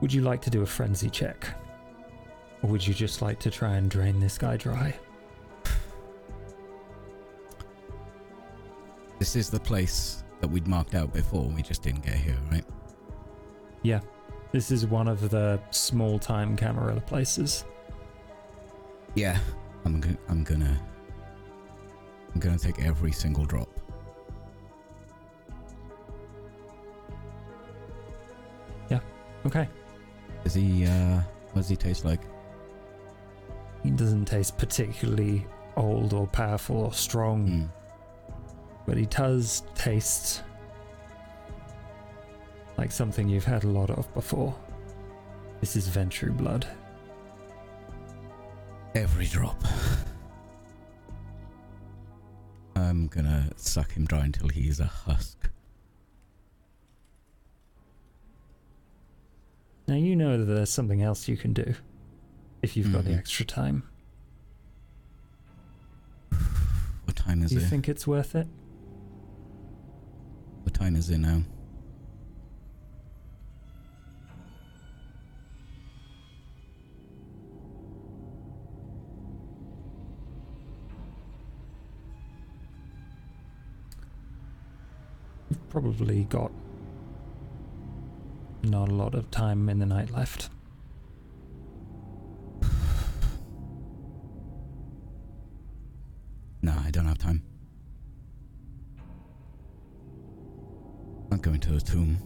Would 0.01 0.13
you 0.13 0.23
like 0.23 0.43
to 0.43 0.51
do 0.51 0.63
a 0.63 0.67
frenzy 0.67 1.09
check? 1.09 1.47
Or 2.63 2.71
would 2.71 2.85
you 2.85 2.93
just 2.93 3.23
like 3.23 3.39
to 3.41 3.51
try 3.53 3.77
and 3.77 3.89
drain 3.89 4.19
this 4.19 4.37
guy 4.37 4.57
dry? 4.57 4.97
This 9.21 9.37
is 9.37 9.49
the 9.49 9.61
place 9.61 10.25
that 10.41 10.49
we'd 10.49 10.67
marked 10.67 10.97
out 10.97 11.13
before. 11.13 11.45
We 11.45 11.63
just 11.63 11.83
didn't 11.83 12.05
get 12.05 12.17
here, 12.17 12.37
right? 12.51 12.65
Yeah. 13.83 14.01
This 14.51 14.73
is 14.73 14.85
one 14.87 15.07
of 15.07 15.31
the 15.31 15.61
small 15.71 16.19
time 16.19 16.57
Camarilla 16.57 17.01
places. 17.01 17.65
Yeah. 19.15 19.39
I'm 19.85 20.01
go- 20.01 20.17
I'm 20.29 20.43
gonna 20.43 20.77
I'm 22.35 22.41
gonna 22.41 22.59
take 22.59 22.85
every 22.85 23.13
single 23.13 23.45
drop. 23.45 23.69
Yeah. 28.91 29.01
Okay. 29.47 29.69
Does 30.45 30.55
he 30.55 30.87
uh 30.87 31.21
what 31.53 31.63
does 31.63 31.69
he 31.69 31.77
taste 31.77 32.05
like? 32.05 32.21
He 33.83 33.91
doesn't 33.91 34.27
taste 34.27 34.57
particularly 34.59 35.47
old 35.77 36.13
or 36.13 36.27
powerful 36.29 36.77
or 36.77 36.93
strong, 36.93 37.47
Hmm. 37.47 37.65
but 38.87 38.97
he 38.97 39.07
does 39.07 39.63
taste 39.75 40.43
like 42.79 42.91
something 42.93 43.29
you've 43.29 43.45
had 43.45 43.65
a 43.65 43.69
lot 43.69 43.91
of 43.91 44.13
before. 44.15 44.55
This 45.61 45.77
is 45.77 45.89
Ventrue 45.89 46.37
blood. 46.37 46.67
Every 48.95 49.27
drop. 49.27 49.63
I'm 52.93 53.07
gonna 53.07 53.49
suck 53.57 53.93
him 53.93 54.05
dry 54.05 54.21
until 54.27 54.49
he's 54.49 54.79
a 54.79 54.85
husk. 54.85 55.49
Now 59.89 59.95
you 59.95 60.15
know 60.15 60.37
that 60.37 60.45
there's 60.45 60.69
something 60.69 61.01
else 61.01 61.27
you 61.27 61.39
can 61.39 61.55
do 61.55 61.75
if 62.61 62.77
you've 62.77 62.93
got 62.93 63.05
the 63.05 63.13
Mhm. 63.13 63.19
extra 63.19 63.47
time. 63.47 63.85
What 67.07 67.17
time 67.17 67.43
is 67.43 67.49
Do 67.49 67.57
you 67.57 67.63
it? 67.63 67.69
think 67.71 67.89
it's 67.89 68.07
worth 68.07 68.35
it? 68.35 68.47
What 70.65 70.75
time 70.75 70.95
is 70.95 71.09
it 71.09 71.17
now? 71.17 71.45
Probably 85.73 86.25
got 86.25 86.53
not 88.63 88.91
a 88.91 88.95
lot 88.95 89.15
of 89.15 89.31
time 89.31 89.71
in 89.71 89.79
the 89.79 89.87
night 89.87 90.11
left. 90.11 90.51
No, 96.65 96.75
I 96.85 96.91
don't 96.91 97.07
have 97.07 97.17
time. 97.19 97.43
I'm 101.31 101.39
going 101.39 101.59
to 101.61 101.71
the 101.71 101.81
tomb. 101.81 102.19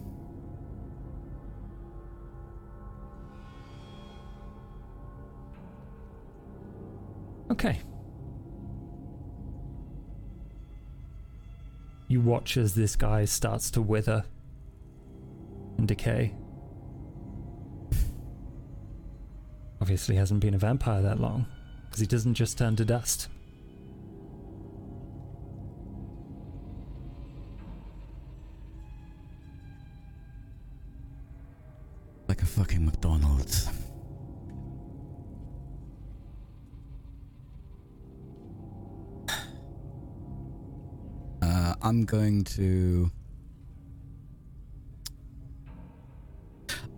Okay. 7.49 7.79
You 12.07 12.21
watch 12.21 12.57
as 12.57 12.73
this 12.73 12.95
guy 12.95 13.25
starts 13.25 13.69
to 13.71 13.81
wither 13.81 14.23
and 15.77 15.87
decay. 15.87 16.33
Obviously, 19.81 20.15
hasn't 20.15 20.39
been 20.39 20.53
a 20.53 20.57
vampire 20.57 21.01
that 21.01 21.19
long, 21.19 21.45
because 21.85 21.99
he 21.99 22.07
doesn't 22.07 22.33
just 22.33 22.57
turn 22.57 22.75
to 22.75 22.85
dust. 22.85 23.29
I'm 41.97 42.05
going 42.05 42.43
to. 42.43 43.09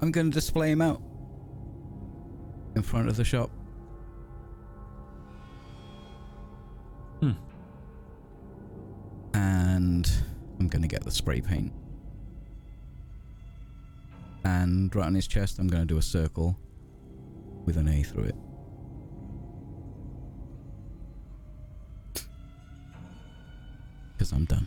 I'm 0.01 0.11
going 0.11 0.29
to 0.29 0.33
display 0.33 0.71
him 0.71 0.81
out 0.81 1.01
in 2.75 2.81
front 2.81 3.07
of 3.07 3.15
the 3.15 3.23
shop. 3.23 3.49
Hmm. 7.21 7.31
And 9.33 10.11
I'm 10.59 10.67
going 10.67 10.81
to 10.81 10.87
get 10.89 11.05
the 11.05 11.11
spray 11.11 11.39
paint. 11.39 11.71
And 14.43 14.93
right 14.93 15.05
on 15.05 15.15
his 15.15 15.27
chest, 15.27 15.59
I'm 15.59 15.67
going 15.69 15.83
to 15.83 15.87
do 15.87 15.97
a 15.97 16.01
circle 16.01 16.59
with 17.63 17.77
an 17.77 17.87
A 17.87 18.03
through 18.03 18.25
it. 18.25 18.35
Because 24.17 24.33
I'm 24.33 24.43
done 24.43 24.58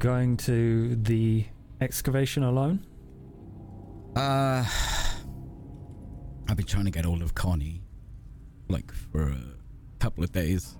going 0.00 0.36
to 0.38 0.96
the 0.96 1.44
excavation 1.80 2.42
alone? 2.42 2.84
Uh, 4.16 4.64
I've 6.48 6.56
been 6.56 6.66
trying 6.66 6.86
to 6.86 6.90
get 6.90 7.04
hold 7.04 7.22
of 7.22 7.34
Connie, 7.34 7.82
like 8.68 8.90
for 8.92 9.28
a 9.28 9.36
couple 10.00 10.24
of 10.24 10.32
days. 10.32 10.76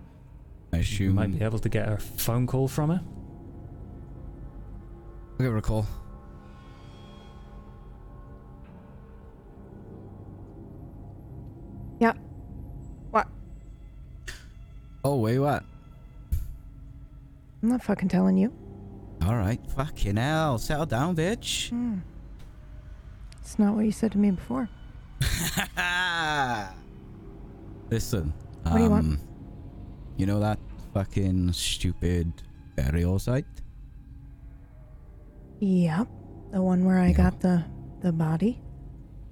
I 0.73 0.77
You 0.79 0.83
assume. 0.83 1.15
might 1.15 1.31
be 1.39 1.45
able 1.45 1.59
to 1.61 1.69
get 1.69 1.89
a 1.89 1.99
phone 1.99 2.47
call 2.47 2.67
from 2.67 2.91
her. 2.91 3.01
I'll 5.33 5.45
give 5.45 5.53
her 5.53 5.59
a 5.59 5.63
call. 5.63 5.87
Yep. 12.01 12.17
What? 13.11 13.29
Oh, 15.05 15.17
wait, 15.17 15.39
what? 15.39 15.63
I'm 17.63 17.69
not 17.69 17.83
fucking 17.83 18.09
telling 18.09 18.39
you. 18.39 18.53
All 19.31 19.37
right, 19.37 19.61
fucking 19.77 20.17
hell, 20.17 20.59
settle 20.59 20.87
down, 20.87 21.15
bitch. 21.15 21.69
Hmm. 21.71 21.99
It's 23.41 23.61
not 23.61 23.77
what 23.77 23.85
you 23.85 23.93
said 23.93 24.11
to 24.11 24.19
me 24.19 24.33
before. 24.33 24.69
Listen. 27.91 28.35
What 28.65 28.77
do 28.79 28.83
you 28.83 28.91
want? 28.91 29.05
um, 29.07 29.21
You 30.17 30.27
know 30.27 30.41
that 30.41 30.59
fucking 30.93 31.53
stupid 31.53 32.33
burial 32.75 33.21
site? 33.21 33.47
Yep. 35.61 36.09
The 36.51 36.61
one 36.61 36.85
where 36.85 36.99
I 36.99 37.11
Yeah. 37.11 37.17
got 37.17 37.39
the 37.39 37.63
the 38.01 38.11
body. 38.13 38.61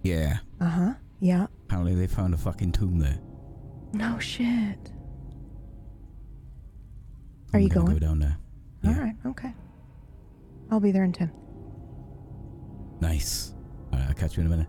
Yeah. 0.05 0.39
Uh 0.61 0.69
huh. 0.69 0.95
Yeah. 1.19 1.49
Apparently 1.65 1.97
they 1.97 2.07
found 2.07 2.35
a 2.35 2.37
fucking 2.39 2.71
tomb 2.71 3.01
there. 3.01 3.19
No 3.95 4.17
shit. 4.21 4.93
Are 7.53 7.57
I'm 7.57 7.63
you 7.63 7.69
gonna 7.69 7.87
going? 7.87 7.99
Go 7.99 8.07
down 8.07 8.21
there. 8.21 8.37
All 8.85 8.93
Yeah. 8.93 9.01
right. 9.01 9.17
Okay. 9.27 9.53
I'll 10.71 10.81
be 10.81 10.91
there 10.93 11.05
in 11.05 11.13
ten. 11.13 11.33
Nice. 13.01 13.55
All 13.93 13.99
right, 13.99 14.09
I'll 14.09 14.15
catch 14.15 14.37
you 14.37 14.43
in 14.43 14.47
a 14.47 14.51
minute. 14.51 14.69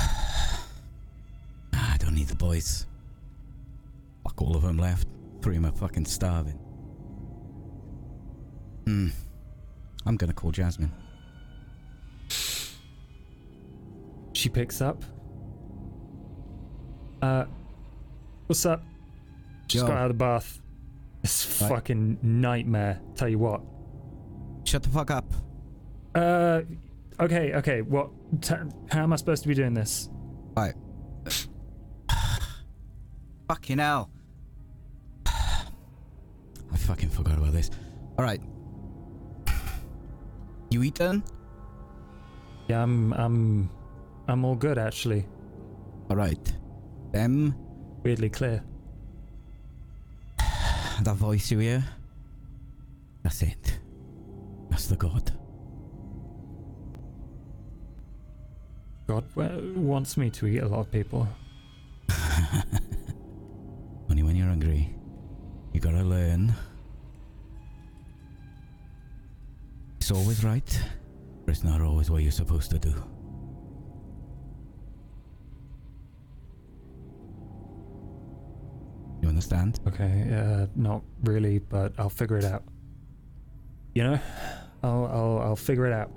Ah, 1.74 1.94
I 1.94 1.96
don't 1.98 2.14
need 2.14 2.28
the 2.28 2.34
boys. 2.34 2.86
Fuck 4.24 4.40
all 4.42 4.56
of 4.56 4.62
them 4.62 4.78
left. 4.78 5.06
Three 5.42 5.56
of 5.56 5.62
them 5.62 5.72
are 5.72 5.76
fucking 5.76 6.06
starving. 6.06 6.58
Hmm. 8.86 9.08
I'm 10.06 10.16
gonna 10.16 10.32
call 10.32 10.50
Jasmine. 10.50 10.92
She 14.32 14.48
picks 14.48 14.80
up. 14.80 15.02
Uh, 17.20 17.44
what's 18.48 18.66
up? 18.66 18.82
Just 19.68 19.84
Yo. 19.84 19.88
got 19.88 19.98
out 19.98 20.10
of 20.10 20.16
the 20.18 20.24
bath. 20.24 20.60
This 21.22 21.60
Right. 21.62 21.68
fucking 21.70 22.18
nightmare. 22.22 23.00
Tell 23.14 23.28
you 23.28 23.38
what. 23.38 23.60
Shut 24.64 24.82
the 24.82 24.88
fuck 24.88 25.10
up. 25.10 25.32
Uh, 26.14 26.62
okay, 27.20 27.54
okay. 27.54 27.82
What? 27.82 28.10
T- 28.40 28.54
how 28.90 29.02
am 29.02 29.12
I 29.12 29.16
supposed 29.16 29.42
to 29.42 29.48
be 29.48 29.54
doing 29.54 29.74
this? 29.74 30.08
Right. 30.56 30.74
fucking 33.48 33.78
hell. 33.78 34.10
I 35.26 36.76
fucking 36.76 37.08
forgot 37.10 37.38
about 37.38 37.52
this. 37.52 37.70
Alright. 38.18 38.42
You 40.70 40.82
eaten? 40.82 41.22
Yeah, 42.68 42.82
I'm, 42.82 43.12
I'm, 43.14 43.70
I'm 44.28 44.44
all 44.44 44.54
good 44.54 44.76
actually. 44.78 45.24
Alright. 46.10 46.52
Them, 47.12 47.54
Weirdly 48.02 48.28
clear. 48.30 48.62
that 50.38 51.16
voice 51.16 51.50
you 51.50 51.58
hear? 51.58 51.84
That's 53.22 53.42
it. 53.42 53.78
That's 54.70 54.86
the 54.86 54.96
god. 54.96 55.32
God 59.06 59.24
wants 59.76 60.16
me 60.16 60.30
to 60.30 60.46
eat 60.46 60.58
a 60.58 60.68
lot 60.68 60.80
of 60.80 60.92
people. 60.92 61.26
Only 64.10 64.22
when 64.22 64.36
you're 64.36 64.48
hungry. 64.48 64.94
You 65.72 65.80
gotta 65.80 66.02
learn. 66.02 66.54
It's 69.96 70.10
always 70.10 70.44
right, 70.44 70.82
but 71.44 71.52
it's 71.52 71.64
not 71.64 71.80
always 71.80 72.10
what 72.10 72.22
you're 72.22 72.32
supposed 72.32 72.70
to 72.70 72.78
do. 72.78 72.94
Understand? 79.38 79.78
Okay, 79.86 80.26
uh, 80.34 80.66
not 80.74 81.02
really, 81.22 81.60
but 81.60 81.92
I'll 81.96 82.10
figure 82.10 82.38
it 82.38 82.44
out. 82.44 82.64
You 83.94 84.02
know, 84.02 84.20
I'll, 84.82 85.06
I'll, 85.06 85.38
I'll 85.38 85.56
figure 85.56 85.86
it 85.86 85.92
out. 85.92 86.10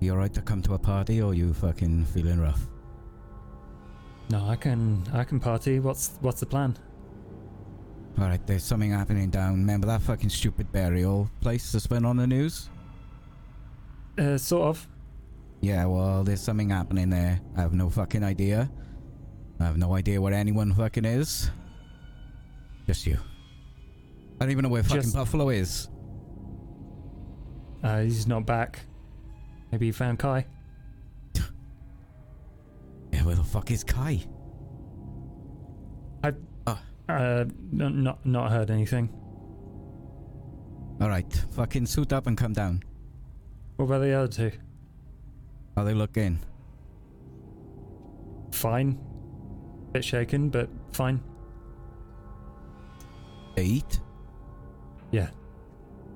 You 0.00 0.12
alright 0.12 0.32
to 0.32 0.40
come 0.40 0.62
to 0.62 0.74
a 0.74 0.78
party 0.78 1.20
or 1.20 1.34
you 1.34 1.52
fucking 1.52 2.06
feeling 2.06 2.40
rough? 2.40 2.66
No, 4.30 4.46
I 4.46 4.56
can, 4.56 5.04
I 5.12 5.24
can 5.24 5.38
party. 5.38 5.78
What's, 5.78 6.16
what's 6.20 6.40
the 6.40 6.46
plan? 6.46 6.76
Alright, 8.18 8.46
there's 8.46 8.64
something 8.64 8.92
happening 8.92 9.28
down. 9.28 9.52
Remember 9.52 9.86
that 9.86 10.00
fucking 10.00 10.30
stupid 10.30 10.72
burial 10.72 11.30
place 11.42 11.70
that's 11.70 11.86
been 11.86 12.06
on 12.06 12.16
the 12.16 12.26
news? 12.26 12.70
Uh, 14.18 14.38
sort 14.38 14.68
of. 14.68 14.88
Yeah, 15.60 15.84
well, 15.84 16.24
there's 16.24 16.40
something 16.40 16.70
happening 16.70 17.10
there. 17.10 17.40
I 17.56 17.60
have 17.60 17.74
no 17.74 17.90
fucking 17.90 18.24
idea. 18.24 18.70
I 19.60 19.64
have 19.64 19.76
no 19.76 19.94
idea 19.94 20.20
where 20.20 20.32
anyone 20.32 20.72
fucking 20.72 21.04
is. 21.04 21.50
Just 22.86 23.06
you. 23.06 23.18
I 24.40 24.44
don't 24.44 24.50
even 24.50 24.62
know 24.62 24.68
where 24.68 24.82
fucking 24.82 25.02
Just- 25.02 25.14
Buffalo 25.14 25.48
is. 25.48 25.88
Uh, 27.82 28.02
he's 28.02 28.26
not 28.26 28.46
back. 28.46 28.80
Maybe 29.70 29.86
he 29.86 29.92
found 29.92 30.18
Kai. 30.18 30.46
Yeah, 33.12 33.22
where 33.24 33.34
the 33.34 33.44
fuck 33.44 33.70
is 33.70 33.82
Kai? 33.84 34.20
I. 36.22 36.32
Uh, 37.08 37.44
n- 37.72 38.02
not, 38.02 38.26
not 38.26 38.50
heard 38.50 38.68
anything. 38.70 39.08
Alright, 41.00 41.44
fucking 41.52 41.86
suit 41.86 42.12
up 42.12 42.26
and 42.26 42.36
come 42.36 42.52
down. 42.52 42.82
What 43.76 43.84
about 43.86 44.00
the 44.00 44.12
other 44.12 44.26
two? 44.28 44.50
How 45.76 45.84
they 45.84 45.94
looking? 45.94 46.40
Fine. 48.50 48.98
Bit 49.92 50.04
shaken, 50.04 50.48
but 50.48 50.68
fine. 50.92 51.22
Eat? 53.56 54.00
Yeah. 55.10 55.28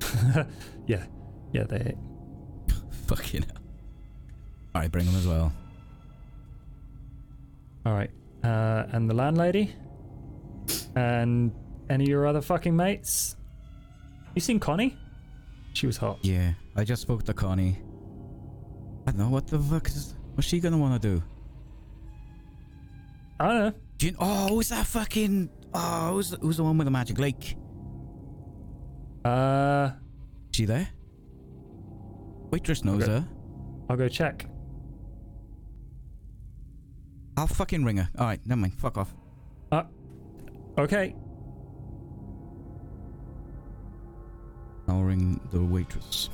yeah. 0.87 1.05
Yeah, 1.53 1.65
they. 1.65 1.97
fucking 3.07 3.43
hell. 3.43 3.63
Alright, 4.75 4.93
bring 4.93 5.07
them 5.07 5.17
as 5.17 5.27
well. 5.27 5.53
All 7.87 7.95
right. 7.95 8.11
Uh, 8.45 8.85
and 8.93 9.09
the 9.09 9.15
landlady, 9.15 9.75
and 10.97 11.53
any 11.89 12.05
of 12.05 12.09
your 12.09 12.27
other 12.27 12.41
fucking 12.41 12.75
mates? 12.75 13.37
You 14.35 14.41
seen 14.41 14.61
Connie? 14.61 14.97
She 15.73 15.87
was 15.87 15.97
hot. 15.97 16.19
Yeah, 16.23 16.53
I 16.77 16.85
just 16.85 17.03
spoke 17.03 17.25
to 17.25 17.35
Connie. 17.35 17.79
I 19.07 19.11
don't 19.11 19.21
know 19.21 19.29
what 19.29 19.47
the 19.47 19.59
fuck 19.59 19.89
is. 19.89 20.15
What's 20.35 20.49
she 20.49 20.61
gonna 20.61 20.79
want 20.79 21.01
to 21.01 21.09
do? 21.09 21.23
I 23.39 23.47
don't 23.47 23.59
know. 23.59 23.73
Do 23.99 24.07
you, 24.07 24.17
oh, 24.19 24.49
who's 24.49 24.69
that 24.71 24.87
fucking? 24.87 25.51
Oh, 25.73 26.13
who's 26.15 26.31
the, 26.31 26.37
who's 26.39 26.57
the 26.57 26.65
one 26.65 26.77
with 26.79 26.87
the 26.87 26.91
magic 26.91 27.19
lake? 27.19 27.57
Uh, 29.25 29.91
She 30.53 30.65
there? 30.65 30.89
Waitress 32.51 32.83
knows 32.85 33.03
Okay. 33.05 33.13
her. 33.13 33.29
I'll 33.89 33.97
go 33.97 34.09
check. 34.09 34.47
I'll 37.37 37.47
fucking 37.47 37.85
ring 37.85 37.99
her. 37.99 38.09
All 38.19 38.27
right, 38.27 38.41
never 38.47 38.61
mind. 38.61 38.75
Fuck 38.75 38.99
off. 38.99 39.15
Uh, 39.73 39.85
Okay. 40.79 41.15
I'll 44.89 45.03
ring 45.03 45.41
the 45.53 45.63
waitress. 45.63 46.29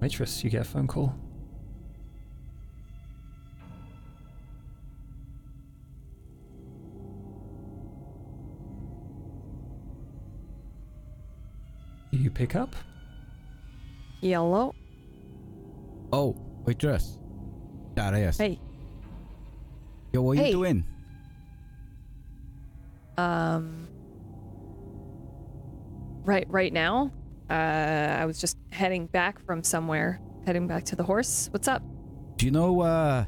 Waitress, 0.00 0.44
you 0.44 0.50
get 0.50 0.62
a 0.62 0.64
phone 0.64 0.86
call. 0.86 1.14
You 12.12 12.30
pick 12.30 12.54
up? 12.54 12.76
Yellow. 14.20 14.74
Oh, 16.12 16.36
waitress. 16.64 17.18
Darius. 17.94 18.36
Hey. 18.38 18.60
Yo, 20.12 20.22
what 20.22 20.32
are 20.38 20.42
Hey. 20.42 20.48
you 20.48 20.52
doing? 20.52 20.84
Um. 23.16 23.88
Right, 26.24 26.46
right 26.48 26.72
now. 26.72 27.10
Uh, 27.50 27.54
I 28.20 28.24
was 28.26 28.38
just 28.40 28.56
heading 28.70 29.06
back 29.06 29.44
from 29.44 29.62
somewhere, 29.64 30.20
heading 30.46 30.66
back 30.66 30.84
to 30.84 30.96
the 30.96 31.02
horse. 31.02 31.48
What's 31.50 31.66
up? 31.68 31.82
Do 32.36 32.46
you 32.46 32.52
know? 32.52 32.80
uh 32.80 33.24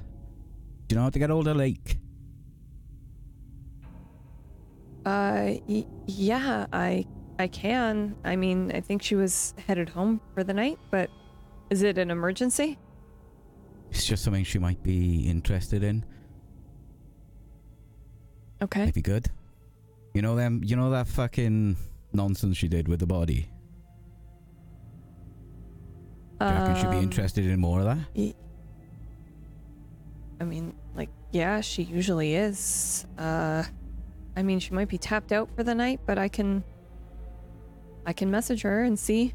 Do 0.88 0.94
you 0.94 0.96
know 0.96 1.04
how 1.04 1.10
to 1.10 1.18
get 1.18 1.30
hold 1.30 1.48
of 1.48 1.56
Lake? 1.56 1.98
Uh, 5.04 5.56
y- 5.68 5.86
yeah, 6.06 6.66
I, 6.72 7.04
I 7.38 7.48
can. 7.48 8.14
I 8.24 8.36
mean, 8.36 8.70
I 8.72 8.80
think 8.80 9.02
she 9.02 9.14
was 9.16 9.54
headed 9.66 9.88
home 9.88 10.20
for 10.34 10.44
the 10.44 10.54
night, 10.54 10.78
but 10.90 11.10
is 11.70 11.82
it 11.82 11.98
an 11.98 12.10
emergency? 12.10 12.78
It's 13.90 14.04
just 14.06 14.24
something 14.24 14.44
she 14.44 14.58
might 14.58 14.82
be 14.82 15.28
interested 15.28 15.82
in. 15.82 16.04
Okay. 18.62 18.86
Might 18.86 18.94
be 18.94 19.02
good. 19.02 19.26
You 20.14 20.22
know 20.22 20.36
them. 20.36 20.62
You 20.64 20.76
know 20.76 20.90
that 20.90 21.08
fucking 21.08 21.76
nonsense 22.12 22.56
she 22.56 22.68
did 22.68 22.86
with 22.88 23.00
the 23.00 23.06
body. 23.06 23.48
Do 26.40 26.46
you 26.46 26.52
reckon 26.52 26.76
she'd 26.76 26.90
be 26.90 26.96
Um, 26.98 27.02
interested 27.02 27.46
in 27.46 27.60
more 27.60 27.80
of 27.80 27.86
that? 27.86 28.34
I 30.40 30.44
mean, 30.44 30.74
like, 30.94 31.08
yeah, 31.32 31.60
she 31.60 31.82
usually 31.82 32.34
is. 32.34 33.06
Uh, 33.18 33.64
I 34.36 34.42
mean, 34.42 34.58
she 34.58 34.72
might 34.72 34.88
be 34.88 34.98
tapped 34.98 35.32
out 35.32 35.48
for 35.56 35.62
the 35.62 35.74
night, 35.74 36.00
but 36.06 36.18
I 36.18 36.28
can, 36.28 36.64
I 38.06 38.12
can 38.12 38.30
message 38.30 38.62
her 38.62 38.84
and 38.84 38.98
see. 38.98 39.34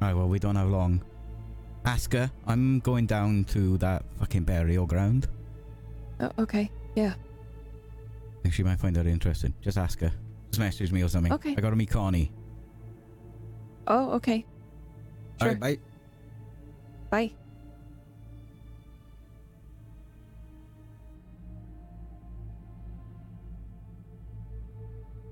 Alright, 0.00 0.16
well, 0.16 0.28
we 0.28 0.38
don't 0.38 0.56
have 0.56 0.68
long. 0.68 1.02
Ask 1.84 2.12
her. 2.12 2.30
I'm 2.46 2.80
going 2.80 3.06
down 3.06 3.44
to 3.44 3.78
that 3.78 4.04
fucking 4.18 4.44
burial 4.44 4.86
ground. 4.86 5.28
Oh, 6.20 6.30
okay. 6.38 6.70
Yeah. 6.94 7.14
I 7.14 8.42
think 8.42 8.54
she 8.54 8.62
might 8.62 8.78
find 8.78 8.96
that 8.96 9.06
interesting. 9.06 9.54
Just 9.60 9.78
ask 9.78 10.00
her. 10.00 10.12
Just 10.50 10.60
message 10.60 10.92
me 10.92 11.02
or 11.02 11.08
something. 11.08 11.32
Okay. 11.32 11.54
I 11.56 11.60
gotta 11.60 11.76
meet 11.76 11.90
Connie. 11.90 12.32
Oh, 13.86 14.12
okay. 14.12 14.44
Sure. 15.40 15.48
Alright, 15.48 15.60
bye. 15.60 15.78
Bye. 17.10 17.32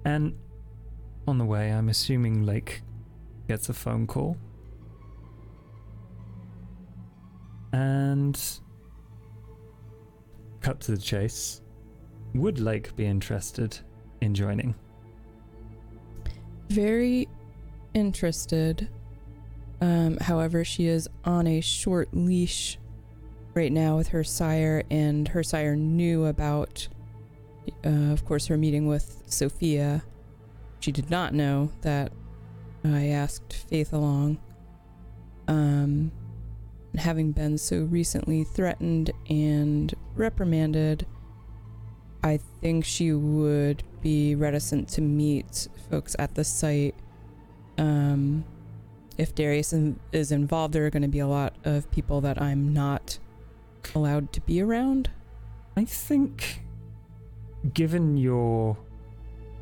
And 0.05 0.37
on 1.27 1.39
the 1.39 1.45
way, 1.45 1.71
I'm 1.71 1.89
assuming 1.89 2.45
Lake 2.45 2.83
gets 3.49 3.69
a 3.69 3.75
phone 3.75 4.07
call. 4.07 4.37
And 7.73 8.41
cut 10.61 10.81
to 10.81 10.93
the 10.93 10.99
chase. 10.99 11.61
Would 12.35 12.59
Lake 12.59 12.95
be 12.97 13.07
interested 13.07 13.79
in 14.21 14.35
joining? 14.35 14.75
Very 16.69 17.29
interested. 17.93 18.89
Um, 19.81 20.17
however, 20.19 20.65
she 20.65 20.87
is 20.87 21.09
on 21.25 21.47
a 21.47 21.61
short 21.61 22.09
leash 22.13 22.79
right 23.55 23.71
now 23.71 23.97
with 23.97 24.09
her 24.09 24.25
sire, 24.25 24.83
and 24.91 25.29
her 25.29 25.43
sire 25.43 25.77
knew 25.77 26.25
about, 26.25 26.89
uh, 27.85 28.13
of 28.13 28.25
course, 28.25 28.47
her 28.47 28.57
meeting 28.57 28.87
with 28.87 29.23
Sophia. 29.27 30.03
She 30.85 30.93
did 30.93 31.09
not 31.09 31.33
know 31.33 31.71
that 31.81 32.13
I 32.85 33.07
asked 33.07 33.55
Faith 33.55 33.95
along. 33.95 34.37
Um, 35.49 36.13
having 36.95 37.33
been 37.33 37.57
so 37.57 37.85
recently 37.85 38.45
threatened 38.45 39.11
and 39.31 39.95
reprimanded, 40.15 41.07
I 42.23 42.39
think 42.61 42.85
she 42.85 43.15
would 43.15 43.83
be 44.03 44.35
reticent 44.35 44.91
to 44.91 45.01
meet 45.01 45.69
folks 45.89 46.15
at 46.19 46.35
the 46.35 46.45
site. 46.45 46.97
Um, 47.79 48.45
if 49.17 49.35
Darius 49.35 49.73
is 50.13 50.33
involved, 50.33 50.75
there 50.75 50.85
are 50.85 50.91
going 50.91 51.01
to 51.01 51.09
be 51.09 51.21
a 51.21 51.27
lot 51.27 51.57
of 51.65 51.91
people 51.93 52.21
that 52.21 52.39
I'm 52.43 52.75
not 52.75 53.19
allowed 53.95 54.35
to 54.35 54.43
be 54.43 54.61
around. 54.61 55.09
I 55.79 55.87
think, 55.87 56.61
given 57.73 58.19
your 58.19 58.77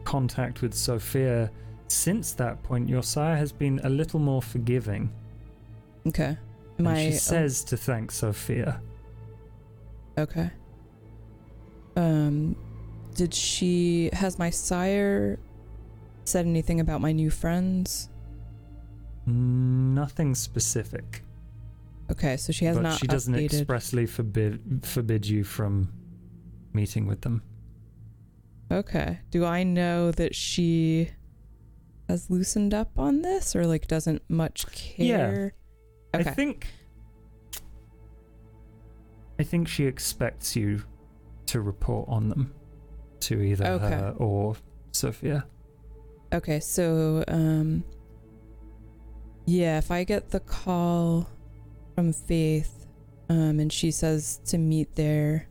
contact 0.04 0.62
with 0.62 0.74
Sophia, 0.74 1.50
since 1.88 2.32
that 2.34 2.62
point, 2.62 2.88
your 2.88 3.02
sire 3.02 3.36
has 3.36 3.52
been 3.52 3.80
a 3.84 3.88
little 3.88 4.20
more 4.20 4.42
forgiving. 4.42 5.10
Okay. 6.06 6.36
And 6.78 6.84
My 6.84 6.96
she 7.10 7.12
says 7.12 7.64
to 7.64 7.76
thank 7.76 8.10
Sophia. 8.10 8.80
okay. 10.18 10.50
Um, 11.96 12.56
did 13.14 13.34
she 13.34 14.08
has 14.14 14.38
my 14.38 14.48
sire 14.50 15.38
said 16.24 16.46
anything 16.46 16.80
about 16.80 17.00
my 17.02 17.12
new 17.12 17.28
friends? 17.30 18.08
Nothing 19.26 20.34
specific, 20.34 21.22
Okay, 22.10 22.36
so 22.36 22.52
she 22.52 22.64
has 22.64 22.76
but 22.76 22.82
not 22.82 22.98
she 22.98 23.06
doesn't 23.06 23.34
updated. 23.34 23.60
expressly 23.60 24.06
forbid 24.06 24.84
forbid 24.84 25.26
you 25.26 25.44
from 25.44 25.92
meeting 26.72 27.06
with 27.06 27.20
them. 27.20 27.42
Okay. 28.72 29.18
Do 29.30 29.44
I 29.44 29.62
know 29.64 30.10
that 30.12 30.34
she 30.34 31.10
has 32.08 32.30
loosened 32.30 32.72
up 32.74 32.98
on 32.98 33.22
this 33.22 33.54
or 33.54 33.66
like 33.66 33.86
doesn't 33.86 34.22
much 34.28 34.66
care? 34.72 35.54
Okay. 36.14 36.28
I 36.28 36.32
think 36.32 36.66
I 39.38 39.42
think 39.42 39.68
she 39.68 39.84
expects 39.84 40.56
you 40.56 40.82
to 41.46 41.60
report 41.60 42.08
on 42.08 42.28
them 42.28 42.54
to 43.20 43.40
either 43.42 43.66
Okay. 43.66 43.88
her 43.90 44.14
or 44.18 44.56
Sophia. 44.92 45.46
Okay, 46.32 46.60
so 46.60 47.24
um 47.28 47.84
yeah, 49.44 49.78
if 49.78 49.90
I 49.90 50.04
get 50.04 50.30
the 50.30 50.40
call 50.40 51.28
from 51.94 52.12
Faith 52.12 52.86
um 53.28 53.60
and 53.60 53.72
she 53.72 53.90
says 53.90 54.40
to 54.46 54.58
meet 54.58 54.94
there 54.96 55.48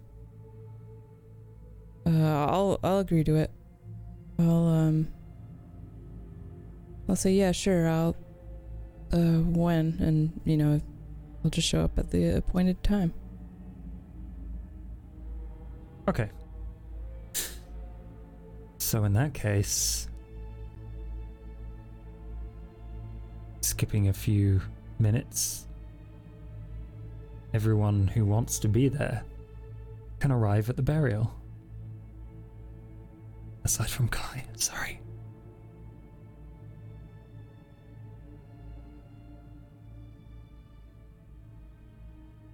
uh 2.11 2.45
I'll 2.49 2.79
I'll 2.83 2.99
agree 2.99 3.23
to 3.23 3.35
it. 3.35 3.51
I'll 4.39 4.67
um 4.67 5.07
I'll 7.07 7.15
say 7.15 7.31
yeah, 7.33 7.51
sure. 7.51 7.87
I'll 7.87 8.15
uh 9.13 9.39
when 9.41 9.97
and 9.99 10.39
you 10.45 10.57
know, 10.57 10.79
I'll 11.43 11.51
just 11.51 11.67
show 11.67 11.81
up 11.81 11.97
at 11.97 12.11
the 12.11 12.37
appointed 12.37 12.83
time. 12.83 13.13
Okay. 16.07 16.29
So 18.77 19.05
in 19.05 19.13
that 19.13 19.33
case, 19.33 20.09
skipping 23.61 24.09
a 24.09 24.13
few 24.13 24.61
minutes, 24.99 25.65
everyone 27.53 28.07
who 28.07 28.25
wants 28.25 28.59
to 28.59 28.67
be 28.67 28.89
there 28.89 29.23
can 30.19 30.31
arrive 30.31 30.69
at 30.69 30.75
the 30.75 30.81
burial. 30.81 31.31
Aside 33.63 33.89
from 33.89 34.07
Kai, 34.07 34.45
sorry. 34.55 34.99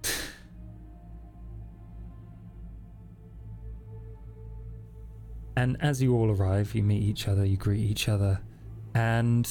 And 5.56 5.76
as 5.80 6.00
you 6.00 6.14
all 6.14 6.30
arrive, 6.30 6.72
you 6.74 6.84
meet 6.84 7.02
each 7.02 7.26
other, 7.26 7.44
you 7.44 7.56
greet 7.56 7.80
each 7.80 8.08
other, 8.08 8.40
and 8.94 9.50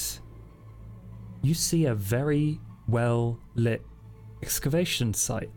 you 1.42 1.54
see 1.54 1.86
a 1.86 1.94
very 1.94 2.62
well 2.88 3.40
lit 3.56 3.86
excavation 4.42 5.14
site 5.14 5.52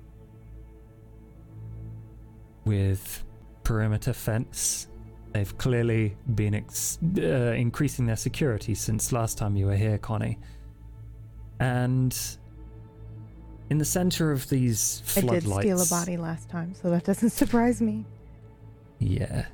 with 2.65 3.25
perimeter 3.63 4.13
fence. 4.13 4.90
They've 5.33 5.57
clearly 5.59 6.17
been 6.35 6.55
ex- 6.55 6.99
uh, 7.19 7.23
increasing 7.57 8.07
their 8.07 8.17
security 8.17 8.75
since 8.75 9.13
last 9.13 9.39
time 9.39 9.57
you 9.57 9.67
were 9.67 9.77
here, 9.77 9.99
Connie. 9.99 10.39
And 11.61 12.17
in 13.71 13.79
the 13.79 13.85
center 13.85 14.33
of 14.33 14.49
these 14.49 15.03
floodlights. 15.05 15.47
I 15.47 15.49
did 15.49 15.61
steal 15.61 15.81
a 15.83 15.87
body 15.87 16.17
last 16.17 16.49
time, 16.49 16.75
so 16.75 16.91
that 16.91 17.05
doesn't 17.05 17.31
surprise 17.43 17.81
me. 17.81 18.05
Yeah. 18.99 19.47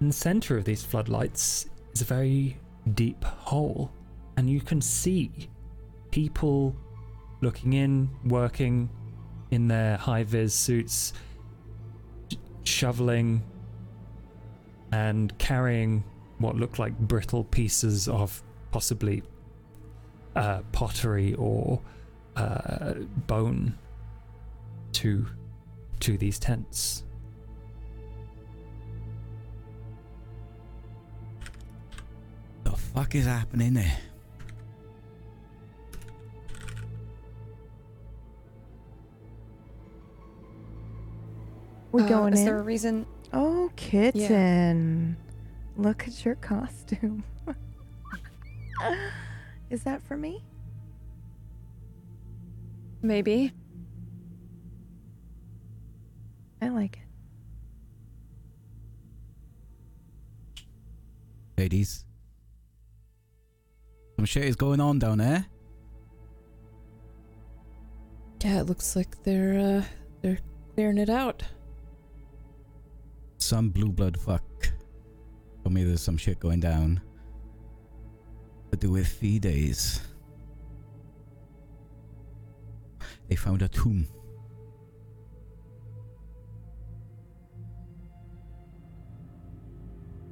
In 0.00 0.08
the 0.08 0.12
center 0.12 0.58
of 0.58 0.64
these 0.64 0.84
floodlights 0.84 1.66
is 1.94 2.02
a 2.02 2.04
very 2.04 2.58
deep 2.94 3.24
hole, 3.24 3.90
and 4.36 4.50
you 4.50 4.60
can 4.60 4.80
see 4.80 5.30
people 6.10 6.76
looking 7.40 7.72
in, 7.72 8.10
working 8.26 8.90
in 9.50 9.68
their 9.68 9.96
high 9.96 10.24
vis 10.24 10.54
suits, 10.54 11.14
sh- 12.30 12.36
shoveling 12.64 13.42
and 14.92 15.36
carrying 15.38 16.04
what 16.38 16.56
looked 16.56 16.78
like 16.78 16.96
brittle 16.98 17.44
pieces 17.44 18.08
of 18.08 18.42
possibly 18.70 19.22
uh, 20.36 20.60
pottery 20.72 21.34
or 21.34 21.80
uh, 22.36 22.94
bone 23.26 23.78
to 24.92 25.26
to 26.00 26.16
these 26.18 26.38
tents. 26.38 27.04
The 32.64 32.72
fuck 32.72 33.14
is 33.14 33.26
happening 33.26 33.74
there? 33.74 33.96
We 41.92 42.02
Uh, 42.02 42.08
going 42.08 42.32
is 42.32 42.40
in? 42.40 42.46
there 42.46 42.58
a 42.58 42.62
reason? 42.62 43.06
Oh, 43.32 43.70
kitten. 43.76 45.16
Look 45.76 46.06
at 46.06 46.24
your 46.24 46.34
costume. 46.36 47.24
Is 49.70 49.84
that 49.84 50.02
for 50.02 50.16
me? 50.16 50.44
Maybe. 53.00 53.52
I 56.60 56.68
like 56.68 56.98
it. 60.56 60.62
Ladies. 61.58 62.04
Some 64.16 64.26
shit 64.26 64.44
is 64.44 64.56
going 64.56 64.80
on 64.80 64.98
down 64.98 65.18
there. 65.18 65.46
Yeah, 68.44 68.60
it 68.60 68.66
looks 68.66 68.94
like 68.94 69.22
they're 69.22 69.58
uh 69.58 69.84
they're 70.20 70.38
clearing 70.74 70.98
it 70.98 71.08
out. 71.08 71.42
Some 73.42 73.70
blue 73.70 73.90
blood 73.90 74.18
fuck. 74.18 74.44
Told 75.64 75.74
me 75.74 75.82
there's 75.82 76.00
some 76.00 76.16
shit 76.16 76.38
going 76.38 76.60
down. 76.60 77.00
To 78.70 78.76
do 78.78 78.92
with 78.92 79.06
Fides. 79.08 80.00
They 83.28 83.34
found 83.36 83.62
a 83.62 83.68
tomb. 83.68 84.06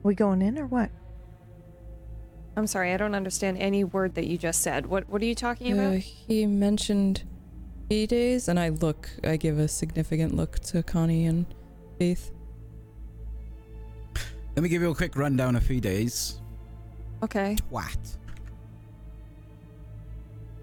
We 0.03 0.15
going 0.15 0.41
in 0.43 0.59
or 0.59 0.67
what? 0.67 0.91
I'm 2.57 2.67
sorry, 2.67 2.93
I 2.93 2.97
don't 2.97 3.15
understand 3.15 3.59
any 3.59 3.85
word 3.85 4.15
that 4.15 4.27
you 4.27 4.37
just 4.39 4.63
said. 4.63 4.87
What 4.87 5.09
What 5.09 5.23
are 5.23 5.27
you 5.27 5.35
talking 5.35 5.79
Uh, 5.79 5.89
about? 5.91 5.99
he 6.01 6.47
mentioned 6.47 7.23
E 7.91 8.07
days, 8.07 8.49
and 8.49 8.59
I 8.59 8.69
look. 8.71 9.11
I 9.25 9.37
give 9.37 9.59
a 9.59 9.69
significant 9.69 10.35
look 10.35 10.59
to 10.61 10.83
Connie 10.83 11.27
and 11.27 11.47
Faith. 11.99 12.31
Let 14.61 14.65
me 14.65 14.69
give 14.69 14.83
you 14.83 14.91
a 14.91 14.95
quick 14.95 15.17
rundown 15.17 15.57
of 15.57 15.67
days. 15.81 16.39
Okay, 17.23 17.57
Twat. 17.73 17.97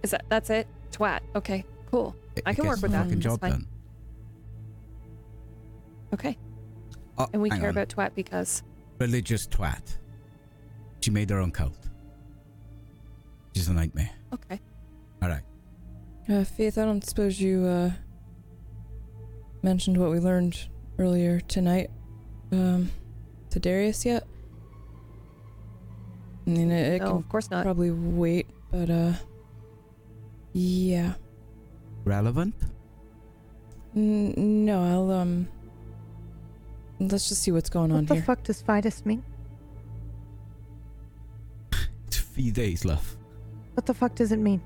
is 0.03 0.11
that 0.11 0.23
that's 0.29 0.51
it? 0.51 0.67
Twat. 0.91 1.21
Okay, 1.35 1.65
cool. 1.89 2.15
I 2.45 2.53
can 2.53 2.67
work 2.67 2.79
with 2.79 2.91
that. 2.91 3.05
Fucking 3.05 3.21
job 3.21 3.41
fine. 3.41 3.49
done. 3.53 3.67
Okay, 6.13 6.37
Oh, 7.17 7.27
and 7.33 7.41
we 7.41 7.49
care 7.49 7.63
on. 7.63 7.69
about 7.69 7.89
twat 7.89 8.13
because 8.13 8.61
religious 8.99 9.47
twat. 9.47 9.97
She 11.01 11.09
made 11.09 11.31
her 11.31 11.39
own 11.39 11.49
cult. 11.49 11.89
She's 13.55 13.67
a 13.67 13.73
nightmare. 13.73 14.11
okay. 14.31 14.59
All 15.23 15.29
right. 15.29 15.41
Uh, 16.29 16.43
Faith, 16.43 16.77
I 16.77 16.85
don't 16.85 17.03
suppose 17.03 17.41
you 17.41 17.65
uh 17.65 17.89
mentioned 19.63 19.97
what 19.97 20.11
we 20.11 20.19
learned 20.19 20.67
earlier 20.99 21.39
tonight 21.39 21.89
um 22.51 22.91
to 23.61 23.69
Darius 23.69 24.05
yet? 24.05 24.23
I 26.45 26.49
mean, 26.49 26.71
it, 26.71 26.93
it 26.95 26.99
no, 27.01 27.07
can 27.07 27.17
of 27.17 27.29
course 27.29 27.51
not. 27.51 27.63
probably 27.63 27.91
wait, 27.91 28.47
but 28.71 28.89
uh, 28.89 29.13
yeah. 30.53 31.13
Relevant? 32.05 32.53
N- 33.95 34.65
no, 34.65 34.83
I'll 34.83 35.11
um. 35.11 35.47
Let's 36.99 37.29
just 37.29 37.43
see 37.43 37.51
what's 37.51 37.69
going 37.69 37.91
on 37.91 38.07
here. 38.07 38.15
What 38.15 38.15
the 38.15 38.23
fuck 38.25 38.43
does 38.43 38.61
Fides 38.61 39.05
mean? 39.05 39.23
It's 42.07 42.17
few 42.17 42.51
days 42.51 42.85
love. 42.85 43.17
What 43.75 43.85
the 43.85 43.93
fuck 43.93 44.15
does 44.15 44.31
it 44.31 44.39
mean? 44.39 44.61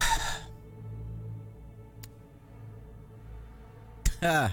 Ah, 4.22 4.52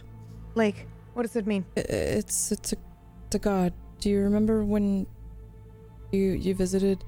Like, 0.55 0.87
what 1.13 1.23
does 1.23 1.35
it 1.35 1.47
mean? 1.47 1.65
It's 1.75 2.51
it's 2.51 2.73
a, 2.73 2.77
it's 3.25 3.35
a 3.35 3.39
god. 3.39 3.73
Do 3.99 4.09
you 4.09 4.21
remember 4.21 4.63
when 4.63 5.07
you 6.11 6.31
you 6.31 6.55
visited 6.55 7.03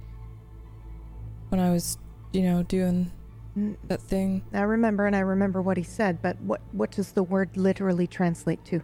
when 1.49 1.59
I 1.59 1.71
was 1.71 1.97
you 2.31 2.41
know 2.41 2.63
doing 2.63 3.11
that 3.87 4.01
thing? 4.01 4.43
I 4.53 4.61
remember, 4.61 5.05
and 5.05 5.15
I 5.15 5.19
remember 5.19 5.61
what 5.61 5.77
he 5.77 5.83
said, 5.83 6.21
but 6.21 6.39
what 6.41 6.61
what 6.71 6.91
does 6.91 7.11
the 7.11 7.23
word 7.23 7.55
literally 7.55 8.07
translate 8.07 8.63
to? 8.65 8.81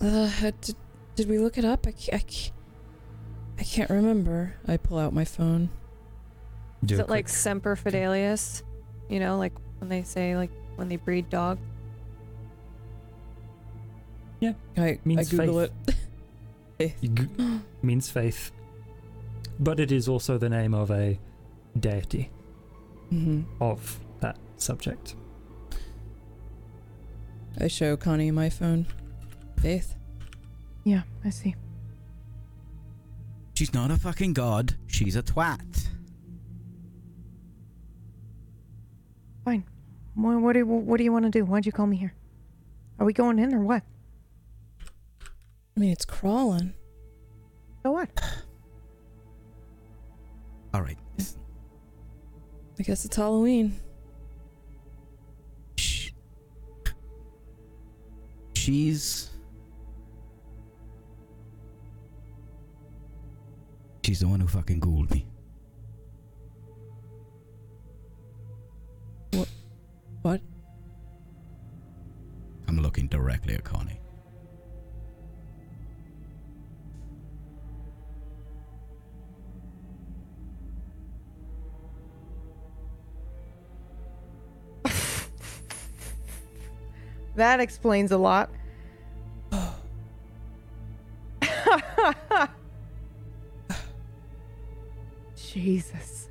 Uh, 0.00 0.30
did, 0.60 0.76
did 1.14 1.28
we 1.28 1.38
look 1.38 1.56
it 1.56 1.64
up? 1.64 1.86
I, 1.86 1.94
I, 2.12 2.22
I 3.58 3.62
can't 3.64 3.88
remember. 3.88 4.54
I 4.68 4.76
pull 4.76 4.98
out 4.98 5.14
my 5.14 5.24
phone. 5.24 5.70
Do 6.84 6.94
Is 6.94 7.00
a 7.00 7.04
it 7.04 7.08
like 7.08 7.28
semper 7.28 7.76
fidelis? 7.76 8.62
You 9.08 9.20
know, 9.20 9.38
like 9.38 9.52
when 9.78 9.88
they 9.88 10.02
say 10.02 10.36
like 10.36 10.50
when 10.76 10.88
they 10.88 10.96
breed 10.96 11.30
dogs. 14.52 14.58
I, 14.76 14.98
Means 15.04 15.32
I 15.32 15.36
Google 15.36 15.66
faith. 15.66 15.96
it. 16.78 16.94
G- 17.14 17.28
means 17.82 18.10
faith, 18.10 18.50
but 19.58 19.80
it 19.80 19.90
is 19.92 20.08
also 20.08 20.36
the 20.38 20.48
name 20.48 20.74
of 20.74 20.90
a 20.90 21.18
deity 21.78 22.30
hmm 23.10 23.42
of 23.60 23.98
that 24.20 24.36
subject. 24.56 25.14
I 27.58 27.68
show 27.68 27.96
Connie 27.96 28.30
my 28.30 28.50
phone. 28.50 28.86
Faith. 29.62 29.94
Yeah, 30.84 31.02
I 31.24 31.30
see. 31.30 31.54
she's 33.54 33.72
not 33.72 33.90
a 33.90 33.96
fucking 33.96 34.34
god. 34.34 34.74
She's 34.86 35.16
a 35.16 35.22
twat. 35.22 35.86
What, 40.14 40.40
what 40.40 40.52
do 40.54 40.60
you, 40.60 40.66
what 40.66 40.96
do 40.96 41.04
you 41.04 41.12
want 41.12 41.24
to 41.26 41.30
do? 41.30 41.44
Why'd 41.44 41.66
you 41.66 41.72
call 41.72 41.86
me 41.86 41.96
here? 41.98 42.14
Are 42.98 43.04
we 43.04 43.12
going 43.12 43.38
in 43.38 43.54
or 43.54 43.60
what? 43.60 43.82
I 45.76 45.80
mean, 45.80 45.92
it's 45.92 46.06
crawling. 46.06 46.72
So 47.82 47.92
what? 47.92 48.08
All 50.74 50.80
right. 50.80 50.96
listen. 51.18 51.40
I 52.78 52.82
guess 52.82 53.04
it's 53.04 53.16
Halloween. 53.16 53.78
Shh. 55.76 56.10
She's. 58.54 59.30
She's 64.02 64.20
the 64.20 64.28
one 64.28 64.40
who 64.40 64.46
fucking 64.46 64.80
ghouled 64.80 65.10
me. 65.10 65.26
What? 69.32 69.48
What? 70.22 70.40
I'm 72.68 72.80
looking 72.80 73.08
directly 73.08 73.54
at 73.54 73.64
Connie. 73.64 74.00
That 87.36 87.60
explains 87.60 88.12
a 88.12 88.18
lot. 88.18 88.50
Jesus. 95.36 96.28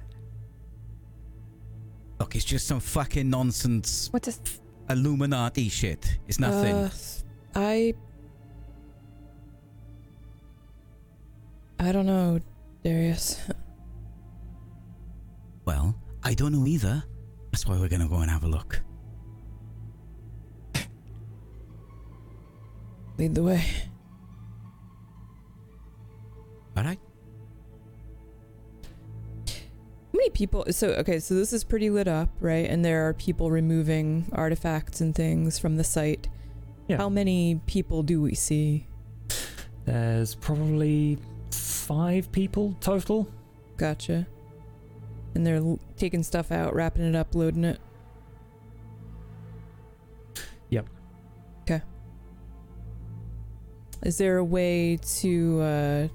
Look, 2.19 2.35
it's 2.35 2.45
just 2.45 2.67
some 2.67 2.79
fucking 2.79 3.29
nonsense 3.29 4.09
What 4.11 4.23
does 4.23 4.39
Illuminati 4.89 5.69
shit. 5.69 6.17
It's 6.27 6.39
nothing. 6.39 6.75
Uh, 6.75 6.89
I. 7.55 7.93
I 11.79 11.91
don't 11.91 12.05
know, 12.05 12.39
Darius. 12.83 13.37
well, 15.65 15.95
I 16.23 16.33
don't 16.33 16.51
know 16.51 16.67
either. 16.67 17.03
That's 17.51 17.65
why 17.65 17.79
we're 17.79 17.89
gonna 17.89 18.07
go 18.07 18.17
and 18.17 18.29
have 18.29 18.43
a 18.43 18.47
look. 18.47 18.81
Lead 23.17 23.35
the 23.35 23.43
way. 23.43 23.65
All 26.75 26.83
right. 26.83 26.99
How 29.47 30.17
many 30.17 30.29
people? 30.29 30.65
So, 30.71 30.89
okay, 30.89 31.19
so 31.19 31.33
this 31.33 31.53
is 31.53 31.63
pretty 31.63 31.89
lit 31.89 32.07
up, 32.07 32.29
right? 32.39 32.69
And 32.69 32.83
there 32.83 33.07
are 33.07 33.13
people 33.13 33.51
removing 33.51 34.29
artifacts 34.33 35.01
and 35.01 35.15
things 35.15 35.57
from 35.59 35.77
the 35.77 35.83
site. 35.83 36.27
Yeah. 36.87 36.97
How 36.97 37.09
many 37.09 37.61
people 37.65 38.03
do 38.03 38.21
we 38.21 38.35
see? 38.35 38.87
There's 39.85 40.35
probably 40.35 41.17
five 41.51 42.31
people 42.31 42.75
total. 42.81 43.27
Gotcha. 43.77 44.27
And 45.35 45.45
they're 45.45 45.61
taking 45.97 46.23
stuff 46.23 46.51
out, 46.51 46.73
wrapping 46.73 47.05
it 47.05 47.15
up, 47.15 47.35
loading 47.35 47.63
it. 47.63 47.79
Is 54.05 54.17
there 54.19 54.37
a 54.37 54.43
way 54.43 54.97
to 55.19 55.61
uh, 55.61 56.07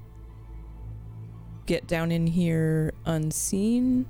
get 1.67 1.87
down 1.89 2.13
in 2.13 2.27
here 2.27 2.93
unseen? 3.05 4.07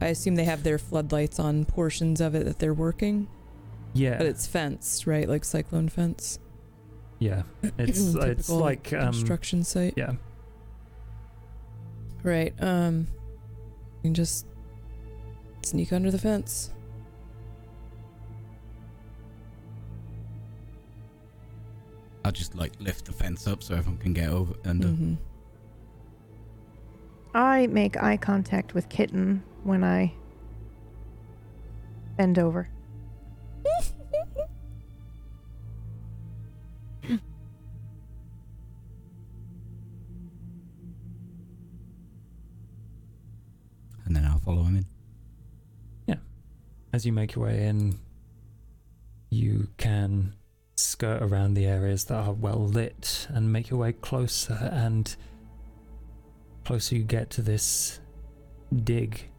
I 0.00 0.06
assume 0.08 0.34
they 0.34 0.44
have 0.44 0.64
their 0.64 0.78
floodlights 0.78 1.38
on 1.38 1.64
portions 1.64 2.20
of 2.20 2.34
it 2.34 2.44
that 2.44 2.58
they're 2.58 2.74
working, 2.74 3.28
Yeah. 3.94 4.18
but 4.18 4.26
it's 4.26 4.48
fenced, 4.48 5.06
right? 5.06 5.28
Like 5.28 5.44
cyclone 5.44 5.88
fence. 5.88 6.40
yeah. 7.20 7.42
It's 7.78 8.14
it's 8.16 8.48
like 8.48 8.92
um 8.92 9.12
construction 9.12 9.62
site. 9.62 9.94
yeah. 9.96 10.14
Right. 12.24 12.52
Um, 12.60 13.06
you 13.96 14.08
can 14.08 14.14
just 14.14 14.46
sneak 15.64 15.92
under 15.92 16.10
the 16.10 16.18
fence. 16.18 16.72
I'll 22.24 22.32
just 22.32 22.54
like 22.54 22.72
lift 22.80 23.06
the 23.06 23.12
fence 23.12 23.46
up 23.46 23.62
so 23.62 23.74
everyone 23.74 23.98
can 23.98 24.12
get 24.12 24.28
over 24.28 24.54
under. 24.64 24.88
Mhm. 24.88 25.16
I 27.34 27.66
make 27.68 28.00
eye 28.02 28.16
contact 28.16 28.74
with 28.74 28.88
Kitten 28.88 29.42
when 29.64 29.82
I 29.82 30.12
bend 32.16 32.38
over. 32.38 32.68
and 44.04 44.16
then 44.16 44.24
I'll 44.24 44.38
follow 44.38 44.62
him 44.64 44.76
in. 44.76 44.86
Yeah. 46.06 46.16
As 46.92 47.06
you 47.06 47.12
make 47.12 47.34
your 47.34 47.46
way 47.46 47.66
in, 47.66 47.98
you 49.30 49.68
can 49.76 50.34
skirt 50.82 51.22
around 51.22 51.54
the 51.54 51.66
areas 51.66 52.04
that 52.04 52.16
are 52.16 52.32
well 52.32 52.66
lit 52.66 53.26
and 53.30 53.52
make 53.52 53.70
your 53.70 53.80
way 53.80 53.92
closer. 53.92 54.70
And 54.72 55.14
closer 56.64 56.96
you 56.96 57.02
get 57.02 57.30
to 57.30 57.42
this 57.42 58.00
dig, 58.84 59.30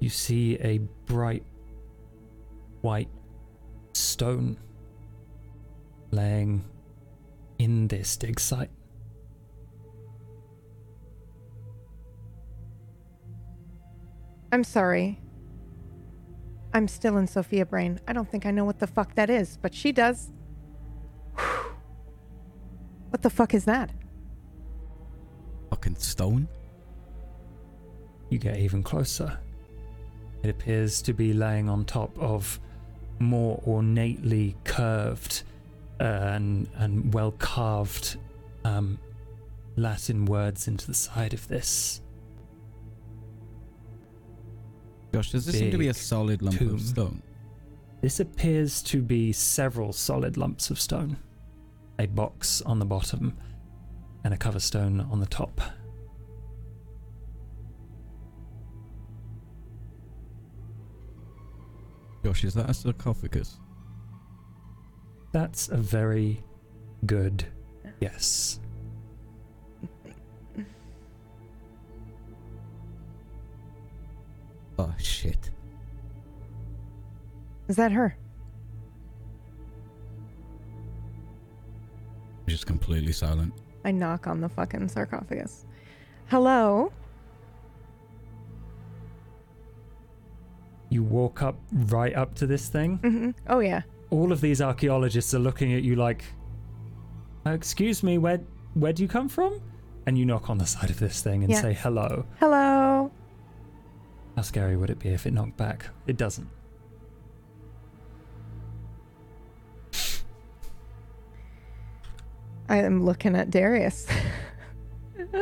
you 0.00 0.08
see 0.08 0.56
a 0.60 0.78
bright 1.06 1.44
white 2.82 3.08
stone 3.94 4.58
laying 6.10 6.64
in 7.58 7.88
this 7.88 8.16
dig 8.16 8.38
site. 8.38 8.70
I'm 14.52 14.64
sorry. 14.64 15.18
I'm 16.76 16.88
still 16.88 17.16
in 17.16 17.26
Sophia 17.26 17.64
Brain. 17.64 17.98
I 18.06 18.12
don't 18.12 18.30
think 18.30 18.44
I 18.44 18.50
know 18.50 18.66
what 18.66 18.80
the 18.80 18.86
fuck 18.86 19.14
that 19.14 19.30
is, 19.30 19.56
but 19.62 19.72
she 19.72 19.92
does. 19.92 20.30
what 21.34 23.22
the 23.22 23.30
fuck 23.30 23.54
is 23.54 23.64
that? 23.64 23.90
Fucking 25.70 25.96
stone. 25.96 26.46
You 28.28 28.38
get 28.38 28.58
even 28.58 28.82
closer. 28.82 29.38
It 30.42 30.50
appears 30.50 31.00
to 31.00 31.14
be 31.14 31.32
laying 31.32 31.70
on 31.70 31.86
top 31.86 32.14
of 32.18 32.60
more 33.20 33.58
ornately 33.64 34.54
curved 34.64 35.44
uh, 35.98 36.02
and, 36.02 36.68
and 36.74 37.14
well 37.14 37.30
carved 37.38 38.18
um, 38.64 38.98
Latin 39.76 40.26
words 40.26 40.68
into 40.68 40.86
the 40.86 40.92
side 40.92 41.32
of 41.32 41.48
this. 41.48 42.02
Josh, 45.16 45.30
does 45.30 45.46
this 45.46 45.58
seem 45.58 45.70
to 45.70 45.78
be 45.78 45.88
a 45.88 45.94
solid 45.94 46.42
lump 46.42 46.58
tomb. 46.58 46.74
of 46.74 46.80
stone? 46.82 47.22
This 48.02 48.20
appears 48.20 48.82
to 48.82 49.00
be 49.00 49.32
several 49.32 49.94
solid 49.94 50.36
lumps 50.36 50.68
of 50.68 50.78
stone. 50.78 51.16
A 51.98 52.04
box 52.04 52.60
on 52.60 52.78
the 52.78 52.84
bottom 52.84 53.34
and 54.24 54.34
a 54.34 54.36
cover 54.36 54.60
stone 54.60 55.00
on 55.10 55.18
the 55.18 55.24
top. 55.24 55.58
Gosh, 62.22 62.44
is 62.44 62.52
that 62.52 62.68
a 62.68 62.74
sarcophagus? 62.74 63.56
That's 65.32 65.70
a 65.70 65.78
very 65.78 66.44
good 67.06 67.42
guess. 68.00 68.60
Oh 74.78 74.92
shit. 74.98 75.50
Is 77.68 77.76
that 77.76 77.92
her? 77.92 78.16
Just 82.46 82.66
completely 82.66 83.12
silent. 83.12 83.52
I 83.84 83.90
knock 83.90 84.26
on 84.26 84.40
the 84.40 84.48
fucking 84.48 84.88
sarcophagus. 84.88 85.64
Hello? 86.28 86.92
You 90.90 91.02
walk 91.02 91.42
up 91.42 91.56
right 91.72 92.14
up 92.14 92.34
to 92.36 92.46
this 92.46 92.68
thing. 92.68 92.98
Mm-hmm. 92.98 93.30
Oh, 93.48 93.58
yeah. 93.60 93.82
all 94.10 94.30
of 94.30 94.40
these 94.40 94.62
archaeologists 94.62 95.34
are 95.34 95.40
looking 95.40 95.74
at 95.74 95.82
you 95.82 95.96
like, 95.96 96.24
"Uh, 97.44 97.50
"Excuse 97.50 98.04
me, 98.04 98.18
where 98.18 98.38
where 98.74 98.92
do 98.92 99.02
you 99.02 99.08
come 99.08 99.28
from?" 99.28 99.60
And 100.06 100.16
you 100.16 100.24
knock 100.24 100.48
on 100.48 100.58
the 100.58 100.66
side 100.66 100.90
of 100.90 101.00
this 101.00 101.20
thing 101.22 101.42
and 101.42 101.50
Yeah. 101.52 101.60
say 101.60 101.72
hello. 101.72 102.24
Hello? 102.38 103.10
How 104.36 104.42
scary 104.42 104.76
would 104.76 104.90
it 104.90 104.98
be 104.98 105.08
if 105.08 105.26
it 105.26 105.32
knocked 105.32 105.56
back? 105.56 105.86
It 106.06 106.18
doesn't. 106.18 106.48
I 112.68 112.78
am 112.78 113.04
looking 113.04 113.34
at 113.34 113.50
Darius. 113.50 114.06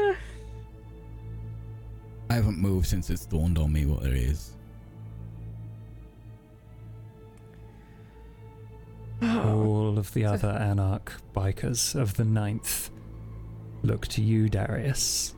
I 2.31 2.35
haven't 2.35 2.59
moved 2.59 2.87
since 2.87 3.11
it's 3.11 3.27
dawned 3.27 3.59
on 3.59 3.73
me 3.73 3.85
what 3.87 4.05
it 4.05 4.15
is. 4.15 4.53
All 9.23 9.99
of 9.99 10.13
the 10.15 10.25
other 10.25 10.49
Anarch 10.49 11.13
bikers 11.35 11.99
of 11.99 12.15
the 12.15 12.25
Ninth 12.25 12.91
look 13.83 14.07
to 14.09 14.23
you, 14.23 14.49
Darius. 14.49 15.35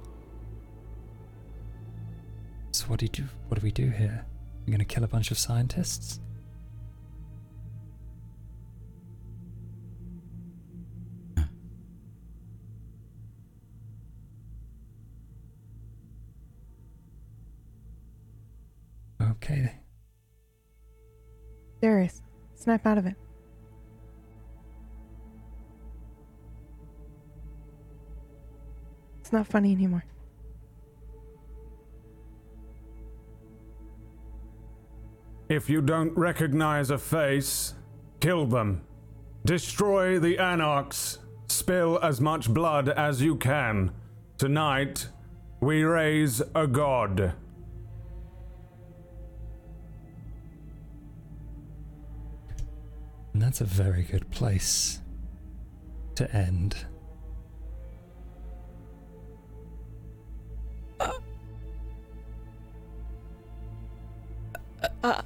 So 2.86 2.90
what 2.90 3.00
do 3.00 3.06
you 3.06 3.10
do? 3.10 3.24
What 3.48 3.58
do 3.58 3.64
we 3.64 3.72
do 3.72 3.90
here? 3.90 4.24
We're 4.64 4.70
gonna 4.70 4.84
kill 4.84 5.02
a 5.02 5.08
bunch 5.08 5.32
of 5.32 5.38
scientists? 5.38 6.20
Okay. 19.20 19.80
Darius, 21.82 22.22
snap 22.54 22.86
out 22.86 22.98
of 22.98 23.06
it. 23.06 23.16
It's 29.18 29.32
not 29.32 29.48
funny 29.48 29.72
anymore. 29.72 30.04
If 35.48 35.70
you 35.70 35.80
don't 35.80 36.16
recognize 36.16 36.90
a 36.90 36.98
face, 36.98 37.74
kill 38.20 38.46
them. 38.46 38.82
Destroy 39.44 40.18
the 40.18 40.38
Anarchs. 40.38 41.18
spill 41.48 42.00
as 42.02 42.20
much 42.20 42.52
blood 42.52 42.88
as 42.88 43.22
you 43.22 43.36
can. 43.36 43.92
Tonight, 44.38 45.08
we 45.60 45.84
raise 45.84 46.42
a 46.54 46.66
god. 46.66 47.32
And 53.32 53.42
that's 53.42 53.60
a 53.60 53.64
very 53.64 54.02
good 54.02 54.28
place 54.30 55.00
to 56.16 56.30
end. 56.34 56.86
Uh, 65.02 65.22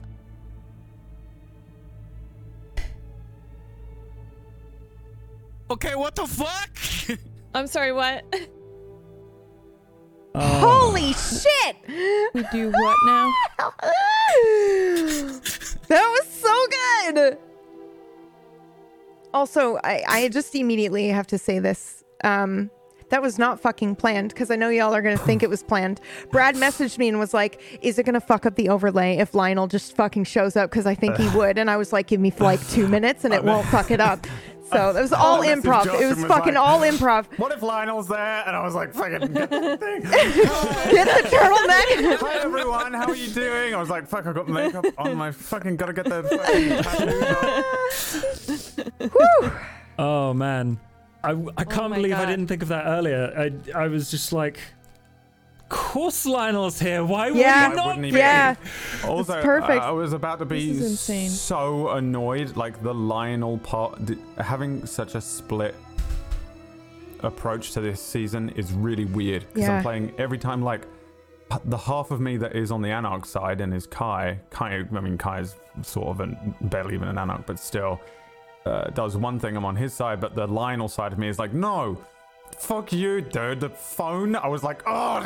Okay, 5.70 5.94
what 5.94 6.16
the 6.16 6.26
fuck? 6.26 7.18
I'm 7.54 7.68
sorry, 7.68 7.92
what? 7.92 8.24
Oh, 10.34 10.90
Holy 10.90 11.12
shit! 11.12 11.76
we 12.34 12.44
do 12.52 12.70
what 12.70 12.96
now? 13.06 13.32
that 15.88 16.08
was 16.18 16.26
so 16.28 16.66
good. 17.14 17.38
Also, 19.32 19.76
I, 19.84 20.02
I 20.08 20.28
just 20.28 20.54
immediately 20.56 21.08
have 21.08 21.28
to 21.28 21.38
say 21.38 21.60
this. 21.60 22.02
Um, 22.24 22.70
that 23.10 23.22
was 23.22 23.38
not 23.38 23.60
fucking 23.60 23.96
planned 23.96 24.30
because 24.30 24.50
I 24.50 24.56
know 24.56 24.68
y'all 24.68 24.94
are 24.94 25.02
gonna 25.02 25.16
think 25.26 25.42
it 25.42 25.50
was 25.50 25.62
planned. 25.62 26.00
Brad 26.30 26.54
messaged 26.56 26.98
me 26.98 27.08
and 27.08 27.18
was 27.18 27.34
like, 27.34 27.60
"Is 27.82 27.98
it 27.98 28.06
gonna 28.06 28.20
fuck 28.20 28.46
up 28.46 28.54
the 28.56 28.68
overlay 28.68 29.18
if 29.18 29.34
Lionel 29.34 29.66
just 29.66 29.94
fucking 29.94 30.24
shows 30.24 30.56
up?" 30.56 30.70
Because 30.70 30.86
I 30.86 30.94
think 30.94 31.16
he 31.16 31.28
would, 31.36 31.58
and 31.58 31.70
I 31.70 31.76
was 31.76 31.92
like, 31.92 32.06
"Give 32.06 32.20
me 32.20 32.32
like 32.38 32.66
two 32.70 32.88
minutes 32.88 33.24
and 33.24 33.34
it 33.34 33.44
won't 33.44 33.66
fuck 33.66 33.90
it 33.90 34.00
up." 34.00 34.26
So 34.70 34.92
that 34.92 35.00
was 35.02 35.12
all 35.12 35.40
improv. 35.42 35.86
It 35.86 36.06
was 36.08 36.16
was 36.18 36.24
fucking 36.26 36.54
like- 36.54 36.62
all 36.62 36.80
improv. 36.80 37.26
What 37.38 37.52
if 37.52 37.62
Lionel's 37.62 38.06
there? 38.08 38.44
And 38.46 38.54
I 38.54 38.62
was 38.64 38.74
like, 38.74 38.94
fucking 38.94 39.32
get 39.32 39.50
the 39.50 39.76
thing. 39.80 40.00
Get 40.90 41.06
the 41.06 41.28
turtleneck. 41.28 42.18
Hi 42.20 42.34
everyone, 42.42 42.92
how 42.94 43.08
are 43.08 43.16
you 43.16 43.28
doing? 43.32 43.74
I 43.74 43.78
was 43.78 43.88
like, 43.90 44.06
fuck, 44.06 44.26
I've 44.26 44.34
got 44.34 44.48
makeup 44.48 44.84
on 44.98 45.16
my 45.16 45.30
fucking, 45.32 45.76
gotta 45.76 45.92
get 45.92 46.04
the 46.06 46.22
fucking 46.24 46.82
tattoos 46.82 48.76
oh 49.98 50.32
man. 50.34 50.78
I, 51.22 51.30
I 51.32 51.34
oh 51.34 51.52
can't 51.64 51.90
my 51.90 51.96
believe 51.96 52.14
I 52.14 52.24
didn't 52.24 52.46
think 52.46 52.62
of 52.62 52.68
that 52.68 52.86
earlier. 52.86 53.32
I, 53.36 53.52
I 53.78 53.88
was 53.88 54.10
just 54.10 54.32
like, 54.32 54.56
of 54.56 54.79
course 55.70 56.26
Lionel's 56.26 56.78
here. 56.78 57.02
Why 57.02 57.30
would 57.30 57.38
Yeah. 57.40 57.70
he 57.70 57.76
not 57.76 57.86
wouldn't 57.86 58.04
he 58.04 58.10
be? 58.10 58.16
be? 58.16 58.18
Yeah. 58.18 58.56
Also, 59.06 59.32
It's 59.34 59.44
perfect. 59.44 59.82
I, 59.82 59.88
I 59.88 59.90
was 59.92 60.12
about 60.12 60.38
to 60.40 60.44
be 60.44 60.72
This 60.72 60.82
is 60.82 60.90
insane. 60.90 61.30
so 61.30 61.88
annoyed. 61.90 62.56
Like 62.56 62.82
the 62.82 62.92
Lionel 62.92 63.56
part, 63.58 64.04
d- 64.04 64.18
having 64.38 64.84
such 64.84 65.14
a 65.14 65.20
split 65.22 65.74
approach 67.22 67.72
to 67.72 67.80
this 67.80 68.00
season 68.02 68.50
is 68.50 68.72
really 68.72 69.04
weird 69.04 69.46
because 69.48 69.62
Yeah. 69.68 69.76
I'm 69.76 69.82
playing 69.82 70.12
every 70.18 70.38
time 70.38 70.62
like 70.62 70.86
the 71.64 71.76
half 71.76 72.10
of 72.12 72.20
me 72.20 72.36
that 72.36 72.54
is 72.54 72.70
on 72.70 72.80
the 72.80 72.90
Anarch 72.90 73.26
side 73.26 73.60
and 73.60 73.74
is 73.74 73.86
Kai. 73.86 74.38
Kai, 74.50 74.84
I 74.94 75.00
mean, 75.00 75.18
Kai 75.18 75.40
is 75.40 75.56
sort 75.82 76.08
of 76.08 76.20
an, 76.20 76.54
barely 76.60 76.94
even 76.94 77.08
an 77.08 77.18
Anarch, 77.18 77.44
but 77.46 77.58
still 77.58 78.00
uh, 78.66 78.84
does 78.90 79.16
one 79.16 79.38
thing. 79.40 79.56
I'm 79.56 79.64
on 79.64 79.74
his 79.74 79.92
side, 79.92 80.20
but 80.20 80.34
the 80.36 80.46
Lionel 80.46 80.88
side 80.88 81.12
of 81.12 81.18
me 81.18 81.28
is 81.28 81.38
like, 81.38 81.52
no. 81.52 81.98
Fuck 82.58 82.92
you, 82.92 83.20
dude. 83.20 83.60
The 83.60 83.70
phone. 83.70 84.36
I 84.36 84.48
was 84.48 84.62
like, 84.62 84.82
oh, 84.86 85.20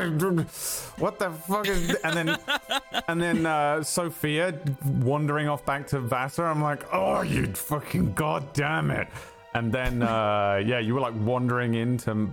what 0.99 1.19
the 1.19 1.31
fuck 1.31 1.69
is? 1.69 1.94
And 2.05 2.17
then 2.17 2.39
and 3.09 3.20
then 3.20 3.47
uh, 3.47 3.83
Sophia 3.83 4.59
wandering 5.01 5.49
off 5.49 5.65
back 5.67 5.86
to 5.89 6.01
Vassar. 6.01 6.47
I'm 6.47 6.62
like, 6.62 6.85
oh, 6.93 7.23
you 7.23 7.47
fucking 7.47 8.15
goddamn 8.15 8.91
it. 8.91 9.09
And 9.55 9.73
then, 9.73 10.03
uh, 10.03 10.61
yeah, 10.65 10.81
you 10.81 10.94
were 10.94 11.01
like 11.01 11.15
wandering 11.17 11.75
into 11.75 12.28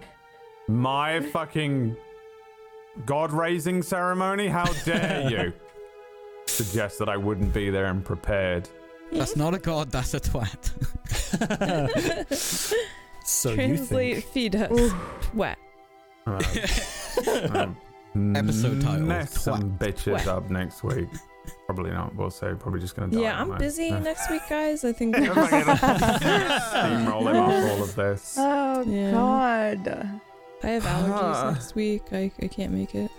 my 0.67 1.19
fucking 1.19 1.95
god 3.05 3.31
raising 3.31 3.83
ceremony. 3.83 4.47
How 4.47 4.71
dare 4.85 5.29
you 5.29 5.53
suggest 6.47 6.99
that 6.99 7.09
I 7.09 7.17
wouldn't 7.17 7.53
be 7.53 7.69
there 7.69 7.85
and 7.85 8.03
prepared? 8.03 8.69
That's 9.11 9.35
not 9.35 9.53
a 9.53 9.59
god, 9.59 9.91
that's 9.91 10.13
a 10.13 10.19
twat. 10.19 10.71
So 13.23 13.49
you 13.49 13.55
Translate, 13.55 14.13
think. 14.23 14.25
feed 14.33 14.55
us. 14.55 14.91
What? 15.33 15.57
Uh, 16.27 16.41
um, 17.53 18.35
Episode 18.35 18.81
title, 18.81 19.05
Mess 19.07 19.41
some 19.41 19.77
bitches 19.77 20.19
Twat. 20.21 20.27
up 20.27 20.49
next 20.49 20.83
week. 20.83 21.07
Probably 21.65 21.91
not. 21.91 22.13
We'll 22.15 22.29
say 22.29 22.53
probably 22.59 22.79
just 22.81 22.95
gonna 22.95 23.11
die. 23.11 23.21
Yeah, 23.21 23.39
I'm 23.41 23.51
aren't 23.51 23.61
I? 23.61 23.65
busy 23.65 23.85
Yeah. 23.87 23.99
next 23.99 24.29
week, 24.29 24.41
guys. 24.49 24.83
I 24.83 24.91
think. 24.91 25.15
Steamrolling 26.35 27.35
off 27.39 27.71
all 27.71 27.83
of 27.83 27.95
this. 27.95 28.35
Oh 28.39 28.83
Yeah. 28.85 29.11
God. 29.11 30.19
I 30.63 30.67
have 30.67 30.83
allergies 30.83 31.53
next 31.53 31.75
week. 31.75 32.03
I, 32.11 32.31
I 32.41 32.47
can't 32.47 32.71
make 32.71 32.93
it. 32.93 33.09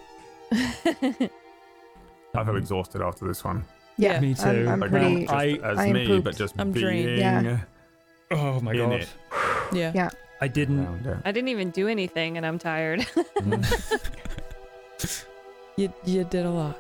I 2.35 2.45
feel 2.45 2.57
exhausted 2.57 3.03
after 3.03 3.27
this 3.27 3.43
one. 3.45 3.65
Yeah, 3.99 4.21
Me 4.21 4.31
I'm, 4.31 4.35
too. 4.55 4.69
I'm 4.69 4.81
Like 4.81 4.91
pretty. 4.91 5.15
not 5.15 5.21
just 5.21 5.33
I- 5.35 5.69
as 5.71 5.79
I 5.79 5.87
am 5.87 5.93
me, 5.93 6.07
pooped. 6.07 6.25
but 6.25 6.37
just 6.37 6.55
I'm 6.59 6.71
being 6.73 6.87
drained. 6.87 7.19
Yeah. 7.19 7.61
Oh 8.31 8.61
my 8.61 8.73
in 8.73 8.79
god. 8.79 8.93
it. 9.01 9.09
Yeah. 9.73 9.93
Yeah. 9.95 10.11
I 10.41 10.49
didn't. 10.49 11.07
I 11.25 11.31
didn't 11.33 11.49
even 11.49 11.71
do 11.71 11.87
anything 11.89 12.37
and 12.37 12.45
I'm 12.47 12.59
tired. 12.59 13.07
Mm. 13.43 13.63
You 15.77 15.93
you 16.05 16.25
did 16.25 16.45
a 16.47 16.51
lot. 16.51 16.79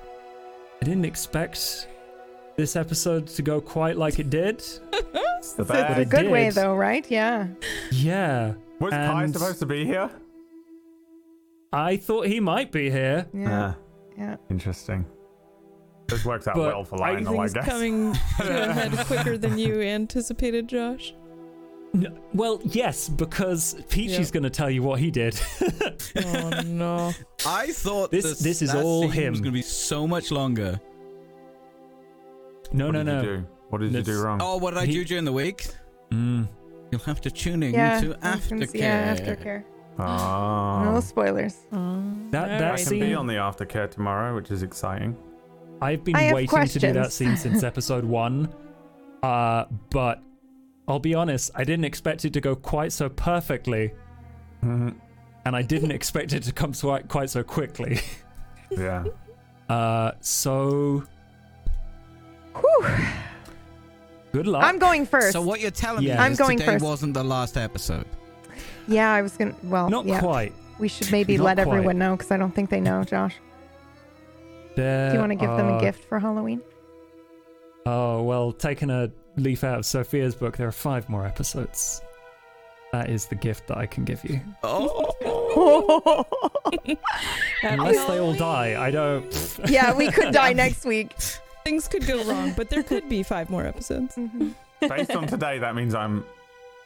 I 0.81 0.85
didn't 0.85 1.05
expect 1.07 1.89
this 2.57 2.77
episode 2.77 3.27
to 3.29 3.43
go 3.43 3.61
quite 3.61 3.97
like 3.97 4.19
it 4.19 4.29
did. 4.31 4.57
It's 4.59 4.79
the 4.91 4.93
It's 5.39 5.59
a, 5.59 5.65
bag. 5.65 5.91
it's 5.93 6.01
it 6.01 6.09
good 6.11 6.31
way, 6.31 6.51
though, 6.51 6.75
right? 6.75 7.09
Yeah. 7.11 7.49
Yeah. 7.91 8.53
Was 8.81 8.91
Kai 8.93 9.27
supposed 9.29 9.61
to 9.61 9.67
be 9.67 9.85
here? 9.87 10.11
I 11.73 11.97
thought 11.97 12.27
he 12.27 12.39
might 12.39 12.71
be 12.71 12.91
here. 12.91 13.27
Yeah. 13.33 13.73
Ah, 13.75 13.77
Yeah. 14.19 14.37
interesting. 14.51 15.07
This 16.09 16.25
works 16.27 16.47
out 16.47 16.55
But 16.57 16.67
well 16.75 16.85
for 16.85 16.99
Lionel, 16.99 17.41
I 17.41 17.45
Everything's 17.47 17.55
guess. 17.55 17.65
coming 17.67 18.13
to 18.41 18.71
a 18.71 18.73
head 18.73 19.07
quicker 19.07 19.39
than 19.39 19.57
you 19.57 19.81
anticipated, 19.81 20.69
Josh. 20.69 21.15
N- 21.95 22.19
well, 22.33 22.61
yes, 22.65 23.09
because 23.09 23.75
Peachy's 23.91 24.29
Yeah. 24.29 24.33
going 24.33 24.43
to 24.45 24.51
tell 24.51 24.71
you 24.71 24.83
what 24.83 24.99
he 25.01 25.11
did. 25.11 25.39
Oh 26.17 26.51
no. 26.67 27.13
I 27.47 27.69
thought 27.73 28.11
This- 28.11 28.39
this 28.41 28.61
is 28.63 28.73
that 28.73 28.83
all 28.83 29.03
scene 29.03 29.11
him. 29.13 29.31
was 29.33 29.41
going 29.41 29.53
to 29.53 29.59
be 29.59 29.63
so 29.63 30.07
much 30.07 30.31
longer. 30.31 30.79
no, 32.73 32.87
what 32.87 32.93
no, 32.93 32.99
did 32.99 33.07
no. 33.07 33.23
You 33.23 33.37
do? 33.39 33.47
What 33.71 33.81
did 33.81 33.93
you 33.93 34.03
do 34.03 34.23
wrong? 34.23 34.41
Oh, 34.43 34.57
what 34.59 34.75
did 34.75 34.81
I 34.83 34.87
do 34.87 35.05
during 35.05 35.25
the 35.25 35.33
week? 35.33 35.67
Mm. 36.11 36.49
You'll 36.91 37.01
have 37.03 37.21
to 37.23 37.31
tune 37.31 37.63
in 37.63 37.73
Yeah. 37.75 38.01
to 38.01 38.17
I 38.23 38.35
was 38.37 38.41
aftercare. 38.51 38.75
Yeah, 38.75 39.17
aftercare. 39.17 39.65
Oh. 39.99 40.93
No 40.95 41.01
spoilers. 41.01 41.55
That 41.71 41.79
Alright. 41.79 42.31
that 42.31 42.75
I 42.75 42.83
can 42.83 43.01
be 43.01 43.15
on 43.15 43.27
the 43.27 43.35
aftercare 43.35 43.91
tomorrow, 43.91 44.35
which 44.35 44.51
is 44.51 44.63
exciting. 44.63 45.17
I've 45.81 46.05
been 46.05 46.17
I 46.17 46.33
waiting 46.33 46.67
to 46.67 46.79
do 46.79 46.93
that 46.93 47.13
scene 47.13 47.37
since 47.37 47.63
episode 47.73 48.05
one. 48.05 48.53
Uh, 49.23 49.65
but 49.91 50.23
I'll 50.89 50.99
be 50.99 51.15
honest, 51.15 51.51
I 51.55 51.65
didn't 51.65 51.85
expect 51.85 52.25
it 52.25 52.33
to 52.35 52.41
go 52.41 52.55
quite 52.57 52.93
so 52.93 53.09
perfectly, 53.09 53.93
Mhm. 54.65 54.95
and 55.45 55.57
I 55.57 55.63
didn't 55.63 55.91
expect 55.99 56.33
it 56.33 56.43
to 56.45 56.53
come 56.53 56.75
so, 56.75 56.99
quite 57.09 57.31
so 57.31 57.43
quickly. 57.43 58.01
yeah. 58.71 59.05
Uh, 59.69 60.13
so 60.21 61.05
Whew. 62.57 62.87
good 64.33 64.47
luck. 64.47 64.65
I'm 64.65 64.79
going 64.79 65.07
first. 65.07 65.33
So 65.33 65.41
what 65.43 65.61
you're 65.61 65.71
telling 65.71 66.03
Yeah. 66.03 66.15
me 66.17 66.21
I'm 66.21 66.33
is 66.33 66.39
going 66.39 66.59
today 66.59 66.73
first. 66.73 66.85
wasn't 66.85 67.15
the 67.15 67.25
last 67.25 67.57
episode. 67.57 68.07
yeah, 68.89 69.13
I 69.13 69.23
was 69.23 69.37
gonna. 69.37 69.55
Well, 69.63 69.89
Not 69.89 70.05
yeah. 70.07 70.21
quite. 70.21 70.53
We 70.79 70.89
should 70.89 71.13
maybe 71.13 71.37
Not 71.37 71.45
let 71.45 71.57
quite. 71.59 71.69
everyone 71.77 71.99
know 71.99 72.17
because 72.17 72.31
I 72.33 72.37
don't 72.37 72.53
think 72.55 72.69
they 72.71 72.81
know. 72.81 73.05
Josh, 73.05 73.37
There 74.75 75.11
do 75.11 75.15
you 75.15 75.21
want 75.21 75.31
to 75.31 75.37
give 75.37 75.51
them 75.57 75.69
a 75.77 75.81
gift 75.81 76.05
for 76.09 76.19
Halloween? 76.19 76.61
Oh 77.87 78.23
well, 78.23 78.53
taking 78.53 78.91
a 78.91 79.11
leaf 79.37 79.65
out 79.65 79.79
of 79.79 79.87
Sophia's 79.87 80.35
book, 80.35 80.57
there 80.57 80.69
are 80.69 80.73
five 80.73 81.09
more 81.09 81.27
episodes. 81.27 82.03
That 82.93 83.09
is 83.09 83.27
the 83.27 83.35
gift 83.37 83.67
that 83.69 83.79
I 83.79 83.87
can 83.87 84.05
give 84.05 84.23
you. 84.25 84.41
Oh, 84.65 86.25
Unless 87.63 88.07
they 88.07 88.19
all 88.19 88.35
die, 88.35 88.83
I 88.83 88.91
don't. 88.91 89.59
yeah, 89.69 89.95
we 89.95 90.11
could 90.11 90.33
die 90.43 90.53
next 90.53 90.85
week. 90.85 91.13
Things 91.65 91.87
could 91.89 92.07
go 92.07 92.25
wrong, 92.25 92.53
but 92.57 92.69
there 92.71 92.83
could 92.83 93.09
be 93.09 93.23
five 93.23 93.51
more 93.51 93.65
episodes. 93.65 94.17
Mhm. 94.17 94.55
Based 94.81 95.11
on 95.13 95.27
today, 95.29 95.59
that 95.59 95.75
means 95.77 95.95
I'm 95.95 96.25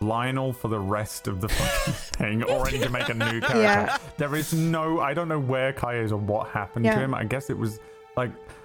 Lionel 0.00 0.52
for 0.52 0.68
the 0.68 0.78
rest 0.78 1.28
of 1.28 1.40
the 1.40 1.48
fucking 1.48 1.92
thing, 1.94 2.42
or 2.42 2.66
I 2.66 2.72
need 2.72 2.82
to 2.82 2.90
make 2.90 3.08
a 3.08 3.14
new 3.14 3.40
character. 3.40 3.56
Yeah. 3.62 3.96
There 4.18 4.34
is 4.34 4.52
no, 4.52 5.00
I 5.00 5.14
don't 5.14 5.28
know 5.28 5.40
where 5.40 5.72
Kai 5.72 5.96
is 5.96 6.12
or 6.12 6.18
what 6.18 6.48
happened 6.48 6.84
Yeah. 6.84 6.94
to 6.96 7.00
him. 7.00 7.14
I 7.14 7.24
guess 7.24 7.48
it 7.48 7.56
was 7.56 7.78
like 8.16 8.32
th- 8.34 8.55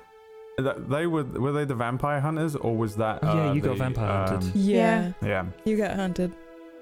they 0.62 1.08
were 1.08 1.24
were 1.24 1.52
they 1.52 1.66
the 1.66 1.76
vampire 1.76 2.20
hunters 2.20 2.56
or 2.56 2.76
was 2.76 2.96
that? 2.98 3.20
Oh, 3.24 3.34
yeah, 3.36 3.50
uh, 3.50 3.54
you 3.54 3.62
got 3.62 3.70
the, 3.70 3.76
vampire 3.84 4.28
hunted. 4.28 4.44
um, 4.48 4.52
Yeah, 4.56 5.12
Yeah. 5.22 5.46
you 5.66 5.78
got 5.78 5.96
hunted. 5.96 6.34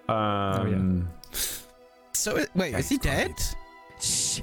Um, 0.08 1.08
so 2.14 2.36
it, 2.38 2.50
wait, 2.56 2.74
is 2.76 2.90
he 2.90 2.98
dead? 2.98 3.34
Shh. 4.00 4.42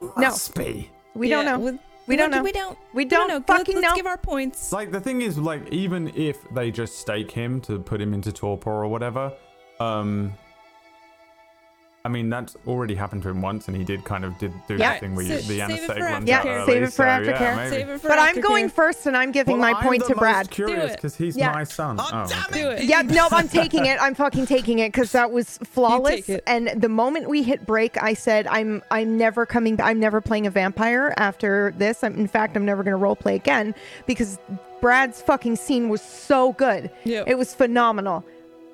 No. 0.00 0.12
Must 0.16 0.54
be. 0.54 0.90
We 1.14 1.28
Yeah, 1.30 1.36
don't 1.36 1.44
know. 1.46 1.58
with- 1.58 1.78
We 2.06 2.16
don't 2.16 2.30
know. 2.30 2.42
We 2.42 2.52
don't. 2.52 2.78
We 2.94 3.04
we 3.04 3.04
don't 3.04 3.28
don't 3.28 3.40
know. 3.48 3.54
fucking 3.56 3.74
let's, 3.74 3.84
let's 3.84 3.92
know. 3.92 3.96
give 3.96 4.06
our 4.06 4.16
points. 4.16 4.72
Like 4.72 4.90
the 4.92 5.00
thing 5.00 5.20
is, 5.22 5.36
like 5.38 5.68
even 5.72 6.10
if 6.14 6.38
they 6.54 6.70
just 6.70 6.98
stake 6.98 7.30
him 7.30 7.60
to 7.62 7.78
put 7.78 8.00
him 8.00 8.14
into 8.14 8.32
torpor 8.32 8.70
or 8.70 8.88
whatever, 8.88 9.32
um, 9.78 10.32
I 12.08 12.10
mean, 12.10 12.30
that's 12.30 12.56
already 12.66 12.94
happened 12.94 13.22
to 13.24 13.28
him 13.28 13.42
once, 13.42 13.68
and 13.68 13.76
he 13.76 13.84
did 13.84 14.02
kind 14.02 14.24
of 14.24 14.38
did 14.38 14.50
do 14.66 14.76
Yeah. 14.76 14.92
that 14.92 15.00
thing 15.00 15.14
where 15.14 15.26
Sa- 15.26 15.32
you, 15.34 15.38
the 15.40 15.42
save 15.44 15.58
it 15.58 15.60
anesthetic 15.60 16.02
runs 16.02 16.26
Yeah, 16.26 16.38
out 16.38 16.44
aftercare. 16.46 16.56
early, 16.56 16.72
save 16.72 16.82
it 16.82 16.86
for 16.86 16.92
so, 16.92 17.02
yeah, 17.04 17.20
aftercare. 17.20 17.56
maybe. 17.56 17.70
Save 17.76 17.88
it 17.90 18.00
for 18.00 18.08
But 18.08 18.18
I'm 18.18 18.40
going 18.40 18.68
first, 18.70 19.04
and 19.06 19.14
I'm 19.14 19.30
giving 19.30 19.58
Well, 19.58 19.70
my 19.72 19.78
I'm 19.78 19.84
point 19.84 20.02
the 20.04 20.08
to 20.08 20.14
Brad. 20.14 20.36
Most 20.46 20.50
curious 20.52 20.92
because 20.92 21.16
he's 21.16 21.36
Yeah. 21.36 21.52
my 21.52 21.64
son. 21.64 21.96
Oh, 22.00 22.08
Oh, 22.10 22.26
damn 22.26 22.44
okay. 22.46 22.62
Do 22.62 22.70
it. 22.70 22.84
Yeah, 22.84 23.02
no, 23.02 23.28
I'm 23.30 23.46
taking 23.46 23.84
it. 23.84 23.98
I'm 24.00 24.14
fucking 24.14 24.46
taking 24.46 24.78
it 24.78 24.90
because 24.90 25.12
that 25.12 25.30
was 25.30 25.58
flawless. 25.64 26.26
it. 26.30 26.42
And 26.46 26.68
the 26.80 26.88
moment 26.88 27.28
we 27.28 27.42
hit 27.42 27.66
break, 27.66 28.02
I 28.02 28.14
said, 28.14 28.46
"I'm 28.46 28.82
I'm 28.90 29.18
never 29.18 29.44
coming. 29.44 29.78
I'm 29.82 30.00
never 30.00 30.22
playing 30.22 30.46
a 30.46 30.50
vampire 30.50 31.12
after 31.18 31.74
this. 31.76 32.02
I'm, 32.02 32.14
in 32.16 32.26
fact, 32.26 32.56
I'm 32.56 32.64
never 32.64 32.82
going 32.82 32.92
to 32.92 32.96
role 32.96 33.16
play 33.16 33.34
again 33.34 33.74
because 34.06 34.38
Brad's 34.80 35.20
fucking 35.20 35.56
scene 35.56 35.90
was 35.90 36.00
so 36.00 36.52
good. 36.54 36.90
Yep. 37.04 37.24
It 37.28 37.36
was 37.36 37.54
phenomenal. 37.54 38.24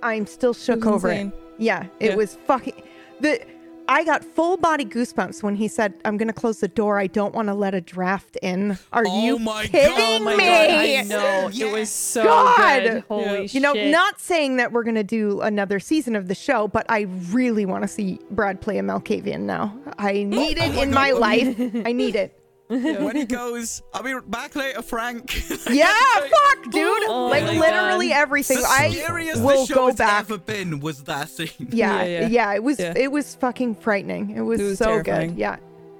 I'm 0.05 0.27
still 0.27 0.55
shook 0.55 0.87
over 0.87 1.11
insane. 1.11 1.29
it. 1.29 1.41
Yeah, 1.57 1.87
it 2.01 2.11
Yeah. 2.11 2.17
was 2.17 2.37
fucking 2.47 2.75
the. 3.21 3.41
I 3.87 4.03
got 4.03 4.25
full 4.25 4.57
body 4.57 4.87
goosebumps 4.87 5.43
when 5.43 5.57
he 5.57 5.69
said, 5.69 5.93
"I'm 6.07 6.17
going 6.17 6.29
to 6.29 6.33
close 6.35 6.59
the 6.61 6.69
door. 6.69 6.99
I 6.99 7.07
don't 7.07 7.35
want 7.35 7.49
to 7.49 7.55
let 7.55 7.75
a 7.75 7.83
draft 7.83 8.37
in." 8.41 8.79
Are 8.95 9.05
Oh 9.07 9.23
you 9.27 9.39
my 9.39 9.67
kidding 9.67 9.95
God. 9.95 10.23
Oh 10.23 10.25
my 10.25 10.37
me? 10.37 10.45
god, 10.47 10.71
I 10.71 11.03
know. 11.03 11.51
It 11.53 11.71
was 11.71 11.91
so 11.91 12.25
God. 12.25 12.83
good. 12.83 13.05
Holy 13.09 13.25
Yeah. 13.25 13.37
shit. 13.43 13.55
You 13.55 13.61
know, 13.61 13.75
not 13.75 14.23
saying 14.23 14.57
that 14.57 14.73
we're 14.73 14.85
going 14.85 14.95
to 14.95 15.05
do 15.05 15.43
another 15.43 15.79
season 15.81 16.17
of 16.17 16.29
the 16.29 16.35
show, 16.35 16.67
but 16.67 16.87
I 16.89 17.03
really 17.31 17.67
want 17.67 17.83
to 17.83 17.89
see 17.89 18.21
Brad 18.31 18.63
play 18.63 18.79
a 18.79 18.83
Malkavian 18.83 19.41
now. 19.41 19.77
I 19.99 20.23
need 20.23 20.57
it 20.57 20.75
my 20.75 20.83
in 20.83 20.91
God. 20.91 20.95
my 20.95 21.11
life. 21.11 21.61
I 21.87 21.93
need 21.93 22.17
it. 22.17 22.41
When 22.69 23.17
he 23.17 23.25
goes, 23.41 23.83
I'll 23.93 24.03
be 24.03 24.15
back 24.27 24.57
later, 24.57 24.81
Frank. 24.83 25.35
Yeah, 25.71 25.87
fuck, 26.15 26.71
dude. 26.71 27.03
Oh 27.09 27.27
like 27.31 27.45
literally 27.45 28.09
God. 28.09 28.17
everything. 28.17 28.59
the 28.61 28.67
I 28.67 28.91
scariest 28.91 29.43
will 29.43 29.67
the 29.67 29.67
show 29.67 29.75
go 29.75 29.87
has 29.89 29.97
back. 29.97 30.21
ever 30.21 30.39
been 30.39 30.81
was 30.81 31.03
that 31.05 31.29
scene. 31.29 31.49
Yeah, 31.71 32.03
Yeah, 32.03 32.05
yeah, 32.21 32.27
yeah. 32.29 32.55
It 32.55 32.63
was 32.63 32.79
Yeah. 32.81 32.95
it 32.97 33.13
was 33.13 33.35
fucking 33.37 33.75
frightening. 33.77 34.31
It 34.31 34.41
was, 34.43 34.61
It 34.61 34.65
was 34.65 34.79
so 34.79 34.87
terrifying. 35.03 35.31
good. 35.31 35.39
Yeah. 35.39 35.57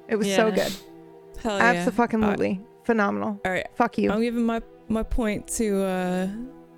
It 0.09 0.17
was 0.17 0.27
so 0.35 0.49
Yeah. 0.49 0.55
good. 0.55 0.73
Hell 1.43 1.59
yeah. 1.59 1.85
Absolutely. 1.87 2.61
Phenomenal. 2.85 3.41
All 3.45 3.53
right. 3.53 3.67
Fuck 3.75 3.99
you. 3.99 4.11
I'm 4.11 4.21
giving 4.23 4.45
my 4.45 4.63
my 4.89 5.03
point 5.03 5.47
to 5.57 5.83
uh 5.83 6.29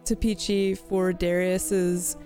to 0.04 0.16
Peachy 0.16 0.74
for 0.74 1.12
Darius's 1.12 2.16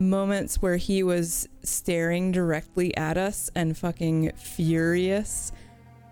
moments 0.00 0.60
where 0.60 0.76
he 0.76 1.02
was 1.04 1.48
staring 1.62 2.32
directly 2.32 2.96
at 2.96 3.16
us 3.16 3.48
and 3.54 3.76
fucking 3.78 4.32
furious 4.36 5.52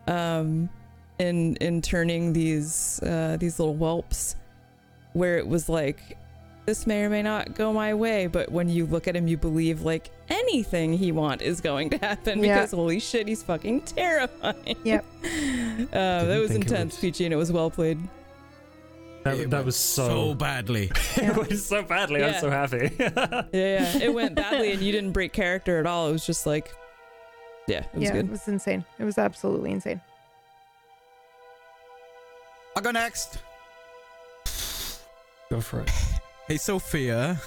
um 0.06 0.68
in 1.18 1.56
in 1.56 1.80
turning 1.82 2.32
these 2.32 3.00
uh 3.02 3.36
these 3.38 3.58
little 3.58 3.74
whelps 3.74 4.36
where 5.12 5.38
it 5.38 5.46
was 5.46 5.68
like 5.68 6.16
this 6.66 6.86
may 6.86 7.02
or 7.04 7.10
may 7.10 7.22
not 7.22 7.54
go 7.54 7.72
my 7.72 7.92
way 7.94 8.26
but 8.26 8.50
when 8.50 8.68
you 8.68 8.86
look 8.86 9.06
at 9.08 9.14
him 9.16 9.26
you 9.28 9.36
believe 9.36 9.82
like 9.82 10.10
anything 10.28 10.92
he 10.92 11.12
want 11.12 11.42
is 11.42 11.60
going 11.60 11.90
to 11.90 11.98
happen 11.98 12.42
Yeah. 12.42 12.54
because 12.56 12.70
holy 12.70 12.98
shit 13.00 13.28
he's 13.28 13.42
fucking 13.42 13.82
terrifying 13.82 14.76
Yep. 14.84 15.04
uh, 15.24 16.24
that 16.24 16.38
was 16.40 16.50
intense 16.52 16.94
would- 16.96 17.00
peachy 17.00 17.24
and 17.24 17.34
it 17.34 17.36
was 17.36 17.52
well 17.52 17.70
played 17.70 17.98
That, 19.24 19.38
It 19.38 19.50
that 19.50 19.64
was 19.64 19.76
so. 19.76 20.34
badly. 20.34 20.90
it 21.16 21.36
went 21.36 21.56
so 21.58 21.82
badly. 21.84 22.24
I'm 22.24 22.40
so 22.40 22.50
happy. 22.50 22.90
Yeah, 22.98 23.42
yeah. 23.52 23.98
It 24.02 24.12
went 24.12 24.34
badly 24.34 24.72
and 24.72 24.82
you 24.82 24.90
didn't 24.90 25.12
break 25.12 25.32
character 25.32 25.78
at 25.78 25.86
all. 25.86 26.08
It 26.08 26.12
was 26.12 26.26
just 26.26 26.44
like, 26.44 26.72
yeah, 27.66 27.78
it 27.78 27.94
was 27.94 28.02
yeah, 28.02 28.12
good. 28.12 28.24
it 28.26 28.30
was 28.30 28.48
insane. 28.48 28.84
It 28.98 29.04
was 29.04 29.18
absolutely 29.18 29.70
insane. 29.70 30.00
I'll 32.76 32.82
go 32.82 32.90
next. 32.90 33.38
Go 35.50 35.60
for 35.60 35.80
it. 35.80 35.90
Hey, 36.48 36.56
Sophia. 36.56 37.40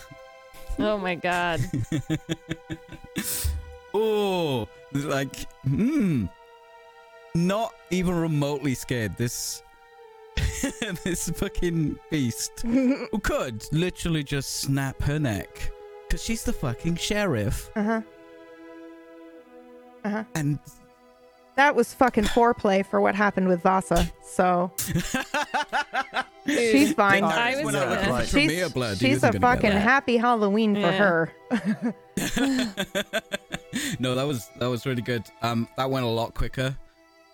Oh 0.80 0.98
my 0.98 1.16
god. 1.16 1.60
oh, 3.94 4.68
like, 4.94 5.36
hmm. 5.64 6.26
Not 7.36 7.74
even 7.92 8.16
remotely 8.16 8.74
scared. 8.74 9.18
This. 9.18 9.62
this 11.04 11.30
fucking 11.30 12.00
beast 12.10 12.62
who 12.62 13.08
could 13.20 13.66
literally 13.74 14.24
just 14.24 14.62
snap 14.62 15.00
her 15.02 15.20
neck 15.20 15.72
because 16.08 16.24
she's 16.24 16.44
the 16.44 16.54
fucking 16.54 16.96
sheriff 16.96 17.70
Uh 17.76 17.84
huh. 17.84 18.02
Uh 20.06 20.10
huh. 20.10 20.24
and 20.36 20.60
That 21.56 21.76
was 21.76 21.94
fucking 21.94 22.26
foreplay 22.26 22.86
for 22.86 23.02
what 23.02 23.16
happened 23.16 23.48
with 23.48 23.62
Vasa. 23.64 24.10
So 24.24 24.72
she's 26.48 26.94
fine. 26.94 27.24
I 27.24 27.56
was 27.56 27.66
when 27.66 27.76
I 27.76 28.22
She's, 28.24 28.32
Tremere 28.32 28.70
blood, 28.70 28.98
she's 28.98 29.24
a 29.24 29.30
isn't 29.30 29.42
gonna 29.42 29.56
get 29.56 29.64
fucking 29.64 29.72
happy 29.72 30.18
Halloween 30.18 30.76
for 30.76 30.82
Yeah. 30.82 30.98
her. 30.98 31.34
no, 34.00 34.16
that 34.16 34.26
was 34.28 34.48
that 34.60 34.68
was 34.68 34.86
really 34.86 35.02
good. 35.02 35.24
Um, 35.42 35.68
that 35.78 35.90
went 35.90 36.06
a 36.06 36.10
lot 36.10 36.34
quicker. 36.34 36.76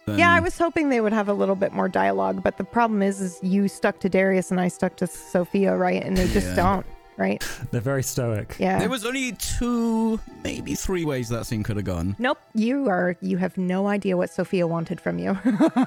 Than, 0.06 0.17
Yeah, 0.17 0.32
I 0.33 0.40
was 0.40 0.58
hoping 0.58 0.90
they 0.90 1.01
would 1.01 1.14
have 1.14 1.30
a 1.30 1.33
little 1.33 1.56
bit 1.56 1.74
more 1.74 1.88
dialogue, 1.88 2.41
but 2.41 2.58
the 2.58 2.64
problem 2.64 3.01
is, 3.03 3.22
is 3.22 3.40
you 3.43 3.67
stuck 3.67 4.00
to 4.00 4.09
Darius 4.09 4.50
and 4.50 4.59
I 4.59 4.67
stuck 4.67 4.95
to 4.98 5.06
Sophia, 5.08 5.75
right? 5.77 6.03
And 6.03 6.17
they 6.17 6.27
just 6.30 6.48
Yeah. 6.48 6.56
don't, 6.56 6.85
right? 7.17 7.43
They're 7.72 7.81
very 7.81 8.03
stoic. 8.03 8.56
Yeah. 8.59 8.80
There 8.80 8.90
was 8.90 9.06
only 9.06 9.33
two, 9.33 10.19
maybe 10.43 10.75
three 10.75 11.06
ways 11.06 11.30
that 11.30 11.45
scene 11.45 11.64
could 11.64 11.77
have 11.77 11.85
gone. 11.85 12.15
Nope, 12.19 12.40
you 12.53 12.90
are. 12.90 13.15
You 13.22 13.38
have 13.38 13.57
no 13.57 13.88
idea 13.88 14.17
what 14.17 14.30
Sophia 14.30 14.67
wanted 14.67 14.99
from 14.99 15.19
you. 15.19 15.38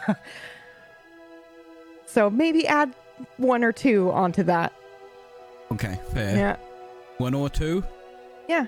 so 2.07 2.31
maybe 2.31 2.67
add 2.67 2.95
one 3.37 3.65
or 3.65 3.73
two 3.73 4.11
onto 4.13 4.43
that. 4.45 4.73
Okay, 5.73 5.99
fair. 6.13 6.37
Yeah. 6.37 6.57
One 7.19 7.35
or 7.35 7.49
two. 7.49 7.85
Yeah. 8.49 8.67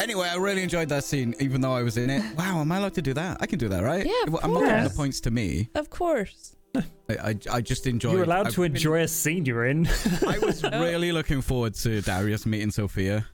Anyway, 0.00 0.28
I 0.28 0.36
really 0.36 0.62
enjoyed 0.62 0.88
that 0.88 1.04
scene, 1.04 1.34
even 1.38 1.60
though 1.60 1.72
I 1.72 1.82
was 1.82 1.96
in 1.96 2.10
it. 2.10 2.22
Wow, 2.36 2.60
am 2.60 2.72
I 2.72 2.78
allowed 2.78 2.94
to 2.94 3.02
do 3.02 3.14
that? 3.14 3.36
I 3.40 3.46
can 3.46 3.58
do 3.58 3.68
that, 3.68 3.84
right? 3.84 4.04
Yeah, 4.04 4.12
of 4.26 4.32
Well, 4.32 4.40
I'm 4.42 4.52
not 4.52 4.64
giving 4.64 4.84
the 4.84 4.90
points 4.90 5.20
to 5.20 5.30
me. 5.30 5.68
Of 5.76 5.90
course. 5.90 6.56
I, 6.74 6.82
I, 7.10 7.34
I 7.50 7.60
just 7.60 7.86
enjoyed. 7.86 8.14
You're 8.14 8.24
allowed 8.24 8.46
I've 8.48 8.54
to 8.54 8.62
been- 8.62 8.72
enjoy 8.72 9.00
a 9.02 9.08
scene 9.08 9.44
you're 9.44 9.66
in. 9.66 9.86
I 10.26 10.38
was 10.38 10.62
really 10.62 11.12
looking 11.12 11.42
forward 11.42 11.74
to 11.74 12.00
Darius 12.00 12.46
meeting 12.46 12.70
Sophia, 12.70 13.26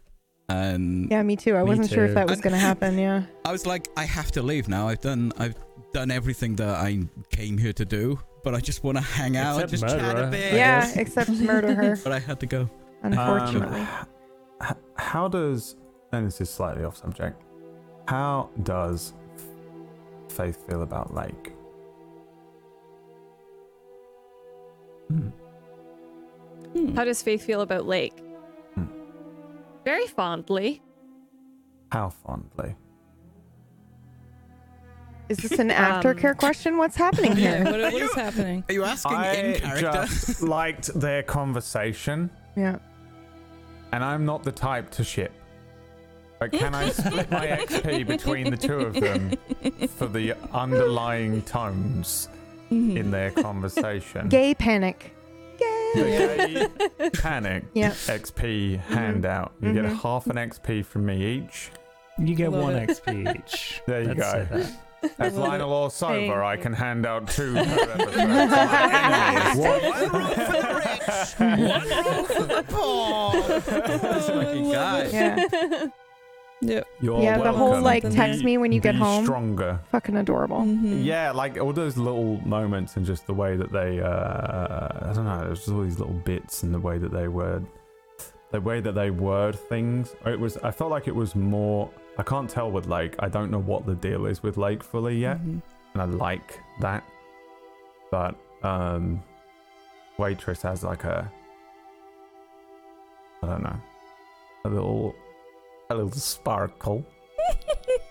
and 0.49 1.11
Yeah, 1.11 1.23
me 1.23 1.37
too. 1.37 1.55
I 1.57 1.63
Me 1.63 1.69
wasn't 1.69 1.91
sure 1.91 2.05
if 2.07 2.15
that 2.15 2.27
was 2.27 2.35
And- 2.39 2.43
going 2.43 2.53
to 2.55 2.59
happen. 2.59 2.99
Yeah. 2.99 3.23
I 3.45 3.53
was 3.53 3.67
like, 3.67 3.89
I 3.97 4.05
have 4.05 4.33
to 4.33 4.43
leave 4.43 4.69
now. 4.69 4.89
I've 4.89 5.01
done, 5.01 5.33
I've 5.39 5.55
done 5.93 6.11
everything 6.11 6.57
that 6.57 6.69
I 6.77 7.01
came 7.31 7.57
here 7.59 7.73
to 7.75 7.85
do, 7.85 8.19
but 8.43 8.55
I 8.55 8.61
just 8.61 8.83
want 8.83 8.99
to 8.99 9.05
hang 9.05 9.37
out, 9.37 9.63
Except 9.63 9.71
just 9.71 9.83
chat 9.87 10.19
a 10.19 10.27
bit. 10.27 10.55
Yeah, 10.55 10.91
except 10.97 11.31
murder 11.31 11.75
her, 11.75 11.97
But 12.05 12.13
I 12.13 12.19
had 12.19 12.41
to 12.41 12.47
go. 12.47 12.69
unfortunately. 13.03 13.87
Um, 14.61 14.75
how 14.97 15.29
does, 15.29 15.77
and 16.13 16.27
this 16.27 16.41
is 16.41 16.51
slightly 16.51 16.83
off 16.85 16.97
subject, 16.97 17.41
how 18.09 18.51
does 18.65 19.15
Faith 20.29 20.67
feel 20.69 20.83
about 20.83 21.15
Lake? 21.15 21.53
Hmm. 25.09 26.95
How 26.95 27.05
does 27.05 27.23
Faith 27.23 27.45
feel 27.45 27.61
about 27.63 27.87
Lake? 27.87 28.17
Hmm. 28.75 28.85
Very 29.85 30.07
fondly. 30.07 30.83
How 31.91 32.11
fondly? 32.11 32.75
Is 35.29 35.39
this 35.39 35.59
an 35.59 35.69
aftercare 35.71 36.37
question? 36.37 36.77
What's 36.79 36.97
happening 36.97 37.37
Yeah, 37.37 37.57
here? 37.63 37.65
what, 37.65 37.93
what 37.93 38.03
is 38.11 38.15
happening? 38.15 38.65
Are 38.69 38.73
you 38.73 38.85
asking 38.85 39.13
in 39.13 39.19
I 39.19 39.59
character? 39.59 39.91
just 40.07 40.43
liked 40.57 40.99
their 40.99 41.23
conversation, 41.23 42.31
Yeah. 42.57 42.79
and 43.93 44.03
I'm 44.05 44.25
not 44.25 44.43
the 44.43 44.53
type 44.53 44.91
to 44.93 45.05
ship. 45.05 45.33
But 46.39 46.53
can 46.53 46.73
I 46.75 46.91
split 46.91 47.31
my 47.33 47.47
XP 47.49 48.07
between 48.07 48.51
the 48.51 48.57
two 48.57 48.79
of 48.79 48.95
them 48.95 49.33
for 49.97 50.07
the 50.07 50.35
underlying 50.53 51.43
tones 51.43 52.29
Mhm. 52.71 52.97
in 52.97 53.11
their 53.11 53.31
conversation? 53.31 54.29
Gay 54.31 54.55
panic. 54.55 55.13
Gay. 55.59 55.93
Gay 55.95 57.11
panic 57.15 57.65
Yeah. 57.75 57.91
XP 57.91 58.79
handout. 58.79 59.53
You 59.61 59.73
get 59.73 59.85
Mhm. 59.87 60.01
half 60.03 60.27
an 60.27 60.37
XP 60.37 60.85
from 60.85 61.07
me 61.07 61.25
each. 61.25 61.71
You 62.19 62.35
get 62.35 62.51
Love 62.53 62.63
one 62.63 62.75
it. 62.77 62.89
XP 62.91 63.37
each. 63.39 63.81
There 63.87 64.03
you 64.03 64.09
Let's 64.09 64.21
go. 64.21 64.33
say 64.33 64.47
that. 64.51 64.73
As 65.21 65.35
Lionel 65.37 65.73
or 65.73 65.91
sober, 65.93 66.43
I 66.43 66.57
can 66.57 66.73
hand 66.73 67.07
out 67.07 67.29
two 67.29 67.55
per 67.55 67.61
episode. 67.61 68.17
One 68.19 69.83
roll 69.83 70.25
for 70.35 70.53
the 70.53 70.75
rich, 70.75 71.39
one 71.39 71.61
roll 71.89 72.25
for 72.25 72.43
the 72.43 72.65
poor. 72.69 73.33
this 74.13 74.27
fucking 74.29 74.73
guy. 74.73 75.07
Yeah. 75.13 75.87
Yep. 76.61 76.87
You're 77.01 77.23
yeah, 77.23 77.39
the 77.39 77.53
whole 77.53 77.69
welcome. 77.71 77.85
like 77.85 78.03
text 78.11 78.43
me 78.43 78.59
when 78.59 78.73
you 78.73 78.81
get 78.81 78.93
Be 78.93 78.99
home. 78.99 79.25
Stronger. 79.25 79.79
Fucking 79.93 80.17
adorable. 80.17 80.59
Mhm. 80.63 81.05
Yeah, 81.05 81.31
like 81.31 81.57
all 81.59 81.73
those 81.73 81.97
little 81.97 82.41
moments 82.47 82.97
and 82.97 83.07
just 83.07 83.27
the 83.27 83.35
way 83.35 83.57
that 83.57 83.71
they, 83.73 84.01
uh, 84.01 84.09
I 85.11 85.13
don't 85.15 85.25
know, 85.25 85.45
there's 85.45 85.61
just 85.61 85.71
all 85.71 85.83
these 85.83 85.99
little 86.01 86.15
bits 86.15 86.65
and 86.65 86.75
the 86.75 86.81
way 86.81 86.99
that 86.99 87.13
they 87.13 87.29
word, 87.29 87.65
the 88.51 88.61
way 88.61 88.81
that 88.81 88.93
they 88.97 89.11
word 89.11 89.55
things. 89.57 90.17
It 90.27 90.41
was, 90.41 90.57
I 90.59 90.71
felt 90.73 90.91
like 90.91 91.07
it 91.07 91.15
was 91.15 91.37
more, 91.37 91.91
I 92.19 92.25
can't 92.25 92.51
tell 92.51 92.71
with 92.73 92.87
Lake. 92.87 93.15
I 93.21 93.29
don't 93.29 93.51
know 93.53 93.61
what 93.61 93.87
the 93.87 93.95
deal 93.95 94.27
is 94.27 94.43
with 94.43 94.57
Lake 94.57 94.83
fully 94.83 95.17
yet. 95.19 95.39
Mhm. 95.39 95.63
and 95.95 96.03
I 96.03 96.05
like 96.07 96.59
that. 96.81 97.03
But 98.11 98.35
um 98.65 99.23
waitress 100.19 100.63
has 100.63 100.83
like 100.83 101.05
a 101.05 101.31
I 103.43 103.47
don't 103.47 103.63
know 103.63 103.77
a 104.65 104.69
little 104.69 105.15
a 105.91 105.95
little 105.95 106.11
sparkle. 106.13 107.05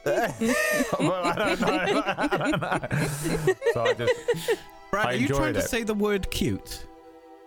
But 0.04 0.32
I 0.32 1.36
don't 1.36 1.60
know. 1.62 1.68
I 2.06 2.28
don't 2.38 2.62
know. 2.62 3.54
So 3.74 3.82
I 3.84 3.94
just 3.94 4.14
Brad, 4.90 5.06
I 5.08 5.10
are 5.10 5.16
you 5.16 5.28
trying 5.28 5.40
enjoyed 5.50 5.54
to 5.56 5.60
it. 5.60 5.64
say 5.70 5.84
the 5.84 5.94
word 5.94 6.32
cute? 6.32 6.86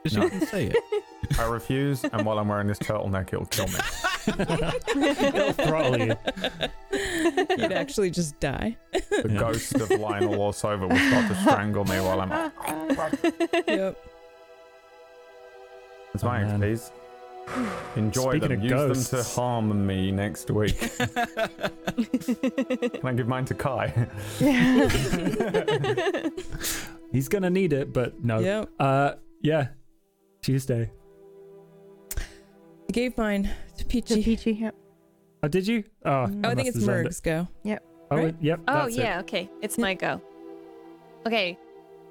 Because 0.02 0.18
No. 0.18 0.24
you 0.24 0.30
can 0.30 0.46
say 0.46 0.66
it. 0.66 0.76
I 1.38 1.46
refuse, 1.48 2.04
and 2.04 2.24
while 2.26 2.38
I'm 2.38 2.48
wearing 2.48 2.66
this 2.66 2.78
turtleneck, 2.78 3.32
it'll 3.32 3.46
kill 3.46 3.66
me. 3.68 3.78
It'll 5.26 5.52
throttle 5.52 5.98
you. 5.98 6.16
You'd 7.56 7.72
actually 7.72 8.10
just 8.10 8.38
die. 8.40 8.76
The 8.92 9.26
Yeah. 9.30 9.38
ghost 9.40 9.74
of 9.76 9.90
Lionel 9.90 10.34
Orsover 10.34 10.88
will 10.88 10.96
start 10.96 11.28
to 11.28 11.34
strangle 11.42 11.84
me 11.86 11.98
while 12.00 12.20
I'm. 12.20 12.30
Yep. 13.66 13.96
It's 16.14 16.24
Oh, 16.24 16.26
my 16.26 16.44
man. 16.44 16.60
XPs. 16.60 16.90
Enjoy 17.96 18.38
Speaking 18.38 18.48
them. 18.48 18.58
of 18.80 18.90
Use 18.92 19.10
them 19.10 19.20
to 19.20 19.28
harm 19.28 19.86
me 19.86 20.10
next 20.12 20.50
week. 20.50 20.78
Can 20.98 21.10
I 23.04 23.12
give 23.12 23.28
mine 23.28 23.44
to 23.46 23.54
Kai? 23.54 24.08
Yeah. 24.38 24.88
He's 27.12 27.28
gonna 27.28 27.50
need 27.50 27.72
it, 27.72 27.92
but 27.92 28.22
no. 28.24 28.38
Yep. 28.38 28.68
Uh, 28.78 29.12
yeah. 29.42 29.68
Tuesday. 30.42 30.90
I 32.16 32.92
gave 32.92 33.16
mine 33.18 33.44
to 33.44 33.50
To 33.78 33.84
Peachy. 33.84 34.22
Peachy, 34.22 34.52
yep. 34.52 34.74
Oh, 35.42 35.48
did 35.48 35.66
you? 35.66 35.84
Oh, 36.04 36.10
Oh, 36.10 36.14
Oh, 36.14 36.24
I 36.24 36.28
must 36.28 36.56
think 36.56 36.68
it's 36.68 36.76
have 36.76 36.84
zoned 36.84 36.98
it. 37.00 37.04
Merg's 37.04 37.20
go. 37.20 37.48
Oh, 38.12 38.16
right? 38.16 38.34
yep. 38.40 38.60
Oh 38.68 38.74
that's 38.84 38.96
it. 38.96 39.00
yeah, 39.02 39.20
okay. 39.20 39.50
It's 39.62 39.78
my 39.78 39.94
go. 39.94 40.20
Okay. 41.26 41.58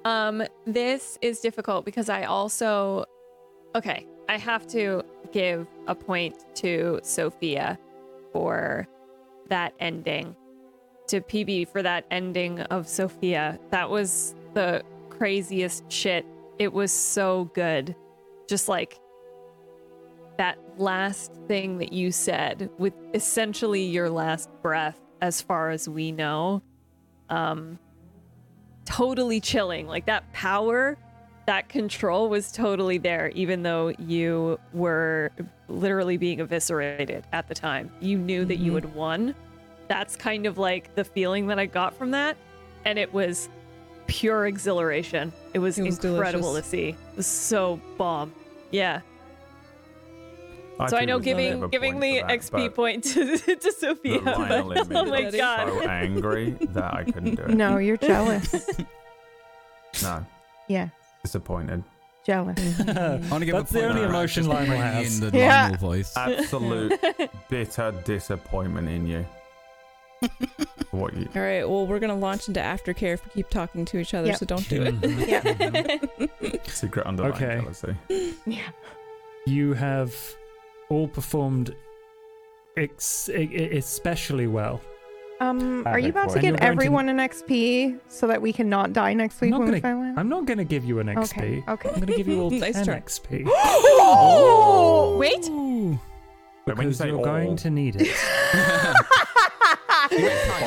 Um 0.04 0.42
this 0.66 1.18
is 1.20 1.40
difficult 1.40 1.84
because 1.84 2.08
I 2.08 2.24
also 2.24 3.04
Okay, 3.76 4.06
I 4.30 4.38
have 4.38 4.64
to 4.68 5.02
give 5.32 5.66
a 5.88 5.94
point 5.96 6.36
to 6.54 7.00
Sophia 7.02 7.76
for 8.32 8.86
that 9.48 9.74
ending. 9.80 10.36
To 11.08 11.20
PB 11.20 11.66
for 11.66 11.82
that 11.82 12.04
ending 12.12 12.60
of 12.60 12.86
Sophia. 12.86 13.58
That 13.70 13.90
was 13.90 14.36
the 14.54 14.84
craziest 15.08 15.90
shit. 15.90 16.24
It 16.60 16.72
was 16.72 16.92
so 16.92 17.50
good. 17.54 17.96
Just 18.48 18.68
like 18.68 19.00
that 20.38 20.58
last 20.78 21.32
thing 21.48 21.78
that 21.78 21.92
you 21.92 22.12
said 22.12 22.70
with 22.78 22.94
essentially 23.12 23.82
your 23.82 24.08
last 24.08 24.48
breath 24.62 25.00
as 25.20 25.42
far 25.42 25.70
as 25.70 25.86
we 25.86 26.12
know 26.12 26.62
um 27.28 27.78
totally 28.86 29.38
chilling 29.38 29.86
like 29.86 30.06
that 30.06 30.32
power 30.32 30.96
that 31.50 31.68
control 31.68 32.28
was 32.28 32.52
totally 32.52 32.96
there 32.96 33.28
even 33.34 33.64
though 33.64 33.88
you 33.98 34.56
were 34.72 35.32
literally 35.68 36.16
being 36.16 36.38
eviscerated 36.38 37.24
at 37.32 37.48
the 37.48 37.54
time 37.54 37.90
you 37.98 38.16
knew 38.16 38.44
that 38.44 38.58
you 38.58 38.70
Mhm. 38.70 38.74
had 38.76 38.94
won 38.94 39.34
that's 39.88 40.14
kind 40.14 40.46
of 40.46 40.58
like 40.58 40.94
the 40.94 41.02
feeling 41.02 41.48
that 41.48 41.58
i 41.58 41.66
got 41.66 41.92
from 41.98 42.12
that 42.12 42.36
and 42.84 43.00
it 43.00 43.12
was 43.12 43.48
pure 44.06 44.46
exhilaration 44.46 45.32
it 45.52 45.58
was, 45.58 45.76
It 45.76 45.82
was 45.82 46.04
incredible 46.04 46.50
delicious. 46.52 46.70
to 46.70 46.70
see 46.70 46.88
it 46.90 47.16
was 47.16 47.26
so 47.26 47.80
bomb 47.98 48.32
yeah 48.70 49.00
so 50.88 50.96
I 50.96 51.04
know 51.04 51.18
giving 51.18 51.68
giving 51.68 51.98
the 52.00 52.20
that, 52.20 52.30
XP 52.30 52.72
point 52.74 53.02
to, 53.12 53.36
to 53.36 53.72
Sophia. 53.72 54.20
but- 54.20 54.50
oh 54.52 55.04
my 55.04 55.24
was 55.24 55.34
god. 55.34 55.68
so 55.68 55.80
angry 55.82 56.52
that 56.60 56.94
I 56.94 57.02
couldn't 57.04 57.34
do 57.34 57.42
it. 57.42 57.50
No, 57.50 57.76
you're 57.78 57.98
jealous. 57.98 58.54
No, 60.02 60.24
yeah, 60.68 60.88
disappointed. 61.22 61.82
jealous. 62.26 62.58
I 62.80 63.16
want 63.30 63.40
to 63.40 63.44
give 63.46 63.54
That's 63.54 63.70
a 63.70 63.74
the 63.74 63.80
point 63.80 63.90
only 63.90 64.02
to 64.02 64.08
emotion 64.08 64.42
just 64.44 64.48
Lionel 64.48 64.66
bringing 64.68 64.86
has. 64.86 65.20
In 65.22 65.30
the 65.30 65.38
Yeah. 65.38 65.62
Lionel 65.64 65.78
voice. 65.78 66.16
Absolute 66.16 67.00
bitter 67.48 67.92
disappointment 68.04 68.88
in 68.88 69.06
you. 69.06 69.26
what 70.90 71.14
you? 71.14 71.28
All 71.34 71.40
right. 71.42 71.66
Well, 71.68 71.86
we're 71.86 71.98
gonna 71.98 72.14
launch 72.16 72.46
into 72.48 72.60
aftercare 72.60 73.14
if 73.14 73.24
we 73.24 73.30
keep 73.32 73.48
talking 73.48 73.84
to 73.86 73.98
each 73.98 74.12
other. 74.14 74.28
Yep. 74.28 74.36
So 74.38 74.46
don't 74.46 74.68
do 74.68 74.82
it. 74.82 74.94
Yeah. 76.40 76.58
Secret 76.66 77.06
underlying 77.06 77.34
Okay. 77.34 77.60
jealousy. 77.60 77.96
Yeah. 78.46 78.68
you 79.46 79.72
have 79.72 80.14
all 80.90 81.08
performed 81.08 81.74
ex- 82.76 83.30
e- 83.30 83.48
e- 83.50 83.76
especially 83.78 84.46
well. 84.46 84.80
Um, 85.40 85.86
are 85.86 85.98
you 85.98 86.10
about 86.10 86.24
to 86.24 86.28
point. 86.34 86.42
Give 86.42 86.50
going 86.50 86.60
to- 86.60 86.64
everyone 86.64 87.08
an 87.08 87.16
XP 87.18 87.98
so 88.08 88.26
that 88.26 88.42
we 88.42 88.52
can 88.52 88.68
not 88.68 88.92
die 88.92 89.14
next 89.14 89.40
week 89.40 89.50
not 89.52 89.60
when 89.60 89.68
we 89.72 89.80
gonna- 89.80 89.94
find 89.94 89.98
one? 89.98 90.18
I'm 90.18 90.28
not 90.28 90.44
going 90.44 90.58
to 90.58 90.64
give 90.64 90.84
you 90.84 90.98
an 91.00 91.06
XP. 91.08 91.22
Okay. 91.38 91.64
Okay. 91.66 91.88
I'm 91.88 91.94
going 91.94 92.06
to 92.08 92.16
give 92.16 92.28
you 92.28 92.40
all 92.42 92.50
Nice 92.66 92.74
10 92.74 92.84
try. 92.84 93.00
XP. 93.00 93.44
oh! 93.46 95.16
Wait. 95.18 95.48
Ooh. 95.48 95.98
Wait, 96.66 96.76
when 96.76 96.76
you 96.76 96.90
Because 96.90 96.98
say 96.98 97.06
you're 97.08 97.24
going 97.24 97.56
to 97.56 97.70
need 97.70 97.96
it. 97.98 98.08
Do 100.10 100.16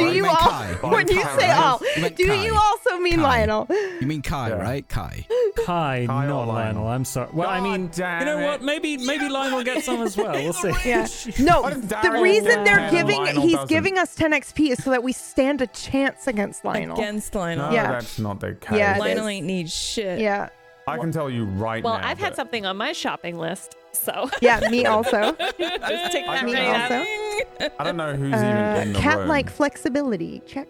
You 0.06 0.10
you 0.12 0.26
all? 0.26 0.36
Kai. 0.36 0.78
When 0.82 1.08
you 1.08 1.22
say 1.38 1.52
all, 1.52 1.78
do 1.80 2.28
Kai. 2.28 2.44
you 2.46 2.56
also 2.56 2.98
mean 3.00 3.16
Kai. 3.18 3.22
Lionel? 3.46 3.68
You 3.70 4.08
mean 4.08 4.22
Kai, 4.22 4.50
Yeah. 4.50 4.56
right? 4.56 4.88
Kai. 4.88 5.26
Kai, 5.58 5.66
Kai 5.66 6.06
not 6.06 6.16
Lionel? 6.30 6.46
Lionel. 6.48 6.88
I'm 6.88 7.06
sorry. 7.06 7.30
Well, 7.34 7.50
I 7.50 7.60
mean, 7.60 7.90
you 7.96 8.04
know 8.04 8.40
it. 8.40 8.44
what? 8.46 8.62
Maybe 8.64 8.98
maybe 8.98 9.30
Lionel 9.30 9.64
gets 9.64 9.86
some 9.86 10.02
as 10.02 10.16
well. 10.18 10.34
We'll 10.34 10.54
see. 10.54 10.72
Yeah. 10.86 11.08
No, 11.40 11.70
the 11.70 12.20
reason 12.22 12.64
they're 12.64 12.78
gets 12.78 12.78
10 12.78 12.82
and 12.84 12.92
giving 12.92 13.18
Lionel 13.24 13.42
he's 13.42 13.54
doesn't? 13.54 13.68
giving 13.70 13.98
us 13.98 14.16
10 14.16 14.32
XP 14.32 14.72
is 14.72 14.84
so 14.84 14.92
that 14.92 15.04
we 15.04 15.12
stand 15.14 15.62
a 15.62 15.68
chance 15.68 16.28
against 16.28 16.64
Lionel. 16.66 16.98
Against 16.98 17.34
No, 17.34 17.40
Lionel. 17.42 17.74
Yeah. 17.74 17.92
that's 17.92 18.20
not 18.20 18.40
the 18.40 18.54
case. 18.54 18.78
Yeah, 18.80 18.98
Lionel 19.00 19.26
is. 19.28 19.32
ain't 19.32 19.46
need 19.46 19.70
shit. 19.70 20.20
Yeah. 20.20 20.50
I 20.88 20.98
can 20.98 21.12
tell 21.12 21.30
you 21.30 21.46
right 21.46 21.84
Well, 21.84 21.94
now. 21.94 22.00
Well, 22.00 22.10
I've 22.10 22.18
had 22.20 22.32
that- 22.34 22.36
something 22.36 22.66
on 22.66 22.76
my 22.78 22.92
shopping 22.92 23.38
list, 23.38 23.76
so 23.94 24.30
Yeah, 24.42 24.60
me 24.70 24.86
also. 24.86 25.32
just 25.40 25.58
take 25.58 26.28
I 26.28 26.36
that 26.36 26.46
Me 26.46 26.54
right 26.54 26.92
also. 26.92 27.70
I 27.80 27.84
don't 27.84 27.98
know 27.98 28.14
who's 28.16 28.34
Uh, 28.34 28.38
even 28.78 28.88
in 28.90 28.94
the 28.94 29.00
cat 29.00 29.20
room. 29.20 29.28
like 29.30 29.50
flexibility. 29.50 30.42
Check. 30.46 30.68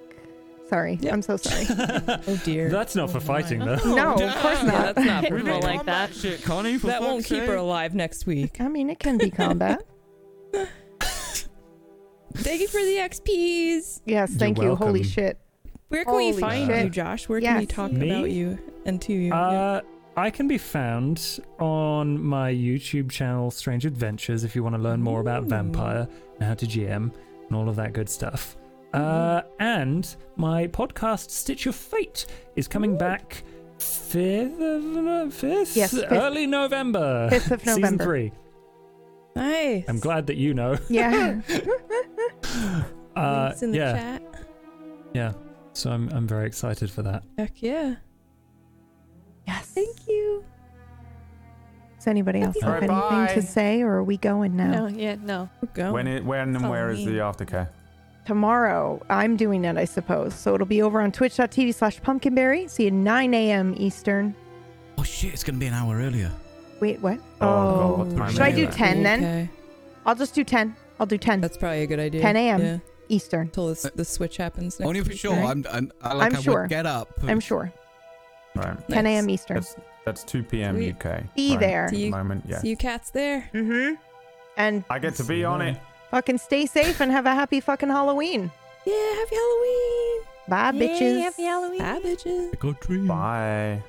Sorry. 0.70 0.98
Yep. 1.02 1.14
I'm 1.14 1.22
so 1.22 1.38
sorry. 1.38 1.66
Oh 2.28 2.42
dear. 2.46 2.70
That's 2.70 2.96
not 2.96 3.10
for 3.12 3.20
fighting, 3.20 3.60
though. 3.60 3.76
no, 3.96 4.14
of 4.14 4.36
course 4.38 4.60
Yeah, 4.64 4.72
not. 4.72 4.96
that's 4.96 5.06
not 5.08 5.24
Hit 5.24 5.32
for 5.32 5.38
people 5.40 5.62
fighting. 5.62 5.78
like 5.78 5.86
that. 5.88 6.14
Shit, 6.14 6.42
Connie, 6.44 6.78
for 6.78 6.88
that 6.88 7.02
won't 7.02 7.18
fuck's 7.24 7.30
keep 7.30 7.42
her 7.42 7.48
sake. 7.48 7.58
alive 7.58 7.94
next 7.96 8.26
week. 8.26 8.60
I 8.62 8.68
mean, 8.70 8.90
it 8.90 9.00
can 9.00 9.18
be 9.18 9.30
combat. 9.30 9.84
Thank 12.36 12.62
you 12.62 12.68
for 12.68 12.82
the 12.82 12.98
XPs. 12.98 14.02
Yes, 14.06 14.32
You're 14.32 14.40
thank 14.40 14.58
you. 14.60 14.76
Holy 14.76 15.02
welcome. 15.02 15.04
shit. 15.04 15.40
Where 15.90 16.04
can 16.06 16.16
we 16.16 16.34
find 16.34 16.68
shit. 16.68 16.84
you, 16.86 16.90
Josh? 16.90 17.30
Where 17.30 17.40
can 17.40 17.56
we 17.58 17.64
Yes. 17.66 17.72
talk 17.72 17.92
Me? 17.92 18.10
about 18.10 18.32
you 18.32 18.58
and 18.86 19.00
to 19.04 19.14
you? 19.14 19.28
Yeah. 19.28 19.40
Uh, 19.40 19.82
I 20.16 20.30
can 20.30 20.48
be 20.48 20.58
found 20.60 21.40
on 21.60 22.24
my 22.24 22.52
YouTube 22.54 23.10
channel, 23.10 23.50
Strange 23.50 23.86
Adventures, 23.86 24.44
if 24.44 24.56
you 24.56 24.62
want 24.64 24.76
to 24.76 24.82
learn 24.82 25.02
more 25.02 25.20
about 25.22 25.44
Vampire 25.46 26.08
and 26.36 26.44
how 26.44 26.54
to 26.54 26.66
GM 26.68 27.12
and 27.48 27.56
all 27.56 27.68
of 27.68 27.76
that 27.78 27.94
good 27.94 28.08
stuff. 28.08 28.56
Uh, 28.94 29.42
and 29.60 30.16
my 30.36 30.68
podcast, 30.68 31.32
Stitch 31.32 31.66
of 31.66 31.76
Fate, 31.76 32.28
is 32.56 32.68
coming 32.68 32.96
back 32.96 33.44
fifth 33.80 34.60
of 34.62 35.34
fifth, 35.34 35.76
Yes, 35.76 35.92
fifth. 35.96 36.12
early 36.12 36.46
November, 36.46 37.28
5th 37.32 37.52
of 37.52 37.66
November, 37.66 37.82
season 37.88 37.98
three. 37.98 38.32
nice. 39.36 39.84
I'm 39.88 40.00
glad 40.00 40.28
that 40.28 40.38
you 40.38 40.54
know. 40.54 40.78
Yeah. 40.90 41.42
Uh, 43.16 43.54
in 43.62 43.70
the 43.72 43.78
yeah, 43.78 43.94
chat. 43.94 44.24
yeah. 45.14 45.34
So 45.74 45.92
I'm 45.92 46.10
I'm 46.10 46.28
very 46.28 46.48
excited 46.48 46.90
for 46.90 47.04
that. 47.04 47.24
Heck 47.38 47.62
yeah. 47.62 47.96
Yes. 49.48 49.66
Thank 49.68 50.08
you. 50.08 50.44
Does 51.98 52.08
anybody 52.08 52.42
else 52.42 52.58
Happy 52.62 52.86
have 52.86 52.90
Alright, 52.90 53.20
anything 53.20 53.42
to 53.42 53.48
say, 53.48 53.82
or 53.82 53.94
are 53.94 54.04
we 54.04 54.18
going 54.18 54.58
now? 54.58 54.72
No, 54.72 54.88
yeah, 54.88 55.16
no. 55.22 55.50
We're 55.62 55.70
going. 55.74 55.94
when 55.94 56.08
it, 56.08 56.26
when 56.26 56.56
and 56.56 56.70
where 56.70 56.90
is 56.90 57.06
the 57.06 57.12
aftercare? 57.20 57.70
Tomorrow, 58.26 59.02
I'm 59.10 59.38
doing 59.38 59.64
it, 59.64 59.78
I 59.78 59.86
suppose. 59.86 60.34
So 60.34 60.54
it'll 60.54 60.68
be 60.68 60.82
over 60.82 61.02
on 61.02 61.12
twitch.tv 61.12 61.74
slash 61.74 62.02
pumpkinberry. 62.02 62.68
See 62.68 62.86
you 62.86 62.92
9 62.92 63.34
a.m. 63.34 63.74
Eastern. 63.78 64.36
Oh 64.98 65.04
shit, 65.04 65.34
it's 65.34 65.44
gonna 65.44 65.58
be 65.58 65.68
an 65.68 65.74
hour 65.74 65.98
earlier. 65.98 66.32
Wait, 66.82 67.00
what? 67.00 67.20
Oh, 67.40 67.46
God, 67.46 67.98
what 68.00 68.08
oh. 68.08 68.18
time 68.18 68.32
Should 68.34 68.42
I 68.42 68.50
is 68.50 68.56
do 68.56 68.64
it? 68.64 68.72
10 68.74 69.04
then? 69.04 69.20
Okay. 69.20 69.50
I'll 70.06 70.16
just 70.16 70.36
do 70.36 70.44
10. 70.44 70.76
I'll 71.00 71.06
do 71.06 71.18
10 71.18 71.40
That's 71.40 71.56
probably 71.56 71.84
a 71.84 71.88
good 71.88 72.00
idea. 72.00 72.22
10 72.22 72.36
a.m. 72.36 72.62
Yeah. 72.62 72.78
Eastern. 73.08 73.42
Until 73.42 73.70
this, 73.70 73.84
the 73.96 74.04
switch 74.04 74.38
happens 74.38 74.80
next 74.80 74.88
Only 74.88 75.02
for 75.02 75.10
week, 75.10 75.20
sure. 75.20 75.32
right? 75.32 75.46
I'm, 75.46 75.66
I'm, 75.72 75.92
I, 76.02 76.14
like, 76.14 76.34
I'm 76.34 76.40
I 76.40 76.42
sure. 76.42 76.68
get 76.68 76.86
up. 76.86 77.10
I'm 77.24 77.40
sure. 77.40 77.72
Right. 78.56 78.88
10 78.90 79.06
a.m. 79.06 79.30
Eastern. 79.30 79.56
That's 79.56 79.76
that's 80.06 80.24
2 80.26 80.44
p.m. 80.44 80.76
Sweet. 80.76 80.96
UK. 81.06 81.24
Be 81.36 81.52
right, 81.52 81.60
there. 81.60 81.86
At 81.86 81.92
the 81.92 81.96
See 81.98 82.06
you- 82.06 82.12
moment, 82.12 82.44
yeah. 82.48 82.60
See 82.60 82.70
you 82.70 82.78
cats 82.78 83.10
there. 83.12 83.50
Mm-hmm. 83.54 83.96
And 84.58 84.84
I 84.90 85.00
get 85.00 85.16
to 85.16 85.24
be 85.24 85.44
on 85.46 85.62
it. 85.62 85.78
fucking 86.12 86.38
stay 86.38 86.66
safe 86.66 87.00
and 87.02 87.12
have 87.12 87.26
a 87.26 87.34
happy 87.34 87.60
fucking 87.60 87.90
Halloween. 87.90 88.52
Yeah, 88.86 89.14
happy 89.16 89.36
Halloween. 89.36 90.22
Bye, 90.48 90.72
bitches. 90.74 91.00
Yay, 91.00 91.20
happy 91.22 91.44
Halloween. 91.44 91.80
Bye, 91.80 92.00
bitches. 92.04 92.50
Trick 92.50 92.66
or 92.66 92.74
treat. 92.76 93.08
Bye. 93.08 93.82